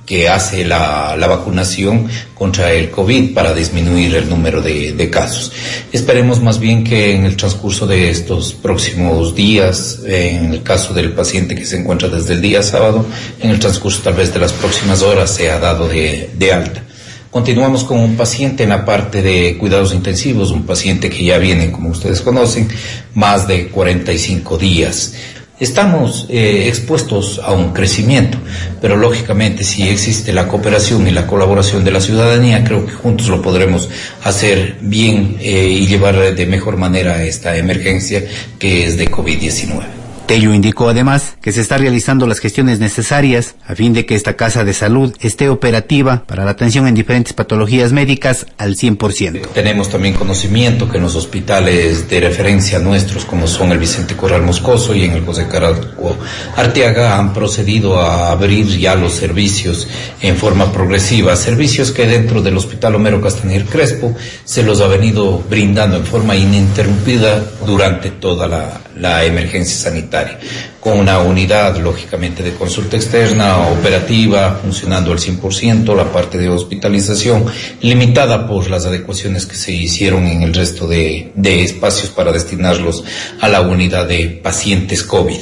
que 0.07 0.29
hace 0.29 0.63
la, 0.63 1.17
la, 1.17 1.27
vacunación 1.27 2.07
contra 2.33 2.71
el 2.71 2.89
COVID 2.89 3.33
para 3.33 3.53
disminuir 3.53 4.15
el 4.15 4.29
número 4.29 4.61
de, 4.61 4.93
de, 4.93 5.09
casos. 5.09 5.51
Esperemos 5.91 6.41
más 6.41 6.59
bien 6.59 6.85
que 6.85 7.13
en 7.13 7.25
el 7.25 7.35
transcurso 7.35 7.85
de 7.85 8.09
estos 8.09 8.53
próximos 8.53 9.35
días, 9.35 9.99
en 10.05 10.53
el 10.53 10.63
caso 10.63 10.93
del 10.93 11.11
paciente 11.11 11.55
que 11.55 11.65
se 11.65 11.77
encuentra 11.77 12.07
desde 12.07 12.35
el 12.35 12.41
día 12.41 12.63
sábado, 12.63 13.05
en 13.41 13.49
el 13.49 13.59
transcurso 13.59 14.01
tal 14.01 14.13
vez 14.13 14.33
de 14.33 14.39
las 14.39 14.53
próximas 14.53 15.01
horas 15.01 15.29
sea 15.29 15.59
dado 15.59 15.89
de, 15.89 16.29
de 16.37 16.53
alta. 16.53 16.83
Continuamos 17.29 17.83
con 17.83 17.99
un 17.99 18.15
paciente 18.15 18.63
en 18.63 18.69
la 18.69 18.85
parte 18.85 19.21
de 19.21 19.57
cuidados 19.57 19.93
intensivos, 19.93 20.51
un 20.51 20.65
paciente 20.65 21.09
que 21.09 21.25
ya 21.25 21.37
viene, 21.37 21.69
como 21.69 21.89
ustedes 21.89 22.21
conocen, 22.21 22.69
más 23.13 23.45
de 23.45 23.67
45 23.67 24.57
días. 24.57 25.13
Estamos 25.59 26.27
eh, 26.29 26.67
expuestos 26.67 27.41
a 27.43 27.51
un 27.51 27.73
crecimiento, 27.73 28.37
pero 28.79 28.95
lógicamente 28.95 29.63
si 29.63 29.89
existe 29.89 30.31
la 30.31 30.47
cooperación 30.47 31.07
y 31.07 31.11
la 31.11 31.25
colaboración 31.25 31.83
de 31.83 31.91
la 31.91 31.99
ciudadanía, 31.99 32.63
creo 32.63 32.85
que 32.85 32.93
juntos 32.93 33.27
lo 33.27 33.41
podremos 33.41 33.89
hacer 34.23 34.75
bien 34.81 35.37
eh, 35.39 35.67
y 35.67 35.87
llevar 35.87 36.35
de 36.35 36.45
mejor 36.45 36.77
manera 36.77 37.23
esta 37.23 37.57
emergencia 37.57 38.23
que 38.59 38.85
es 38.85 38.97
de 38.97 39.09
COVID-19. 39.09 39.96
Tello 40.27 40.53
indicó 40.53 40.89
además 40.89 41.37
que 41.41 41.53
se 41.53 41.61
está 41.61 41.77
realizando 41.77 42.27
las 42.27 42.39
gestiones 42.39 42.79
necesarias 42.79 43.55
a 43.65 43.75
fin 43.75 43.93
de 43.93 44.05
que 44.05 44.13
esta 44.13 44.35
casa 44.35 44.65
de 44.65 44.73
salud 44.73 45.15
esté 45.21 45.47
operativa 45.47 46.25
para 46.27 46.43
la 46.43 46.51
atención 46.51 46.85
en 46.85 46.95
diferentes 46.95 47.31
patologías 47.31 47.93
médicas 47.93 48.45
al 48.57 48.75
100%. 48.75 49.47
Tenemos 49.53 49.89
también 49.89 50.15
conocimiento 50.15 50.89
que 50.89 50.97
en 50.97 51.03
los 51.03 51.15
hospitales 51.15 52.09
de 52.09 52.19
referencia 52.19 52.79
nuestros, 52.79 53.23
como 53.23 53.47
son 53.47 53.71
el 53.71 53.77
Vicente 53.77 54.17
Corral 54.17 54.43
Moscoso 54.43 54.93
y 54.93 55.05
en 55.05 55.13
el 55.13 55.23
José 55.23 55.47
Caraco 55.47 56.17
Arteaga, 56.57 57.17
han 57.17 57.33
procedido 57.33 58.01
a 58.01 58.29
abrir 58.29 58.67
ya 58.67 58.95
los 58.95 59.13
servicios 59.13 59.87
en 60.21 60.35
forma 60.35 60.73
progresiva, 60.73 61.37
servicios 61.37 61.91
que 61.91 62.05
dentro 62.05 62.41
del 62.41 62.57
Hospital 62.57 62.95
Homero 62.95 63.21
Castañer 63.21 63.63
Crespo 63.63 64.13
se 64.43 64.63
los 64.63 64.81
ha 64.81 64.87
venido 64.87 65.41
brindando 65.49 65.95
en 65.95 66.05
forma 66.05 66.35
ininterrumpida 66.35 67.45
durante 67.65 68.11
toda 68.11 68.45
la, 68.45 68.81
la 68.99 69.23
emergencia 69.25 69.89
sanitaria 69.89 70.39
con 70.87 70.99
una 70.99 71.19
unidad, 71.19 71.75
lógicamente, 71.77 72.43
de 72.43 72.53
consulta 72.53 72.95
externa, 72.95 73.57
operativa, 73.67 74.57
funcionando 74.61 75.11
al 75.11 75.19
100%, 75.19 75.93
la 75.93 76.05
parte 76.13 76.37
de 76.37 76.47
hospitalización, 76.47 77.45
limitada 77.81 78.47
por 78.47 78.69
las 78.69 78.85
adecuaciones 78.85 79.45
que 79.45 79.55
se 79.55 79.73
hicieron 79.73 80.25
en 80.27 80.43
el 80.43 80.53
resto 80.53 80.87
de, 80.87 81.33
de 81.35 81.63
espacios 81.63 82.09
para 82.11 82.31
destinarlos 82.31 83.03
a 83.41 83.49
la 83.49 83.59
unidad 83.59 84.07
de 84.07 84.39
pacientes 84.41 85.03
COVID. 85.03 85.39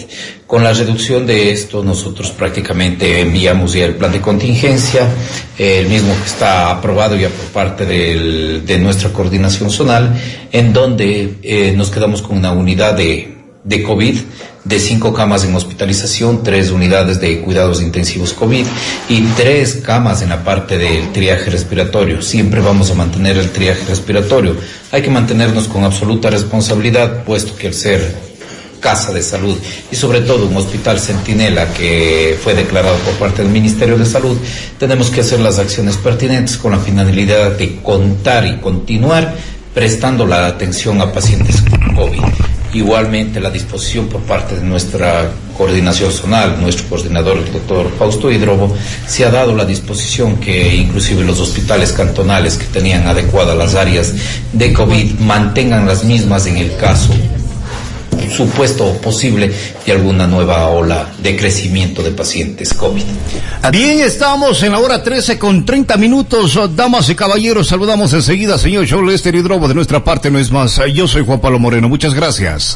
Con 0.47 0.63
la 0.63 0.73
reducción 0.73 1.27
de 1.27 1.51
esto, 1.51 1.83
nosotros 1.83 2.31
prácticamente 2.31 3.19
enviamos 3.19 3.73
ya 3.73 3.85
el 3.85 3.95
plan 3.95 4.11
de 4.11 4.21
contingencia, 4.21 5.07
el 5.59 5.87
mismo 5.87 6.15
que 6.21 6.25
está 6.25 6.71
aprobado 6.71 7.15
ya 7.15 7.29
por 7.29 7.45
parte 7.47 7.85
del, 7.85 8.65
de 8.65 8.79
nuestra 8.79 9.13
coordinación 9.13 9.69
zonal, 9.69 10.19
en 10.51 10.73
donde 10.73 11.35
eh, 11.43 11.71
nos 11.75 11.91
quedamos 11.91 12.23
con 12.23 12.37
una 12.37 12.51
unidad 12.51 12.95
de, 12.95 13.35
de 13.65 13.83
COVID 13.83 14.17
de 14.63 14.79
cinco 14.79 15.13
camas 15.13 15.43
en 15.43 15.55
hospitalización, 15.55 16.41
tres 16.43 16.71
unidades 16.71 17.19
de 17.19 17.41
cuidados 17.41 17.81
intensivos 17.81 18.33
COVID 18.33 18.65
y 19.09 19.21
tres 19.35 19.79
camas 19.83 20.21
en 20.21 20.29
la 20.29 20.43
parte 20.43 20.77
del 20.77 21.11
triaje 21.11 21.51
respiratorio. 21.51 22.21
Siempre 22.21 22.61
vamos 22.61 22.89
a 22.89 22.95
mantener 22.95 23.37
el 23.37 23.51
triaje 23.51 23.85
respiratorio. 23.87 24.55
Hay 24.91 25.03
que 25.03 25.11
mantenernos 25.11 25.67
con 25.67 25.83
absoluta 25.83 26.29
responsabilidad, 26.29 27.23
puesto 27.23 27.55
que 27.55 27.67
el 27.67 27.73
ser 27.73 28.25
casa 28.79 29.11
de 29.11 29.23
salud 29.23 29.57
y 29.91 29.95
sobre 29.95 30.21
todo 30.21 30.45
un 30.45 30.57
hospital 30.57 30.99
centinela 30.99 31.73
que 31.73 32.37
fue 32.43 32.53
declarado 32.53 32.97
por 32.97 33.15
parte 33.15 33.41
del 33.41 33.51
Ministerio 33.51 33.97
de 33.97 34.05
Salud, 34.05 34.37
tenemos 34.77 35.09
que 35.09 35.21
hacer 35.21 35.39
las 35.39 35.57
acciones 35.57 35.97
pertinentes 35.97 36.57
con 36.57 36.71
la 36.71 36.79
finalidad 36.79 37.51
de 37.57 37.77
contar 37.81 38.45
y 38.45 38.57
continuar 38.57 39.33
prestando 39.73 40.25
la 40.25 40.45
atención 40.45 41.01
a 41.01 41.11
pacientes 41.11 41.63
COVID. 41.95 42.54
Igualmente 42.75 43.39
la 43.39 43.49
disposición 43.49 44.07
por 44.07 44.19
parte 44.23 44.55
de 44.55 44.61
nuestra 44.61 45.31
coordinación 45.57 46.11
zonal, 46.11 46.59
nuestro 46.59 46.89
coordinador, 46.89 47.37
el 47.37 47.53
doctor 47.53 47.89
Fausto 47.97 48.29
Hidrobo, 48.29 48.75
se 49.07 49.23
ha 49.23 49.31
dado 49.31 49.55
la 49.55 49.63
disposición 49.63 50.35
que 50.41 50.75
inclusive 50.75 51.23
los 51.23 51.39
hospitales 51.39 51.93
cantonales 51.93 52.57
que 52.57 52.65
tenían 52.65 53.07
adecuadas 53.07 53.57
las 53.57 53.75
áreas 53.75 54.13
de 54.51 54.73
COVID 54.73 55.19
mantengan 55.21 55.87
las 55.87 56.03
mismas 56.03 56.47
en 56.47 56.57
el 56.57 56.75
caso 56.75 57.13
supuesto 58.31 58.93
posible 59.01 59.51
de 59.85 59.91
alguna 59.91 60.27
nueva 60.27 60.67
ola 60.69 61.09
de 61.19 61.35
crecimiento 61.35 62.01
de 62.03 62.11
pacientes 62.11 62.73
COVID. 62.73 63.03
Bien, 63.71 63.99
estamos 63.99 64.61
en 64.63 64.71
la 64.71 64.79
hora 64.79 65.03
13 65.03 65.37
con 65.37 65.65
30 65.65 65.97
minutos. 65.97 66.59
Damas 66.75 67.09
y 67.09 67.15
caballeros, 67.15 67.67
saludamos 67.67 68.13
enseguida, 68.13 68.57
señor 68.57 68.89
Joel 68.89 69.07
Lester 69.07 69.35
Hidrobo. 69.35 69.67
De 69.67 69.73
nuestra 69.73 70.03
parte 70.03 70.31
no 70.31 70.39
es 70.39 70.51
más. 70.51 70.81
Yo 70.93 71.07
soy 71.07 71.23
Juan 71.25 71.39
Pablo 71.39 71.59
Moreno. 71.59 71.89
Muchas 71.89 72.13
gracias. 72.13 72.73